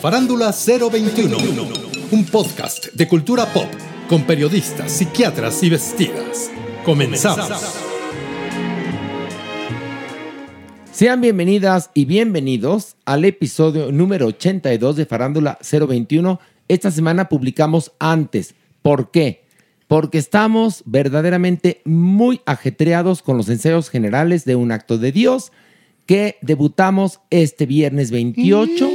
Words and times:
Farándula 0.00 0.52
021, 0.52 1.36
un 2.12 2.24
podcast 2.26 2.92
de 2.92 3.08
cultura 3.08 3.46
pop 3.46 3.66
con 4.08 4.24
periodistas, 4.24 4.92
psiquiatras 4.92 5.62
y 5.62 5.70
vestidas. 5.70 6.50
Comenzamos. 6.84 7.50
Sean 10.92 11.22
bienvenidas 11.22 11.90
y 11.94 12.04
bienvenidos 12.04 12.96
al 13.06 13.24
episodio 13.24 13.90
número 13.90 14.26
82 14.26 14.96
de 14.96 15.06
Farándula 15.06 15.58
021. 15.62 16.40
Esta 16.68 16.90
semana 16.90 17.30
publicamos 17.30 17.92
antes. 17.98 18.54
¿Por 18.82 19.10
qué? 19.10 19.46
Porque 19.88 20.18
estamos 20.18 20.82
verdaderamente 20.84 21.80
muy 21.84 22.42
ajetreados 22.44 23.22
con 23.22 23.38
los 23.38 23.48
ensayos 23.48 23.88
generales 23.88 24.44
de 24.44 24.56
Un 24.56 24.72
Acto 24.72 24.98
de 24.98 25.10
Dios 25.10 25.52
que 26.06 26.38
debutamos 26.40 27.20
este 27.30 27.66
viernes 27.66 28.10
28. 28.10 28.88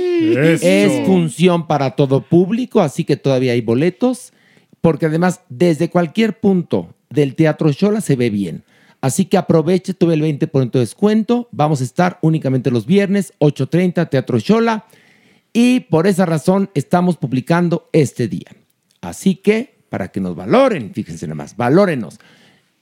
Es 0.62 1.06
función 1.06 1.68
para 1.68 1.92
todo 1.92 2.22
público, 2.22 2.82
así 2.82 3.04
que 3.04 3.18
todavía 3.18 3.52
hay 3.52 3.62
boletos, 3.62 4.34
porque 4.80 5.06
además 5.06 5.42
desde 5.50 5.90
cualquier 5.90 6.40
punto 6.40 6.96
del 7.10 7.36
Teatro 7.36 7.72
Shola 7.72 8.02
se 8.02 8.16
ve 8.16 8.30
bien. 8.30 8.64
Así 9.02 9.26
que 9.26 9.38
aproveche, 9.38 9.94
tuve 9.94 10.14
el 10.14 10.22
20% 10.22 10.72
de 10.72 10.80
descuento. 10.80 11.50
Vamos 11.52 11.82
a 11.82 11.84
estar 11.84 12.20
únicamente 12.22 12.72
los 12.72 12.86
viernes, 12.86 13.34
8.30, 13.40 14.10
Teatro 14.10 14.40
Shola. 14.40 14.86
Y 15.54 15.82
por 15.82 16.08
esa 16.08 16.26
razón 16.26 16.70
estamos 16.76 17.18
publicando 17.18 17.90
este 17.94 18.28
día. 18.28 18.56
Así 19.02 19.36
que, 19.36 19.74
para 19.90 20.10
que 20.10 20.22
nos 20.22 20.36
valoren, 20.36 20.94
fíjense 20.94 21.26
nada 21.26 21.36
más, 21.36 21.58
valórenos. 21.58 22.20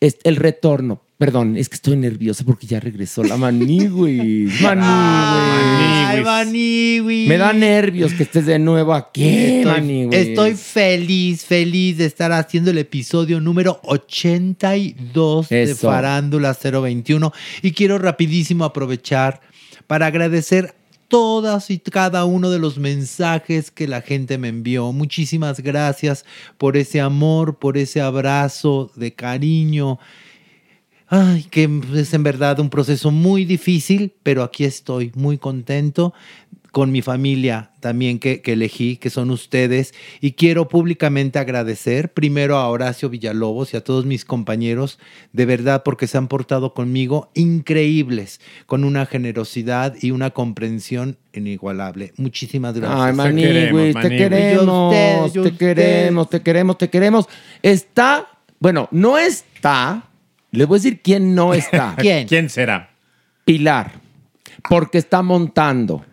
Es 0.01 0.17
el 0.23 0.35
retorno. 0.35 1.01
Perdón, 1.19 1.57
es 1.57 1.67
que 1.67 1.75
estoy 1.75 1.97
nerviosa 1.97 2.45
porque 2.45 2.65
ya 2.65 2.79
regresó 2.79 3.25
la 3.25 3.35
Maniwis. 3.35 4.53
Ay, 4.65 6.21
Maniwis. 6.23 6.23
Maniwis. 6.23 7.27
Me 7.27 7.37
da 7.37 7.51
nervios 7.51 8.13
que 8.13 8.23
estés 8.23 8.45
de 8.45 8.57
nuevo 8.57 8.93
aquí, 8.93 9.27
Estoy, 9.27 9.65
Maniwis. 9.65 10.15
estoy 10.17 10.55
feliz, 10.55 11.43
feliz 11.43 11.97
de 11.97 12.05
estar 12.05 12.31
haciendo 12.31 12.71
el 12.71 12.77
episodio 12.77 13.41
número 13.41 13.81
82 13.83 15.49
de. 15.49 15.75
Farándula 15.75 16.55
021 16.63 17.33
y 17.63 17.73
quiero 17.73 17.97
rapidísimo 17.97 18.63
aprovechar 18.63 19.41
para 19.87 20.05
agradecer 20.05 20.73
todas 21.09 21.69
y 21.69 21.79
cada 21.79 22.23
uno 22.23 22.49
de 22.49 22.59
los 22.59 22.77
mensajes 22.77 23.71
que 23.71 23.89
la 23.89 24.01
gente 24.01 24.37
me 24.37 24.47
envió. 24.47 24.93
Muchísimas 24.93 25.59
gracias 25.59 26.23
por 26.57 26.77
ese 26.77 27.01
amor, 27.01 27.59
por 27.59 27.77
ese 27.77 27.99
abrazo 27.99 28.89
de 28.95 29.13
cariño. 29.13 29.99
Ay, 31.09 31.43
que 31.49 31.67
es 31.95 32.13
en 32.13 32.23
verdad 32.23 32.59
un 32.59 32.69
proceso 32.69 33.09
muy 33.09 33.43
difícil, 33.43 34.13
pero 34.21 34.43
aquí 34.43 34.63
estoy 34.63 35.11
muy 35.15 35.39
contento 35.39 36.13
con 36.71 36.91
mi 36.91 37.01
familia 37.01 37.71
también 37.79 38.19
que, 38.19 38.41
que 38.41 38.53
elegí, 38.53 38.97
que 38.97 39.09
son 39.09 39.31
ustedes. 39.31 39.93
Y 40.21 40.33
quiero 40.33 40.67
públicamente 40.67 41.39
agradecer 41.39 42.13
primero 42.13 42.57
a 42.57 42.67
Horacio 42.69 43.09
Villalobos 43.09 43.73
y 43.73 43.77
a 43.77 43.83
todos 43.83 44.05
mis 44.05 44.25
compañeros, 44.25 44.99
de 45.33 45.45
verdad, 45.45 45.83
porque 45.83 46.07
se 46.07 46.17
han 46.17 46.27
portado 46.27 46.73
conmigo 46.73 47.31
increíbles, 47.33 48.39
con 48.65 48.83
una 48.83 49.05
generosidad 49.05 49.95
y 49.99 50.11
una 50.11 50.29
comprensión 50.31 51.17
inigualable. 51.33 52.13
Muchísimas 52.17 52.75
gracias. 52.75 53.01
Ay, 53.01 53.13
Maniwis, 53.13 53.95
te 53.95 54.01
Yo 54.01 54.09
queremos, 54.09 54.93
te 55.33 55.57
queremos, 55.57 56.29
te 56.29 56.41
queremos, 56.41 56.77
te 56.77 56.89
queremos. 56.89 57.25
Está, 57.63 58.27
bueno, 58.59 58.87
no 58.91 59.17
está. 59.17 60.08
Les 60.51 60.67
voy 60.67 60.75
a 60.75 60.79
decir 60.79 61.01
quién 61.01 61.35
no 61.35 61.53
está. 61.53 61.95
¿Quién? 61.97 62.27
¿quién 62.27 62.49
será? 62.49 62.89
Pilar. 63.45 63.91
Porque 64.67 64.97
está 64.97 65.21
montando. 65.21 66.05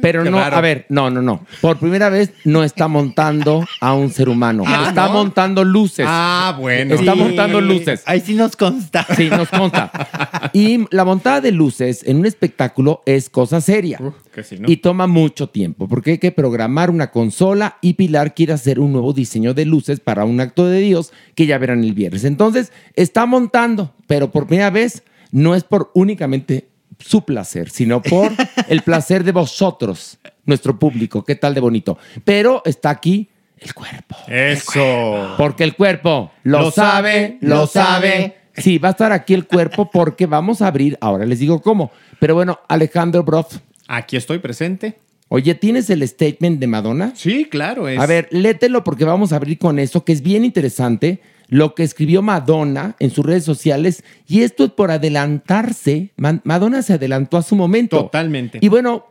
Pero 0.00 0.22
qué 0.22 0.30
no, 0.30 0.38
raro. 0.38 0.56
a 0.56 0.60
ver, 0.60 0.86
no, 0.88 1.10
no, 1.10 1.20
no. 1.20 1.44
Por 1.60 1.76
primera 1.78 2.08
vez 2.08 2.32
no 2.44 2.64
está 2.64 2.88
montando 2.88 3.66
a 3.80 3.92
un 3.92 4.10
ser 4.10 4.28
humano. 4.28 4.62
Ah, 4.66 4.86
está 4.88 5.06
¿no? 5.08 5.12
montando 5.14 5.64
luces. 5.64 6.06
Ah, 6.08 6.56
bueno. 6.58 6.94
Está 6.94 7.12
Sí. 7.12 7.18
montando 7.18 7.60
luces. 7.60 8.02
Ahí 8.06 8.20
sí 8.20 8.34
nos 8.34 8.56
consta. 8.56 9.06
Sí, 9.16 9.28
nos 9.28 9.48
consta. 9.48 10.50
Y 10.54 10.86
la 10.94 11.04
montada 11.04 11.40
de 11.40 11.52
luces 11.52 12.04
en 12.06 12.18
un 12.18 12.26
espectáculo 12.26 13.02
es 13.04 13.28
cosa 13.28 13.60
seria. 13.60 13.98
Uf, 14.00 14.14
que 14.32 14.42
sí, 14.44 14.56
¿no? 14.58 14.70
Y 14.70 14.78
toma 14.78 15.06
mucho 15.06 15.48
tiempo, 15.48 15.88
porque 15.88 16.12
hay 16.12 16.18
que 16.18 16.32
programar 16.32 16.90
una 16.90 17.10
consola 17.10 17.76
y 17.82 17.94
Pilar 17.94 18.34
quiere 18.34 18.52
hacer 18.54 18.78
un 18.80 18.92
nuevo 18.92 19.12
diseño 19.12 19.52
de 19.52 19.66
luces 19.66 20.00
para 20.00 20.24
un 20.24 20.40
acto 20.40 20.66
de 20.66 20.80
Dios 20.80 21.12
que 21.34 21.46
ya 21.46 21.58
verán 21.58 21.84
el 21.84 21.92
viernes. 21.92 22.24
Entonces, 22.24 22.72
está 22.94 23.26
montando, 23.26 23.94
pero 24.06 24.30
por 24.30 24.46
primera 24.46 24.70
vez 24.70 25.02
no 25.32 25.54
es 25.54 25.64
por 25.64 25.90
únicamente 25.94 26.68
su 26.98 27.24
placer, 27.24 27.70
sino 27.70 28.02
por 28.02 28.30
el 28.68 28.82
placer 28.82 29.24
de 29.24 29.32
vosotros, 29.32 30.18
nuestro 30.44 30.78
público. 30.78 31.24
¿Qué 31.24 31.34
tal 31.36 31.54
de 31.54 31.60
bonito? 31.60 31.98
Pero 32.24 32.62
está 32.64 32.90
aquí 32.90 33.28
el 33.58 33.74
cuerpo. 33.74 34.16
Eso. 34.28 35.34
Porque 35.36 35.64
el 35.64 35.74
cuerpo 35.74 36.32
lo, 36.42 36.60
Lo 36.62 36.70
sabe, 36.70 37.12
sabe, 37.12 37.38
lo 37.40 37.56
lo 37.56 37.66
sabe. 37.66 38.10
sabe. 38.10 38.34
Sí, 38.56 38.78
va 38.78 38.88
a 38.88 38.90
estar 38.92 39.12
aquí 39.12 39.34
el 39.34 39.46
cuerpo 39.46 39.90
porque 39.90 40.26
vamos 40.26 40.62
a 40.62 40.66
abrir, 40.66 40.98
ahora 41.00 41.24
les 41.26 41.38
digo 41.38 41.62
cómo. 41.62 41.92
Pero 42.18 42.34
bueno, 42.34 42.58
Alejandro 42.68 43.22
Broff, 43.22 43.58
Aquí 43.86 44.16
estoy 44.16 44.38
presente. 44.40 44.98
oye, 45.28 45.54
¿tienes 45.54 45.88
el 45.90 46.06
statement 46.06 46.58
de 46.58 46.66
Madonna? 46.66 47.12
Sí, 47.14 47.44
claro. 47.48 47.88
Es... 47.88 47.98
A 48.00 48.06
ver, 48.06 48.28
lételo 48.32 48.82
porque 48.84 49.04
vamos 49.04 49.32
a 49.32 49.36
abrir 49.36 49.58
con 49.58 49.78
eso, 49.78 50.04
que 50.04 50.12
es 50.12 50.22
bien 50.22 50.44
interesante, 50.44 51.20
lo 51.48 51.74
que 51.74 51.82
escribió 51.82 52.22
Madonna 52.22 52.94
en 52.98 53.10
sus 53.10 53.24
redes 53.24 53.44
sociales. 53.44 54.04
Y 54.26 54.42
esto 54.42 54.64
es 54.64 54.70
por 54.70 54.90
adelantarse. 54.90 56.12
Ma- 56.16 56.40
Madonna 56.44 56.82
se 56.82 56.94
adelantó 56.94 57.36
a 57.36 57.42
su 57.42 57.56
momento. 57.56 57.98
Totalmente. 58.04 58.58
Y 58.60 58.68
bueno, 58.68 59.06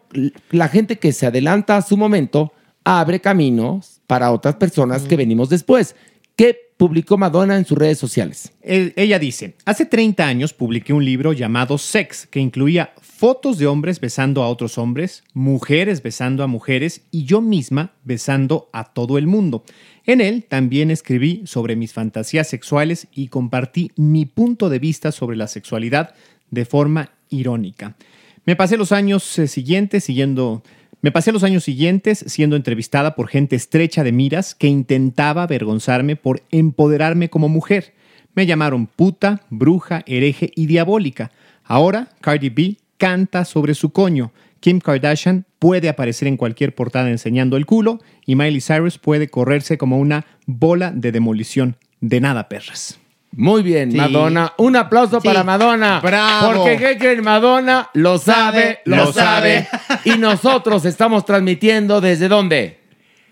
la 0.51 0.67
gente 0.69 0.97
que 0.99 1.11
se 1.13 1.25
adelanta 1.25 1.77
a 1.77 1.81
su 1.81 1.97
momento 1.97 2.53
abre 2.83 3.19
caminos 3.19 4.01
para 4.07 4.31
otras 4.31 4.55
personas 4.55 5.03
que 5.03 5.15
venimos 5.17 5.49
después. 5.49 5.95
¿Qué 6.35 6.55
publicó 6.77 7.17
Madonna 7.17 7.57
en 7.57 7.65
sus 7.65 7.77
redes 7.77 7.97
sociales? 7.97 8.51
El- 8.61 8.93
ella 8.95 9.17
dice, 9.17 9.55
hace 9.65 9.85
30 9.87 10.25
años 10.27 10.53
publiqué 10.53 10.93
un 10.93 11.03
libro 11.03 11.33
llamado 11.33 11.79
Sex, 11.79 12.27
que 12.27 12.39
incluía 12.39 12.91
fotos 13.01 13.57
de 13.57 13.65
hombres 13.65 13.99
besando 13.99 14.43
a 14.43 14.47
otros 14.47 14.77
hombres, 14.77 15.23
mujeres 15.33 16.03
besando 16.03 16.43
a 16.43 16.47
mujeres 16.47 17.01
y 17.09 17.25
yo 17.25 17.41
misma 17.41 17.93
besando 18.03 18.69
a 18.71 18.93
todo 18.93 19.17
el 19.17 19.25
mundo. 19.25 19.63
En 20.07 20.21
él 20.21 20.45
también 20.48 20.89
escribí 20.89 21.44
sobre 21.45 21.75
mis 21.75 21.92
fantasías 21.92 22.48
sexuales 22.48 23.09
y 23.13 23.27
compartí 23.27 23.92
mi 23.98 24.25
punto 24.25 24.69
de 24.69 24.80
vista 24.80 25.12
sobre 25.12 25.36
la 25.36 25.48
sexualidad 25.48 26.15
de 26.50 26.63
forma 26.63 27.12
irónica. 27.30 27.98
Me 28.45 28.56
pasé 28.56 28.77
los 28.77 28.94
años 28.94 29.38
eh, 29.38 29.48
siguientes 29.50 30.06
siguiendo. 30.06 30.63
Me 31.01 31.12
pasé 31.12 31.33
los 31.33 31.44
años 31.44 31.65
siguientes 31.65 32.24
siendo 32.25 32.56
entrevistada 32.56 33.15
por 33.15 33.27
gente 33.27 33.57
estrecha 33.57 34.06
de 34.06 34.13
miras 34.13 34.56
que 34.56 34.68
intentaba 34.68 35.44
avergonzarme 35.44 36.15
por 36.15 36.42
empoderarme 36.51 37.30
como 37.30 37.50
mujer. 37.50 37.94
Me 38.33 38.45
llamaron 38.45 38.88
puta, 38.88 39.42
bruja, 39.50 40.04
hereje 40.07 40.51
y 40.56 40.68
diabólica. 40.68 41.31
Ahora, 41.65 42.07
Cardi 42.21 42.50
B 42.50 42.77
canta 42.98 43.44
sobre 43.44 43.74
su 43.74 43.92
coño. 43.92 44.31
Kim 44.62 44.80
Kardashian 44.80 45.45
puede 45.59 45.89
aparecer 45.89 46.27
en 46.27 46.38
cualquier 46.38 46.74
portada 46.75 47.09
enseñando 47.09 47.57
el 47.57 47.65
culo 47.65 48.00
y 48.25 48.36
Miley 48.36 48.62
Cyrus 48.62 48.98
puede 48.98 49.27
correrse 49.30 49.77
como 49.77 49.98
una 49.98 50.25
bola 50.45 50.92
de 50.92 51.12
demolición. 51.12 51.77
De 52.00 52.21
nada, 52.21 52.48
perras. 52.48 53.00
Muy 53.31 53.62
bien, 53.63 53.92
Sí. 53.92 53.98
Madonna. 53.98 54.54
Un 54.57 54.75
aplauso 54.75 55.19
Sí. 55.19 55.27
para 55.27 55.44
Madonna. 55.44 56.00
Bravo. 56.00 56.54
Porque 56.63 56.77
¿qué 56.77 56.98
creen? 56.98 57.24
Madonna 57.24 57.89
lo 57.94 58.18
sabe, 58.18 58.80
lo, 58.86 58.95
Lo 58.98 59.13
sabe. 59.13 59.68
y 60.06 60.12
nosotros 60.18 60.86
estamos 60.86 61.25
transmitiendo 61.25 62.01
desde 62.01 62.27
dónde? 62.27 62.80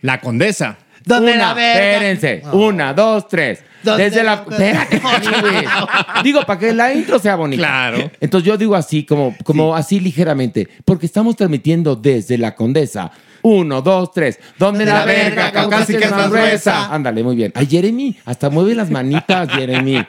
La 0.02 0.20
condesa. 0.20 0.78
¿Dónde 1.06 1.34
Una, 1.34 1.48
la 1.48 1.54
verga? 1.54 1.92
espérense. 1.92 2.44
Una, 2.52 2.94
dos, 2.94 3.28
tres. 3.28 3.64
¿Dónde 3.84 4.06
Desde 4.06 4.24
la. 4.24 4.34
Espérate. 4.50 5.02
Digo, 6.24 6.42
para 6.46 6.60
que 6.60 6.74
la 6.74 6.94
intro 6.94 7.20
sea 7.20 7.36
bonita. 7.36 7.62
Claro. 7.62 8.12
Entonces 8.20 8.48
yo 8.48 8.58
digo 8.58 8.76
así, 8.76 9.04
como, 9.04 9.36
como 9.44 9.76
así 9.76 10.00
ligeramente. 10.00 10.68
Porque 10.84 11.06
estamos 11.06 11.36
transmitiendo 11.36 11.96
desde 11.96 12.38
la 12.38 12.56
condesa. 12.56 13.12
Uno, 13.44 13.84
dos, 13.84 14.12
tres. 14.12 14.40
¿Dónde 14.58 14.86
la, 14.86 15.00
la 15.00 15.06
verga? 15.06 15.44
verga, 15.44 15.52
Caucásica 15.52 16.00
es 16.06 16.12
más 16.12 16.12
es 16.12 16.18
más 16.18 16.30
gruesa. 16.32 16.72
gruesa. 16.72 16.94
Ándale, 16.96 17.24
muy 17.24 17.36
bien. 17.36 17.52
Ay, 17.54 17.68
Jeremy, 17.68 18.18
hasta 18.26 18.50
mueve 18.50 18.74
las 18.74 18.90
manitas, 18.90 19.48
Jeremy. 19.52 20.04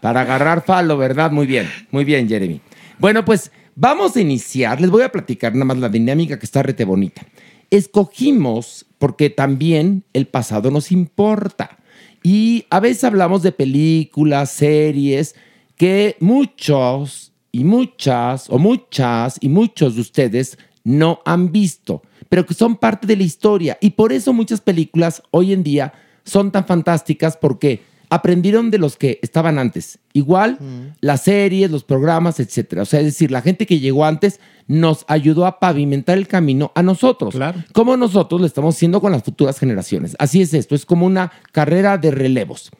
Para 0.00 0.20
agarrar 0.20 0.62
falo, 0.64 0.96
¿verdad? 0.96 1.32
Muy 1.32 1.46
bien, 1.46 1.68
muy 1.90 2.04
bien, 2.04 2.28
Jeremy. 2.28 2.60
Bueno, 2.98 3.24
pues 3.24 3.50
vamos 3.74 4.14
a 4.16 4.20
iniciar. 4.20 4.80
Les 4.80 4.90
voy 4.90 5.02
a 5.02 5.10
platicar 5.10 5.52
nada 5.54 5.64
más 5.64 5.78
la 5.78 5.88
dinámica 5.88 6.38
que 6.38 6.46
está 6.46 6.62
rete 6.62 6.84
bonita. 6.84 7.22
Escogimos 7.70 8.86
porque 8.98 9.30
también 9.30 10.04
el 10.12 10.26
pasado 10.26 10.70
nos 10.70 10.92
importa. 10.92 11.78
Y 12.22 12.64
a 12.70 12.80
veces 12.80 13.04
hablamos 13.04 13.42
de 13.42 13.52
películas, 13.52 14.50
series 14.50 15.34
que 15.76 16.16
muchos 16.20 17.32
y 17.52 17.64
muchas 17.64 18.50
o 18.50 18.58
muchas 18.58 19.38
y 19.40 19.48
muchos 19.48 19.94
de 19.94 20.00
ustedes 20.00 20.58
no 20.84 21.20
han 21.24 21.52
visto, 21.52 22.02
pero 22.28 22.46
que 22.46 22.54
son 22.54 22.76
parte 22.76 23.06
de 23.06 23.16
la 23.16 23.22
historia. 23.22 23.78
Y 23.80 23.90
por 23.90 24.12
eso 24.12 24.32
muchas 24.32 24.60
películas 24.60 25.22
hoy 25.30 25.52
en 25.52 25.62
día 25.62 25.92
son 26.24 26.50
tan 26.50 26.66
fantásticas 26.66 27.36
porque 27.36 27.82
aprendieron 28.10 28.70
de 28.70 28.78
los 28.78 28.96
que 28.96 29.18
estaban 29.22 29.58
antes. 29.58 29.98
Igual 30.12 30.58
las 31.00 31.22
series, 31.22 31.70
los 31.70 31.84
programas, 31.84 32.40
etcétera. 32.40 32.82
O 32.82 32.84
sea, 32.84 33.00
es 33.00 33.06
decir, 33.06 33.30
la 33.30 33.42
gente 33.42 33.66
que 33.66 33.78
llegó 33.80 34.04
antes 34.04 34.40
nos 34.66 35.04
ayudó 35.08 35.46
a 35.46 35.58
pavimentar 35.58 36.18
el 36.18 36.28
camino 36.28 36.72
a 36.74 36.82
nosotros. 36.82 37.34
Claro. 37.34 37.62
Como 37.72 37.96
nosotros 37.96 38.40
lo 38.40 38.46
estamos 38.46 38.76
haciendo 38.76 39.00
con 39.00 39.12
las 39.12 39.22
futuras 39.22 39.58
generaciones. 39.58 40.16
Así 40.18 40.42
es 40.42 40.54
esto, 40.54 40.74
es 40.74 40.86
como 40.86 41.06
una 41.06 41.32
carrera 41.52 41.98
de 41.98 42.10
relevos. 42.10 42.70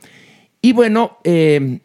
Y 0.62 0.72
bueno, 0.72 1.18
eh, 1.24 1.80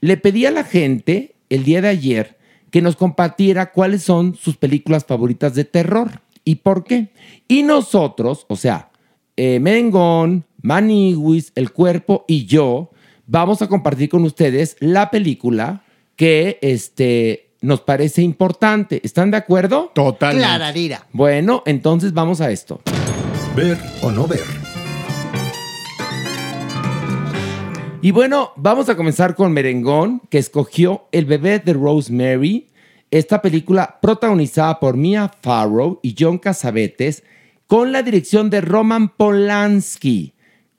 le 0.00 0.16
pedí 0.16 0.46
a 0.46 0.50
la 0.50 0.64
gente 0.64 1.34
el 1.48 1.64
día 1.64 1.80
de 1.82 1.88
ayer 1.88 2.38
que 2.70 2.82
nos 2.82 2.96
compartiera 2.96 3.72
cuáles 3.72 4.02
son 4.02 4.34
sus 4.36 4.56
películas 4.56 5.04
favoritas 5.04 5.54
de 5.54 5.64
terror 5.64 6.22
y 6.44 6.56
por 6.56 6.84
qué. 6.84 7.10
Y 7.48 7.62
nosotros, 7.62 8.46
o 8.48 8.56
sea, 8.56 8.90
eh, 9.36 9.58
Mengón, 9.60 10.44
Maniwis, 10.62 11.52
El 11.54 11.72
Cuerpo 11.72 12.24
y 12.28 12.46
yo, 12.46 12.90
vamos 13.26 13.62
a 13.62 13.68
compartir 13.68 14.08
con 14.08 14.24
ustedes 14.24 14.76
la 14.80 15.10
película 15.10 15.84
que 16.16 16.58
este, 16.62 17.52
nos 17.60 17.80
parece 17.80 18.22
importante. 18.22 19.00
¿Están 19.04 19.30
de 19.30 19.38
acuerdo? 19.38 19.90
Totalmente. 19.94 20.46
Clararira. 20.46 21.06
Bueno, 21.12 21.62
entonces 21.66 22.12
vamos 22.12 22.40
a 22.40 22.50
esto. 22.50 22.80
Ver 23.56 23.78
o 24.02 24.10
no 24.10 24.26
ver. 24.26 24.44
Y 28.02 28.12
bueno, 28.12 28.52
vamos 28.56 28.88
a 28.88 28.96
comenzar 28.96 29.34
con 29.34 29.52
Merengón, 29.52 30.22
que 30.30 30.38
escogió 30.38 31.06
El 31.12 31.26
bebé 31.26 31.58
de 31.58 31.74
Rosemary, 31.74 32.68
esta 33.10 33.42
película 33.42 33.98
protagonizada 34.00 34.80
por 34.80 34.96
Mia 34.96 35.30
Farrow 35.42 36.00
y 36.02 36.16
John 36.18 36.38
Casavetes, 36.38 37.24
con 37.66 37.92
la 37.92 38.02
dirección 38.02 38.48
de 38.48 38.62
Roman 38.62 39.10
Polanski. 39.10 40.32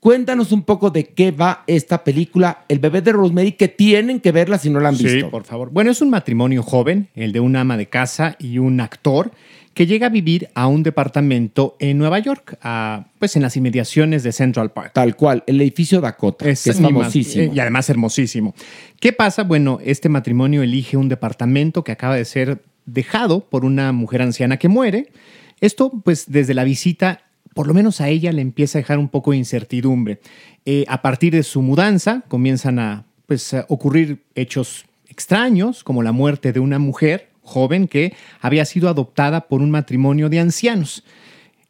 Cuéntanos 0.06 0.50
un 0.50 0.64
poco 0.64 0.90
de 0.90 1.04
qué 1.04 1.30
va 1.30 1.62
esta 1.68 2.02
película, 2.02 2.64
El 2.68 2.80
bebé 2.80 3.02
de 3.02 3.12
Rosemary, 3.12 3.52
que 3.52 3.68
tienen 3.68 4.18
que 4.18 4.32
verla 4.32 4.58
si 4.58 4.68
no 4.68 4.80
la 4.80 4.88
han 4.88 4.96
Sí, 4.96 5.04
visto. 5.04 5.30
por 5.30 5.44
favor. 5.44 5.70
Bueno, 5.70 5.92
es 5.92 6.00
un 6.02 6.10
matrimonio 6.10 6.64
joven, 6.64 7.06
el 7.14 7.30
de 7.30 7.38
una 7.38 7.60
ama 7.60 7.76
de 7.76 7.86
casa 7.86 8.34
y 8.40 8.58
un 8.58 8.80
actor, 8.80 9.30
que 9.74 9.86
llega 9.86 10.08
a 10.08 10.10
vivir 10.10 10.48
a 10.56 10.66
un 10.66 10.82
departamento 10.82 11.76
en 11.78 11.98
Nueva 11.98 12.18
York, 12.18 12.58
a- 12.62 13.06
pues 13.20 13.36
en 13.36 13.42
las 13.42 13.56
inmediaciones 13.56 14.24
de 14.24 14.32
Central 14.32 14.72
Park. 14.72 14.90
Tal 14.92 15.14
cual, 15.14 15.44
el 15.46 15.60
edificio 15.60 16.00
Dakota, 16.00 16.46
que 16.46 16.50
es 16.50 16.66
más- 16.66 16.90
famosísimo. 16.90 17.44
eh, 17.44 17.50
Y 17.54 17.60
además 17.60 17.88
hermosísimo. 17.88 18.56
¿Qué 18.98 19.12
pasa? 19.12 19.44
Bueno, 19.44 19.78
este 19.84 20.08
matrimonio 20.08 20.64
elige 20.64 20.96
un 20.96 21.08
departamento 21.08 21.84
que 21.84 21.92
acaba 21.92 22.16
de 22.16 22.24
ser 22.24 22.60
dejado 22.86 23.44
por 23.48 23.64
una 23.64 23.92
mujer 23.92 24.22
anciana 24.22 24.56
que 24.56 24.66
muere. 24.66 25.12
Esto, 25.60 25.92
pues, 26.04 26.24
desde 26.26 26.54
la 26.54 26.64
visita, 26.64 27.20
por 27.54 27.66
lo 27.66 27.74
menos 27.74 28.00
a 28.00 28.08
ella 28.08 28.32
le 28.32 28.42
empieza 28.42 28.78
a 28.78 28.80
dejar 28.80 28.98
un 28.98 29.08
poco 29.08 29.32
de 29.32 29.38
incertidumbre. 29.38 30.20
Eh, 30.64 30.84
a 30.88 31.02
partir 31.02 31.32
de 31.32 31.42
su 31.42 31.62
mudanza, 31.62 32.22
comienzan 32.28 32.78
a, 32.78 33.04
pues, 33.26 33.54
ocurrir 33.68 34.22
hechos 34.34 34.86
extraños, 35.08 35.84
como 35.84 36.02
la 36.02 36.12
muerte 36.12 36.52
de 36.52 36.60
una 36.60 36.78
mujer 36.78 37.28
joven 37.42 37.88
que 37.88 38.14
había 38.40 38.64
sido 38.64 38.88
adoptada 38.88 39.48
por 39.48 39.60
un 39.60 39.70
matrimonio 39.70 40.28
de 40.28 40.40
ancianos. 40.40 41.04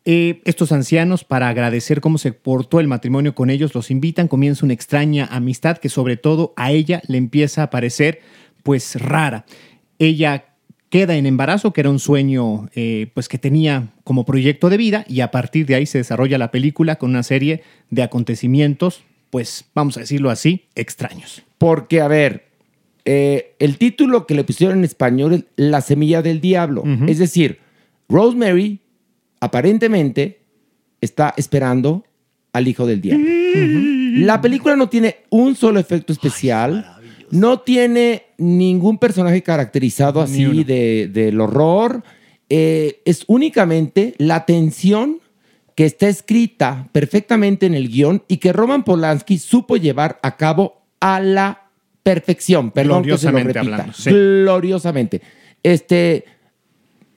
Eh, 0.05 0.41
estos 0.45 0.73
ancianos, 0.73 1.23
para 1.23 1.49
agradecer 1.49 2.01
cómo 2.01 2.19
se 2.19 2.33
portó 2.33 2.81
el 2.81 2.89
matrimonio 2.89 3.35
con 3.35 3.51
ellos, 3.51 3.75
los 3.75 3.91
invitan, 3.91 4.27
comienza 4.29 4.65
una 4.65 4.75
extraña 4.75 5.29
amistad 5.31 5.79
que 5.79 5.89
sobre 5.89 6.17
todo 6.17 6.53
a 6.57 6.73
ella 6.73 7.03
le 7.07 7.19
empieza 7.19 7.63
a 7.63 7.71
parecer 7.71 8.21
pues 8.63 8.97
rara. 9.01 9.45
Ella 9.99 10.52
queda 10.93 11.17
en 11.17 11.25
embarazo, 11.25 11.73
que 11.73 11.81
era 11.81 11.89
un 11.89 11.99
sueño 11.99 12.69
eh, 12.75 13.11
pues 13.15 13.27
que 13.27 13.39
tenía 13.39 13.89
como 14.05 14.27
proyecto 14.27 14.69
de 14.69 14.77
vida 14.77 15.07
y 15.09 15.21
a 15.21 15.31
partir 15.31 15.65
de 15.65 15.75
ahí 15.75 15.87
se 15.87 15.97
desarrolla 15.97 16.37
la 16.37 16.51
película 16.51 16.97
con 16.97 17.09
una 17.09 17.23
serie 17.23 17.63
de 17.89 18.03
acontecimientos, 18.03 19.03
pues 19.31 19.65
vamos 19.75 19.97
a 19.97 20.01
decirlo 20.01 20.29
así, 20.29 20.67
extraños. 20.75 21.45
Porque, 21.57 22.03
a 22.03 22.09
ver, 22.09 22.45
eh, 23.07 23.55
el 23.59 23.79
título 23.79 24.27
que 24.27 24.35
le 24.35 24.45
pusieron 24.45 24.81
en 24.81 24.85
español 24.85 25.33
es 25.33 25.45
La 25.57 25.81
semilla 25.81 26.21
del 26.21 26.43
diablo. 26.43 26.85
Es 27.09 27.17
decir, 27.17 27.61
Rosemary 28.11 28.81
aparentemente 29.41 30.41
está 31.01 31.33
esperando 31.39 32.05
al 32.53 32.69
hijo 32.69 32.85
del 32.85 33.01
diablo. 33.01 33.27
La 34.27 34.43
película 34.43 34.77
no 34.77 34.91
tiene 34.91 35.17
un 35.31 35.57
solo 35.57 35.81
efecto 35.81 36.13
especial. 36.13 36.99
No 37.33 37.61
tiene 37.61 38.27
ningún 38.37 38.99
personaje 38.99 39.43
caracterizado 39.43 40.21
así 40.21 40.65
de, 40.65 41.09
del 41.11 41.41
horror. 41.41 42.05
Eh, 42.51 43.01
es 43.07 43.25
únicamente 43.27 44.15
la 44.19 44.45
tensión 44.45 45.19
que 45.75 45.87
está 45.87 46.09
escrita 46.09 46.91
perfectamente 46.93 47.65
en 47.65 47.73
el 47.73 47.89
guion 47.89 48.23
y 48.29 48.37
que 48.37 48.53
Roman 48.53 48.85
Polanski 48.85 49.39
supo 49.39 49.79
llevar 49.79 50.21
a 50.23 50.37
cabo 50.37 50.83
a 51.01 51.21
la 51.21 51.71
perfección. 52.03 52.71
Perdón 52.71 53.03
que 53.03 53.17
se 53.17 53.27
lo 53.27 53.33
Gloriosamente 53.33 53.53
repita. 53.55 53.75
hablando, 53.77 53.93
sí. 53.95 54.11
Gloriosamente. 54.11 55.23
Este, 55.63 56.25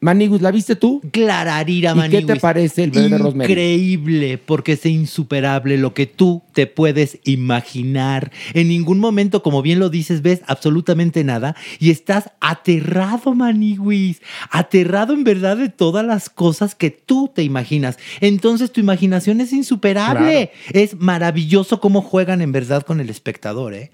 Manigus, 0.06 0.40
¿la 0.40 0.52
viste 0.52 0.76
tú? 0.76 1.02
Clararira, 1.12 1.96
¿Y 2.06 2.10
qué 2.12 2.22
te 2.22 2.36
parece 2.36 2.84
el 2.84 2.92
bebé 2.92 3.10
de 3.10 3.18
Rosemary? 3.18 3.52
Increíble, 3.52 4.38
porque 4.38 4.74
es 4.74 4.86
insuperable 4.86 5.78
lo 5.78 5.96
que 5.96 6.06
tú 6.06 6.44
te 6.54 6.68
puedes 6.68 7.18
imaginar. 7.24 8.32
En 8.54 8.68
ningún 8.68 9.00
momento, 9.00 9.42
como 9.42 9.64
bien 9.64 9.80
lo 9.80 9.90
dices, 9.90 10.22
ves 10.22 10.44
absolutamente 10.46 11.24
nada 11.24 11.56
y 11.80 11.90
estás 11.90 12.30
aterrado, 12.40 13.34
Maniwis. 13.34 14.22
Aterrado 14.52 15.14
en 15.14 15.24
verdad 15.24 15.58
de 15.58 15.70
todas 15.70 16.06
las 16.06 16.30
cosas 16.30 16.76
que 16.76 16.92
tú 16.92 17.32
te 17.34 17.42
imaginas. 17.42 17.98
Entonces 18.22 18.72
tu 18.72 18.80
imaginación 18.82 19.42
es 19.42 19.54
insuperable. 19.54 20.52
Es 20.72 21.00
maravilloso 21.00 21.80
cómo 21.80 22.04
juegan 22.04 22.42
en 22.42 22.52
verdad 22.52 22.84
con 22.84 23.00
el 23.00 23.10
espectador, 23.10 23.74
¿eh? 23.74 23.90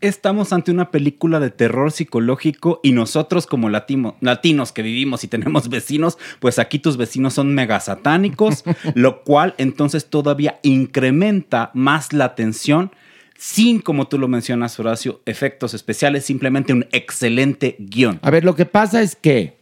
Estamos 0.00 0.52
ante 0.54 0.70
una 0.70 0.90
película 0.90 1.40
de 1.40 1.50
terror 1.50 1.92
psicológico 1.92 2.80
y 2.82 2.92
nosotros 2.92 3.46
como 3.46 3.68
latimo- 3.68 4.16
latinos 4.20 4.72
que 4.72 4.82
vivimos 4.82 5.24
y 5.24 5.28
tenemos 5.28 5.68
vecinos, 5.70 6.16
pues 6.38 6.58
aquí 6.58 6.78
tus 6.78 6.96
vecinos 6.96 7.34
son 7.34 7.54
mega 7.54 7.78
satánicos, 7.80 8.64
lo 8.94 9.22
cual 9.24 9.54
entonces 9.58 10.06
todavía 10.06 10.58
incrementa 10.62 11.70
más 11.74 12.12
la 12.12 12.34
tensión 12.34 12.92
sin, 13.36 13.80
como 13.80 14.06
tú 14.08 14.18
lo 14.18 14.28
mencionas, 14.28 14.78
Horacio, 14.78 15.20
efectos 15.24 15.72
especiales, 15.74 16.24
simplemente 16.24 16.72
un 16.74 16.86
excelente 16.92 17.76
guion. 17.78 18.18
A 18.22 18.30
ver, 18.30 18.44
lo 18.44 18.54
que 18.54 18.66
pasa 18.66 19.00
es 19.00 19.16
que 19.16 19.58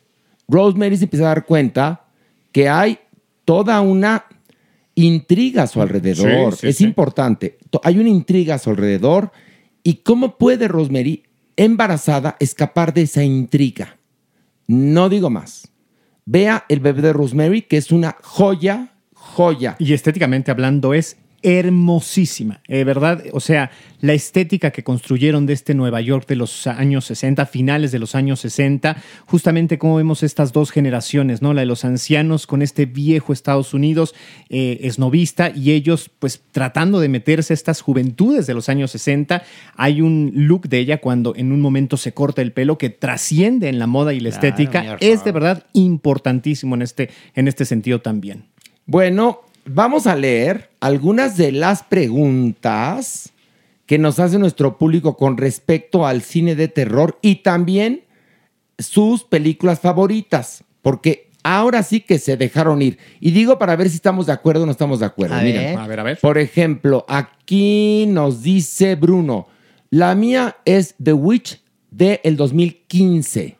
Rosemary 0.48 0.96
se 0.96 1.04
empieza 1.04 1.26
a 1.26 1.28
dar 1.28 1.46
cuenta 1.46 2.04
que 2.50 2.68
hay 2.68 2.98
toda 3.44 3.80
una 3.80 4.24
intriga 4.96 5.62
a 5.62 5.66
su 5.68 5.80
alrededor. 5.80 6.54
Sí, 6.54 6.58
sí, 6.60 6.68
es 6.68 6.76
sí. 6.78 6.84
importante. 6.84 7.58
Hay 7.84 7.98
una 7.98 8.08
intriga 8.08 8.56
a 8.56 8.58
su 8.58 8.70
alrededor. 8.70 9.30
¿Y 9.88 10.02
cómo 10.02 10.36
puede 10.36 10.68
Rosemary, 10.68 11.22
embarazada, 11.56 12.36
escapar 12.40 12.92
de 12.92 13.00
esa 13.00 13.24
intriga? 13.24 13.96
No 14.66 15.08
digo 15.08 15.30
más. 15.30 15.72
Vea 16.26 16.66
El 16.68 16.80
bebé 16.80 17.00
de 17.00 17.14
Rosemary, 17.14 17.62
que 17.62 17.78
es 17.78 17.90
una 17.90 18.18
joya, 18.22 18.92
joya. 19.14 19.76
Y 19.78 19.94
estéticamente 19.94 20.50
hablando 20.50 20.92
es 20.92 21.16
hermosísima, 21.42 22.60
eh, 22.66 22.84
¿verdad? 22.84 23.22
O 23.32 23.40
sea, 23.40 23.70
la 24.00 24.12
estética 24.12 24.70
que 24.70 24.82
construyeron 24.82 25.46
de 25.46 25.52
este 25.52 25.74
Nueva 25.74 26.00
York 26.00 26.26
de 26.28 26.36
los 26.36 26.66
años 26.66 27.04
60, 27.06 27.46
finales 27.46 27.92
de 27.92 27.98
los 27.98 28.14
años 28.14 28.40
60, 28.40 28.96
justamente 29.26 29.78
como 29.78 29.96
vemos 29.96 30.22
estas 30.22 30.52
dos 30.52 30.70
generaciones, 30.70 31.42
¿no? 31.42 31.54
La 31.54 31.62
de 31.62 31.66
los 31.66 31.84
ancianos 31.84 32.46
con 32.46 32.62
este 32.62 32.86
viejo 32.86 33.32
Estados 33.32 33.74
Unidos 33.74 34.14
eh, 34.50 34.78
esnovista 34.82 35.50
y 35.54 35.72
ellos 35.72 36.10
pues 36.18 36.42
tratando 36.52 37.00
de 37.00 37.08
meterse 37.08 37.52
a 37.52 37.54
estas 37.54 37.80
juventudes 37.80 38.46
de 38.46 38.54
los 38.54 38.68
años 38.68 38.90
60. 38.92 39.42
Hay 39.76 40.00
un 40.00 40.32
look 40.34 40.68
de 40.68 40.78
ella 40.78 41.00
cuando 41.00 41.34
en 41.36 41.52
un 41.52 41.60
momento 41.60 41.96
se 41.96 42.12
corta 42.12 42.42
el 42.42 42.52
pelo 42.52 42.78
que 42.78 42.90
trasciende 42.90 43.68
en 43.68 43.78
la 43.78 43.86
moda 43.86 44.12
y 44.12 44.20
la 44.20 44.30
Claro, 44.30 44.48
estética. 44.48 44.96
Es 45.00 45.24
de 45.24 45.32
verdad 45.32 45.64
importantísimo 45.72 46.74
en 46.74 46.82
este, 46.82 47.10
en 47.34 47.48
este 47.48 47.64
sentido 47.64 48.00
también. 48.00 48.44
Bueno, 48.86 49.42
vamos 49.68 50.06
a 50.06 50.16
leer 50.16 50.70
algunas 50.80 51.36
de 51.36 51.52
las 51.52 51.82
preguntas 51.82 53.32
que 53.86 53.98
nos 53.98 54.18
hace 54.18 54.38
nuestro 54.38 54.78
público 54.78 55.16
con 55.16 55.36
respecto 55.36 56.06
al 56.06 56.22
cine 56.22 56.54
de 56.54 56.68
terror 56.68 57.18
y 57.22 57.36
también 57.36 58.04
sus 58.78 59.24
películas 59.24 59.80
favoritas, 59.80 60.64
porque 60.82 61.30
ahora 61.42 61.82
sí 61.82 62.00
que 62.00 62.18
se 62.18 62.36
dejaron 62.36 62.82
ir. 62.82 62.98
Y 63.20 63.30
digo 63.30 63.58
para 63.58 63.76
ver 63.76 63.88
si 63.88 63.96
estamos 63.96 64.26
de 64.26 64.32
acuerdo 64.32 64.62
o 64.62 64.66
no 64.66 64.72
estamos 64.72 65.00
de 65.00 65.06
acuerdo. 65.06 65.36
A 65.36 65.40
Miren, 65.40 65.62
ver. 65.62 65.78
A 65.78 65.86
ver, 65.86 66.00
a 66.00 66.02
ver. 66.02 66.18
Por 66.20 66.38
ejemplo, 66.38 67.04
aquí 67.08 68.06
nos 68.08 68.42
dice 68.42 68.94
Bruno, 68.94 69.48
la 69.90 70.14
mía 70.14 70.56
es 70.64 70.94
The 71.02 71.14
Witch 71.14 71.62
de 71.90 72.20
el 72.24 72.36
2015. 72.36 73.57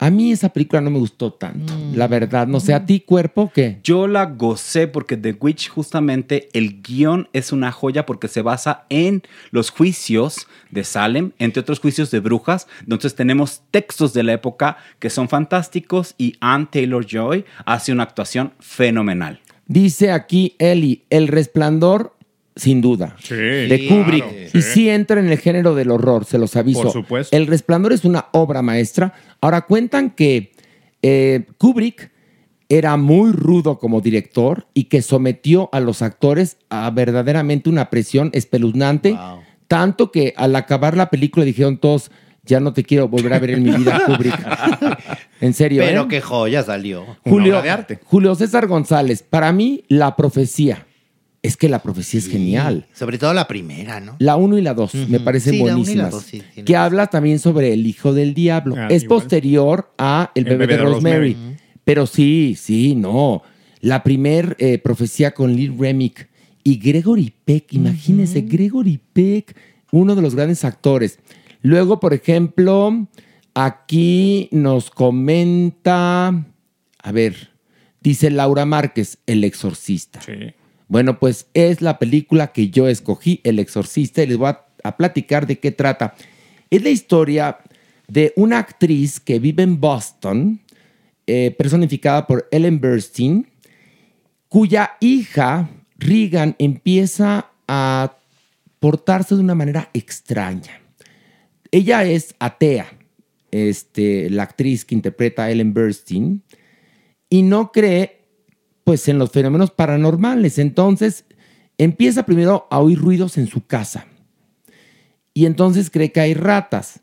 A 0.00 0.10
mí 0.10 0.30
esa 0.30 0.50
película 0.50 0.80
no 0.80 0.90
me 0.90 0.98
gustó 1.00 1.32
tanto, 1.32 1.72
la 1.92 2.06
verdad. 2.06 2.46
No 2.46 2.60
sé, 2.60 2.72
¿a 2.72 2.86
ti, 2.86 3.00
cuerpo, 3.00 3.50
qué? 3.52 3.80
Yo 3.82 4.06
la 4.06 4.26
gocé 4.26 4.86
porque 4.86 5.16
The 5.16 5.36
Witch 5.40 5.70
justamente 5.70 6.48
el 6.52 6.82
guion 6.82 7.28
es 7.32 7.50
una 7.50 7.72
joya 7.72 8.06
porque 8.06 8.28
se 8.28 8.42
basa 8.42 8.86
en 8.90 9.22
los 9.50 9.70
juicios 9.70 10.46
de 10.70 10.84
Salem, 10.84 11.32
entre 11.40 11.62
otros 11.62 11.80
juicios 11.80 12.12
de 12.12 12.20
brujas. 12.20 12.68
Entonces 12.82 13.16
tenemos 13.16 13.62
textos 13.72 14.14
de 14.14 14.22
la 14.22 14.34
época 14.34 14.76
que 15.00 15.10
son 15.10 15.28
fantásticos 15.28 16.14
y 16.16 16.36
Anne 16.38 16.68
Taylor 16.70 17.04
Joy 17.04 17.44
hace 17.64 17.90
una 17.90 18.04
actuación 18.04 18.52
fenomenal. 18.60 19.40
Dice 19.66 20.12
aquí 20.12 20.54
Eli, 20.58 21.02
El 21.10 21.26
Resplandor, 21.26 22.14
sin 22.58 22.80
duda. 22.80 23.16
de 23.30 23.86
Kubrick. 23.88 24.24
claro, 24.24 24.50
y 24.52 24.62
sí. 24.62 24.90
entra 24.90 25.20
en 25.20 25.28
el 25.28 25.38
género 25.38 25.74
del 25.74 25.90
horror, 25.90 26.24
se 26.24 26.38
los 26.38 26.56
aviso. 26.56 26.82
Por 26.82 26.92
supuesto. 26.92 27.34
El 27.34 27.46
Resplandor 27.46 27.92
es 27.92 28.04
una 28.04 28.26
obra 28.32 28.60
maestra. 28.60 29.14
Ahora 29.40 29.62
cuentan 29.62 30.10
que 30.10 30.52
eh, 31.02 31.46
Kubrick 31.56 32.10
era 32.68 32.96
muy 32.96 33.32
rudo 33.32 33.78
como 33.78 34.00
director 34.00 34.66
y 34.74 34.84
que 34.84 35.00
sometió 35.00 35.70
a 35.72 35.80
los 35.80 36.02
actores 36.02 36.58
a 36.68 36.90
verdaderamente 36.90 37.70
una 37.70 37.88
presión 37.88 38.30
espeluznante. 38.34 39.16
Tanto 39.68 40.10
que 40.10 40.34
al 40.36 40.56
acabar 40.56 40.96
la 40.96 41.10
película 41.10 41.44
dijeron 41.44 41.78
todos, 41.78 42.10
ya 42.44 42.60
no 42.60 42.72
te 42.72 42.82
quiero 42.82 43.08
volver 43.08 43.32
a 43.34 43.38
ver 43.38 43.50
en 43.50 43.62
mi 43.62 43.70
vida, 43.70 44.02
Kubrick. 44.06 44.34
en 45.40 45.54
serio. 45.54 45.82
Pero 45.84 46.02
¿eh? 46.02 46.06
qué 46.08 46.20
joya 46.20 46.62
salió. 46.62 47.04
Julio, 47.24 47.62
Julio 48.04 48.34
César 48.34 48.66
González, 48.66 49.22
para 49.22 49.52
mí 49.52 49.84
la 49.88 50.16
profecía, 50.16 50.86
es 51.42 51.56
que 51.56 51.68
la 51.68 51.82
profecía 51.82 52.18
es 52.18 52.28
genial. 52.28 52.86
Sobre 52.92 53.18
todo 53.18 53.32
la 53.32 53.46
primera, 53.46 54.00
¿no? 54.00 54.16
La 54.18 54.36
1 54.36 54.58
y 54.58 54.62
la 54.62 54.74
2 54.74 54.94
me 55.08 55.20
parecen 55.20 55.54
Sí, 55.54 55.58
la 55.58 55.76
uno 55.76 55.82
y 55.88 55.94
la 55.94 56.08
buenísimas. 56.08 56.10
dos, 56.10 56.24
sí, 56.24 56.42
que 56.64 56.76
habla 56.76 57.06
también 57.06 57.38
sobre 57.38 57.72
el 57.72 57.86
hijo 57.86 58.12
del 58.12 58.34
diablo. 58.34 58.74
Ah, 58.76 58.88
es 58.90 59.04
igual. 59.04 59.20
posterior 59.20 59.92
a 59.98 60.32
El 60.34 60.44
bebé, 60.44 60.66
de, 60.66 60.76
Rosemary. 60.78 61.36
Pero 61.84 62.06
sí, 62.06 62.56
sí, 62.58 62.94
no. 62.94 63.42
La 63.80 64.02
primer 64.02 64.56
eh, 64.58 64.78
profecía 64.78 65.32
con 65.32 65.54
Lee 65.54 65.68
Remick 65.68 66.28
y 66.64 66.78
Gregory 66.78 67.32
Peck. 67.44 67.72
Imagínense, 67.72 68.42
Gregory 68.42 69.00
Peck, 69.12 69.56
uno 69.92 70.14
de 70.14 70.22
los 70.22 70.34
grandes 70.34 70.64
actores. 70.64 71.18
Luego, 71.62 72.00
por 72.00 72.12
ejemplo, 72.12 73.06
aquí 73.54 74.48
nos 74.52 74.90
comenta, 74.90 76.46
a 77.02 77.12
ver, 77.12 77.50
dice 78.00 78.30
Laura 78.30 78.66
Márquez, 78.66 79.18
El 79.26 79.44
Exorcista. 79.44 80.20
Bueno, 80.88 81.18
pues 81.18 81.46
es 81.52 81.82
la 81.82 81.98
película 81.98 82.52
que 82.52 82.70
yo 82.70 82.88
escogí, 82.88 83.40
El 83.44 83.58
Exorcista, 83.58 84.22
y 84.22 84.26
les 84.26 84.38
voy 84.38 84.50
a, 84.82 84.96
platicar 84.96 85.46
de 85.46 85.58
qué 85.58 85.70
trata. 85.70 86.14
Es 86.70 86.82
la 86.82 86.88
historia 86.88 87.58
de 88.06 88.32
una 88.36 88.58
actriz 88.58 89.20
que 89.20 89.38
vive 89.38 89.62
en 89.62 89.78
Boston, 89.80 90.60
eh, 91.26 91.54
personificada 91.58 92.26
por 92.26 92.48
Ellen 92.50 92.80
Burstyn, 92.80 93.46
cuya 94.48 94.92
hija, 95.00 95.68
Regan, 95.98 96.56
empieza 96.58 97.50
a 97.66 98.16
portarse 98.80 99.34
de 99.34 99.42
una 99.42 99.54
manera 99.54 99.90
extraña. 99.92 100.80
Ella 101.70 102.04
es 102.04 102.34
atea, 102.38 102.86
este, 103.50 104.30
la 104.30 104.44
actriz 104.44 104.86
que 104.86 104.94
interpreta 104.94 105.44
a 105.44 105.50
Ellen 105.50 105.74
Burstyn, 105.74 106.42
y 107.28 107.42
no 107.42 107.72
cree 107.72 108.17
pues 108.88 109.06
en 109.06 109.18
los 109.18 109.32
fenómenos 109.32 109.70
paranormales. 109.70 110.58
Entonces 110.58 111.26
empieza 111.76 112.24
primero 112.24 112.66
a 112.70 112.78
oír 112.78 112.98
ruidos 112.98 113.36
en 113.36 113.46
su 113.46 113.66
casa. 113.66 114.06
Y 115.34 115.44
entonces 115.44 115.90
cree 115.90 116.10
que 116.10 116.20
hay 116.20 116.32
ratas. 116.32 117.00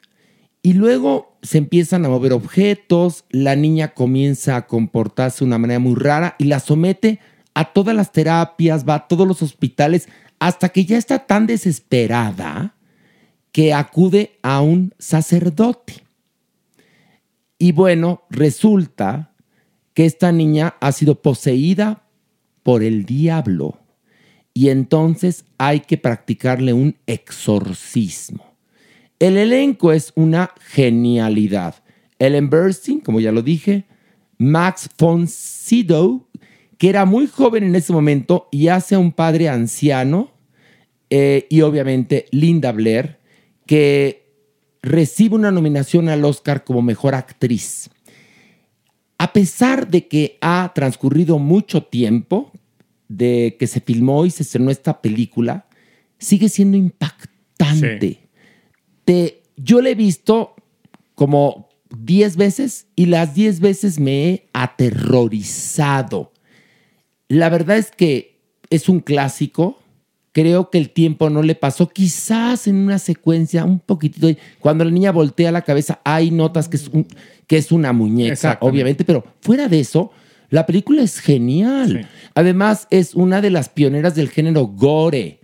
Y 0.64 0.74
luego 0.74 1.38
se 1.44 1.60
empiezan 1.60 2.04
a 2.04 2.10
mover 2.10 2.34
objetos, 2.34 3.26
la 3.30 3.56
niña 3.56 3.94
comienza 3.94 4.56
a 4.56 4.66
comportarse 4.66 5.42
de 5.42 5.46
una 5.46 5.60
manera 5.60 5.80
muy 5.80 5.94
rara 5.94 6.36
y 6.40 6.46
la 6.46 6.60
somete 6.60 7.20
a 7.54 7.72
todas 7.72 7.96
las 7.96 8.12
terapias, 8.12 8.84
va 8.84 8.96
a 8.96 9.08
todos 9.08 9.28
los 9.28 9.44
hospitales, 9.44 10.10
hasta 10.40 10.70
que 10.70 10.86
ya 10.86 10.98
está 10.98 11.28
tan 11.28 11.46
desesperada 11.46 12.74
que 13.52 13.76
acude 13.76 14.40
a 14.42 14.60
un 14.62 14.92
sacerdote. 14.98 16.04
Y 17.60 17.74
bueno, 17.74 18.24
resulta 18.32 19.35
que 19.96 20.06
esta 20.06 20.32
niña 20.32 20.76
ha 20.80 20.92
sido 20.92 21.24
poseída 21.24 22.04
por 22.62 22.84
el 22.84 23.06
diablo 23.06 23.80
y 24.54 24.70
entonces 24.70 25.46
hay 25.58 25.80
que 25.80 25.98
practicarle 25.98 26.74
un 26.74 26.96
exorcismo. 27.08 28.56
El 29.20 29.38
elenco 29.38 29.92
es 29.92 30.12
una 30.16 30.52
genialidad. 30.60 31.76
Ellen 32.20 32.50
Burstyn, 32.50 33.00
como 33.00 33.20
ya 33.20 33.32
lo 33.32 33.42
dije, 33.42 33.86
Max 34.38 34.90
von 35.00 35.28
Sydow, 35.28 36.28
que 36.78 36.90
era 36.90 37.06
muy 37.06 37.28
joven 37.28 37.64
en 37.64 37.76
ese 37.76 37.94
momento 37.94 38.48
y 38.52 38.68
hace 38.68 38.96
a 38.96 39.00
un 39.00 39.12
padre 39.12 39.50
anciano, 39.50 40.32
eh, 41.10 41.48
y 41.50 41.62
obviamente 41.62 42.26
Linda 42.32 42.72
Blair, 42.72 43.20
que 43.66 44.26
recibe 44.82 45.36
una 45.36 45.52
nominación 45.52 46.10
al 46.10 46.26
Oscar 46.26 46.64
como 46.64 46.82
mejor 46.82 47.16
actriz. 47.16 47.90
A 49.18 49.32
pesar 49.34 49.88
de 49.90 50.08
que 50.08 50.38
ha 50.42 50.72
transcurrido 50.76 51.40
mucho 51.40 51.84
tiempo 51.84 52.52
de 53.08 53.56
que 53.60 53.68
se 53.68 53.80
filmó 53.82 54.26
y 54.26 54.32
se 54.32 54.44
estrenó 54.44 54.72
esta 54.72 55.02
película, 55.02 55.68
sigue 56.18 56.50
siendo 56.50 56.76
impactante. 56.78 58.20
Te- 59.06 59.42
yo 59.58 59.82
la 59.82 59.90
he 59.90 59.96
visto 59.96 60.56
como 61.14 61.70
10 61.98 62.36
veces 62.36 62.88
y 62.96 63.06
las 63.06 63.34
10 63.36 63.60
veces 63.62 64.00
me 64.00 64.30
he 64.30 64.50
aterrorizado. 64.54 66.32
La 67.28 67.50
verdad 67.50 67.78
es 67.78 67.92
que 67.92 68.40
es 68.70 68.90
un 68.90 69.00
clásico. 69.00 69.80
Creo 70.36 70.70
que 70.70 70.78
el 70.78 70.90
tiempo 70.90 71.30
no 71.30 71.42
le 71.42 71.56
pasó. 71.56 71.88
Quizás 71.88 72.68
en 72.68 72.76
una 72.76 73.00
secuencia 73.00 73.64
un 73.64 73.80
poquitito. 73.80 74.28
Cuando 74.60 74.84
la 74.84 74.92
niña 74.92 75.14
voltea 75.14 75.50
la 75.50 75.62
cabeza, 75.62 76.02
hay 76.04 76.30
notas 76.30 76.68
que 76.68 76.76
es, 76.76 76.90
un- 76.90 77.08
que 77.48 77.56
es 77.56 77.72
una 77.72 77.94
muñeca, 77.94 78.34
obviamente, 78.68 79.06
pero 79.06 79.24
fuera 79.40 79.70
de 79.70 79.80
eso, 79.80 80.12
la 80.50 80.66
película 80.66 81.04
es 81.04 81.20
genial. 81.20 82.10
Además, 82.34 82.86
es 82.90 83.16
una 83.16 83.40
de 83.40 83.50
las 83.50 83.70
pioneras 83.70 84.14
del 84.14 84.28
género 84.30 84.66
gore. 84.68 85.40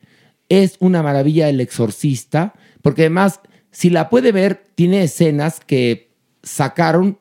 Es 0.50 0.76
una 0.82 1.02
maravilla 1.02 1.48
El 1.48 1.62
Exorcista, 1.62 2.54
porque 2.82 3.04
además, 3.04 3.40
si 3.72 3.90
la 3.90 4.10
puede 4.10 4.34
ver, 4.34 4.62
tiene 4.76 5.04
escenas 5.04 5.62
que 5.66 6.12
sacaron 6.44 7.18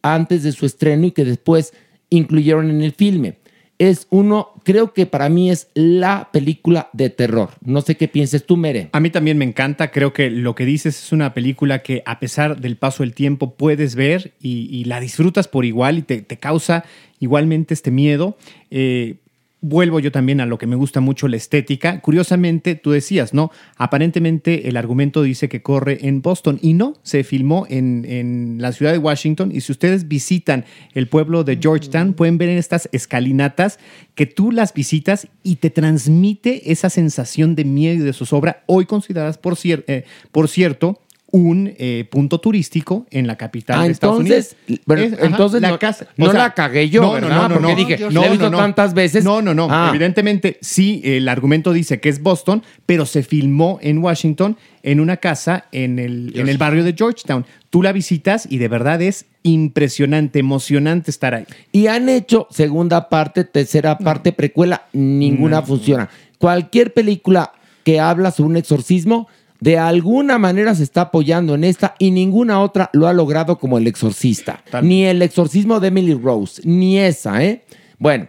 antes 0.00 0.44
de 0.44 0.52
su 0.52 0.64
estreno 0.64 1.06
y 1.08 1.10
que 1.10 1.26
después 1.26 1.74
incluyeron 2.08 2.70
en 2.70 2.80
el 2.80 2.92
filme. 2.92 3.36
Es 3.82 4.06
uno, 4.10 4.50
creo 4.62 4.92
que 4.92 5.06
para 5.06 5.28
mí 5.28 5.50
es 5.50 5.66
la 5.74 6.28
película 6.32 6.88
de 6.92 7.10
terror. 7.10 7.50
No 7.62 7.80
sé 7.80 7.96
qué 7.96 8.06
pienses 8.06 8.46
tú, 8.46 8.56
Mere. 8.56 8.90
A 8.92 9.00
mí 9.00 9.10
también 9.10 9.38
me 9.38 9.44
encanta, 9.44 9.90
creo 9.90 10.12
que 10.12 10.30
lo 10.30 10.54
que 10.54 10.64
dices 10.64 11.02
es 11.02 11.10
una 11.10 11.34
película 11.34 11.82
que 11.82 12.04
a 12.06 12.20
pesar 12.20 12.60
del 12.60 12.76
paso 12.76 13.02
del 13.02 13.12
tiempo 13.12 13.54
puedes 13.56 13.96
ver 13.96 14.34
y, 14.40 14.84
la 14.84 15.00
disfrutas 15.00 15.48
por 15.48 15.64
igual 15.64 15.98
y 15.98 16.02
te, 16.02 16.22
te 16.22 16.36
causa 16.36 16.84
igualmente 17.18 17.74
este 17.74 17.90
miedo. 17.90 18.36
Eh, 18.70 19.16
vuelvo 19.62 20.00
yo 20.00 20.12
también 20.12 20.40
a 20.40 20.46
lo 20.46 20.58
que 20.58 20.66
me 20.66 20.76
gusta 20.76 21.00
mucho, 21.00 21.28
la 21.28 21.36
estética. 21.36 22.00
Curiosamente, 22.00 22.74
tú 22.74 22.90
decías, 22.90 23.32
¿no? 23.32 23.50
Aparentemente 23.76 24.68
el 24.68 24.76
argumento 24.76 25.22
dice 25.22 25.48
que 25.48 25.62
corre 25.62 26.06
en 26.06 26.20
Boston 26.20 26.58
y 26.60 26.74
no, 26.74 26.96
se 27.04 27.22
filmó 27.22 27.66
en, 27.70 28.04
en 28.06 28.58
la 28.60 28.72
ciudad 28.72 28.92
de 28.92 28.98
Washington. 28.98 29.52
Y 29.54 29.60
si 29.60 29.70
ustedes 29.70 30.08
visitan 30.08 30.64
el 30.94 31.06
pueblo 31.06 31.44
de 31.44 31.58
Georgetown, 31.62 32.12
pueden 32.14 32.38
ver 32.38 32.48
en 32.48 32.58
estas 32.58 32.88
escalinatas 32.92 33.78
que 34.16 34.26
tú 34.26 34.50
las 34.50 34.74
visitas 34.74 35.28
y 35.44 35.56
te 35.56 35.70
transmite 35.70 36.72
esa 36.72 36.90
sensación 36.90 37.54
de 37.54 37.64
miedo 37.64 38.02
y 38.02 38.04
de 38.04 38.12
zozobra, 38.12 38.64
hoy 38.66 38.86
consideradas, 38.86 39.38
por, 39.38 39.54
cier- 39.54 39.84
eh, 39.86 40.04
por 40.32 40.48
cierto, 40.48 41.00
un 41.34 41.72
eh, 41.78 42.06
punto 42.10 42.40
turístico 42.40 43.06
en 43.10 43.26
la 43.26 43.36
capital 43.36 43.80
Ah, 43.80 43.84
de 43.86 43.92
Estados 43.92 44.20
entonces, 44.20 44.54
Unidos. 44.68 44.84
pero 44.86 45.00
Es- 45.00 45.12
ajá, 45.14 45.26
entonces 45.26 45.62
la 45.62 45.70
no- 45.70 45.78
casa- 45.78 46.06
no 46.18 46.26
sea, 46.30 46.34
la 46.34 46.54
cagué 46.54 46.90
yo, 46.90 47.00
no, 47.00 47.12
¿verdad? 47.12 47.30
no, 47.30 47.48
no, 47.48 47.54
Porque 47.54 47.72
no. 47.72 47.76
dije, 47.76 47.98
No, 48.10 48.24
he 48.24 48.28
visto 48.30 48.50
tantas 48.50 48.92
veces. 48.92 49.24
No, 49.24 49.40
no, 49.40 49.54
no. 49.54 49.66
Ah. 49.70 49.88
Evidentemente, 49.88 50.58
sí, 50.60 51.00
el 51.04 51.26
argumento 51.28 51.72
dice 51.72 52.00
que 52.00 52.10
es 52.10 52.22
Boston, 52.22 52.62
pero 52.84 53.06
se 53.06 53.22
filmó 53.22 53.78
en 53.82 53.98
Washington 53.98 54.58
en 54.82 55.00
una 55.00 55.16
casa 55.16 55.64
en 55.72 55.98
el, 55.98 56.32
en 56.38 56.48
el 56.50 56.58
barrio 56.58 56.84
de 56.84 56.92
Georgetown. 56.96 57.46
Tú 57.70 57.82
la 57.82 57.92
visitas 57.92 58.46
y 58.50 58.58
de 58.58 58.68
verdad 58.68 59.00
es 59.00 59.24
impresionante, 59.42 60.38
emocionante 60.38 61.10
estar 61.10 61.34
ahí. 61.34 61.44
Y 61.72 61.86
han 61.86 62.10
hecho 62.10 62.46
segunda 62.50 63.08
parte, 63.08 63.44
tercera 63.44 63.96
parte, 63.96 64.32
precuela, 64.32 64.82
ninguna 64.92 65.62
funciona. 65.62 66.10
Cualquier 66.38 66.92
película 66.92 67.52
que 67.84 68.00
habla 68.00 68.30
sobre 68.32 68.50
un 68.50 68.56
exorcismo, 68.58 69.28
de 69.62 69.78
alguna 69.78 70.38
manera 70.38 70.74
se 70.74 70.82
está 70.82 71.02
apoyando 71.02 71.54
en 71.54 71.62
esta 71.62 71.94
y 72.00 72.10
ninguna 72.10 72.60
otra 72.60 72.90
lo 72.92 73.06
ha 73.06 73.12
logrado 73.12 73.60
como 73.60 73.78
el 73.78 73.86
exorcista. 73.86 74.60
Ni 74.82 75.04
el 75.04 75.22
exorcismo 75.22 75.78
de 75.78 75.86
Emily 75.86 76.14
Rose, 76.14 76.60
ni 76.64 76.98
esa, 76.98 77.44
¿eh? 77.44 77.64
Bueno, 77.96 78.26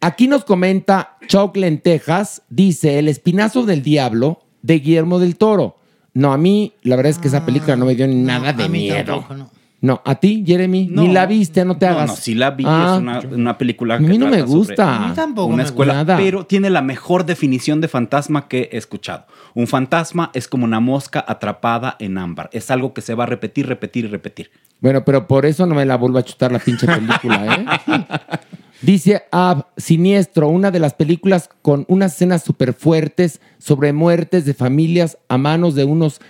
aquí 0.00 0.26
nos 0.26 0.44
comenta 0.44 1.18
Chuck 1.28 1.56
Lentejas, 1.56 2.42
dice 2.48 2.98
El 2.98 3.06
Espinazo 3.06 3.64
del 3.64 3.84
Diablo 3.84 4.40
de 4.62 4.80
Guillermo 4.80 5.20
del 5.20 5.36
Toro. 5.36 5.78
No, 6.14 6.32
a 6.32 6.36
mí 6.36 6.72
la 6.82 6.96
verdad 6.96 7.10
es 7.10 7.18
que 7.18 7.28
esa 7.28 7.46
película 7.46 7.76
no 7.76 7.86
me 7.86 7.94
dio 7.94 8.08
nada 8.08 8.52
de 8.52 8.68
miedo. 8.68 9.04
tampoco, 9.04 9.34
no. 9.34 9.50
No, 9.82 10.00
a 10.04 10.14
ti, 10.14 10.44
Jeremy, 10.46 10.86
No. 10.90 11.02
ni 11.02 11.08
la 11.12 11.26
viste, 11.26 11.64
no 11.64 11.76
te 11.76 11.86
No, 11.86 11.92
hagas. 11.92 12.06
no, 12.10 12.16
sí 12.16 12.34
la 12.36 12.52
vi, 12.52 12.62
Ah, 12.66 12.92
es 12.94 13.02
una, 13.02 13.20
una 13.36 13.58
película 13.58 13.96
a 13.96 13.98
que 13.98 14.04
mí 14.04 14.16
no 14.16 14.28
me 14.28 14.40
gusta. 14.42 14.96
A 15.04 15.08
mí 15.08 15.14
tampoco 15.14 15.48
una 15.48 15.56
me 15.56 15.62
escuela, 15.64 15.94
gusta. 15.94 16.04
Nada. 16.14 16.16
pero 16.24 16.46
tiene 16.46 16.70
la 16.70 16.82
mejor 16.82 17.26
definición 17.26 17.80
de 17.80 17.88
fantasma 17.88 18.46
que 18.46 18.68
he 18.72 18.76
escuchado. 18.78 19.26
Un 19.54 19.66
fantasma 19.66 20.30
es 20.34 20.46
como 20.46 20.64
una 20.66 20.78
mosca 20.78 21.24
atrapada 21.26 21.96
en 21.98 22.16
ámbar. 22.16 22.48
Es 22.52 22.70
algo 22.70 22.94
que 22.94 23.00
se 23.00 23.14
va 23.16 23.24
a 23.24 23.26
repetir, 23.26 23.66
repetir 23.66 24.04
y 24.04 24.08
repetir. 24.08 24.50
Bueno, 24.80 25.04
pero 25.04 25.26
por 25.26 25.46
eso 25.46 25.66
no 25.66 25.74
me 25.74 25.84
la 25.84 25.96
vuelvo 25.96 26.18
a 26.18 26.22
chutar 26.22 26.52
la 26.52 26.60
pinche 26.60 26.86
película, 26.86 27.66
¿eh? 27.88 28.04
Dice 28.82 29.24
Ab 29.30 29.66
Siniestro, 29.76 30.48
una 30.48 30.70
de 30.70 30.80
las 30.80 30.94
películas 30.94 31.50
con 31.60 31.84
unas 31.88 32.14
escenas 32.14 32.42
súper 32.42 32.72
fuertes 32.72 33.40
sobre 33.58 33.92
muertes 33.92 34.44
de 34.44 34.54
familias 34.54 35.18
a 35.28 35.38
manos 35.38 35.74
de 35.74 35.84
unos 35.84 36.20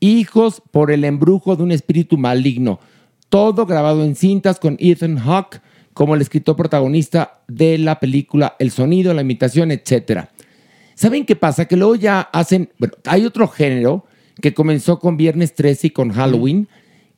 hijos 0.00 0.62
por 0.70 0.90
el 0.90 1.04
embrujo 1.04 1.56
de 1.56 1.62
un 1.62 1.72
espíritu 1.72 2.18
maligno. 2.18 2.80
Todo 3.32 3.64
grabado 3.64 4.04
en 4.04 4.14
cintas 4.14 4.60
con 4.60 4.76
Ethan 4.78 5.16
Hawke 5.16 5.62
como 5.94 6.14
el 6.14 6.20
escritor 6.20 6.54
protagonista 6.54 7.40
de 7.48 7.78
la 7.78 7.98
película, 7.98 8.56
el 8.58 8.70
sonido, 8.70 9.14
la 9.14 9.22
imitación, 9.22 9.70
etcétera. 9.70 10.28
¿Saben 10.94 11.24
qué 11.24 11.34
pasa? 11.34 11.64
Que 11.64 11.78
luego 11.78 11.94
ya 11.94 12.20
hacen, 12.20 12.68
bueno, 12.76 12.92
hay 13.06 13.24
otro 13.24 13.48
género 13.48 14.04
que 14.42 14.52
comenzó 14.52 14.98
con 14.98 15.16
Viernes 15.16 15.54
13 15.54 15.86
y 15.86 15.90
con 15.92 16.10
Halloween, 16.12 16.68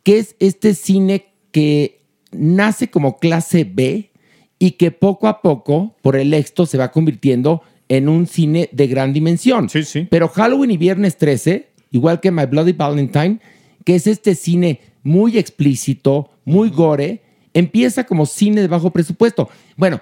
que 0.05 0.19
es 0.19 0.37
este 0.39 0.75
cine 0.75 1.33
que 1.51 2.05
nace 2.31 2.91
como 2.91 3.19
clase 3.19 3.65
B 3.65 4.13
y 4.61 4.71
que 4.71 4.93
poco 4.93 5.27
a 5.27 5.43
poco, 5.43 5.97
por 6.01 6.15
el 6.15 6.33
éxito, 6.33 6.65
se 6.67 6.79
va 6.79 6.93
convirtiendo 6.93 7.63
en 7.89 8.09
un 8.09 8.29
cine 8.29 8.69
de 8.71 8.87
gran 8.87 9.13
dimensión. 9.13 9.69
Sí, 9.69 9.83
sí. 9.83 10.07
Pero 10.09 10.29
Halloween 10.29 10.71
y 10.71 10.77
Viernes 10.77 11.17
13, 11.17 11.71
igual 11.91 12.21
que 12.21 12.31
My 12.31 12.47
Bloody 12.47 12.73
Valentine, 12.73 13.41
que 13.85 13.97
es 13.97 14.07
este 14.07 14.37
cine 14.37 14.94
muy 15.05 15.39
explícito, 15.39 16.31
muy 16.45 16.71
gore, 16.71 17.23
empieza 17.53 18.05
como 18.05 18.27
cine 18.27 18.61
de 18.63 18.67
bajo 18.69 18.91
presupuesto. 18.91 19.49
Bueno, 19.77 20.01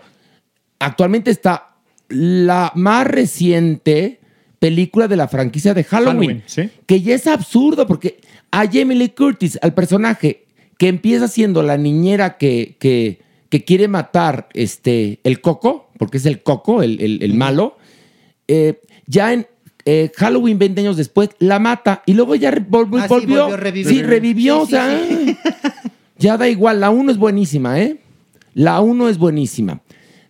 actualmente 0.79 1.31
está 1.31 1.75
la 2.09 2.73
más 2.75 3.07
reciente 3.07 4.21
película 4.59 5.09
de 5.09 5.17
la 5.17 5.29
franquicia 5.29 5.75
de 5.75 5.85
Halloween, 5.85 6.15
Halloween, 6.21 6.43
sí. 6.47 6.71
que 6.87 7.01
ya 7.03 7.15
es 7.15 7.27
absurdo 7.27 7.87
porque 7.87 8.21
a 8.51 8.65
Jamie 8.71 8.97
Lee 8.97 9.09
Curtis, 9.11 9.59
al 9.61 9.75
personaje 9.75 10.47
que 10.79 10.89
empieza 10.89 11.27
siendo 11.29 11.63
la 11.63 11.77
niñera 11.77 12.39
que, 12.39 12.77
que, 12.79 13.21
que 13.49 13.65
quiere 13.65 13.89
matar 13.89 14.49
este, 14.55 15.21
el 15.25 15.41
coco, 15.41 15.91
porque 15.99 16.19
es 16.19 16.27
el 16.27 16.43
coco, 16.43 16.83
el, 16.83 17.01
el- 17.01 17.23
el 17.23 17.35
malo, 17.35 17.77
eh, 18.49 18.81
ya 19.07 19.33
en 19.33 19.47
eh, 19.85 20.11
Halloween 20.17 20.59
20 20.59 20.81
años 20.81 20.97
después 20.97 21.31
la 21.39 21.59
mata 21.59 22.03
y 22.07 22.15
luego 22.15 22.35
ya 22.35 22.51
Ah, 22.51 22.55
sí, 22.55 23.09
volvió. 23.09 23.49
Sí, 23.49 24.03
revivió, 24.03 24.57
Sí, 24.57 24.63
o 24.63 24.67
sea, 24.67 25.01
ya 26.19 26.37
da 26.37 26.49
igual, 26.49 26.81
la 26.81 26.91
1 26.91 27.11
es 27.11 27.19
buenísima, 27.19 27.81
¿eh? 27.81 27.99
La 28.55 28.81
1 28.81 29.09
es 29.09 29.19
buenísima. 29.19 29.81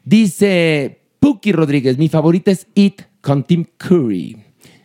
Dice 0.05 1.01
Puki 1.21 1.53
Rodríguez, 1.53 1.99
mi 1.99 2.09
favorita 2.09 2.51
es 2.51 2.67
It 2.75 3.03
con 3.21 3.45
Tim 3.45 3.65
Curry. 3.77 4.37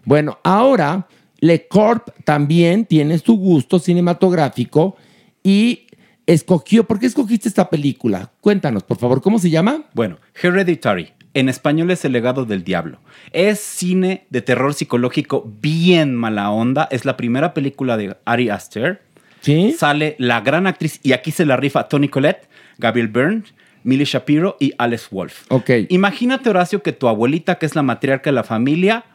Bueno, 0.06 0.38
ahora 0.43 1.08
LeCorp 1.39 2.10
también 2.23 2.86
tiene 2.86 3.17
su 3.19 3.36
gusto 3.38 3.80
cinematográfico 3.80 4.95
y 5.43 5.88
escogió, 6.25 6.86
¿por 6.86 6.99
qué 6.99 7.06
escogiste 7.08 7.47
esta 7.47 7.69
película? 7.69 8.32
Cuéntanos, 8.41 8.84
por 8.84 8.97
favor, 8.97 9.21
¿cómo 9.21 9.39
se 9.39 9.49
llama? 9.49 9.86
Bueno, 9.93 10.17
Hereditary. 10.41 11.13
En 11.38 11.50
español 11.50 11.91
es 11.91 12.04
El 12.04 12.13
legado 12.13 12.45
del 12.45 12.63
diablo. 12.63 13.00
Es 13.32 13.60
cine 13.60 14.26
de 14.32 14.41
terror 14.41 14.73
psicológico 14.73 15.47
bien 15.62 16.15
mala 16.15 16.50
onda. 16.50 16.88
Es 16.89 17.06
la 17.06 17.15
primera 17.15 17.54
película 17.54 17.95
de 17.95 18.17
Ari 18.26 18.50
Aster. 18.50 19.04
Sí. 19.41 19.76
Sale 19.78 20.15
la 20.17 20.41
gran 20.41 20.65
actriz, 20.65 21.00
y 21.04 21.12
aquí 21.12 21.30
se 21.30 21.45
la 21.45 21.56
rifa 21.56 21.88
Tony 21.89 22.10
Collette, 22.10 22.50
Gabriel 22.80 23.10
Byrne, 23.10 23.43
Millie 23.84 24.06
Shapiro 24.06 24.58
y 24.60 24.73
Alex 24.80 25.12
Wolf. 25.12 25.45
Ok. 25.50 25.69
Imagínate, 25.89 26.50
Horacio, 26.50 26.82
que 26.82 26.91
tu 26.91 27.08
abuelita, 27.08 27.60
que 27.60 27.67
es 27.67 27.76
la 27.76 27.84
matriarca 27.84 28.32
de 28.32 28.36
la 28.36 28.43
familia, 28.43 29.06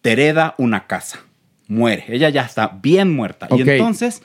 te 0.00 0.12
hereda 0.12 0.54
una 0.56 0.86
casa. 0.86 1.20
Muere. 1.68 2.06
Ella 2.08 2.30
ya 2.30 2.40
está 2.40 2.78
bien 2.82 3.14
muerta. 3.14 3.48
Ok. 3.50 3.58
Y 3.58 3.68
entonces 3.68 4.22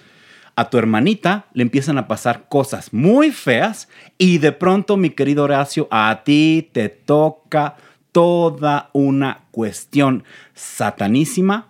a 0.60 0.70
tu 0.70 0.78
hermanita 0.78 1.46
le 1.54 1.64
empiezan 1.64 1.98
a 1.98 2.10
pasar 2.10 2.50
cosas 2.50 2.92
muy 2.92 3.32
feas 3.32 3.88
y 4.18 4.40
de 4.40 4.52
pronto, 4.52 4.98
mi 4.98 5.12
querido 5.12 5.46
Horacio, 5.46 5.88
a 5.90 6.22
ti 6.26 6.70
te 6.74 6.90
toca 6.90 7.78
toda 8.12 8.90
una 8.92 9.46
cuestión 9.52 10.26
satanísima. 10.54 11.70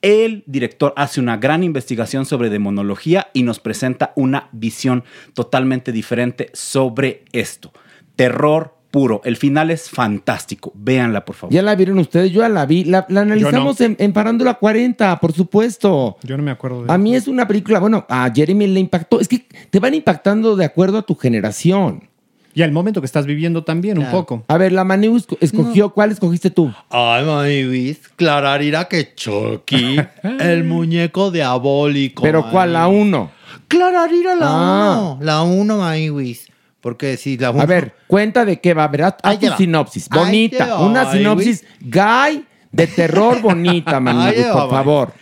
El 0.00 0.44
director 0.46 0.94
hace 0.96 1.20
una 1.20 1.36
gran 1.36 1.62
investigación 1.62 2.24
sobre 2.24 2.48
demonología 2.48 3.28
y 3.34 3.42
nos 3.42 3.60
presenta 3.60 4.14
una 4.16 4.48
visión 4.52 5.04
totalmente 5.34 5.92
diferente 5.92 6.48
sobre 6.54 7.26
esto. 7.32 7.70
Terror 8.16 8.78
puro. 8.92 9.20
El 9.24 9.36
final 9.36 9.72
es 9.72 9.90
fantástico. 9.90 10.70
Véanla, 10.76 11.24
por 11.24 11.34
favor. 11.34 11.52
Ya 11.52 11.62
la 11.62 11.74
vieron 11.74 11.98
ustedes, 11.98 12.30
yo 12.30 12.42
ya 12.42 12.48
la 12.48 12.64
vi. 12.66 12.84
La, 12.84 13.04
la 13.08 13.22
analizamos 13.22 13.78
Yo 13.78 13.86
en, 13.86 13.96
en 13.98 14.12
Parándula 14.12 14.54
40, 14.54 15.18
por 15.18 15.32
supuesto. 15.32 16.16
Yo 16.22 16.36
no 16.36 16.44
me 16.44 16.52
acuerdo 16.52 16.84
de 16.84 16.92
A 16.92 16.96
mí 16.98 17.16
es 17.16 17.26
una 17.26 17.48
película, 17.48 17.80
bueno, 17.80 18.06
a 18.08 18.30
Jeremy 18.32 18.68
le 18.68 18.78
impactó. 18.78 19.18
Es 19.18 19.26
que 19.26 19.46
te 19.70 19.80
van 19.80 19.94
impactando 19.94 20.54
de 20.54 20.64
acuerdo 20.64 20.98
a 20.98 21.02
tu 21.02 21.16
generación. 21.16 22.08
Y 22.54 22.60
al 22.60 22.70
momento 22.70 23.00
que 23.00 23.06
estás 23.06 23.24
viviendo 23.24 23.64
también 23.64 23.98
un 23.98 24.10
poco. 24.10 24.44
A 24.46 24.58
ver, 24.58 24.72
la 24.72 24.84
Manu 24.84 25.16
esco- 25.16 25.38
escogió, 25.40 25.88
¿cuál 25.94 26.12
escogiste 26.12 26.50
tú? 26.50 26.70
Ay, 26.90 27.24
mami, 27.24 27.62
Luis, 27.62 27.98
Clararira 28.14 28.84
que 28.88 29.14
Chucky, 29.14 29.96
el 30.38 30.62
muñeco 30.64 31.30
diabólico. 31.30 32.22
Pero 32.22 32.50
¿cuál? 32.50 32.74
La 32.74 32.88
uno. 32.88 33.30
Clararira 33.68 34.34
la 34.34 34.46
Ah. 34.48 34.98
uno. 35.00 35.18
La 35.22 35.42
uno, 35.42 35.78
mami, 35.78 36.08
Luis. 36.08 36.46
Porque 36.82 37.16
si 37.16 37.38
la. 37.38 37.48
A 37.48 37.64
ver, 37.64 37.94
cuenta 38.06 38.44
de 38.44 38.60
qué 38.60 38.74
va, 38.74 38.86
¿verdad? 38.88 39.16
Tu 39.22 39.46
va. 39.48 39.56
sinopsis. 39.56 40.08
Ahí 40.10 40.18
Bonita. 40.18 40.64
te 40.64 40.70
va, 40.72 40.84
Una 40.86 41.08
ay, 41.10 41.18
sinopsis 41.18 41.64
gay 41.80 42.44
de 42.70 42.86
terror 42.88 43.40
bonita, 43.40 43.98
va, 44.00 44.52
por 44.52 44.70
favor. 44.70 45.12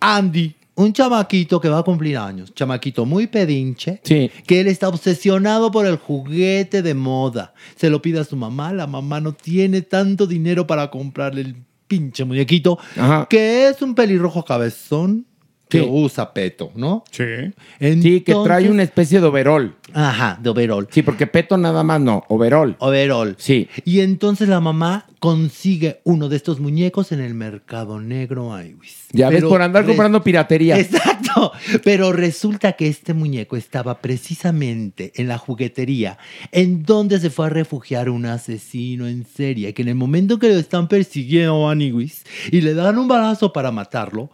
Andy, 0.00 0.54
un 0.76 0.92
chamaquito 0.94 1.60
que 1.60 1.68
va 1.68 1.80
a 1.80 1.82
cumplir 1.82 2.16
años, 2.16 2.54
chamaquito 2.54 3.04
muy 3.04 3.26
pedinche, 3.26 4.00
Sí. 4.02 4.30
que 4.46 4.60
él 4.60 4.68
está 4.68 4.88
obsesionado 4.88 5.70
por 5.70 5.84
el 5.86 5.96
juguete 5.96 6.80
de 6.80 6.94
moda. 6.94 7.52
Se 7.76 7.90
lo 7.90 8.00
pide 8.00 8.20
a 8.20 8.24
su 8.24 8.34
mamá, 8.36 8.72
la 8.72 8.86
mamá 8.86 9.20
no 9.20 9.34
tiene 9.34 9.82
tanto 9.82 10.26
dinero 10.26 10.66
para 10.66 10.90
comprarle 10.90 11.42
el 11.42 11.56
pinche 11.86 12.24
muñequito, 12.24 12.78
Ajá. 12.96 13.26
que 13.28 13.68
es 13.68 13.82
un 13.82 13.94
pelirrojo 13.94 14.42
cabezón 14.44 15.26
que 15.70 15.78
Sí. 15.78 15.86
usa 15.88 16.34
Peto, 16.34 16.72
¿no? 16.74 17.04
Sí. 17.10 17.24
Sí, 17.80 18.20
que 18.20 18.34
trae 18.44 18.68
una 18.68 18.82
especie 18.82 19.20
de 19.20 19.26
overol. 19.26 19.76
Ajá, 19.94 20.38
de 20.40 20.50
overol. 20.50 20.88
Sí, 20.90 21.02
porque 21.02 21.26
peto 21.26 21.56
nada 21.56 21.82
más 21.82 22.00
no, 22.00 22.24
overol. 22.28 22.76
Overol. 22.78 23.34
Sí. 23.38 23.68
Y 23.84 24.00
entonces 24.00 24.48
la 24.48 24.60
mamá 24.60 25.06
consigue 25.18 26.00
uno 26.04 26.28
de 26.28 26.36
estos 26.36 26.60
muñecos 26.60 27.12
en 27.12 27.20
el 27.20 27.34
mercado 27.34 28.00
negro. 28.00 28.54
Ay. 28.54 28.76
Ya 29.12 29.28
ves, 29.30 29.42
por 29.44 29.62
andar 29.62 29.84
comprando 29.86 30.22
piratería. 30.22 30.78
Exacto. 30.78 31.52
Pero 31.84 32.12
resulta 32.12 32.72
que 32.72 32.86
este 32.88 33.14
muñeco 33.14 33.56
estaba 33.56 34.00
precisamente 34.00 35.12
en 35.16 35.28
la 35.28 35.38
juguetería 35.38 36.18
en 36.52 36.84
donde 36.84 37.18
se 37.20 37.30
fue 37.30 37.46
a 37.46 37.50
refugiar 37.50 38.10
un 38.10 38.26
asesino 38.26 39.06
en 39.08 39.24
serie. 39.26 39.74
Que 39.74 39.82
en 39.82 39.88
el 39.88 39.94
momento 39.96 40.38
que 40.38 40.48
lo 40.48 40.56
están 40.56 40.88
persiguiendo 40.88 41.68
a 41.68 41.72
Aniguis 41.72 42.24
y 42.50 42.60
le 42.60 42.74
dan 42.74 42.98
un 42.98 43.08
balazo 43.08 43.52
para 43.52 43.70
matarlo, 43.70 44.30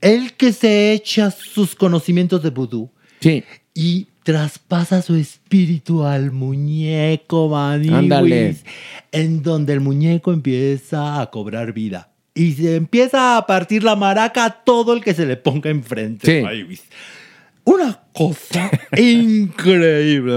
él 0.00 0.34
que 0.34 0.52
se 0.52 0.92
echa 0.92 1.30
sus 1.30 1.74
conocimientos 1.74 2.42
de 2.42 2.50
vudú 2.50 2.90
Sí. 3.20 3.44
y 3.74 4.06
traspasa 4.22 5.02
su 5.02 5.14
espíritu 5.16 6.04
al 6.04 6.30
muñeco. 6.32 7.56
Ándale. 7.56 8.56
En 9.12 9.42
donde 9.42 9.72
el 9.72 9.80
muñeco 9.80 10.32
empieza 10.32 11.20
a 11.20 11.30
cobrar 11.30 11.72
vida. 11.72 12.10
Y 12.34 12.52
se 12.52 12.76
empieza 12.76 13.36
a 13.36 13.46
partir 13.46 13.82
la 13.82 13.96
maraca 13.96 14.44
a 14.44 14.50
todo 14.64 14.92
el 14.94 15.02
que 15.02 15.14
se 15.14 15.26
le 15.26 15.36
ponga 15.36 15.68
enfrente. 15.70 16.42
Sí. 16.44 16.78
Una 17.64 18.00
cosa 18.12 18.70
increíble. 18.96 20.32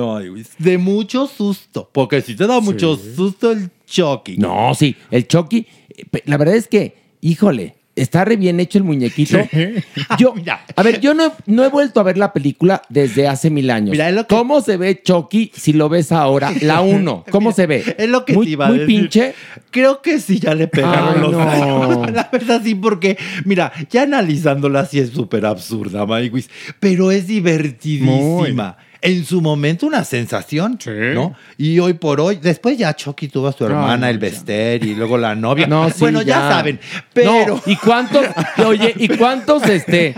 De 0.57 0.77
mucho 0.77 1.27
susto. 1.27 1.89
Porque 1.93 2.21
si 2.21 2.35
te 2.35 2.47
da 2.47 2.59
mucho 2.59 2.95
susto 2.97 3.51
el 3.51 3.69
Chucky. 3.85 4.37
No, 4.37 4.73
sí, 4.75 4.95
el 5.11 5.27
Chucky, 5.27 5.67
eh, 5.95 6.05
la 6.25 6.37
verdad 6.37 6.55
es 6.55 6.67
que, 6.67 6.95
híjole, 7.21 7.75
está 7.95 8.25
re 8.25 8.35
bien 8.37 8.59
hecho 8.59 8.77
el 8.79 8.83
muñequito. 8.83 9.37
Yo, 10.17 10.33
a 10.75 10.83
ver, 10.83 10.99
yo 10.99 11.13
no, 11.13 11.27
he- 11.27 11.31
no 11.45 11.63
he 11.63 11.69
vuelto 11.69 11.99
a 11.99 12.03
ver 12.03 12.17
la 12.17 12.33
película 12.33 12.81
desde 12.89 13.27
hace 13.27 13.49
mil 13.49 13.69
años. 13.69 13.91
Mira, 13.91 14.11
lo 14.11 14.25
que- 14.27 14.35
¿Cómo 14.35 14.61
se 14.61 14.77
ve 14.77 15.01
Chucky 15.03 15.51
si 15.55 15.73
lo 15.73 15.89
ves 15.89 16.11
ahora? 16.11 16.51
La 16.61 16.81
uno, 16.81 17.23
¿cómo 17.31 17.51
se 17.51 17.67
ve? 17.67 17.95
Es 17.97 18.09
lo 18.09 18.25
que 18.25 18.33
muy, 18.33 18.45
te 18.47 18.51
iba 18.53 18.65
a 18.65 18.69
muy 18.69 18.79
decir. 18.79 18.95
pinche. 18.99 19.33
Creo 19.71 20.01
que 20.01 20.19
sí, 20.19 20.39
ya 20.39 20.53
le 20.55 20.67
pegaron 20.67 21.15
Ay, 21.15 21.21
los 21.21 21.31
no. 21.31 22.05
La 22.13 22.29
verdad 22.31 22.61
sí, 22.63 22.75
porque, 22.75 23.17
mira, 23.45 23.71
ya 23.89 24.03
analizándola 24.03 24.85
sí 24.85 24.99
es 24.99 25.09
súper 25.11 25.45
absurda, 25.45 26.05
Maywis, 26.05 26.49
pero 26.79 27.11
es 27.11 27.27
divertidísima. 27.27 28.77
En 29.05 29.25
su 29.25 29.41
momento 29.41 29.85
una 29.85 30.03
sensación, 30.05 30.79
Sí. 30.81 30.89
¿no? 31.13 31.35
Y 31.57 31.77
hoy 31.79 31.93
por 31.93 32.21
hoy, 32.21 32.37
después 32.41 32.77
ya 32.77 32.95
Chucky 32.95 33.27
tuvo 33.27 33.49
a 33.49 33.51
su 33.51 33.65
hermana, 33.65 33.97
no, 33.97 34.07
el. 34.07 34.17
Bester, 34.17 34.83
y 34.85 34.95
luego 34.95 35.17
la 35.17 35.35
novia. 35.35 35.67
No, 35.67 35.89
sí, 35.89 35.95
bueno, 35.99 36.21
ya, 36.21 36.39
ya. 36.39 36.49
saben, 36.49 36.79
pero... 37.13 37.45
No, 37.47 37.61
¿y 37.65 37.75
cuántos? 37.75 38.25
Oye, 38.65 38.93
¿y 38.97 39.09
cuántos, 39.09 39.63
este? 39.67 40.15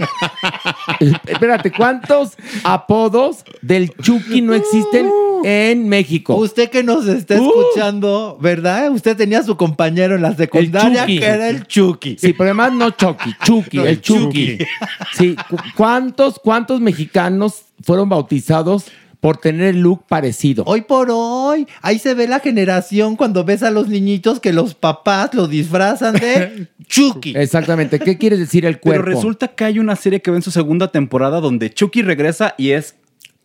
Espérate, 1.25 1.71
¿cuántos 1.71 2.33
apodos 2.63 3.43
del 3.61 3.91
Chucky 4.01 4.41
no 4.41 4.53
existen 4.53 5.09
en 5.43 5.89
México? 5.89 6.35
Usted 6.35 6.69
que 6.69 6.83
nos 6.83 7.07
está 7.07 7.35
Uh. 7.41 7.47
escuchando, 7.47 8.37
¿verdad? 8.39 8.91
Usted 8.91 9.17
tenía 9.17 9.39
a 9.39 9.43
su 9.43 9.57
compañero 9.57 10.15
en 10.15 10.21
la 10.21 10.35
secundaria 10.35 11.05
que 11.05 11.25
era 11.25 11.49
el 11.49 11.65
Chucky. 11.67 12.17
Sí, 12.19 12.33
pero 12.33 12.45
además 12.51 12.73
no 12.73 12.91
Chucky, 12.91 13.35
Chucky, 13.43 13.77
No, 13.77 13.83
el 13.83 13.89
el 13.89 14.01
Chucky. 14.01 14.57
Chucky. 14.57 14.65
Sí, 15.15 15.35
cu- 15.49 15.57
¿cuántos, 15.75 16.39
cuántos 16.39 16.79
mexicanos 16.81 17.61
fueron 17.81 18.09
bautizados 18.09 18.85
por 19.19 19.37
tener 19.37 19.67
el 19.67 19.81
look 19.81 20.05
parecido? 20.07 20.63
Hoy 20.67 20.81
por 20.81 21.09
hoy, 21.11 21.67
ahí 21.81 21.97
se 21.99 22.13
ve 22.13 22.27
la 22.27 22.39
generación 22.39 23.15
cuando 23.15 23.43
ves 23.43 23.63
a 23.63 23.71
los 23.71 23.87
niñitos 23.87 24.39
que 24.39 24.53
los 24.53 24.75
papás 24.75 25.33
los 25.33 25.49
disfrazan 25.49 26.13
de 26.13 26.67
Chucky. 26.87 27.33
Exactamente, 27.35 27.99
¿qué 27.99 28.17
quiere 28.17 28.37
decir 28.37 28.65
el 28.65 28.79
cuerpo? 28.79 29.03
Pero 29.03 29.15
resulta 29.15 29.47
que 29.47 29.65
hay 29.65 29.79
una 29.79 29.95
serie 29.95 30.21
que 30.21 30.31
va 30.31 30.37
en 30.37 30.43
su 30.43 30.51
segunda 30.51 30.91
temporada 30.91 31.41
donde 31.41 31.73
Chucky 31.73 32.01
regresa 32.01 32.53
y 32.57 32.71
es 32.71 32.95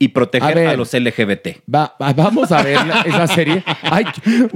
y 0.02 0.08
A 0.08 0.12
proteger 0.14 0.54
ver. 0.54 0.68
a, 0.68 0.76
los 0.76 0.94
LGBT. 0.94 1.60
Va- 1.72 1.94
va- 2.00 2.14
vamos 2.14 2.50
a 2.52 2.62
ver 2.62 2.86
la- 2.86 3.02
esa 3.02 3.26
serie. 3.26 3.62
Ay, 3.82 4.06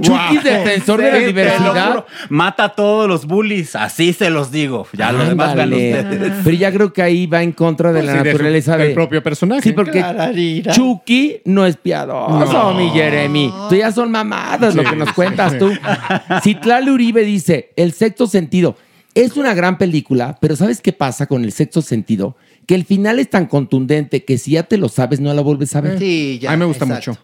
Chucky 0.01 0.37
es 0.37 0.43
defensor 0.43 0.99
de 1.03 1.11
la 1.11 1.17
diversidad. 1.19 2.03
Mata 2.29 2.63
a 2.63 2.69
todos 2.69 3.07
los 3.07 3.27
bullies, 3.27 3.75
así 3.75 4.11
se 4.11 4.31
los 4.31 4.49
digo. 4.51 4.87
Ya 4.93 5.11
lo 5.11 5.19
demás 5.23 5.53
vean 5.55 5.71
Ándale. 5.71 5.99
ustedes. 6.01 6.33
Pero 6.43 6.57
ya 6.57 6.71
creo 6.71 6.91
que 6.91 7.03
ahí 7.03 7.27
va 7.27 7.43
en 7.43 7.51
contra 7.51 7.93
de 7.93 7.99
Pues 8.01 8.05
la 8.11 8.21
sí, 8.23 8.27
naturaleza 8.27 8.75
del 8.77 8.87
de- 8.89 8.93
propio 8.95 9.21
personaje. 9.21 9.61
Sí, 9.61 9.71
porque 9.73 9.99
Clararira. 9.99 10.73
Chucky 10.73 11.41
no 11.45 11.63
es 11.67 11.77
piadoso, 11.77 12.73
mi 12.73 12.89
Jeremy. 12.89 13.53
Tú 13.69 13.75
ya 13.75 13.91
son 13.91 14.09
mamadas 14.09 14.73
lo 14.73 14.83
que 14.83 14.95
nos 14.95 15.09
sí, 15.09 15.13
cuentas 15.13 15.51
sí. 15.51 15.59
tú. 15.59 15.71
Citlali 16.41 16.89
Uribe 16.89 17.21
dice, 17.23 17.69
El 17.75 17.93
sexto 17.93 18.25
sentido. 18.25 18.75
Es 19.13 19.37
una 19.37 19.53
gran 19.53 19.77
película, 19.77 20.37
pero 20.41 20.57
¿sabes 20.57 20.81
qué 20.81 20.91
pasa 20.91 21.25
con 21.27 21.45
el 21.45 21.53
sexto 21.53 21.81
sentido? 21.81 22.35
Que 22.65 22.75
el 22.75 22.85
final 22.85 23.19
es 23.19 23.29
tan 23.29 23.45
contundente 23.45 24.23
que 24.25 24.37
si 24.37 24.51
ya 24.51 24.63
te 24.63 24.77
lo 24.77 24.89
sabes, 24.89 25.19
no 25.19 25.33
la 25.33 25.41
vuelves 25.41 25.75
a 25.75 25.81
ver. 25.81 25.99
Sí, 25.99 26.39
ya. 26.41 26.51
a 26.51 26.55
mí 26.55 26.59
me 26.59 26.65
gusta 26.65 26.85
exacto. 26.85 27.11
mucho. 27.11 27.21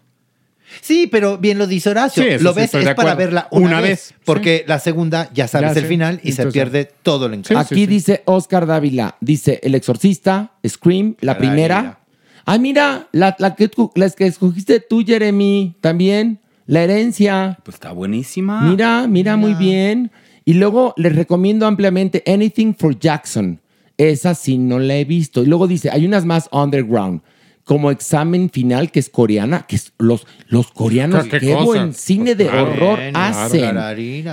Sí, 0.81 1.07
pero 1.11 1.37
bien 1.37 1.57
lo 1.57 1.67
dice 1.67 1.89
Horacio. 1.89 2.23
Sí, 2.23 2.29
eso 2.29 2.43
lo 2.43 2.53
sí 2.53 2.59
ves 2.61 2.73
es 2.73 2.95
para 2.95 3.15
verla 3.15 3.47
una, 3.51 3.67
Una 3.67 3.81
vez, 3.81 3.89
vez, 3.89 4.13
porque 4.23 4.63
la 4.67 4.79
segunda 4.79 5.29
ya 5.33 5.47
sabes 5.47 5.73
Ya 5.73 5.81
el 5.81 5.85
final 5.87 6.19
y 6.23 6.31
se 6.31 6.47
pierde 6.47 6.89
todo 7.03 7.25
el 7.25 7.33
encanto. 7.33 7.59
Aquí 7.59 7.85
dice 7.85 8.21
Oscar 8.25 8.65
Dávila, 8.65 9.17
dice 9.19 9.59
El 9.63 9.75
Exorcista, 9.75 10.53
Scream, 10.65 11.15
la 11.19 11.33
Caray, 11.35 11.49
primera. 11.49 11.81
mira. 11.81 11.97
Ah, 12.45 12.57
mira, 12.57 13.07
la, 13.11 13.35
la 13.39 13.55
que, 13.55 13.67
tú- 13.67 13.91
las 13.95 14.15
que 14.15 14.25
escogiste 14.27 14.79
tú, 14.79 15.03
Jeremy, 15.05 15.75
también. 15.81 16.39
La 16.67 16.83
herencia. 16.83 17.57
Pues 17.63 17.75
está 17.75 17.91
buenísima. 17.91 18.61
Mira, 18.61 19.05
mira, 19.07 19.35
muy 19.35 19.53
bien. 19.55 20.09
Y 20.45 20.53
luego 20.53 20.93
les 20.95 21.13
recomiendo 21.15 21.67
ampliamente 21.67 22.23
Anything 22.25 22.73
for 22.75 22.97
Jackson. 22.97 23.59
Esa 24.09 24.33
sí 24.35 24.57
no 24.57 24.79
la 24.79 24.95
he 24.95 25.05
visto. 25.05 25.43
Y 25.43 25.45
luego 25.45 25.67
dice, 25.67 25.89
hay 25.91 26.05
unas 26.05 26.25
más 26.25 26.49
underground, 26.51 27.21
como 27.63 27.91
Examen 27.91 28.49
Final, 28.49 28.91
que 28.91 28.99
es 28.99 29.09
coreana, 29.09 29.65
que 29.67 29.75
es- 29.75 29.93
los, 29.99 30.25
los 30.47 30.71
coreanos, 30.71 31.25
¿Qué 31.25 31.39
qué 31.39 31.53
cosa? 31.53 31.63
buen 31.65 31.93
cine 31.93 32.35
de 32.35 32.47
Claro, 32.47 32.71
horror 32.71 32.97
bueno, 32.97 33.19
hacen. 33.19 33.77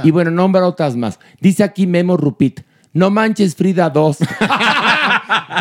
Y 0.04 0.10
bueno, 0.10 0.30
nombra 0.30 0.66
otras 0.66 0.96
más. 0.96 1.18
Dice 1.40 1.62
aquí 1.64 1.86
Memo 1.86 2.16
Rupit, 2.16 2.60
no 2.94 3.10
manches 3.10 3.54
Frida 3.54 3.90
2. 3.90 4.18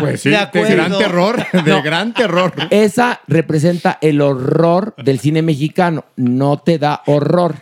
Pues 0.00 0.20
sí, 0.22 0.30
De 0.30 0.36
gran 0.52 0.96
terror, 0.98 1.44
de 1.52 1.82
gran 1.82 2.14
terror. 2.14 2.52
Esa 2.70 3.20
representa 3.26 3.98
el 4.00 4.20
horror 4.20 4.94
del 5.02 5.18
cine 5.18 5.42
mexicano. 5.42 6.04
No 6.16 6.58
te 6.58 6.78
da 6.78 7.02
horror. 7.06 7.56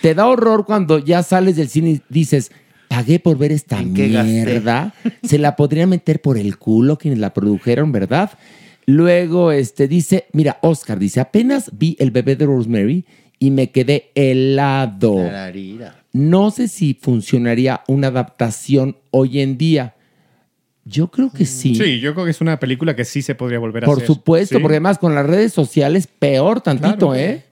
Te 0.00 0.14
da 0.14 0.26
horror 0.26 0.64
cuando 0.64 0.98
ya 0.98 1.22
sales 1.22 1.56
del 1.56 1.68
cine 1.68 1.90
y 1.90 2.02
dices, 2.08 2.52
pagué 2.96 3.18
por 3.18 3.38
ver 3.38 3.52
esta 3.52 3.80
mierda. 3.82 4.94
Se 5.22 5.38
la 5.38 5.56
podría 5.56 5.86
meter 5.86 6.20
por 6.20 6.36
el 6.36 6.58
culo 6.58 6.98
quienes 6.98 7.18
la 7.18 7.32
produjeron, 7.32 7.90
¿verdad? 7.92 8.30
Luego 8.84 9.52
este, 9.52 9.88
dice, 9.88 10.26
mira, 10.32 10.58
Oscar 10.62 10.98
dice, 10.98 11.20
apenas 11.20 11.70
vi 11.72 11.96
el 11.98 12.10
bebé 12.10 12.36
de 12.36 12.46
Rosemary 12.46 13.04
y 13.38 13.50
me 13.50 13.70
quedé 13.70 14.10
helado. 14.14 15.16
No 16.12 16.50
sé 16.50 16.68
si 16.68 16.94
funcionaría 17.00 17.82
una 17.88 18.08
adaptación 18.08 18.96
hoy 19.10 19.40
en 19.40 19.56
día. 19.56 19.94
Yo 20.84 21.10
creo 21.10 21.30
que 21.32 21.46
sí. 21.46 21.74
Sí, 21.76 22.00
yo 22.00 22.12
creo 22.12 22.24
que 22.26 22.32
es 22.32 22.40
una 22.40 22.58
película 22.58 22.94
que 22.96 23.04
sí 23.04 23.22
se 23.22 23.34
podría 23.36 23.58
volver 23.60 23.84
a 23.84 23.86
Por 23.86 23.98
hacer. 23.98 24.06
supuesto, 24.08 24.56
Sí. 24.56 24.60
porque 24.62 24.74
además 24.74 24.98
con 24.98 25.14
las 25.14 25.24
redes 25.24 25.52
sociales 25.52 26.06
peor 26.08 26.60
tantito, 26.60 27.10
Claro. 27.10 27.14
¿eh? 27.14 27.44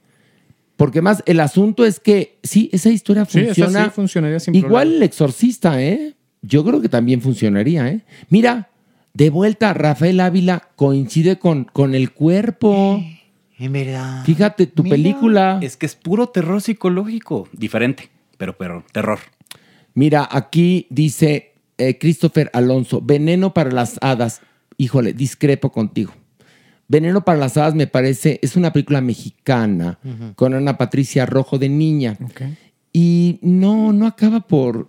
Porque 0.81 1.03
más 1.03 1.23
el 1.27 1.40
asunto 1.40 1.85
es 1.85 2.01
que 2.01 2.38
sí, 2.43 2.71
esa 2.73 2.88
historia 2.88 3.27
Sí, 3.27 3.40
esa 3.40 3.49
funciona. 3.55 3.85
sí 3.85 3.90
funcionaría 3.90 4.40
sin 4.40 4.55
Igual 4.55 4.71
problema. 4.73 4.97
el 4.97 5.03
exorcista, 5.03 5.83
¿eh? 5.83 6.14
Yo 6.40 6.64
creo 6.64 6.81
que 6.81 6.88
también 6.88 7.21
funcionaría, 7.21 7.87
¿eh? 7.88 8.01
Mira, 8.31 8.71
de 9.12 9.29
vuelta, 9.29 9.75
Rafael 9.75 10.19
Ávila 10.21 10.71
coincide 10.77 11.38
con, 11.38 11.64
con 11.64 11.95
el 11.95 12.12
cuerpo. 12.12 12.99
En 13.59 13.73
verdad. 13.75 14.25
Fíjate, 14.25 14.66
tu 14.69 14.83
Mira. 14.85 14.95
película. 14.95 15.59
Es 15.61 15.77
que 15.77 15.85
es 15.85 15.97
puro 15.97 16.29
terror 16.31 16.62
psicológico. 16.62 17.47
Diferente, 17.53 18.09
pero, 18.38 18.57
pero 18.57 18.83
terror. 18.90 19.19
Mira, 19.93 20.27
aquí 20.33 20.87
dice 20.88 21.53
eh, 21.77 21.99
Christopher 21.99 22.51
Alonso, 22.55 23.03
Veneno 23.03 23.53
para 23.53 23.71
las 23.71 23.99
Hadas. 24.01 24.40
Híjole, 24.79 25.12
discrepo 25.12 25.73
contigo. 25.73 26.14
Veneno 26.90 27.24
para 27.24 27.38
las 27.38 27.57
Hadas 27.57 27.76
me 27.76 27.87
parece, 27.87 28.40
es 28.42 28.57
una 28.57 28.72
película 28.72 29.00
mexicana 29.00 30.00
con 30.35 30.55
Ana 30.55 30.76
Patricia 30.76 31.24
Rojo 31.24 31.57
de 31.57 31.68
niña. 31.68 32.18
Y 32.92 33.38
no, 33.42 33.92
no 33.92 34.09
acaba 34.09 34.40
por, 34.40 34.88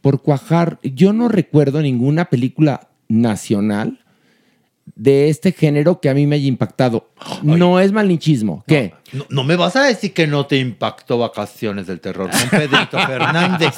por 0.00 0.22
cuajar. 0.22 0.78
Yo 0.84 1.12
no 1.12 1.28
recuerdo 1.28 1.82
ninguna 1.82 2.26
película 2.26 2.90
nacional 3.08 4.01
de 5.02 5.28
este 5.30 5.50
género 5.50 6.00
que 6.00 6.08
a 6.08 6.14
mí 6.14 6.28
me 6.28 6.36
haya 6.36 6.46
impactado. 6.46 7.08
No 7.42 7.80
es 7.80 7.90
malinchismo. 7.90 8.62
¿Qué? 8.68 8.94
No, 9.12 9.26
no 9.30 9.42
me 9.42 9.56
vas 9.56 9.74
a 9.74 9.82
decir 9.82 10.12
que 10.14 10.28
no 10.28 10.46
te 10.46 10.58
impactó 10.58 11.18
Vacaciones 11.18 11.88
del 11.88 11.98
Terror 11.98 12.30
con 12.30 12.48
Pedrito 12.50 12.98
Fernández. 13.06 13.74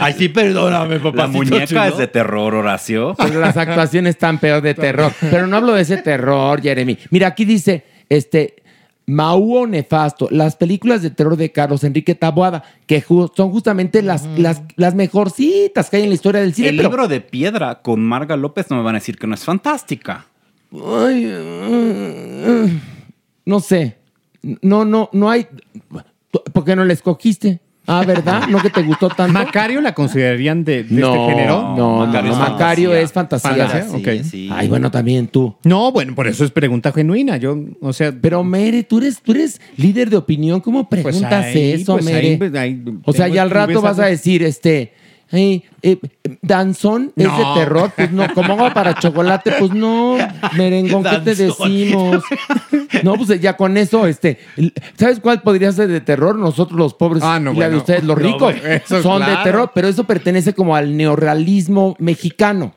Ay, 0.00 0.14
sí, 0.18 0.28
perdóname, 0.28 0.98
papá. 0.98 1.16
La 1.18 1.26
muñeca 1.28 1.86
es 1.86 1.96
de 1.96 2.08
terror, 2.08 2.54
Horacio. 2.56 3.14
Pero 3.16 3.38
las 3.38 3.56
actuaciones 3.56 4.16
están 4.16 4.38
peor 4.38 4.62
de 4.62 4.74
terror. 4.74 5.12
Pero 5.20 5.46
no 5.46 5.56
hablo 5.58 5.74
de 5.74 5.82
ese 5.82 5.98
terror, 5.98 6.60
Jeremy. 6.60 6.98
Mira, 7.10 7.28
aquí 7.28 7.44
dice, 7.44 7.84
este, 8.08 8.56
Mauo 9.06 9.68
Nefasto, 9.68 10.26
las 10.32 10.56
películas 10.56 11.02
de 11.02 11.10
terror 11.10 11.36
de 11.36 11.52
Carlos 11.52 11.84
Enrique 11.84 12.16
Taboada, 12.16 12.64
que 12.88 13.00
ju- 13.00 13.30
son 13.36 13.52
justamente 13.52 14.02
las, 14.02 14.24
las, 14.36 14.62
las 14.74 14.96
mejorcitas 14.96 15.88
que 15.88 15.98
hay 15.98 16.02
en 16.02 16.08
la 16.08 16.14
historia 16.16 16.40
del 16.40 16.52
cine. 16.52 16.70
El 16.70 16.76
pero- 16.78 16.88
libro 16.88 17.06
de 17.06 17.20
piedra 17.20 17.80
con 17.80 18.00
Marga 18.02 18.36
López 18.36 18.66
no 18.70 18.78
me 18.78 18.82
van 18.82 18.96
a 18.96 18.98
decir 18.98 19.16
que 19.18 19.28
no 19.28 19.34
es 19.36 19.44
fantástica. 19.44 20.26
Ay, 20.82 21.32
no 23.44 23.60
sé. 23.60 23.96
No, 24.62 24.84
no, 24.84 25.08
no 25.12 25.30
hay. 25.30 25.46
¿Por 26.52 26.64
qué 26.64 26.74
no 26.74 26.84
la 26.84 26.92
escogiste? 26.92 27.60
Ah, 27.86 28.02
¿verdad? 28.06 28.48
¿No 28.48 28.60
que 28.60 28.70
te 28.70 28.82
gustó 28.82 29.08
tanto? 29.08 29.32
¿Macario 29.32 29.80
la 29.82 29.94
considerarían 29.94 30.64
de, 30.64 30.84
de 30.84 31.00
no, 31.00 31.14
este 31.14 31.34
género? 31.34 31.74
No, 31.76 32.06
no, 32.06 32.22
no, 32.22 32.36
Macario 32.36 32.94
es 32.94 33.12
fantasía. 33.12 33.68
Fantasía, 33.68 33.96
ok. 33.96 34.52
Ay, 34.52 34.68
bueno, 34.68 34.90
también 34.90 35.28
tú. 35.28 35.54
No, 35.64 35.92
bueno, 35.92 36.14
por 36.14 36.26
eso 36.26 36.44
es 36.44 36.50
pregunta 36.50 36.92
genuina. 36.92 37.36
Yo, 37.36 37.58
o 37.80 37.92
sea. 37.92 38.12
Pero 38.18 38.42
Mere, 38.42 38.84
tú 38.84 38.98
eres, 38.98 39.20
tú 39.20 39.32
eres 39.32 39.60
líder 39.76 40.08
de 40.08 40.16
opinión. 40.16 40.60
¿Cómo 40.60 40.88
preguntas 40.88 41.44
ahí, 41.44 41.72
eso, 41.72 41.94
pues 41.94 42.06
ahí, 42.06 42.14
Mere? 42.14 42.36
pues 42.38 42.54
ahí 42.54 42.82
o 43.04 43.12
sea, 43.12 43.28
ya 43.28 43.42
al 43.42 43.50
rato 43.50 43.82
vas 43.82 43.98
a 43.98 44.06
decir, 44.06 44.42
este. 44.42 44.92
Ay, 45.30 45.64
eh, 45.82 45.98
danzón 46.42 47.12
es 47.16 47.24
de 47.24 47.44
terror, 47.54 47.92
pues 47.94 48.10
no, 48.12 48.32
como 48.34 48.54
agua 48.54 48.72
para 48.72 48.94
chocolate, 48.94 49.52
pues 49.58 49.72
no, 49.72 50.16
merengón, 50.56 51.02
¿qué 51.02 51.18
te 51.18 51.34
decimos? 51.34 52.22
No, 53.02 53.14
pues 53.14 53.40
ya 53.40 53.56
con 53.56 53.76
eso, 53.76 54.06
este, 54.06 54.38
¿sabes 54.96 55.20
cuál 55.20 55.42
podría 55.42 55.72
ser 55.72 55.88
de 55.88 56.00
terror? 56.00 56.38
Nosotros 56.38 56.78
los 56.78 56.94
pobres 56.94 57.22
Ah, 57.22 57.40
no, 57.40 57.52
y 57.52 57.56
la 57.56 57.68
de 57.68 57.76
ustedes 57.76 58.04
los 58.04 58.16
ricos 58.16 58.54
son 58.86 59.24
de 59.24 59.36
terror, 59.42 59.72
pero 59.74 59.88
eso 59.88 60.04
pertenece 60.04 60.54
como 60.54 60.76
al 60.76 60.96
neorrealismo 60.96 61.96
mexicano, 61.98 62.74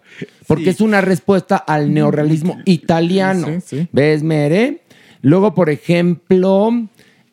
porque 0.47 0.71
es 0.71 0.81
una 0.81 1.01
respuesta 1.01 1.57
al 1.57 1.93
neorrealismo 1.93 2.57
italiano. 2.65 3.47
Sí, 3.47 3.61
sí. 3.65 3.87
¿Ves, 3.91 4.23
Mere? 4.23 4.81
Luego, 5.21 5.53
por 5.53 5.69
ejemplo, 5.69 6.71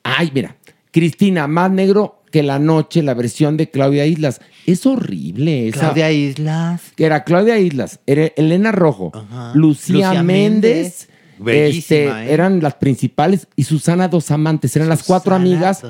ay, 0.03 0.31
mira, 0.35 0.57
Cristina, 0.91 1.47
más 1.47 1.71
negro 1.71 2.21
que 2.35 2.43
la 2.43 2.59
noche, 2.59 3.01
la 3.05 3.15
versión 3.15 3.57
de 3.57 3.71
Claudia 3.71 4.07
Islas. 4.07 4.41
Es 4.67 4.87
horrible 4.87 5.69
esa. 5.69 5.79
Claudia 5.79 6.11
Islas. 6.11 6.83
Que 6.97 7.05
era 7.05 7.23
Claudia 7.23 7.61
Islas, 7.61 8.01
era 8.09 8.27
Elena 8.35 8.73
Rojo, 8.73 9.13
Lucía, 9.55 10.09
Lucía 10.09 10.23
Méndez. 10.25 11.09
Este, 11.47 12.07
¿eh? 12.07 12.33
Eran 12.33 12.61
las 12.61 12.75
principales 12.75 13.47
y 13.55 13.63
Susana 13.63 14.09
Dos 14.09 14.33
Amantes, 14.33 14.75
eran 14.75 14.89
las 14.89 15.05
cuatro 15.05 15.37
amigas 15.37 15.83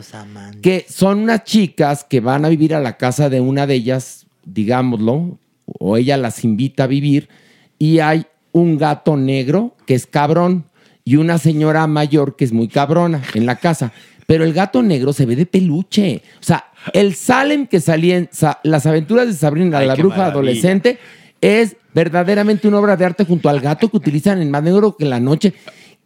que 0.60 0.84
son 0.86 1.20
unas 1.20 1.44
chicas 1.44 2.04
que 2.04 2.20
van 2.20 2.44
a 2.44 2.50
vivir 2.50 2.74
a 2.74 2.80
la 2.80 2.98
casa 2.98 3.30
de 3.30 3.40
una 3.40 3.66
de 3.66 3.76
ellas, 3.76 4.26
digámoslo, 4.44 5.38
o 5.78 5.96
ella 5.96 6.18
las 6.18 6.44
invita 6.44 6.84
a 6.84 6.88
vivir, 6.88 7.30
y 7.78 8.00
hay 8.00 8.26
un 8.52 8.76
gato 8.76 9.16
negro 9.16 9.74
que 9.86 9.94
es 9.94 10.06
cabrón 10.06 10.66
y 11.06 11.16
una 11.16 11.38
señora 11.38 11.86
mayor 11.86 12.36
que 12.36 12.44
es 12.44 12.52
muy 12.52 12.68
cabrona 12.68 13.22
en 13.32 13.46
la 13.46 13.56
casa. 13.56 13.92
Pero 14.26 14.44
el 14.44 14.52
gato 14.52 14.82
negro 14.82 15.12
se 15.12 15.26
ve 15.26 15.36
de 15.36 15.46
peluche. 15.46 16.22
O 16.40 16.42
sea, 16.42 16.64
el 16.92 17.14
Salem 17.14 17.66
que 17.66 17.80
salía 17.80 18.16
en 18.16 18.28
Sa- 18.32 18.58
Las 18.62 18.86
aventuras 18.86 19.26
de 19.26 19.32
Sabrina, 19.34 19.78
Ay, 19.78 19.86
la 19.86 19.94
bruja 19.94 20.16
maravilla. 20.16 20.32
adolescente, 20.32 20.98
es 21.40 21.76
verdaderamente 21.92 22.66
una 22.68 22.78
obra 22.78 22.96
de 22.96 23.04
arte 23.04 23.24
junto 23.24 23.48
al 23.48 23.60
gato 23.60 23.88
que 23.88 23.96
utilizan 23.96 24.40
en 24.40 24.50
Más 24.50 24.62
Negro 24.62 24.96
que 24.96 25.04
la 25.04 25.20
Noche, 25.20 25.52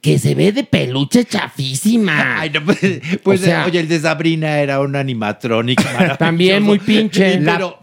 que 0.00 0.18
se 0.18 0.34
ve 0.34 0.52
de 0.52 0.64
peluche 0.64 1.24
chafísima. 1.24 2.40
Ay, 2.40 2.50
no, 2.50 2.64
pues, 2.64 2.78
pues, 3.22 3.40
O 3.40 3.44
sea- 3.44 3.66
oye, 3.66 3.80
el 3.80 3.88
de 3.88 3.98
Sabrina 4.00 4.60
era 4.60 4.80
un 4.80 4.94
animatronic 4.96 5.82
maravilloso. 5.84 6.18
También 6.18 6.62
muy 6.62 6.78
pinche. 6.78 7.38
Pero, 7.44 7.78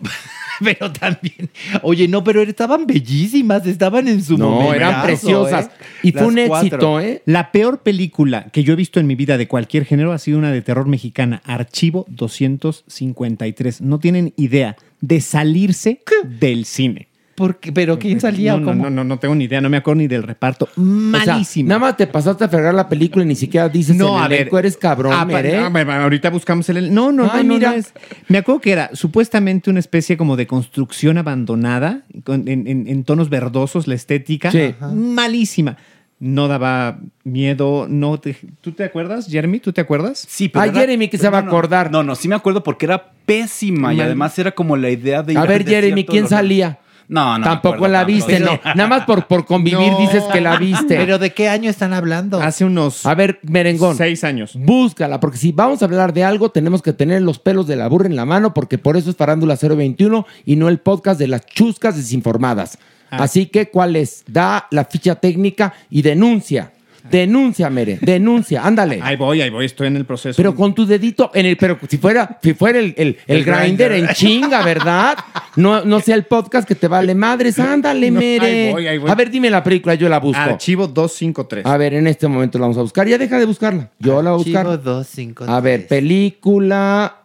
pero 0.63 0.89
también, 0.89 1.49
oye, 1.81 2.07
no, 2.07 2.23
pero 2.23 2.41
estaban 2.41 2.87
bellísimas, 2.87 3.65
estaban 3.67 4.07
en 4.07 4.23
su 4.23 4.37
No, 4.37 4.51
momento. 4.51 4.73
eran 4.75 5.03
preciosas. 5.03 5.69
Y 6.01 6.13
fue 6.13 6.27
un 6.27 6.37
éxito, 6.39 7.01
¿eh? 7.01 7.21
La 7.25 7.51
peor 7.51 7.79
película 7.79 8.45
que 8.53 8.63
yo 8.63 8.71
he 8.71 8.77
visto 8.77 9.01
en 9.01 9.05
mi 9.05 9.15
vida 9.15 9.37
de 9.37 9.49
cualquier 9.49 9.83
género 9.83 10.13
ha 10.13 10.17
sido 10.17 10.37
una 10.37 10.53
de 10.53 10.61
terror 10.61 10.87
mexicana, 10.87 11.41
Archivo 11.45 12.05
253. 12.07 13.81
No 13.81 13.99
tienen 13.99 14.33
idea 14.37 14.77
de 15.01 15.19
salirse 15.19 15.99
del 16.23 16.63
cine. 16.63 17.09
Porque, 17.35 17.73
¿Pero 17.73 17.99
quién 17.99 18.21
salía 18.21 18.51
No, 18.51 18.57
o 18.57 18.59
no, 18.61 18.65
cómo? 18.67 18.83
no, 18.85 18.89
no, 18.89 19.03
no 19.03 19.19
tengo 19.19 19.35
ni 19.35 19.43
idea, 19.43 19.59
no 19.59 19.69
me 19.69 19.75
acuerdo 19.75 19.97
ni 19.99 20.07
del 20.07 20.23
reparto. 20.23 20.65
O 20.65 20.67
sea, 20.75 20.83
Malísimo. 20.83 21.67
nada 21.67 21.79
más 21.79 21.97
te 21.97 22.07
pasaste 22.07 22.45
a 22.45 22.47
fregar 22.47 22.73
la 22.73 22.87
película 22.87 23.25
y 23.25 23.27
ni 23.27 23.35
siquiera 23.35 23.67
dices 23.67 23.97
No, 23.97 24.17
el 24.17 24.23
a 24.23 24.27
ver. 24.29 24.49
eres 24.57 24.77
cabrón, 24.77 25.11
ah, 25.13 25.25
bueno, 25.69 25.91
ahorita 25.91 26.29
buscamos 26.29 26.69
el. 26.69 26.93
No, 26.93 27.11
no, 27.11 27.23
Ay, 27.31 27.43
no, 27.43 27.49
no, 27.49 27.53
mira. 27.55 27.71
no 27.71 27.75
es- 27.75 27.93
Me 28.29 28.37
acuerdo 28.37 28.61
que 28.61 28.71
era 28.71 28.89
supuestamente 28.93 29.69
una 29.69 29.79
especie 29.79 30.15
como 30.15 30.37
de 30.37 30.47
construcción 30.47 31.17
abandonada, 31.17 32.03
con- 32.23 32.47
en, 32.47 32.67
en- 32.67 32.87
en 32.87 33.03
tonos 33.03 33.29
verdosos, 33.29 33.85
la 33.87 33.95
estética. 33.95 34.49
Sí. 34.51 34.73
Malísima. 34.93 35.75
No 36.17 36.47
daba 36.47 36.99
miedo, 37.25 37.87
no 37.89 38.17
te- 38.17 38.37
¿Tú 38.61 38.71
te 38.71 38.85
acuerdas, 38.85 39.27
Jeremy? 39.29 39.59
¿Tú 39.59 39.73
te 39.73 39.81
acuerdas? 39.81 40.25
Sí, 40.29 40.49
Ay, 40.53 40.69
era- 40.69 40.79
Jeremy, 40.79 41.09
que 41.09 41.17
se 41.17 41.29
va 41.29 41.39
a 41.39 41.41
acordar. 41.41 41.91
No, 41.91 42.03
no, 42.03 42.15
sí 42.15 42.29
me 42.29 42.35
acuerdo 42.35 42.63
porque 42.63 42.85
era 42.85 43.11
pésima 43.25 43.93
y 43.93 43.99
además 43.99 44.39
era 44.39 44.51
como 44.53 44.77
la 44.77 44.89
idea 44.89 45.21
de 45.23 45.33
ir 45.33 45.37
A 45.39 45.45
ver, 45.45 45.65
Jeremy, 45.67 46.05
¿quién 46.05 46.27
salía? 46.29 46.79
No, 47.07 47.37
no. 47.37 47.43
Tampoco 47.43 47.75
acuerdo 47.75 47.93
la 47.93 48.03
viste, 48.03 48.39
no. 48.39 48.59
Nada 48.75 48.87
más 48.87 49.05
por, 49.05 49.27
por 49.27 49.45
convivir 49.45 49.91
No. 49.91 49.99
dices 49.99 50.23
que 50.33 50.41
la 50.41 50.57
viste. 50.57 50.95
¿Pero 50.95 51.19
de 51.19 51.33
qué 51.33 51.49
año 51.49 51.69
están 51.69 51.93
hablando? 51.93 52.41
Hace 52.41 52.65
unos 52.65 53.05
a 53.05 53.13
ver, 53.13 53.39
merengón. 53.43 53.95
seis 53.95 54.23
años. 54.23 54.53
Búscala, 54.55 55.19
porque 55.19 55.37
si 55.37 55.51
vamos 55.51 55.81
a 55.81 55.85
hablar 55.85 56.13
de 56.13 56.23
algo, 56.23 56.49
tenemos 56.49 56.81
que 56.81 56.93
tener 56.93 57.21
los 57.21 57.39
pelos 57.39 57.67
de 57.67 57.75
la 57.75 57.87
burra 57.87 58.07
en 58.07 58.15
la 58.15 58.25
mano, 58.25 58.53
porque 58.53 58.77
por 58.77 58.97
eso 58.97 59.09
es 59.09 59.15
Farándula 59.15 59.55
021 59.55 60.25
y 60.45 60.55
no 60.55 60.69
el 60.69 60.79
podcast 60.79 61.19
de 61.19 61.27
las 61.27 61.45
chuscas 61.45 61.95
desinformadas. 61.95 62.77
Ah. 63.11 63.17
Así 63.23 63.45
que, 63.45 63.69
¿cuál 63.69 63.95
es? 63.95 64.23
Da 64.27 64.67
la 64.71 64.85
ficha 64.85 65.15
técnica 65.15 65.73
y 65.89 66.01
denuncia. 66.01 66.71
Denuncia, 67.09 67.69
Mere, 67.69 67.99
denuncia, 68.01 68.65
ándale. 68.65 68.99
Ahí 69.01 69.15
voy, 69.15 69.41
ahí 69.41 69.49
voy, 69.49 69.65
estoy 69.65 69.87
en 69.87 69.95
el 69.97 70.05
proceso. 70.05 70.35
Pero 70.37 70.55
con 70.55 70.73
tu 70.73 70.85
dedito 70.85 71.31
en 71.33 71.45
el, 71.45 71.57
pero 71.57 71.77
si 71.89 71.97
fuera, 71.97 72.39
si 72.41 72.53
fuera 72.53 72.79
el, 72.79 72.93
el, 72.97 73.17
el 73.27 73.37
El 73.37 73.43
grinder 73.45 73.91
grinder. 73.91 73.91
en 73.93 74.07
chinga, 74.15 74.63
¿verdad? 74.63 75.17
No, 75.55 75.85
no 75.85 75.99
sea 75.99 76.15
el 76.15 76.23
podcast 76.25 76.67
que 76.67 76.75
te 76.75 76.87
vale 76.87 77.15
madres. 77.15 77.59
Ándale, 77.59 78.11
No, 78.15 78.19
Mere. 78.19 78.45
ahí 78.45 78.71
voy, 78.73 78.87
ahí 78.87 78.97
voy. 78.97 79.09
A 79.11 79.15
ver, 79.15 79.29
dime 79.29 79.49
la 79.49 79.63
película, 79.63 79.95
yo 79.95 80.09
la 80.09 80.19
busco. 80.19 80.39
Archivo 80.41 80.87
253. 80.87 81.65
A 81.65 81.77
ver, 81.77 81.93
en 81.93 82.07
este 82.07 82.27
momento 82.27 82.57
la 82.57 82.63
vamos 82.63 82.77
a 82.77 82.81
buscar. 82.81 83.07
Ya 83.07 83.17
deja 83.17 83.37
de 83.39 83.45
buscarla. 83.45 83.89
Yo 83.99 84.21
la 84.21 84.31
voy 84.31 84.41
a 84.41 84.43
buscar. 84.43 84.67
Archivo 84.67 84.77
253. 84.77 85.49
A 85.49 85.61
ver, 85.61 85.87
película. 85.87 87.21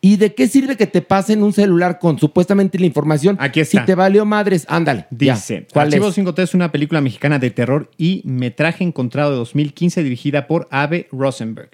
¿Y 0.00 0.16
de 0.16 0.34
qué 0.34 0.48
sirve 0.48 0.76
que 0.76 0.86
te 0.86 1.02
pasen 1.02 1.42
un 1.42 1.52
celular 1.52 1.98
con 1.98 2.18
supuestamente 2.18 2.78
la 2.78 2.86
información? 2.86 3.36
Aquí 3.40 3.60
está. 3.60 3.80
Si 3.80 3.86
te 3.86 3.94
valió 3.94 4.24
madres, 4.24 4.66
ándale. 4.68 5.06
ya. 5.10 5.34
Dice, 5.34 5.66
¿cuál 5.72 5.86
Archivo 5.88 6.08
es? 6.08 6.14
53 6.14 6.48
es 6.50 6.54
una 6.54 6.72
película 6.72 7.00
mexicana 7.00 7.38
de 7.38 7.50
terror 7.50 7.90
y 7.96 8.22
metraje 8.24 8.84
encontrado 8.84 9.30
de 9.30 9.36
2015 9.36 10.02
dirigida 10.02 10.46
por 10.46 10.68
Ave 10.70 11.08
Rosenberg. 11.12 11.70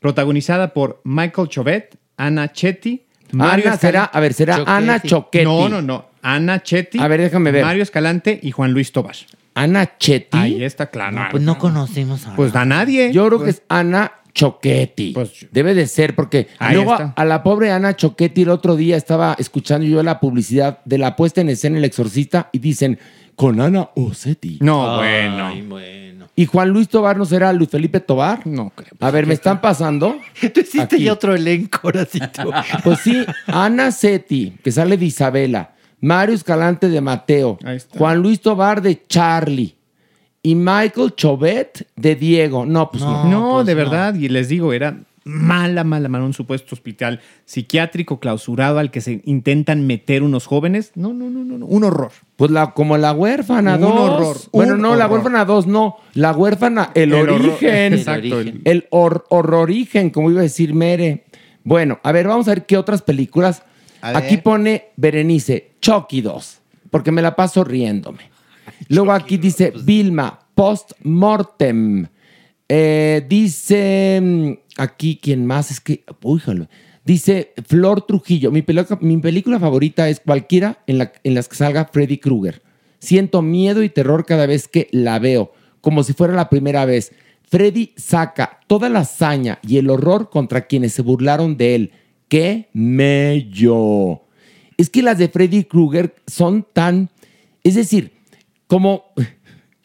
Protagonizada 0.00 0.72
por 0.72 1.00
Michael 1.04 1.48
Chovet, 1.48 1.98
Ana 2.16 2.52
Chetti, 2.52 3.02
Mario 3.32 3.66
Ana, 3.68 3.76
será, 3.76 3.88
Escalante. 4.04 4.18
a 4.18 4.20
ver, 4.20 4.32
será 4.34 4.56
Choquetti. 4.56 4.70
Ana 4.76 5.02
Choquetti. 5.02 5.44
No, 5.44 5.68
no, 5.68 5.82
no. 5.82 6.06
Ana 6.22 6.62
Chetti. 6.62 6.98
A 6.98 7.08
ver, 7.08 7.20
déjame 7.20 7.50
ver. 7.50 7.64
Mario 7.64 7.82
Escalante 7.82 8.38
y 8.42 8.50
Juan 8.52 8.72
Luis 8.72 8.92
Tobar. 8.92 9.16
Ana 9.54 9.96
Chetti. 9.96 10.36
Ahí 10.38 10.62
está, 10.62 10.86
claro. 10.90 11.16
No, 11.16 11.26
pues 11.30 11.42
no 11.42 11.58
conocimos 11.58 12.26
a 12.26 12.36
Pues 12.36 12.54
a 12.54 12.64
nadie. 12.64 13.12
Yo 13.12 13.26
creo 13.26 13.42
que 13.42 13.50
es 13.50 13.62
Ana 13.68 14.12
Choquetti. 14.36 15.12
Pues- 15.14 15.46
Debe 15.50 15.74
de 15.74 15.86
ser, 15.86 16.14
porque 16.14 16.48
luego 16.72 16.92
está. 16.92 17.14
a, 17.16 17.22
a 17.22 17.24
la 17.24 17.42
pobre 17.42 17.70
Ana 17.72 17.96
Choquetti 17.96 18.42
el 18.42 18.50
otro 18.50 18.76
día 18.76 18.96
estaba 18.98 19.34
escuchando 19.38 19.86
yo 19.86 20.02
la 20.02 20.20
publicidad 20.20 20.80
de 20.84 20.98
la 20.98 21.16
puesta 21.16 21.40
en 21.40 21.48
escena 21.48 21.78
El 21.78 21.84
Exorcista 21.84 22.50
y 22.52 22.58
dicen, 22.58 22.98
con 23.34 23.60
Ana 23.62 23.88
Osetti. 23.96 24.58
No, 24.60 25.00
Ay, 25.00 25.28
bueno. 25.30 25.68
bueno. 25.68 26.26
¿Y 26.36 26.44
Juan 26.44 26.68
Luis 26.68 26.88
Tobar 26.90 27.16
no 27.16 27.24
será 27.24 27.50
Luis 27.54 27.70
Felipe 27.70 27.98
Tobar? 28.00 28.46
No 28.46 28.68
creo. 28.74 28.90
A 29.00 29.10
ver, 29.10 29.26
¿me 29.26 29.32
están 29.32 29.60
pasando? 29.62 30.16
Tú 30.52 30.60
hiciste 30.60 31.00
ya 31.00 31.14
otro 31.14 31.34
elenco, 31.34 31.80
ahora 31.84 32.04
sí 32.04 32.18
tú. 32.20 32.50
Pues 32.84 33.00
sí, 33.00 33.24
Ana 33.46 33.90
Seti, 33.90 34.52
que 34.62 34.70
sale 34.70 34.98
de 34.98 35.06
Isabela, 35.06 35.72
Mario 36.02 36.34
Escalante 36.34 36.90
de 36.90 37.00
Mateo. 37.00 37.58
Juan 37.96 38.18
Luis 38.20 38.40
Tobar 38.42 38.82
de 38.82 39.02
Charlie 39.06 39.75
y 40.46 40.54
Michael 40.54 41.14
Chovet 41.16 41.88
de 41.96 42.14
Diego. 42.14 42.66
No, 42.66 42.90
pues 42.90 43.02
no. 43.02 43.24
No, 43.28 43.50
pues 43.54 43.66
de 43.66 43.74
no. 43.74 43.78
verdad. 43.78 44.14
Y 44.14 44.28
les 44.28 44.48
digo, 44.48 44.72
era 44.72 44.98
mala, 45.24 45.82
mala, 45.82 46.08
mala. 46.08 46.24
Un 46.24 46.32
supuesto 46.34 46.74
hospital 46.74 47.20
psiquiátrico 47.46 48.20
clausurado 48.20 48.78
al 48.78 48.90
que 48.90 49.00
se 49.00 49.22
intentan 49.24 49.86
meter 49.86 50.22
unos 50.22 50.46
jóvenes. 50.46 50.92
No, 50.94 51.12
no, 51.12 51.28
no, 51.30 51.42
no. 51.44 51.58
no. 51.58 51.66
Un 51.66 51.82
horror. 51.84 52.12
Pues 52.36 52.50
la, 52.50 52.72
como 52.74 52.96
la 52.96 53.12
huérfana 53.12 53.74
Un 53.74 53.80
2. 53.80 53.90
horror, 53.98 54.36
Bueno, 54.52 54.74
un 54.74 54.82
no, 54.82 54.94
la 54.94 55.08
huérfana 55.08 55.44
2, 55.44 55.66
no. 55.66 55.96
La 56.14 56.32
huérfana, 56.32 56.90
el, 56.94 57.12
El 57.12 57.14
horror. 57.14 57.40
origen. 57.40 57.94
Exacto. 57.94 58.36
origen. 58.36 58.60
El 58.64 58.86
hor- 58.90 59.24
horrorigen, 59.30 60.10
como 60.10 60.30
iba 60.30 60.40
a 60.40 60.44
decir 60.44 60.74
Mere. 60.74 61.24
Bueno, 61.64 61.98
a 62.04 62.12
ver, 62.12 62.28
vamos 62.28 62.46
a 62.46 62.52
ver 62.52 62.66
qué 62.66 62.76
otras 62.76 63.02
películas. 63.02 63.62
Aquí 64.00 64.36
pone 64.36 64.90
Berenice, 64.96 65.72
Chucky 65.80 66.20
2, 66.20 66.60
porque 66.90 67.10
me 67.10 67.22
la 67.22 67.34
paso 67.34 67.64
riéndome. 67.64 68.35
Luego 68.88 69.12
aquí 69.12 69.36
dice 69.36 69.72
Vilma, 69.84 70.38
Post-Mortem. 70.54 72.06
Eh, 72.68 73.24
dice 73.28 74.20
mm, 74.22 74.52
aquí, 74.78 75.18
¿quién 75.22 75.46
más? 75.46 75.70
Es 75.70 75.80
que, 75.80 76.04
uy, 76.22 76.40
jalo. 76.40 76.68
Dice 77.04 77.52
Flor 77.68 78.04
Trujillo, 78.04 78.50
mi, 78.50 78.62
película- 78.62 78.98
mi 79.00 79.16
película 79.18 79.60
favorita 79.60 80.08
es 80.08 80.18
cualquiera 80.20 80.82
en, 80.88 80.98
la, 80.98 81.12
en 81.22 81.34
las 81.34 81.48
que 81.48 81.54
salga 81.56 81.84
Freddy 81.92 82.18
Krueger. 82.18 82.62
Siento 82.98 83.42
miedo 83.42 83.82
y 83.84 83.88
terror 83.90 84.26
cada 84.26 84.46
vez 84.46 84.66
que 84.66 84.88
la 84.90 85.18
veo, 85.20 85.52
como 85.80 86.02
si 86.02 86.12
fuera 86.14 86.34
la 86.34 86.48
primera 86.48 86.84
vez. 86.84 87.12
Freddy 87.48 87.92
saca 87.96 88.58
toda 88.66 88.88
la 88.88 89.00
hazaña 89.00 89.60
y 89.62 89.76
el 89.76 89.88
horror 89.88 90.30
contra 90.30 90.66
quienes 90.66 90.94
se 90.94 91.02
burlaron 91.02 91.56
de 91.56 91.76
él. 91.76 91.92
¡Qué 92.26 92.68
mello! 92.72 94.22
Es 94.76 94.90
que 94.90 95.02
las 95.02 95.18
de 95.18 95.28
Freddy 95.28 95.62
Krueger 95.64 96.16
son 96.26 96.66
tan... 96.72 97.08
Es 97.62 97.76
decir, 97.76 98.12
como 98.66 99.04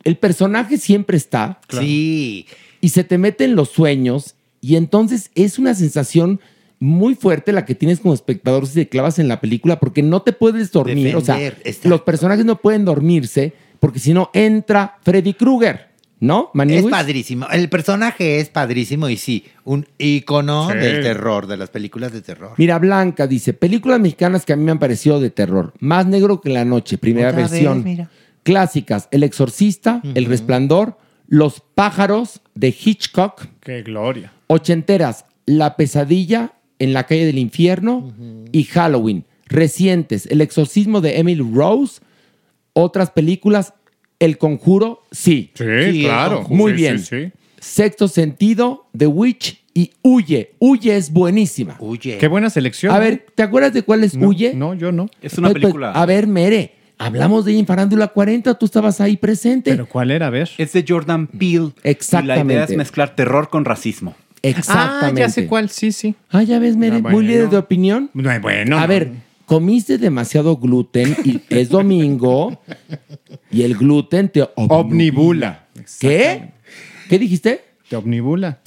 el 0.03 0.17
personaje 0.17 0.77
siempre 0.77 1.17
está. 1.17 1.59
Sí. 1.69 2.47
Y 2.81 2.89
se 2.89 3.03
te 3.03 3.17
mete 3.17 3.43
en 3.45 3.55
los 3.55 3.69
sueños 3.69 4.35
y 4.59 4.75
entonces 4.75 5.31
es 5.35 5.59
una 5.59 5.73
sensación 5.75 6.39
muy 6.79 7.13
fuerte 7.13 7.51
la 7.51 7.63
que 7.65 7.75
tienes 7.75 7.99
como 7.99 8.13
espectador 8.13 8.65
si 8.65 8.73
te 8.73 8.89
clavas 8.89 9.19
en 9.19 9.27
la 9.27 9.39
película 9.39 9.79
porque 9.79 10.01
no 10.01 10.23
te 10.23 10.33
puedes 10.33 10.71
dormir. 10.71 11.15
o 11.15 11.21
sea, 11.21 11.39
exacto. 11.45 11.89
los 11.89 12.01
personajes 12.01 12.43
no 12.45 12.57
pueden 12.59 12.85
dormirse 12.85 13.53
porque 13.79 13.99
si 13.99 14.13
no 14.13 14.31
entra 14.33 14.97
Freddy 15.03 15.33
Krueger, 15.35 15.89
¿no? 16.19 16.45
Es 16.49 16.55
Maniwis? 16.55 16.85
padrísimo. 16.91 17.47
El 17.51 17.69
personaje 17.69 18.39
es 18.39 18.49
padrísimo 18.49 19.09
y 19.09 19.17
sí, 19.17 19.45
un 19.63 19.87
icono 19.99 20.69
Sí. 20.71 20.77
del 20.77 21.03
terror, 21.03 21.45
de 21.45 21.57
las 21.57 21.69
películas 21.69 22.11
de 22.13 22.21
terror. 22.21 22.53
Mira, 22.57 22.79
Blanca 22.79 23.27
dice, 23.27 23.53
películas 23.53 23.99
mexicanas 23.99 24.43
que 24.45 24.53
a 24.53 24.55
mí 24.55 24.63
me 24.63 24.71
han 24.71 24.79
parecido 24.79 25.19
de 25.19 25.29
terror. 25.29 25.73
Más 25.79 26.07
negro 26.07 26.41
que 26.41 26.49
la 26.49 26.65
noche, 26.65 26.97
primera 26.97 27.29
Otra 27.29 27.41
versión. 27.47 27.83
vez, 27.83 27.85
mira. 27.85 28.09
Clásicas, 28.43 29.07
El 29.11 29.23
Exorcista, 29.23 30.01
El 30.15 30.25
Resplandor, 30.25 30.97
Los 31.27 31.61
pájaros 31.75 32.41
de 32.55 32.69
Hitchcock. 32.69 33.45
Qué 33.61 33.83
gloria. 33.83 34.33
Ochenteras, 34.47 35.25
La 35.45 35.75
pesadilla 35.75 36.53
en 36.79 36.93
la 36.93 37.05
calle 37.05 37.25
del 37.25 37.37
infierno 37.37 38.13
y 38.51 38.63
Halloween. 38.63 39.25
Recientes, 39.45 40.25
El 40.27 40.41
exorcismo 40.41 41.01
de 41.01 41.19
Emily 41.19 41.43
Rose. 41.53 42.01
Otras 42.73 43.11
películas, 43.11 43.73
El 44.19 44.37
conjuro, 44.37 45.03
sí. 45.11 45.51
Sí, 45.55 45.63
Sí, 45.91 46.03
claro. 46.03 46.45
Muy 46.49 46.71
Sí, 46.71 46.77
bien. 46.77 46.99
sí, 46.99 47.05
sí. 47.25 47.31
Sexto 47.59 48.07
sentido, 48.07 48.87
The 48.97 49.05
Witch 49.07 49.61
y 49.73 49.91
Huye. 50.01 50.55
Huye 50.59 50.97
es 50.97 51.11
buenísima. 51.13 51.77
Huye. 51.79 52.17
Qué 52.17 52.27
buena 52.27 52.49
selección. 52.49 52.91
A 52.93 52.97
¿eh? 52.97 52.99
ver, 53.01 53.25
¿te 53.35 53.43
acuerdas 53.43 53.73
de 53.73 53.83
cuál 53.83 54.03
es 54.03 54.15
No, 54.15 54.27
Huye? 54.27 54.53
No, 54.55 54.73
yo 54.73 54.91
no. 54.91 55.07
Es 55.21 55.37
una 55.37 55.49
Pues, 55.49 55.53
pues, 55.53 55.61
película. 55.63 55.91
a 55.91 56.05
ver, 56.07 56.25
Mere, 56.27 56.73
hablamos 57.05 57.45
de 57.45 57.51
ella 57.51 57.59
en 57.61 57.65
Farándula 57.67 58.07
40, 58.07 58.53
tú 58.55 58.65
estabas 58.65 59.01
ahí 59.01 59.17
presente. 59.17 59.71
¿Pero 59.71 59.87
cuál 59.87 60.11
era? 60.11 60.27
A 60.27 60.29
ver. 60.29 60.49
Es 60.57 60.73
de 60.73 60.85
Jordan 60.87 61.27
Peele. 61.27 61.71
Exactamente. 61.83 62.43
Y 62.43 62.47
la 62.47 62.53
idea 62.53 62.63
es 62.65 62.77
mezclar 62.77 63.15
terror 63.15 63.49
con 63.49 63.65
racismo. 63.65 64.15
Exactamente. 64.43 65.21
Ah, 65.23 65.27
ya 65.27 65.31
sé 65.31 65.47
cuál, 65.47 65.69
sí, 65.69 65.91
sí. 65.91 66.15
Ah, 66.29 66.43
ya 66.43 66.57
ves, 66.59 66.75
Mere, 66.75 66.97
Ah, 66.97 67.09
muy 67.09 67.25
líder 67.25 67.49
de 67.49 67.57
opinión. 67.57 68.09
No, 68.13 68.39
bueno. 68.39 68.77
A 68.79 68.87
ver, 68.87 69.11
comiste 69.45 69.97
demasiado 69.97 70.57
gluten 70.57 71.15
y 71.23 71.41
es 71.49 71.69
domingo 71.69 72.59
y 73.51 73.61
el 73.63 73.75
gluten 73.75 74.29
te 74.29 74.47
Omnibula. 74.55 75.65
¿Qué? 75.99 76.49
¿Qué 77.09 77.19
dijiste? 77.19 77.63
Te 77.89 77.95
omnibula. 77.97 78.59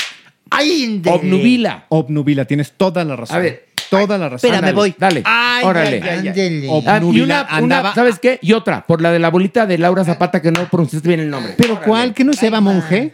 ¡Ay! 0.51 0.99
de- 0.99 1.11
Obnubila. 1.11 1.87
Obnubila, 1.89 2.45
tienes 2.45 2.73
toda 2.73 3.05
la 3.05 3.17
razón. 3.17 3.37
A 3.37 3.41
ver. 3.41 3.67
Toda 4.01 4.19
la 4.19 4.29
razón. 4.29 4.37
Espérame, 4.49 4.59
Ándale, 4.59 4.75
voy. 4.77 4.95
Dale. 4.99 5.23
Ay, 5.25 5.65
Órale. 5.65 5.97
ay, 6.03 6.03
ay, 6.03 6.09
ay. 6.19 6.29
Ándele. 6.29 6.69
Ah, 6.87 7.01
y 7.03 7.21
una, 7.21 7.43
una- 7.43 7.47
andaba- 7.57 7.95
¿sabes 7.95 8.19
qué? 8.19 8.39
Y 8.43 8.53
otra, 8.53 8.85
por 8.87 9.01
la 9.03 9.11
de 9.13 9.19
la 9.19 9.31
bolita 9.31 9.67
de 9.67 9.79
Laura 9.79 10.05
Zapata 10.05 10.41
que 10.43 10.51
no 10.53 10.69
pronunciaste 10.69 11.09
bien 11.09 11.21
el 11.21 11.31
nombre. 11.31 11.55
¿Pero 11.57 11.81
cuál? 11.81 12.15
¿Que 12.15 12.25
no 12.25 12.33
es 12.33 12.43
Eva 12.43 12.61
Monge? 12.61 13.13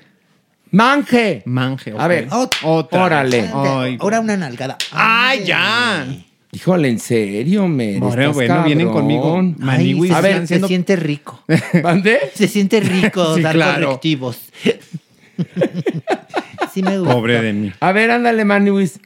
Manje. 0.72 1.42
Manje. 1.46 1.92
A 1.98 2.06
ver, 2.06 2.28
Ot- 2.28 2.56
Otra. 2.62 3.04
Órale. 3.04 3.50
Ay, 3.52 3.96
Ahora 4.00 4.20
una 4.20 4.36
nalgada. 4.36 4.76
¡Ay, 4.92 5.44
ya! 5.44 6.06
Híjole, 6.52 6.88
en 6.88 6.98
serio, 6.98 7.68
me. 7.68 7.98
Bueno, 7.98 8.32
bueno, 8.32 8.64
vienen 8.64 8.88
conmigo. 8.88 9.40
Maniwis, 9.58 10.10
Ay, 10.10 10.16
A 10.16 10.20
ver, 10.20 10.40
se 10.40 10.46
siendo- 10.48 10.68
siente 10.68 10.96
rico. 10.96 11.42
¿Mande? 11.82 12.18
Se 12.34 12.48
siente 12.48 12.80
rico 12.80 13.36
Sí, 13.36 13.42
dar 13.42 13.54
claro. 13.54 13.86
correctivos. 13.86 14.38
sí 16.72 16.82
me 16.82 16.98
gusta. 16.98 17.14
Pobre 17.14 17.40
de 17.42 17.52
mí. 17.52 17.72
A 17.80 17.92
ver, 17.92 18.10
ándale, 18.10 18.44
Maniwis. 18.44 19.00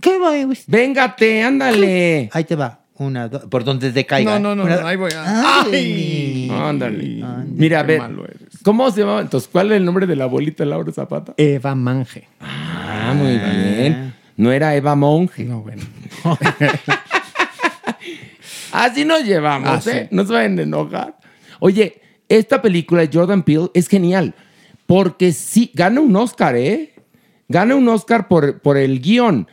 ¿Qué 0.00 0.18
voy, 0.18 0.44
güey? 0.44 0.58
Véngate, 0.66 1.42
ándale. 1.42 2.28
Ahí 2.32 2.44
te 2.44 2.56
va. 2.56 2.78
Una, 2.94 3.28
dos. 3.28 3.44
Por 3.46 3.64
donde 3.64 3.92
te 3.92 4.04
caiga. 4.04 4.38
No, 4.38 4.54
no, 4.54 4.54
no, 4.54 4.64
Una- 4.64 4.80
no, 4.82 4.86
ahí 4.86 4.96
voy. 4.96 5.10
a- 5.16 5.62
Ay. 5.64 6.50
Ándale. 6.52 7.24
Mira, 7.46 7.80
a 7.80 7.82
qué 7.86 7.92
ver. 7.92 8.00
malo 8.02 8.24
eres. 8.26 8.58
¿Cómo 8.62 8.90
se 8.90 9.00
llama? 9.00 9.20
Entonces, 9.22 9.48
¿cuál 9.50 9.70
es 9.72 9.78
el 9.78 9.86
nombre 9.86 10.06
de 10.06 10.16
la 10.16 10.26
bolita 10.26 10.64
de 10.64 10.70
Laura 10.70 10.92
Zapata? 10.92 11.32
Eva 11.38 11.74
Manje. 11.74 12.28
Ah, 12.40 13.14
muy 13.16 13.38
bien. 13.38 14.12
No 14.36 14.52
era 14.52 14.74
Eva 14.76 14.94
Monge. 14.96 15.44
No, 15.44 15.62
bueno. 15.62 15.82
Así 18.72 19.04
nos 19.04 19.24
llevamos, 19.24 19.68
Ah, 19.86 19.90
¿eh? 19.90 20.02
sí. 20.10 20.14
No 20.14 20.24
se 20.26 20.32
vayan 20.32 20.58
a 20.58 20.62
enojar. 20.62 21.16
Oye, 21.58 22.00
esta 22.28 22.62
película 22.62 23.00
de 23.06 23.10
Jordan 23.12 23.42
Peele 23.42 23.68
es 23.74 23.88
genial. 23.88 24.34
Porque 24.86 25.32
sí, 25.32 25.70
gana 25.74 26.00
un 26.00 26.14
Oscar, 26.16 26.56
¿eh? 26.56 26.94
Gana 27.48 27.74
un 27.74 27.88
Oscar 27.88 28.28
por, 28.28 28.60
por 28.60 28.76
el 28.76 29.00
guion. 29.00 29.48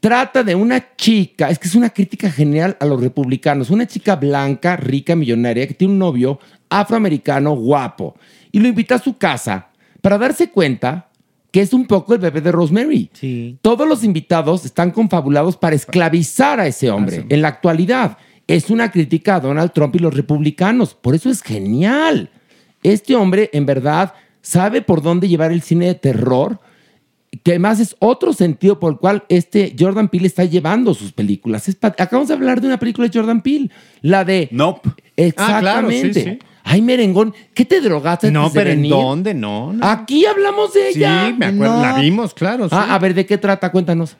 Trata 0.00 0.44
de 0.44 0.54
una 0.54 0.94
chica, 0.96 1.50
es 1.50 1.58
que 1.58 1.66
es 1.66 1.74
una 1.74 1.90
crítica 1.90 2.30
general 2.30 2.76
a 2.78 2.86
los 2.86 3.00
republicanos. 3.00 3.70
Una 3.70 3.86
chica 3.86 4.14
blanca, 4.16 4.76
rica, 4.76 5.16
millonaria, 5.16 5.66
que 5.66 5.74
tiene 5.74 5.94
un 5.94 5.98
novio 5.98 6.38
afroamericano 6.68 7.54
guapo. 7.56 8.14
Y 8.52 8.60
lo 8.60 8.68
invita 8.68 8.94
a 8.94 9.00
su 9.00 9.16
casa 9.16 9.68
para 10.00 10.18
darse 10.18 10.50
cuenta 10.50 11.08
que 11.50 11.62
es 11.62 11.72
un 11.72 11.86
poco 11.86 12.14
el 12.14 12.20
bebé 12.20 12.40
de 12.40 12.52
Rosemary. 12.52 13.10
Sí. 13.12 13.58
Todos 13.62 13.88
los 13.88 14.04
invitados 14.04 14.64
están 14.64 14.90
confabulados 14.90 15.56
para 15.56 15.74
esclavizar 15.74 16.60
a 16.60 16.66
ese 16.66 16.90
hombre. 16.90 17.24
En 17.28 17.42
la 17.42 17.48
actualidad, 17.48 18.18
es 18.46 18.70
una 18.70 18.90
crítica 18.90 19.36
a 19.36 19.40
Donald 19.40 19.72
Trump 19.72 19.94
y 19.96 19.98
los 19.98 20.14
republicanos. 20.14 20.94
Por 20.94 21.14
eso 21.14 21.30
es 21.30 21.42
genial. 21.42 22.30
Este 22.82 23.14
hombre, 23.16 23.50
en 23.52 23.66
verdad, 23.66 24.14
sabe 24.42 24.82
por 24.82 25.02
dónde 25.02 25.28
llevar 25.28 25.52
el 25.52 25.62
cine 25.62 25.86
de 25.86 25.94
terror, 25.94 26.60
que 27.42 27.52
además 27.52 27.80
es 27.80 27.96
otro 27.98 28.32
sentido 28.32 28.80
por 28.80 28.92
el 28.92 28.98
cual 28.98 29.24
este 29.28 29.74
Jordan 29.78 30.08
Peele 30.08 30.26
está 30.26 30.44
llevando 30.44 30.94
sus 30.94 31.12
películas. 31.12 31.68
Es 31.68 31.76
Acabamos 31.80 32.28
de 32.28 32.34
hablar 32.34 32.60
de 32.60 32.68
una 32.68 32.78
película 32.78 33.08
de 33.08 33.18
Jordan 33.18 33.42
Peele, 33.42 33.70
la 34.02 34.24
de... 34.24 34.48
Nope. 34.50 34.90
Exactamente. 35.16 35.56
Ah, 35.56 35.60
claro, 35.60 35.90
sí, 35.90 36.14
sí. 36.14 36.38
Ay, 36.70 36.82
merengón, 36.82 37.34
¿qué 37.54 37.64
te 37.64 37.80
drogaste 37.80 38.30
No, 38.30 38.52
pero 38.52 38.70
¿en 38.70 38.88
dónde? 38.88 39.32
No, 39.32 39.72
no. 39.72 39.86
Aquí 39.86 40.26
hablamos 40.26 40.74
de 40.74 40.92
sí, 40.92 40.98
ella. 40.98 41.34
me 41.36 41.46
acuerdo. 41.46 41.76
No. 41.76 41.82
La 41.82 41.98
vimos, 41.98 42.34
claro. 42.34 42.68
sí. 42.68 42.74
Ah, 42.76 42.94
a 42.94 42.98
ver, 42.98 43.14
¿de 43.14 43.24
qué 43.24 43.38
trata? 43.38 43.72
Cuéntanos. 43.72 44.16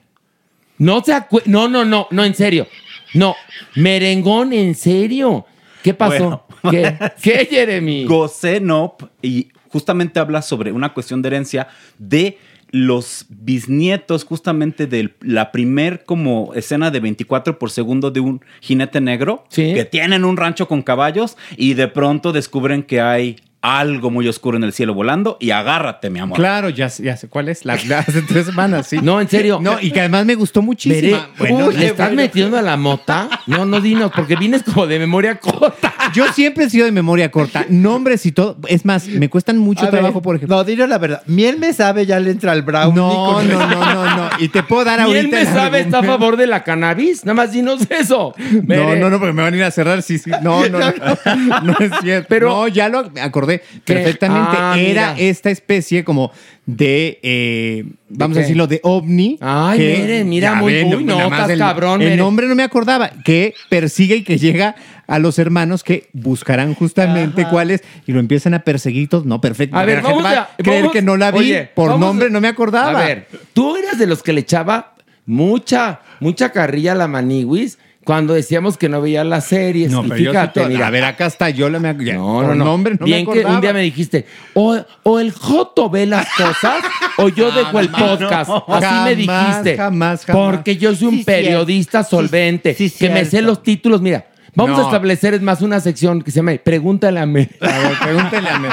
No 0.79 1.03
se 1.03 1.13
No, 1.45 1.67
no, 1.67 1.85
no, 1.85 2.07
no, 2.09 2.25
en 2.25 2.33
serio. 2.33 2.67
No, 3.13 3.35
merengón, 3.75 4.53
en 4.53 4.73
serio. 4.73 5.45
¿Qué 5.83 5.93
pasó? 5.93 6.45
Bueno. 6.63 6.71
¿Qué? 6.71 6.97
¿Qué, 7.21 7.47
Jeremy? 7.49 8.05
Gocé 8.05 8.59
Nope 8.59 9.05
y 9.21 9.49
justamente 9.71 10.19
habla 10.19 10.41
sobre 10.41 10.71
una 10.71 10.93
cuestión 10.93 11.21
de 11.21 11.27
herencia 11.27 11.67
de 11.97 12.37
los 12.71 13.25
bisnietos 13.29 14.23
justamente 14.25 14.85
de 14.87 15.13
la 15.21 15.51
primer 15.51 16.03
como 16.05 16.53
escena 16.53 16.91
de 16.91 16.99
24 16.99 17.57
por 17.59 17.71
segundo 17.71 18.11
de 18.11 18.19
un 18.19 18.41
jinete 18.61 19.01
negro 19.01 19.45
Sí. 19.49 19.73
que 19.73 19.85
tienen 19.85 20.23
un 20.23 20.37
rancho 20.37 20.67
con 20.67 20.81
caballos 20.81 21.35
y 21.57 21.73
de 21.73 21.87
pronto 21.87 22.31
descubren 22.31 22.83
que 22.83 23.01
hay 23.01 23.37
algo 23.61 24.09
muy 24.09 24.25
oscuro 24.29 24.55
en 24.55 24.63
el 24.63 24.71
cielo 24.71 24.93
volando 24.93 25.35
y 25.41 25.51
agárrate, 25.51 26.09
mi 26.09 26.19
amor. 26.19 26.37
Claro, 26.37 26.69
ya, 26.69 26.87
sé- 26.89 27.03
ya 27.03 27.17
sé 27.17 27.27
cuál 27.27 27.49
es. 27.49 27.65
La, 27.65 27.77
la- 27.87 27.99
hace 27.99 28.21
tres 28.21 28.45
semanas, 28.45 28.87
sí. 28.87 28.99
No, 29.03 29.19
en 29.19 29.27
serio. 29.27 29.59
No, 29.61 29.81
y 29.81 29.91
que 29.91 29.99
además 29.99 30.25
me 30.25 30.35
gustó 30.35 30.61
muchísimo. 30.61 31.17
Veré- 31.17 31.27
Bueno, 31.37 31.67
Uy, 31.67 31.75
¿Le 31.75 31.87
estás 31.87 32.07
bueno. 32.07 32.21
metiendo 32.21 32.57
a 32.57 32.61
la 32.61 32.77
mota? 32.77 33.27
No, 33.47 33.65
no 33.65 33.81
dinos, 33.81 34.13
porque 34.15 34.37
vienes 34.37 34.63
como 34.63 34.87
de 34.87 34.97
memoria 34.97 35.35
corta. 35.41 35.93
Yo 36.13 36.31
siempre 36.33 36.65
he 36.65 36.69
sido 36.69 36.85
de 36.85 36.91
memoria 36.91 37.31
corta. 37.31 37.65
Nombres 37.69 38.25
y 38.25 38.31
todo. 38.31 38.57
Es 38.67 38.85
más, 38.85 39.07
me 39.07 39.29
cuestan 39.29 39.57
mucho 39.57 39.81
A 39.81 39.83
ver, 39.85 39.91
trabajo, 39.99 40.21
por 40.21 40.35
ejemplo. 40.35 40.55
No, 40.57 40.63
dilo 40.63 40.87
la 40.87 40.97
verdad. 40.97 41.21
Miel 41.25 41.57
me 41.59 41.73
sabe, 41.73 42.05
ya 42.05 42.19
le 42.19 42.31
entra 42.31 42.51
al 42.51 42.61
brownie. 42.63 42.95
No, 42.95 43.33
con- 43.33 43.47
no, 43.49 43.67
no, 43.67 43.93
no, 43.93 44.15
no. 44.17 44.29
Y 44.39 44.49
te 44.49 44.63
puedo 44.63 44.83
dar 44.85 44.99
¿Y 44.99 45.03
ahorita. 45.03 45.19
él 45.19 45.27
me 45.31 45.41
el 45.41 45.47
sabe 45.47 45.79
está 45.81 45.97
a 45.97 45.99
argumento. 45.99 46.19
favor 46.19 46.37
de 46.37 46.47
la 46.47 46.63
cannabis? 46.63 47.25
Nada 47.25 47.33
más 47.35 47.51
dinos 47.51 47.81
eso. 47.89 48.33
No, 48.51 48.61
Mere. 48.63 48.99
no, 48.99 49.09
no, 49.09 49.19
porque 49.19 49.33
me 49.33 49.41
van 49.43 49.53
a 49.53 49.57
ir 49.57 49.63
a 49.63 49.71
cerrar. 49.71 50.01
Sí, 50.01 50.17
sí. 50.17 50.31
No, 50.41 50.67
no, 50.69 50.79
no. 50.79 50.93
No 51.63 51.75
es 51.79 51.91
cierto. 52.01 52.27
Pero- 52.29 52.49
no, 52.49 52.67
ya 52.67 52.89
lo 52.89 53.11
acordé 53.21 53.61
¿Qué? 53.85 53.93
perfectamente. 53.93 54.49
Ah, 54.57 54.75
Era 54.77 55.13
mira. 55.13 55.15
esta 55.17 55.49
especie 55.49 56.03
como 56.03 56.31
de, 56.65 57.19
eh, 57.23 57.83
vamos 58.09 58.35
qué? 58.35 58.39
a 58.39 58.43
decirlo, 58.43 58.67
de 58.67 58.79
ovni. 58.83 59.37
Ay, 59.41 59.79
miren, 59.79 60.29
mira, 60.29 60.51
ya 60.51 60.55
muy- 60.55 60.73
ven, 60.73 60.93
uy, 60.93 61.03
no, 61.03 61.15
nada 61.17 61.29
más 61.29 61.39
estás 61.39 61.49
el, 61.51 61.59
cabrón, 61.59 62.01
El 62.01 62.17
nombre 62.17 62.47
no 62.47 62.55
me 62.55 62.63
acordaba. 62.63 63.09
Que 63.23 63.53
persigue 63.69 64.17
y 64.17 64.23
que 64.23 64.37
llega 64.37 64.75
a 65.09 65.19
los 65.19 65.39
hermanos 65.39 65.83
que 65.83 66.07
buscarán 66.13 66.73
justamente 66.75 67.45
cuál 67.49 67.71
es 67.71 67.83
y 68.07 68.11
lo 68.13 68.19
empiezan 68.19 68.53
a 68.53 68.59
perseguir 68.59 69.09
todos. 69.09 69.25
No, 69.25 69.41
perfecto. 69.41 69.75
A 69.77 69.83
ver, 69.85 69.97
La 70.03 70.09
gente 70.09 70.23
vamos 70.23 70.37
va 70.37 70.41
a 70.43 70.49
creer 70.57 70.81
vamos- 70.83 70.93
que 70.93 71.01
no 71.01 71.17
la 71.17 71.31
vi. 71.31 71.39
Oye, 71.39 71.69
Por 71.75 71.89
vamos 71.89 72.05
nombre 72.07 72.27
a- 72.27 72.29
no 72.29 72.39
me 72.41 72.47
acordaba. 72.47 73.01
A 73.01 73.05
ver, 73.05 73.27
tú 73.53 73.75
eras 73.75 73.97
de 73.97 74.07
los 74.07 74.23
que 74.23 74.33
le 74.33 74.41
echaba 74.41 74.93
mucha, 75.25 75.99
mucha 76.19 76.51
carrilla 76.51 76.93
a 76.93 76.95
la 76.95 77.07
Maniwis 77.07 77.77
cuando 78.03 78.33
decíamos 78.33 78.77
que 78.77 78.89
no 78.89 79.01
veía 79.01 79.23
las 79.23 79.45
series. 79.45 79.91
No, 79.91 80.03
y 80.03 80.09
pero 80.09 80.19
yo 80.19 80.31
fíjate, 80.31 80.59
sí 80.61 80.65
to- 80.65 80.69
mira. 80.71 80.87
A 80.87 80.89
ver, 80.89 81.03
acá 81.03 81.27
está. 81.27 81.49
Yo 81.51 81.69
la 81.69 81.79
me 81.79 81.95
ya, 82.03 82.15
no, 82.15 82.41
no, 82.41 82.55
no. 82.55 82.65
nombre 82.65 82.95
no 82.99 83.05
Bien 83.05 83.25
me 83.27 83.33
que 83.33 83.45
un 83.45 83.61
día 83.61 83.71
me 83.73 83.81
dijiste, 83.81 84.25
o, 84.55 84.77
o 85.03 85.19
el 85.19 85.31
Joto 85.31 85.89
ve 85.91 86.05
las 86.07 86.27
cosas 86.35 86.83
o 87.17 87.29
yo 87.29 87.51
dejo 87.51 87.79
el 87.79 87.89
podcast. 87.89 88.49
Así 88.67 88.95
me 89.05 89.15
dijiste. 89.15 89.77
jamás, 89.77 90.25
jamás. 90.25 90.53
Porque 90.55 90.77
yo 90.77 90.95
soy 90.95 91.07
un 91.09 91.17
Sí, 91.19 91.23
periodista 91.23 92.03
solvente 92.03 92.73
Sí, 92.73 92.89
sí, 92.89 92.97
que 93.05 93.09
me 93.11 93.25
sé 93.25 93.41
los 93.43 93.61
títulos. 93.61 94.01
Mira, 94.01 94.25
vamos 94.59 94.77
No. 94.77 94.83
a 94.83 94.87
establecer 94.87 95.33
es 95.33 95.41
más 95.41 95.61
una 95.61 95.79
sección 95.79 96.21
que 96.21 96.31
se 96.31 96.37
llama 96.37 96.51
Pregúntale 96.63 97.19
a 97.19 97.25
Mer. 97.27 97.49
A 97.61 97.65
ver, 97.79 97.93
pregúntale 98.03 98.49
a 98.49 98.59
Mer. 98.59 98.71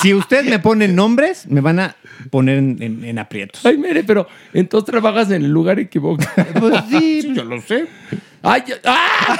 si 0.00 0.14
usted 0.14 0.44
me 0.44 0.58
pone 0.58 0.88
nombres, 0.88 1.46
me 1.48 1.60
van 1.60 1.80
a 1.80 1.96
poner 2.30 2.58
en, 2.58 2.76
en- 2.82 3.04
en 3.04 3.18
aprietos. 3.18 3.64
Ay, 3.66 3.76
Mere, 3.78 4.04
pero 4.04 4.26
entonces 4.52 4.90
trabajas 4.90 5.30
en 5.30 5.44
el 5.44 5.50
lugar 5.50 5.78
equivocado. 5.78 6.46
Pues 6.60 6.74
sí, 6.90 7.32
yo 7.34 7.44
lo 7.44 7.60
sé. 7.60 7.86
Ay, 8.42 8.62
¡ah! 8.86 9.36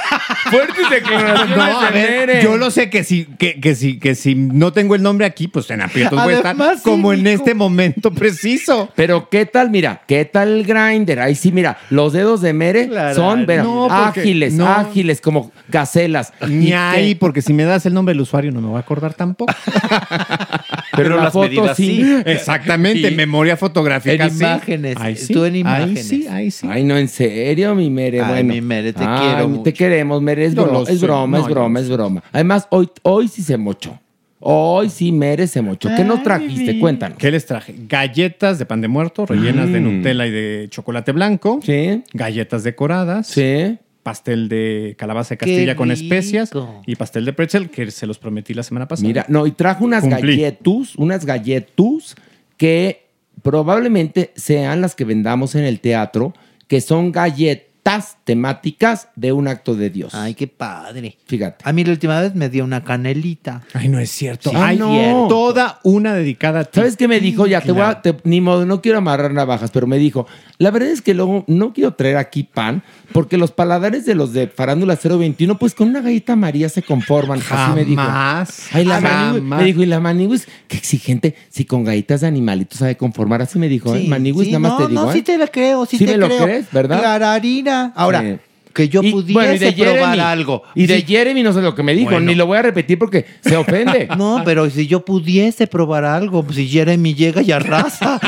Fuertes 0.51 0.89
declaraciones 0.89 1.57
No, 1.57 1.79
a 1.81 1.91
de 1.91 1.91
ver, 1.91 2.27
Mere. 2.27 2.43
yo 2.43 2.55
lo 2.57 2.69
sé 2.69 2.89
que 2.91 3.03
si, 3.03 3.25
que, 3.25 3.59
que 3.59 3.73
si, 3.73 3.97
que 3.99 4.13
si 4.13 4.35
no 4.35 4.71
tengo 4.73 4.93
el 4.95 5.01
nombre 5.01 5.25
aquí, 5.25 5.47
pues 5.47 5.69
en 5.71 5.81
aprietos 5.81 6.21
voy 6.23 6.33
a 6.33 6.37
estar 6.37 6.55
como 6.83 7.11
en 7.13 7.25
este 7.25 7.55
momento 7.55 8.11
preciso. 8.11 8.89
Pero 8.95 9.27
qué 9.29 9.45
tal, 9.47 9.71
mira, 9.71 10.01
qué 10.07 10.25
tal 10.25 10.49
el 10.49 10.65
grinder. 10.65 11.19
Ahí 11.19 11.33
sí, 11.35 11.51
mira, 11.51 11.77
los 11.89 12.13
dedos 12.13 12.41
de 12.41 12.53
Mere 12.53 12.87
Claro. 12.89 13.15
son 13.15 13.45
No, 13.47 13.89
ágiles, 13.91 14.53
no. 14.53 14.67
ágiles 14.67 15.19
como 15.19 15.51
gacelas. 15.67 16.31
Ni 16.47 16.73
ahí, 16.73 17.13
que- 17.13 17.19
porque 17.19 17.41
si 17.41 17.53
me 17.53 17.63
das 17.63 17.85
el 17.87 17.93
nombre 17.95 18.13
del 18.13 18.21
usuario 18.21 18.51
no 18.51 18.61
me 18.61 18.67
voy 18.67 18.77
a 18.77 18.81
acordar 18.81 19.13
tampoco. 19.15 19.51
pero 20.95 21.15
la 21.17 21.23
las 21.25 21.33
foto 21.33 21.47
medidas 21.47 21.77
sí. 21.77 22.03
sí. 22.03 22.15
Exactamente, 22.25 23.09
Sí. 23.09 23.15
memoria 23.15 23.57
fotográfica. 23.57 24.25
En 24.25 24.31
sí. 24.31 24.43
imágenes, 24.43 24.95
Ahí 24.99 25.15
sí, 25.15 25.33
tú 25.33 25.45
en 25.45 25.53
Ahí 25.53 25.59
imágenes. 25.61 26.07
sí, 26.07 26.27
ahí 26.27 26.51
sí. 26.51 26.67
Ay, 26.69 26.83
no, 26.83 26.97
en 26.97 27.07
serio, 27.07 27.73
mi 27.75 27.89
Mere. 27.89 28.21
Ay, 28.21 28.27
bueno. 28.31 28.53
mi 28.53 28.61
Mere, 28.61 28.93
te 28.93 29.03
Ay, 29.03 29.19
quiero 29.19 29.41
Te 29.41 29.47
mucho. 29.47 29.73
queremos, 29.73 30.21
Mere. 30.21 30.45
Es 30.45 30.55
broma, 30.55 30.83
es 30.89 31.01
broma, 31.01 31.37
No, 31.37 31.43
es 31.43 31.49
broma, 31.49 31.79
lo 31.79 31.85
es 31.85 31.89
broma. 31.91 32.23
Además, 32.31 32.67
hoy, 32.71 32.89
hoy 33.03 33.27
sí 33.27 33.41
se 33.43 33.57
mochó. 33.57 33.99
Hoy 34.43 34.89
sí 34.89 35.11
Mere 35.11 35.45
se 35.45 35.61
mochó. 35.61 35.87
¿Qué 35.95 36.03
nos 36.03 36.23
trajiste? 36.23 36.79
Cuéntanos. 36.79 37.17
¿Qué 37.19 37.29
les 37.29 37.45
traje? 37.45 37.75
Galletas 37.87 38.57
de 38.57 38.65
pan 38.65 38.81
de 38.81 38.87
muerto 38.87 39.25
rellenas 39.27 39.71
de 39.71 39.79
Mm. 39.79 39.83
Nutella 39.97 40.25
y 40.25 40.31
de 40.31 40.67
chocolate 40.69 41.11
blanco. 41.11 41.59
Sí, 41.63 42.01
Galletas 42.13 42.63
decoradas. 42.63 43.27
sí. 43.27 43.77
Pastel 44.03 44.49
de 44.49 44.95
calabaza 44.97 45.35
de 45.35 45.37
Castilla 45.37 45.75
con 45.75 45.91
especias. 45.91 46.51
Y 46.87 46.95
pastel 46.95 47.25
de 47.25 47.33
pretzel, 47.33 47.69
que 47.69 47.89
se 47.91 48.07
los 48.07 48.17
prometí 48.17 48.53
la 48.53 48.63
semana 48.63 48.87
pasada. 48.87 49.07
Mira, 49.07 49.25
no, 49.27 49.45
y 49.45 49.51
trajo 49.51 49.85
unas 49.85 50.01
Cumplí. 50.03 50.37
galletus, 50.37 50.95
unas 50.95 51.25
galletus 51.25 52.15
que 52.57 53.05
probablemente 53.43 54.31
sean 54.35 54.81
las 54.81 54.95
que 54.95 55.05
vendamos 55.05 55.55
en 55.55 55.63
el 55.65 55.79
teatro, 55.79 56.33
que 56.67 56.81
son 56.81 57.11
galletas 57.11 58.17
temáticas 58.23 59.07
de 59.15 59.31
un 59.31 59.47
acto 59.47 59.75
de 59.75 59.89
Dios. 59.89 60.13
Ay, 60.13 60.35
qué 60.35 60.47
padre. 60.47 61.17
Fíjate. 61.25 61.63
A 61.67 61.73
mí 61.73 61.83
la 61.83 61.91
última 61.91 62.21
vez 62.21 62.35
me 62.35 62.47
dio 62.49 62.63
una 62.63 62.83
canelita. 62.83 63.63
Ay, 63.73 63.87
no 63.89 63.97
es 63.99 64.11
cierto. 64.11 64.51
Sí, 64.51 64.55
Hay 64.55 64.77
no. 64.77 65.27
toda 65.27 65.79
una 65.83 66.13
dedicada 66.13 66.59
a 66.61 66.63
ti. 66.65 66.71
¿Sabes 66.79 66.95
qué 66.95 67.07
me 67.07 67.19
dijo? 67.19 67.47
Ya 67.47 67.61
te 67.61 67.71
voy 67.71 67.81
a. 67.81 68.01
Te- 68.01 68.15
ni 68.23 68.39
modo, 68.41 68.65
no 68.65 68.81
quiero 68.81 68.99
amarrar 68.99 69.33
navajas, 69.33 69.71
pero 69.71 69.87
me 69.87 69.97
dijo: 69.97 70.27
La 70.61 70.69
verdad 70.69 70.89
es 70.89 71.01
que 71.01 71.15
luego 71.15 71.43
no 71.47 71.73
quiero 71.73 71.95
traer 71.95 72.17
aquí 72.17 72.43
pan, 72.43 72.83
porque 73.13 73.35
los 73.35 73.49
paladares 73.51 74.05
de 74.05 74.13
los 74.13 74.31
de 74.31 74.45
Farándula 74.47 74.95
021, 74.95 75.57
pues 75.57 75.73
con 75.73 75.87
una 75.87 76.01
galleta 76.01 76.35
María 76.35 76.69
se 76.69 76.83
conforman. 76.83 77.39
Así 77.49 77.71
me 77.73 77.83
dijo. 77.83 77.99
Ay, 77.99 78.85
la 78.85 79.01
Jamás. 79.01 79.41
Me 79.41 79.63
dijo, 79.63 79.81
y 79.81 79.87
la 79.87 79.99
manigüis, 79.99 80.47
qué 80.67 80.77
exigente. 80.77 81.33
Si 81.49 81.65
con 81.65 81.83
galletas 81.83 82.21
de 82.21 82.27
animalitos 82.27 82.77
sabe 82.77 82.95
conformar, 82.95 83.41
así 83.41 83.57
me 83.57 83.69
dijo, 83.69 83.95
¿eh? 83.95 84.01
Sí, 84.03 84.07
nada 84.51 84.59
más 84.59 84.71
no, 84.73 84.77
te 84.77 84.87
digo. 84.87 85.01
No, 85.03 85.09
¿eh? 85.09 85.13
sí 85.15 85.23
te 85.23 85.35
la 85.39 85.47
creo, 85.47 85.87
sí, 85.87 85.97
Sí 85.97 86.05
te 86.05 86.11
me 86.11 86.17
lo 86.19 86.27
creo. 86.27 86.43
crees, 86.43 86.71
¿verdad? 86.71 86.99
Clararina. 86.99 87.91
Ahora. 87.95 88.39
Que 88.73 88.89
yo 88.89 89.01
Y, 89.03 89.11
pudiese 89.11 89.33
bueno, 89.33 89.53
y 89.53 89.57
de 89.57 89.71
probar 89.73 89.95
Jeremy, 89.95 90.19
algo. 90.19 90.63
Y 90.75 90.85
de. 90.87 91.01
Jeremy 91.01 91.43
no 91.43 91.53
sé 91.53 91.61
lo 91.61 91.75
que 91.75 91.83
me 91.83 91.93
dijo, 91.93 92.11
Bueno. 92.11 92.25
ni 92.25 92.35
lo 92.35 92.45
voy 92.45 92.57
a 92.57 92.61
repetir 92.61 92.97
porque 92.97 93.25
se 93.41 93.55
ofende. 93.55 94.07
No, 94.17 94.41
pero 94.45 94.69
si 94.69 94.87
yo 94.87 95.03
pudiese 95.05 95.67
probar 95.67 96.05
algo, 96.05 96.45
si 96.53 96.67
Jeremy 96.67 97.13
llega 97.13 97.41
y 97.41 97.51
arrasa. 97.51 98.19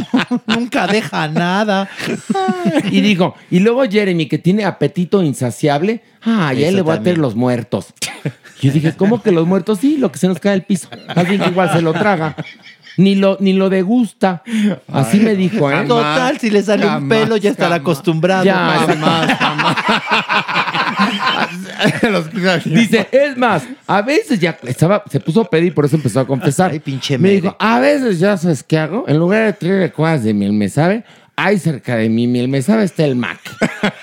Nunca 0.46 0.86
deja 0.86 1.28
nada. 1.28 1.88
Y 2.90 3.00
dijo, 3.00 3.34
y 3.50 3.58
luego 3.60 3.82
Jeremy, 3.84 4.26
que 4.26 4.38
tiene 4.38 4.64
apetito 4.64 5.22
insaciable, 5.22 6.02
ah, 6.22 6.52
ya 6.54 6.70
le 6.70 6.82
voy 6.82 6.94
a 6.94 7.02
tener 7.02 7.18
los 7.18 7.34
muertos. 7.34 7.92
Yo 8.60 8.70
dije, 8.70 8.92
¿cómo 8.96 9.22
que 9.22 9.32
los 9.32 9.46
muertos? 9.46 9.80
Sí, 9.80 9.96
lo 9.98 10.12
que 10.12 10.18
se 10.18 10.28
nos 10.28 10.38
cae 10.38 10.52
del 10.52 10.62
piso. 10.62 10.88
Bien 11.28 11.40
que 11.40 11.48
igual 11.48 11.72
se 11.72 11.82
lo 11.82 11.92
traga. 11.92 12.36
Ni 12.96 13.14
lo, 13.14 13.36
ni 13.40 13.52
lo 13.52 13.70
degusta. 13.70 14.42
Así 14.92 15.18
me 15.20 15.34
dijo, 15.34 15.70
¿eh? 15.70 15.84
Total, 15.86 16.38
si 16.38 16.50
le 16.50 16.62
sale 16.62 16.84
un 16.86 16.92
jamás, 16.92 17.08
pelo, 17.08 17.36
ya 17.36 17.50
estará 17.50 17.76
jamás. 17.76 17.80
acostumbrado. 17.80 18.44
Ya, 18.44 18.54
Jamás, 18.56 19.36
jamás. 19.38 19.76
Dice, 22.64 23.08
es 23.10 23.36
más, 23.36 23.64
a 23.86 24.02
veces 24.02 24.38
ya 24.38 24.56
estaba, 24.64 25.02
se 25.10 25.20
puso 25.20 25.40
a 25.42 25.50
pedir, 25.50 25.74
por 25.74 25.84
eso 25.84 25.96
empezó 25.96 26.20
a 26.20 26.26
confesar. 26.26 26.70
Ay, 26.70 26.80
pinche 26.80 27.18
Me 27.18 27.30
dijo, 27.30 27.56
a 27.58 27.80
veces 27.80 28.18
ya 28.18 28.36
sabes 28.36 28.62
qué 28.62 28.78
hago. 28.78 29.04
En 29.08 29.18
lugar 29.18 29.46
de 29.46 29.52
traer 29.52 29.92
cuadras 29.92 30.24
de 30.24 30.34
miel 30.34 30.52
me 30.52 30.68
sabe, 30.68 31.04
hay 31.36 31.58
cerca 31.58 31.96
de 31.96 32.08
mi 32.08 32.26
miel 32.26 32.48
me 32.48 32.62
sabe 32.62 32.84
está 32.84 33.04
el 33.04 33.16
Mac. 33.16 33.40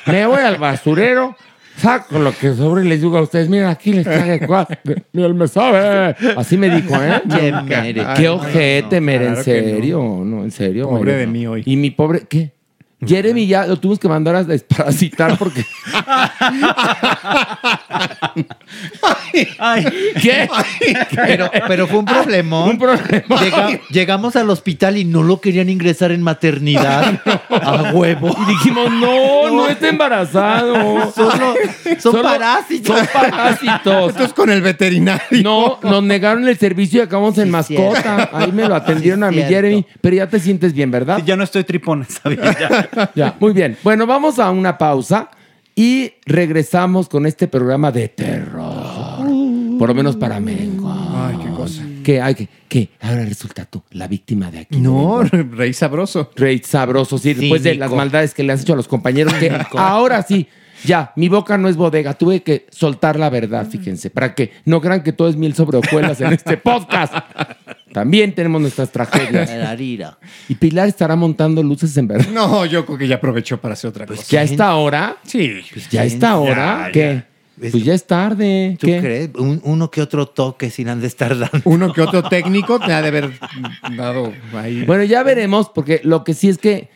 Me 0.06 0.26
voy 0.26 0.42
al 0.42 0.58
basurero, 0.58 1.36
saco 1.80 2.20
lo 2.20 2.32
que 2.32 2.54
sobre 2.54 2.86
y 2.86 2.90
les 2.90 3.02
digo 3.02 3.18
a 3.18 3.22
ustedes, 3.22 3.50
miren, 3.50 3.68
aquí 3.68 3.94
les 3.94 4.06
traje 4.06 4.46
cuadras 4.46 4.80
de 4.84 5.02
miel 5.14 5.34
me 5.34 5.48
sabe. 5.48 6.16
Así 6.38 6.58
me 6.58 6.70
dijo, 6.70 6.96
¿eh? 6.96 7.22
Qué 7.30 7.52
Mere. 7.52 8.06
Qué 8.16 8.30
ojete, 8.30 9.00
no, 9.00 9.06
Mere, 9.06 9.28
en 9.28 9.44
serio. 9.44 10.00
No. 10.24 10.44
en 10.44 10.52
serio. 10.52 10.90
Pobre 10.90 11.12
Mere. 11.12 11.18
de 11.20 11.28
mí 11.28 11.48
hoy. 11.48 11.64
Y 11.66 11.76
mi 11.76 11.92
pobre, 11.92 12.24
¿qué? 12.30 12.52
Jeremy 13.06 13.48
ya 13.48 13.66
lo 13.66 13.78
tuvimos 13.78 13.98
que 14.00 14.10
mandar 14.10 14.36
a 14.36 14.44
desparasitar 14.44 15.38
porque. 15.38 15.64
Ay, 19.58 19.86
¿Qué? 20.22 20.50
pero, 21.16 21.50
pero 21.68 21.88
fue 21.88 22.00
un 22.00 22.06
problemón. 22.06 22.70
Un 22.72 22.78
problema. 22.78 23.24
Llega- 23.42 23.80
llegamos 23.90 24.36
al 24.36 24.50
hospital 24.50 24.98
y 24.98 25.06
no 25.06 25.24
lo 25.24 25.40
querían 25.40 25.70
ingresar 25.70 26.12
en 26.12 26.22
maternidad. 26.22 27.22
A 27.50 27.92
huevo. 27.94 28.36
Y 28.44 28.46
dijimos, 28.52 28.92
no, 28.92 29.50
no 29.50 29.68
está 29.68 29.90
embarazado. 29.90 31.12
Solo- 31.14 31.54
son 32.00 32.12
Solo- 32.12 32.24
parásitos. 32.24 32.98
Son 32.98 33.08
parásitos. 33.14 34.10
Esto 34.12 34.24
es 34.26 34.34
con 34.34 34.50
el 34.50 34.62
veterinario. 34.62 35.22
No, 35.44 35.80
nos 35.84 36.04
negaron 36.04 36.48
el 36.48 36.58
servicio 36.58 37.00
y 37.00 37.04
acabamos 37.04 37.38
en 37.38 37.50
mascota. 37.50 38.30
Ahí 38.34 38.52
me 38.52 38.68
lo 38.68 38.76
atendieron 38.76 39.20
Sí, 39.22 39.26
a 39.26 39.30
mi 39.30 39.36
cierto. 39.38 39.54
Jeremy. 39.54 39.86
Pero 40.02 40.16
ya 40.16 40.28
te 40.28 40.40
sientes 40.40 40.74
bien, 40.74 40.92
¿verdad? 40.92 41.18
Sí, 41.18 41.24
ya 41.26 41.36
no 41.36 41.44
estoy 41.44 41.64
tripón, 41.64 42.06
¿sabes? 42.24 42.40
Ya. 42.60 42.89
Ya, 43.16 43.36
muy 43.40 43.54
bien. 43.54 43.78
Bueno, 43.84 44.06
vamos 44.06 44.40
a 44.40 44.52
una 44.52 44.78
pausa 44.78 45.30
y 45.76 46.14
regresamos 46.26 47.08
con 47.08 47.26
este 47.26 47.48
programa 47.48 47.92
de 47.92 48.10
terror. 48.10 49.28
Por 49.80 49.88
lo 49.88 49.96
menos 49.96 50.18
para 50.18 50.40
Mengo. 50.40 50.92
Ay, 50.92 51.38
qué 51.42 51.50
cosa. 51.52 51.84
Que 52.04 52.22
hay 52.22 52.36
que, 52.36 52.50
que 52.68 52.90
ahora 53.00 53.24
resulta 53.24 53.66
tú 53.66 53.82
la 53.92 54.08
víctima 54.08 54.52
de 54.52 54.60
aquí. 54.60 54.78
No, 54.78 55.22
de 55.24 55.44
rey 55.52 55.74
sabroso. 55.74 56.32
Rey 56.36 56.60
sabroso, 56.60 57.18
sí, 57.18 57.34
después 57.34 57.64
de 57.64 57.76
las 57.76 57.92
maldades 57.92 58.34
que 58.34 58.44
le 58.44 58.52
has 58.52 58.62
hecho 58.62 58.74
a 58.74 58.76
los 58.76 58.90
compañeros, 58.90 59.34
que 59.36 59.52
ahora 59.78 60.22
sí, 60.24 60.48
ya, 60.84 61.14
mi 61.16 61.30
boca 61.30 61.58
no 61.58 61.70
es 61.70 61.78
bodega, 61.78 62.14
tuve 62.14 62.42
que 62.42 62.66
soltar 62.72 63.18
la 63.18 63.30
verdad, 63.30 63.68
fíjense, 63.70 64.10
para 64.10 64.34
que 64.36 64.52
no 64.66 64.82
crean 64.82 65.04
que 65.04 65.14
todo 65.14 65.30
es 65.30 65.36
miel 65.36 65.54
sobre 65.54 65.78
hojuelas 65.78 66.20
en 66.22 66.34
este 66.34 66.58
podcast. 66.58 67.14
También 67.94 68.34
tenemos 68.34 68.62
nuestras 68.62 68.92
tragedias. 68.92 69.50
Y 70.50 70.56
Pilar 70.56 70.88
estará 70.88 71.16
montando 71.16 71.62
luces 71.64 71.96
en 71.98 72.08
verdad. 72.08 72.28
No, 72.34 72.66
yo 72.66 72.86
creo 72.86 72.98
que 72.98 73.08
ya 73.08 73.16
aprovechó 73.16 73.60
para 73.60 73.74
hacer 73.74 73.90
otra 73.90 74.06
cosa. 74.06 74.24
Ya 74.30 74.44
está 74.44 74.76
hora. 74.76 75.18
Sí. 75.24 75.62
Ya 75.92 76.04
está 76.04 76.38
hora. 76.38 76.86
ya, 76.88 76.92
¿Qué? 76.92 77.24
ya. 77.62 77.70
Pues 77.72 77.84
ya 77.84 77.94
es 77.94 78.08
tarde. 78.08 78.78
¿Tú 78.80 78.88
¿Qué? 78.88 79.00
crees? 79.00 79.30
Un- 79.36 79.60
uno 79.66 79.92
que 79.92 80.02
otro 80.02 80.28
toque 80.28 80.70
sin 80.70 80.88
han 80.90 81.02
de 81.02 81.08
estar 81.08 81.38
dando. 81.38 81.60
Uno 81.66 81.92
que 81.92 82.02
otro 82.02 82.24
técnico 82.24 82.80
te 82.80 82.94
ha 82.94 83.02
de 83.02 83.08
haber 83.10 83.32
dado 83.98 84.32
ahí. 84.54 84.84
Bueno, 84.86 85.04
ya 85.04 85.24
veremos, 85.24 85.70
porque 85.70 86.00
lo 86.04 86.24
que 86.24 86.34
sí 86.34 86.48
es 86.50 86.58
que 86.58 86.90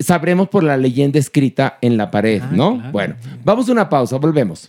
sabremos 0.00 0.48
por 0.48 0.64
la 0.64 0.76
leyenda 0.76 1.18
escrita 1.18 1.78
en 1.80 1.96
la 1.96 2.10
pared, 2.10 2.42
¿no? 2.50 2.76
Bueno, 2.90 3.14
vamos 3.44 3.68
a 3.68 3.72
una 3.72 3.88
pausa, 3.88 4.16
volvemos. 4.16 4.68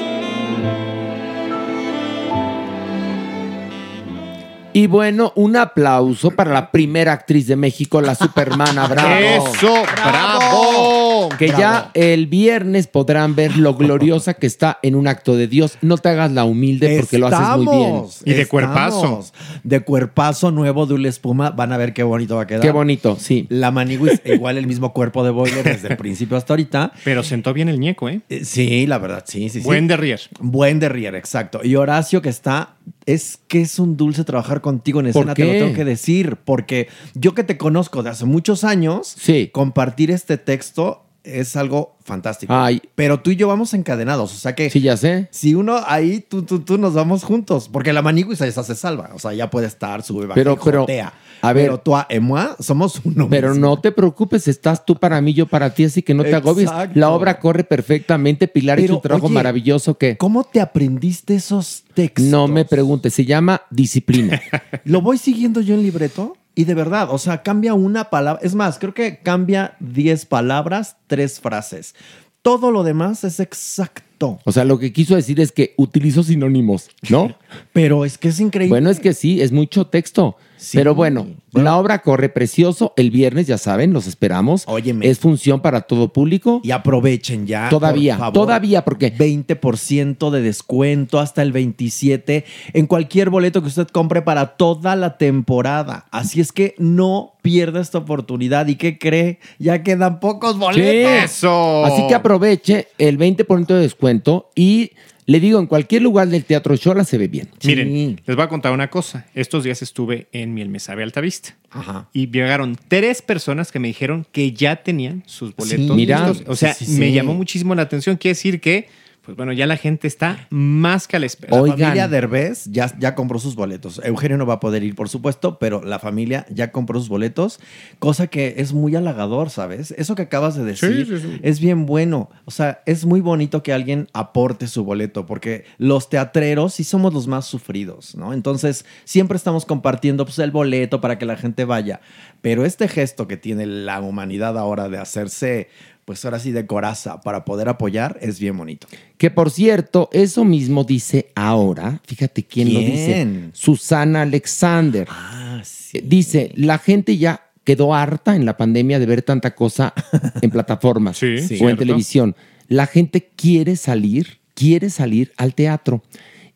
Y 4.73 4.87
bueno, 4.87 5.33
un 5.35 5.57
aplauso 5.57 6.31
para 6.31 6.53
la 6.53 6.71
primera 6.71 7.11
actriz 7.11 7.45
de 7.47 7.57
México, 7.57 7.99
la 7.99 8.15
Supermana. 8.15 8.87
¡Bravo! 8.89 9.09
¡Eso! 9.19 9.83
¡Bravo! 10.05 11.29
Que 11.37 11.49
ya 11.49 11.91
el 11.93 12.27
viernes 12.27 12.87
podrán 12.87 13.35
ver 13.35 13.57
lo 13.57 13.75
gloriosa 13.75 14.33
que 14.33 14.47
está 14.47 14.79
en 14.81 14.95
un 14.95 15.07
acto 15.07 15.35
de 15.35 15.47
Dios. 15.47 15.77
No 15.81 15.97
te 15.97 16.09
hagas 16.09 16.31
la 16.31 16.45
humilde 16.45 16.97
porque 16.99 17.17
lo 17.17 17.27
haces 17.27 17.57
muy 17.57 17.77
bien. 17.77 18.05
Estamos. 18.25 19.33
De 19.63 19.79
cuerpazo 19.81 20.51
nuevo, 20.51 20.85
Dule 20.85 21.09
Espuma. 21.09 21.51
Van 21.51 21.73
a 21.73 21.77
ver 21.77 21.93
qué 21.93 22.03
bonito 22.03 22.37
va 22.37 22.43
a 22.43 22.47
quedar. 22.47 22.61
Qué 22.61 22.71
bonito, 22.71 23.17
sí. 23.19 23.47
La 23.49 23.71
Maniwis, 23.71 24.21
igual 24.25 24.57
el 24.57 24.67
mismo 24.67 24.93
cuerpo 24.93 25.23
de 25.23 25.31
Boiler 25.31 25.63
desde 25.63 25.89
el 25.89 25.97
principio 25.97 26.37
hasta 26.37 26.53
ahorita. 26.53 26.93
Pero 27.03 27.23
sentó 27.23 27.53
bien 27.53 27.67
el 27.67 27.79
ñeco, 27.79 28.07
¿eh? 28.07 28.21
Eh, 28.29 28.45
Sí, 28.45 28.85
la 28.87 28.97
verdad, 28.97 29.23
sí, 29.27 29.49
sí, 29.49 29.59
sí. 29.59 29.65
Buen 29.65 29.87
derrier. 29.87 30.21
Buen 30.39 30.79
derrier, 30.79 31.15
exacto. 31.15 31.61
Y 31.63 31.75
Horacio 31.75 32.21
que 32.21 32.29
está, 32.29 32.75
es 33.05 33.39
que 33.47 33.61
es 33.61 33.79
un 33.79 33.97
dulce 33.97 34.23
trabajar 34.23 34.61
contigo 34.61 34.99
en 34.99 35.11
¿Por 35.11 35.23
escena, 35.23 35.33
te 35.33 35.45
lo 35.45 35.51
tengo 35.51 35.73
que 35.73 35.85
decir, 35.85 36.37
porque 36.43 36.87
yo 37.13 37.33
que 37.33 37.43
te 37.43 37.57
conozco 37.57 38.03
de 38.03 38.09
hace 38.11 38.25
muchos 38.25 38.63
años, 38.63 39.15
compartir 39.51 40.11
este 40.11 40.37
texto 40.37 41.05
es 41.23 41.55
algo 41.55 41.95
fantástico. 42.03 42.53
Ay. 42.53 42.81
Pero 42.95 43.19
tú 43.19 43.31
y 43.31 43.35
yo 43.35 43.47
vamos 43.47 43.73
encadenados, 43.73 44.33
o 44.33 44.37
sea 44.37 44.55
que... 44.55 44.69
Sí, 44.69 44.81
ya 44.81 44.97
sé. 44.97 45.27
Si 45.31 45.53
uno 45.55 45.79
ahí, 45.85 46.19
tú, 46.27 46.43
tú, 46.43 46.59
tú 46.59 46.77
nos 46.77 46.93
vamos 46.93 47.23
juntos, 47.23 47.69
porque 47.71 47.93
la 47.93 48.01
manigüis 48.01 48.41
esa 48.41 48.63
se 48.63 48.75
salva, 48.75 49.11
o 49.13 49.19
sea, 49.19 49.33
ya 49.33 49.49
puede 49.49 49.67
estar, 49.67 50.03
sube, 50.03 50.25
baja, 50.25 50.35
Pero- 50.35 50.53
y 50.53 50.63
pero, 50.63 50.81
jotea. 50.81 51.13
a 51.41 51.53
ver. 51.53 51.65
Pero 51.65 51.79
tú 51.79 51.93
y 52.09 52.19
moi 52.19 52.55
somos 52.59 53.01
uno 53.03 53.27
Pero 53.29 53.49
mismo. 53.49 53.67
no 53.67 53.79
te 53.79 53.91
preocupes, 53.91 54.47
estás 54.47 54.85
tú 54.85 54.95
para 54.95 55.21
mí, 55.21 55.33
yo 55.33 55.45
para 55.47 55.73
ti, 55.73 55.85
así 55.85 56.01
que 56.01 56.13
no 56.13 56.23
te 56.23 56.35
agobies. 56.35 56.69
Exacto. 56.69 56.99
La 56.99 57.09
obra 57.11 57.39
corre 57.39 57.63
perfectamente. 57.63 58.47
Pilar 58.47 58.79
hizo 58.79 58.87
Pero, 58.87 58.95
un 58.95 59.01
trabajo 59.01 59.25
oye, 59.27 59.35
maravilloso 59.35 59.97
que... 59.97 60.17
¿Cómo 60.17 60.43
te 60.43 60.59
aprendiste 60.59 61.35
esos 61.35 61.83
textos? 61.93 62.25
No 62.25 62.47
me 62.47 62.65
preguntes, 62.65 63.13
se 63.13 63.25
llama 63.25 63.61
disciplina. 63.69 64.41
Lo 64.85 65.01
voy 65.01 65.17
siguiendo 65.17 65.61
yo 65.61 65.75
en 65.75 65.83
libreto 65.83 66.35
y 66.55 66.65
de 66.65 66.73
verdad, 66.73 67.07
o 67.11 67.17
sea, 67.17 67.43
cambia 67.43 67.73
una 67.73 68.09
palabra. 68.09 68.41
Es 68.43 68.55
más, 68.55 68.77
creo 68.77 68.93
que 68.93 69.19
cambia 69.19 69.75
10 69.79 70.25
palabras, 70.25 70.97
tres 71.07 71.39
frases. 71.39 71.95
Todo 72.41 72.71
lo 72.71 72.83
demás 72.83 73.23
es 73.23 73.39
exacto. 73.39 74.39
O 74.45 74.51
sea, 74.51 74.65
lo 74.65 74.77
que 74.79 74.91
quiso 74.91 75.15
decir 75.15 75.39
es 75.39 75.51
que 75.51 75.73
utilizo 75.77 76.23
sinónimos, 76.23 76.89
¿no? 77.09 77.35
Pero 77.73 78.03
es 78.03 78.17
que 78.17 78.29
es 78.29 78.39
increíble. 78.39 78.73
Bueno, 78.73 78.89
es 78.89 78.99
que 78.99 79.13
sí, 79.13 79.41
es 79.41 79.51
mucho 79.51 79.87
texto. 79.87 80.37
Pero 80.73 80.95
bueno, 80.95 81.27
la 81.53 81.77
obra 81.77 81.99
corre 81.99 82.29
precioso. 82.29 82.93
El 82.95 83.11
viernes, 83.11 83.47
ya 83.47 83.57
saben, 83.57 83.93
los 83.93 84.07
esperamos. 84.07 84.63
Óyeme. 84.67 85.07
Es 85.07 85.19
función 85.19 85.61
para 85.61 85.81
todo 85.81 86.13
público. 86.13 86.61
Y 86.63 86.71
aprovechen 86.71 87.47
ya. 87.47 87.69
Todavía, 87.69 88.13
por 88.13 88.19
favor. 88.19 88.33
todavía, 88.33 88.85
porque 88.85 89.15
20% 89.15 90.29
de 90.29 90.41
descuento 90.41 91.19
hasta 91.19 91.41
el 91.41 91.51
27 91.51 92.45
en 92.73 92.87
cualquier 92.87 93.29
boleto 93.29 93.61
que 93.61 93.67
usted 93.67 93.87
compre 93.87 94.21
para 94.21 94.55
toda 94.55 94.95
la 94.95 95.17
temporada. 95.17 96.05
Así 96.11 96.39
es 96.41 96.51
que 96.51 96.75
no 96.77 97.33
pierda 97.41 97.81
esta 97.81 97.97
oportunidad. 97.97 98.67
¿Y 98.67 98.75
qué 98.75 98.97
cree? 98.97 99.39
Ya 99.57 99.83
quedan 99.83 100.19
pocos 100.19 100.57
boletos. 100.57 101.31
Sí. 101.31 101.47
Así 101.47 102.07
que 102.07 102.15
aproveche 102.15 102.87
el 102.97 103.17
20% 103.17 103.65
de 103.67 103.79
descuento 103.79 104.49
y 104.55 104.91
le 105.31 105.39
digo, 105.39 105.59
en 105.59 105.65
cualquier 105.67 106.01
lugar 106.01 106.27
del 106.27 106.43
Teatro 106.43 106.75
Shola 106.75 107.03
se 107.05 107.17
ve 107.17 107.27
bien. 107.27 107.49
Miren, 107.63 108.19
les 108.25 108.35
voy 108.35 108.43
a 108.43 108.49
contar 108.49 108.73
una 108.73 108.89
cosa. 108.89 109.25
Estos 109.33 109.63
días 109.63 109.81
estuve 109.81 110.27
en 110.31 110.53
Miel 110.53 110.69
Me 110.69 110.79
Sabe 110.79 111.03
Altavista. 111.03 111.55
Ajá. 111.69 112.09
Y 112.11 112.29
llegaron 112.29 112.77
tres 112.87 113.21
personas 113.21 113.71
que 113.71 113.79
me 113.79 113.87
dijeron 113.87 114.25
que 114.31 114.51
ya 114.51 114.83
tenían 114.83 115.23
sus 115.25 115.55
boletos. 115.55 115.85
Sí, 115.87 115.91
mira. 115.93 116.27
listos. 116.27 116.47
O 116.49 116.55
sea, 116.55 116.73
Sí, 116.73 116.85
sí, 116.85 116.99
me 116.99 117.11
llamó 117.11 117.33
muchísimo 117.33 117.73
la 117.75 117.83
atención. 117.83 118.17
Quiere 118.17 118.33
decir 118.33 118.59
que, 118.59 118.89
pues 119.21 119.37
bueno, 119.37 119.53
ya 119.53 119.67
la 119.67 119.77
gente 119.77 120.07
está 120.07 120.47
más 120.49 121.07
que 121.07 121.15
a 121.15 121.19
la 121.19 121.27
espera. 121.27 121.55
La 121.55 121.67
familia 121.67 122.07
Derbez 122.07 122.65
ya, 122.65 122.91
ya 122.97 123.13
compró 123.13 123.37
sus 123.37 123.55
boletos. 123.55 124.01
Eugenio 124.03 124.37
no 124.37 124.47
va 124.47 124.55
a 124.55 124.59
poder 124.59 124.81
ir, 124.81 124.95
por 124.95 125.09
supuesto, 125.09 125.59
pero 125.59 125.83
la 125.83 125.99
familia 125.99 126.47
ya 126.49 126.71
compró 126.71 126.99
sus 126.99 127.07
boletos, 127.07 127.59
cosa 127.99 128.25
que 128.27 128.55
es 128.57 128.73
muy 128.73 128.95
halagador, 128.95 129.51
¿sabes? 129.51 129.91
Eso 129.91 130.15
que 130.15 130.23
acabas 130.23 130.55
de 130.55 130.63
decir 130.63 131.05
Sí, 131.05 131.17
sí, 131.17 131.21
sí. 131.21 131.39
es 131.43 131.59
bien 131.59 131.85
bueno. 131.85 132.31
O 132.45 132.51
sea, 132.51 132.81
es 132.87 133.05
muy 133.05 133.21
bonito 133.21 133.61
que 133.61 133.73
alguien 133.73 134.07
aporte 134.13 134.67
su 134.67 134.83
boleto, 134.83 135.27
porque 135.27 135.65
los 135.77 136.09
teatreros 136.09 136.73
sí 136.73 136.83
somos 136.83 137.13
los 137.13 137.27
más 137.27 137.45
sufridos, 137.45 138.15
¿no? 138.15 138.33
Entonces, 138.33 138.85
siempre 139.05 139.37
estamos 139.37 139.65
compartiendo 139.65 140.25
pues, 140.25 140.39
el 140.39 140.49
boleto 140.49 140.99
para 140.99 141.19
que 141.19 141.27
la 141.27 141.37
gente 141.37 141.65
vaya. 141.65 142.01
Pero 142.41 142.65
este 142.65 142.87
gesto 142.87 143.27
que 143.27 143.37
tiene 143.37 143.67
la 143.67 144.01
humanidad 144.01 144.57
ahora 144.57 144.89
de 144.89 144.97
hacerse, 144.97 145.69
pues 146.11 146.25
ahora 146.25 146.39
sí, 146.39 146.51
de 146.51 146.65
coraza 146.65 147.21
para 147.21 147.45
poder 147.45 147.69
apoyar, 147.69 148.17
es 148.19 148.37
bien 148.37 148.57
bonito. 148.57 148.85
Que 149.17 149.31
por 149.31 149.49
cierto, 149.49 150.09
eso 150.11 150.43
mismo 150.43 150.83
dice 150.83 151.31
ahora, 151.35 152.01
fíjate 152.05 152.43
quién, 152.43 152.73
lo 152.73 152.81
dice. 152.81 153.49
Susana 153.53 154.23
Alexander. 154.23 155.07
Ah, 155.09 155.61
Eh, 155.93 156.03
Dice, 156.05 156.51
la 156.55 156.79
gente 156.79 157.15
ya 157.15 157.49
quedó 157.63 157.95
harta 157.95 158.35
en 158.35 158.45
la 158.45 158.57
pandemia 158.57 158.99
de 158.99 159.05
ver 159.05 159.21
tanta 159.21 159.55
cosa 159.55 159.93
en 160.41 160.51
plataformas 160.51 161.15
Sí, 161.15 161.37
o 161.61 161.69
en 161.69 161.77
televisión. 161.77 162.35
La 162.67 162.87
gente 162.87 163.29
quiere 163.37 163.77
salir, 163.77 164.39
quiere 164.53 164.89
salir 164.89 165.31
al 165.37 165.55
teatro. 165.55 166.03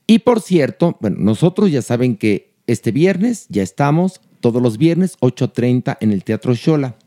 Y 0.06 0.20
por 0.20 0.42
cierto, 0.42 0.98
bueno, 1.00 1.16
nosotros 1.18 1.72
ya 1.72 1.82
saben 1.82 2.18
que 2.18 2.52
este 2.68 2.92
viernes 2.92 3.46
ya 3.48 3.64
estamos, 3.64 4.20
todos 4.42 4.62
los 4.62 4.78
viernes, 4.78 5.18
8.30 5.22 5.96
en 6.02 6.12
el 6.12 6.26
Teatro 6.26 6.54
Shola. 6.56 6.98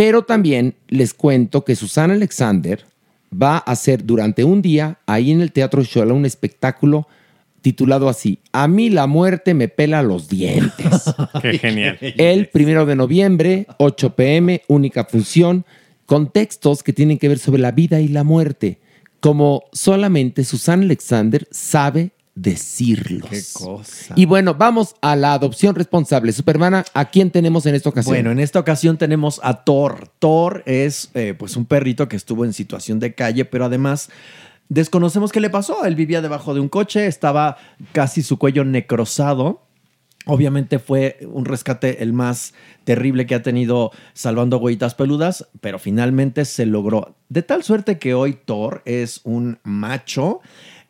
Pero 0.00 0.22
también 0.22 0.76
les 0.88 1.12
cuento 1.12 1.62
que 1.62 1.76
Susana 1.76 2.14
Alexander 2.14 2.86
va 3.30 3.56
a 3.56 3.72
hacer 3.72 4.02
durante 4.06 4.44
un 4.44 4.62
día 4.62 4.98
ahí 5.04 5.30
en 5.30 5.42
el 5.42 5.52
Teatro 5.52 5.82
Shola 5.82 6.14
un 6.14 6.24
espectáculo 6.24 7.06
titulado 7.60 8.08
así, 8.08 8.38
A 8.50 8.66
mí 8.66 8.88
la 8.88 9.06
muerte 9.06 9.52
me 9.52 9.68
pela 9.68 10.02
los 10.02 10.30
dientes. 10.30 11.04
Qué 11.42 11.58
genial. 11.58 11.98
El 12.00 12.48
primero 12.48 12.86
de 12.86 12.96
noviembre, 12.96 13.66
8 13.76 14.16
pm, 14.16 14.62
única 14.68 15.04
función, 15.04 15.66
contextos 16.06 16.82
que 16.82 16.94
tienen 16.94 17.18
que 17.18 17.28
ver 17.28 17.38
sobre 17.38 17.60
la 17.60 17.72
vida 17.72 18.00
y 18.00 18.08
la 18.08 18.24
muerte, 18.24 18.78
como 19.20 19.64
solamente 19.70 20.44
Susan 20.44 20.80
Alexander 20.80 21.46
sabe 21.50 22.12
decirlos. 22.34 23.28
Qué 23.30 23.42
cosa. 23.52 24.14
Y 24.16 24.26
bueno, 24.26 24.54
vamos 24.54 24.94
a 25.00 25.16
la 25.16 25.34
adopción 25.34 25.74
responsable. 25.74 26.32
Supermana, 26.32 26.84
¿a 26.94 27.10
quién 27.10 27.30
tenemos 27.30 27.66
en 27.66 27.74
esta 27.74 27.88
ocasión? 27.88 28.14
Bueno, 28.14 28.30
en 28.30 28.38
esta 28.38 28.58
ocasión 28.58 28.98
tenemos 28.98 29.40
a 29.42 29.64
Thor. 29.64 30.10
Thor 30.18 30.62
es 30.66 31.10
eh, 31.14 31.34
pues 31.38 31.56
un 31.56 31.66
perrito 31.66 32.08
que 32.08 32.16
estuvo 32.16 32.44
en 32.44 32.52
situación 32.52 32.98
de 32.98 33.14
calle, 33.14 33.44
pero 33.44 33.64
además 33.64 34.10
desconocemos 34.68 35.32
qué 35.32 35.40
le 35.40 35.50
pasó. 35.50 35.84
Él 35.84 35.96
vivía 35.96 36.22
debajo 36.22 36.54
de 36.54 36.60
un 36.60 36.68
coche, 36.68 37.06
estaba 37.06 37.58
casi 37.92 38.22
su 38.22 38.38
cuello 38.38 38.64
necrosado. 38.64 39.66
Obviamente 40.26 40.78
fue 40.78 41.18
un 41.32 41.46
rescate 41.46 42.02
el 42.02 42.12
más 42.12 42.52
terrible 42.84 43.26
que 43.26 43.34
ha 43.34 43.42
tenido 43.42 43.90
salvando 44.12 44.58
huellitas 44.58 44.94
peludas, 44.94 45.48
pero 45.60 45.78
finalmente 45.78 46.44
se 46.44 46.66
logró. 46.66 47.16
De 47.30 47.42
tal 47.42 47.62
suerte 47.62 47.98
que 47.98 48.12
hoy 48.12 48.38
Thor 48.44 48.82
es 48.84 49.22
un 49.24 49.58
macho, 49.62 50.40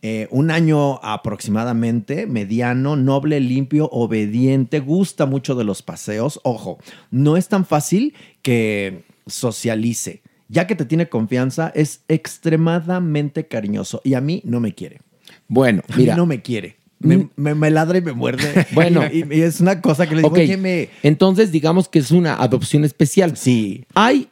eh, 0.02 0.28
un 0.30 0.50
año 0.50 0.94
aproximadamente, 1.02 2.26
mediano, 2.26 2.96
noble, 2.96 3.38
limpio, 3.40 3.88
obediente, 3.92 4.80
gusta 4.80 5.26
mucho 5.26 5.54
de 5.54 5.64
los 5.64 5.82
paseos. 5.82 6.40
Ojo, 6.42 6.78
no 7.10 7.36
es 7.36 7.48
tan 7.48 7.64
fácil 7.66 8.14
que 8.42 9.04
socialice. 9.26 10.22
Ya 10.48 10.66
que 10.66 10.74
te 10.74 10.84
tiene 10.84 11.08
confianza, 11.08 11.70
es 11.74 12.02
extremadamente 12.08 13.46
cariñoso 13.46 14.00
y 14.04 14.14
a 14.14 14.20
mí 14.20 14.42
no 14.44 14.60
me 14.60 14.74
quiere. 14.74 15.00
Bueno, 15.48 15.82
A 15.88 15.96
mí 15.96 16.02
mira. 16.02 16.16
no 16.16 16.26
me 16.26 16.42
quiere. 16.42 16.76
Me, 16.98 17.28
me- 17.36 17.54
me 17.54 17.70
ladra 17.70 17.98
y 17.98 18.02
me 18.02 18.12
muerde. 18.12 18.66
Bueno. 18.74 19.02
y, 19.10 19.24
y 19.34 19.40
es 19.42 19.60
una 19.60 19.80
cosa 19.80 20.06
que 20.06 20.14
le 20.14 20.22
digo, 20.22 20.28
Ok, 20.28 20.38
oye, 20.38 20.56
me... 20.56 20.88
entonces 21.02 21.50
digamos 21.52 21.88
que 21.88 21.98
es 22.00 22.10
una 22.10 22.34
adopción 22.34 22.84
especial. 22.84 23.36
Sí. 23.36 23.84
Hay, 23.94 24.28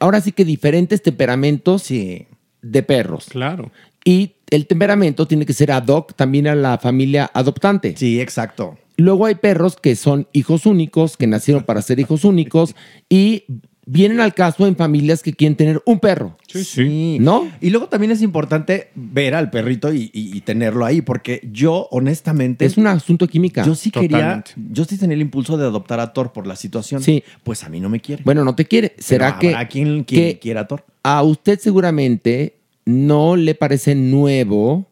ahora 0.00 0.20
sí 0.20 0.32
que 0.32 0.44
diferentes 0.44 1.00
temperamentos 1.02 1.88
de 1.88 2.82
perros. 2.82 3.26
Claro. 3.30 3.70
Y 4.04 4.35
el 4.50 4.66
temperamento 4.66 5.26
tiene 5.26 5.46
que 5.46 5.52
ser 5.52 5.72
ad 5.72 5.86
hoc 5.88 6.14
también 6.14 6.46
a 6.46 6.54
la 6.54 6.78
familia 6.78 7.30
adoptante. 7.34 7.94
Sí, 7.96 8.20
exacto. 8.20 8.76
Luego 8.96 9.26
hay 9.26 9.34
perros 9.34 9.76
que 9.76 9.94
son 9.96 10.26
hijos 10.32 10.64
únicos, 10.66 11.16
que 11.16 11.26
nacieron 11.26 11.64
para 11.64 11.82
ser 11.82 12.00
hijos 12.00 12.24
únicos 12.24 12.74
y 13.10 13.44
vienen 13.88 14.18
al 14.20 14.34
caso 14.34 14.66
en 14.66 14.74
familias 14.74 15.22
que 15.22 15.32
quieren 15.32 15.54
tener 15.56 15.80
un 15.84 16.00
perro. 16.00 16.36
Sí. 16.48 17.18
¿No? 17.20 17.46
Y 17.60 17.70
luego 17.70 17.88
también 17.88 18.10
es 18.10 18.22
importante 18.22 18.88
ver 18.94 19.34
al 19.34 19.50
perrito 19.50 19.92
y, 19.92 20.10
y- 20.12 20.36
y 20.36 20.40
tenerlo 20.40 20.84
ahí, 20.84 21.02
porque 21.02 21.46
yo, 21.52 21.86
honestamente. 21.90 22.64
Es 22.64 22.76
un 22.78 22.86
asunto 22.86 23.26
de 23.26 23.32
química. 23.32 23.64
Yo 23.64 23.74
sí 23.74 23.90
quería. 23.90 24.42
Yo 24.72 24.84
sí 24.86 24.96
tenía 24.96 25.14
el 25.14 25.20
impulso 25.20 25.56
de 25.56 25.66
adoptar 25.66 26.00
a 26.00 26.12
Thor 26.12 26.32
por 26.32 26.46
la 26.46 26.56
situación. 26.56 27.02
Sí. 27.02 27.22
Pues 27.44 27.62
a 27.64 27.68
mí 27.68 27.78
no 27.80 27.88
me 27.88 28.00
quiere. 28.00 28.22
Bueno, 28.24 28.44
no 28.44 28.54
te 28.56 28.64
quiere. 28.64 28.94
¿Será 28.98 29.38
que, 29.38 29.54
quien 29.70 30.04
que 30.04 30.38
quiera 30.40 30.62
a 30.62 30.66
Thor? 30.68 30.84
a 31.04 31.22
usted 31.22 31.60
seguramente 31.60 32.54
no 32.86 33.36
le 33.36 33.54
parece 33.54 33.94
nuevo 33.94 34.86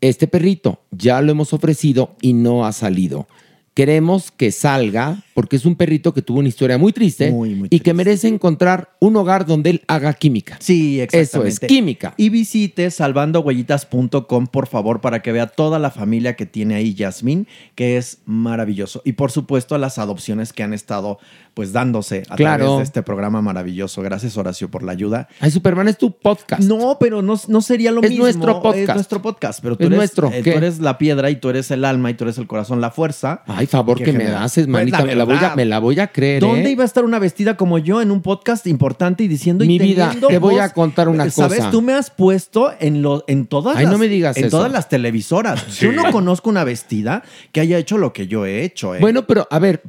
este 0.00 0.26
perrito? 0.26 0.80
Ya 0.90 1.20
lo 1.20 1.30
hemos 1.30 1.52
ofrecido 1.52 2.16
y 2.20 2.32
no 2.32 2.66
ha 2.66 2.72
salido. 2.72 3.28
Queremos 3.74 4.30
que 4.30 4.50
salga 4.50 5.22
porque 5.34 5.56
es 5.56 5.66
un 5.66 5.74
perrito 5.76 6.14
que 6.14 6.22
tuvo 6.22 6.38
una 6.38 6.48
historia 6.48 6.78
muy 6.78 6.92
triste 6.92 7.34
y 7.70 7.80
que 7.80 7.92
merece 7.92 8.28
encontrar 8.28 8.90
un 9.00 9.16
hogar 9.16 9.44
donde 9.46 9.70
él 9.70 9.82
haga 9.88 10.12
química. 10.14 10.56
Sí, 10.60 11.00
Eso 11.00 11.16
exactamente. 11.18 11.66
es, 11.66 11.68
química. 11.68 12.14
Y 12.16 12.28
visite 12.28 12.90
salvandohuellitas.com, 12.90 14.46
por 14.46 14.66
favor, 14.66 15.00
para 15.00 15.22
que 15.22 15.32
vea 15.32 15.46
toda 15.46 15.78
la 15.78 15.90
familia 15.90 16.36
que 16.36 16.46
tiene 16.46 16.74
ahí 16.74 16.94
Yasmín, 16.94 17.46
que 17.74 17.96
es 17.96 18.18
maravilloso. 18.26 19.02
Y 19.04 19.12
por 19.12 19.30
supuesto, 19.30 19.76
las 19.78 19.98
adopciones 19.98 20.52
que 20.52 20.62
han 20.62 20.72
estado 20.72 21.18
pues 21.54 21.72
dándose 21.72 22.24
a 22.30 22.34
Claro. 22.34 22.64
través 22.64 22.78
de 22.78 22.82
este 22.84 23.02
programa 23.04 23.40
maravilloso. 23.40 24.02
Gracias, 24.02 24.36
Horacio, 24.36 24.70
por 24.72 24.82
la 24.82 24.90
ayuda. 24.90 25.28
Ay, 25.38 25.52
Superman 25.52 25.86
es 25.86 25.96
tu 25.98 26.10
podcast. 26.18 26.62
No, 26.64 26.96
pero 26.98 27.22
no, 27.22 27.40
no 27.46 27.60
sería 27.60 27.92
lo 27.92 28.02
Es 28.02 28.10
mismo. 28.10 28.24
nuestro 28.24 28.60
podcast. 28.60 28.88
Es 28.88 28.94
nuestro 28.96 29.22
podcast, 29.22 29.60
pero 29.62 29.76
tú 29.76 29.84
Es 29.84 29.86
eres, 29.86 29.96
nuestro, 29.96 30.32
eh, 30.32 30.42
tú 30.42 30.50
eres 30.50 30.80
la 30.80 30.98
piedra 30.98 31.30
y 31.30 31.36
tú 31.36 31.50
eres 31.50 31.70
el 31.70 31.84
alma 31.84 32.10
y 32.10 32.14
tú 32.14 32.24
eres 32.24 32.38
el 32.38 32.48
corazón, 32.48 32.80
la 32.80 32.90
fuerza. 32.90 33.44
Ay, 33.46 33.66
favor 33.68 33.98
que, 33.98 34.06
me 34.12 34.18
genera- 34.18 34.42
haces, 34.42 34.64
Pues, 34.66 34.72
manita. 34.72 35.04
me, 35.04 35.14
la 35.26 35.34
voy 35.40 35.44
a, 35.44 35.56
me 35.56 35.64
la 35.64 35.78
voy 35.78 36.00
a 36.00 36.06
creer. 36.08 36.40
¿Dónde 36.40 36.68
¿eh? 36.68 36.72
iba 36.72 36.82
a 36.82 36.86
estar 36.86 37.04
una 37.04 37.18
vestida 37.18 37.56
como 37.56 37.78
yo 37.78 38.00
en 38.02 38.10
un 38.10 38.22
podcast 38.22 38.66
importante 38.66 39.24
y 39.24 39.28
diciendo 39.28 39.64
y 39.64 39.68
Mi 39.68 39.78
vida, 39.78 40.06
teniendo 40.06 40.28
te 40.28 40.38
voy 40.38 40.58
a 40.58 40.68
contar 40.70 41.08
una 41.08 41.28
¿Sabes? 41.30 41.58
cosa. 41.58 41.70
Tú 41.70 41.82
me 41.82 41.92
has 41.92 42.10
puesto 42.10 42.72
en, 42.80 43.02
lo, 43.02 43.24
en 43.26 43.46
todas 43.46 43.76
Ay, 43.76 43.84
las, 43.84 43.92
no 43.92 43.98
me 43.98 44.08
digas 44.08 44.36
en 44.36 44.46
eso. 44.46 44.56
todas 44.58 44.70
las 44.72 44.88
televisoras. 44.88 45.64
Sí. 45.68 45.84
Yo 45.86 45.92
no 45.92 46.10
conozco 46.12 46.50
una 46.50 46.64
vestida 46.64 47.22
que 47.52 47.60
haya 47.60 47.78
hecho 47.78 47.98
lo 47.98 48.12
que 48.12 48.26
yo 48.26 48.46
he 48.46 48.64
hecho. 48.64 48.94
¿eh? 48.94 48.98
Bueno, 49.00 49.26
pero 49.26 49.46
a 49.50 49.58
ver, 49.58 49.82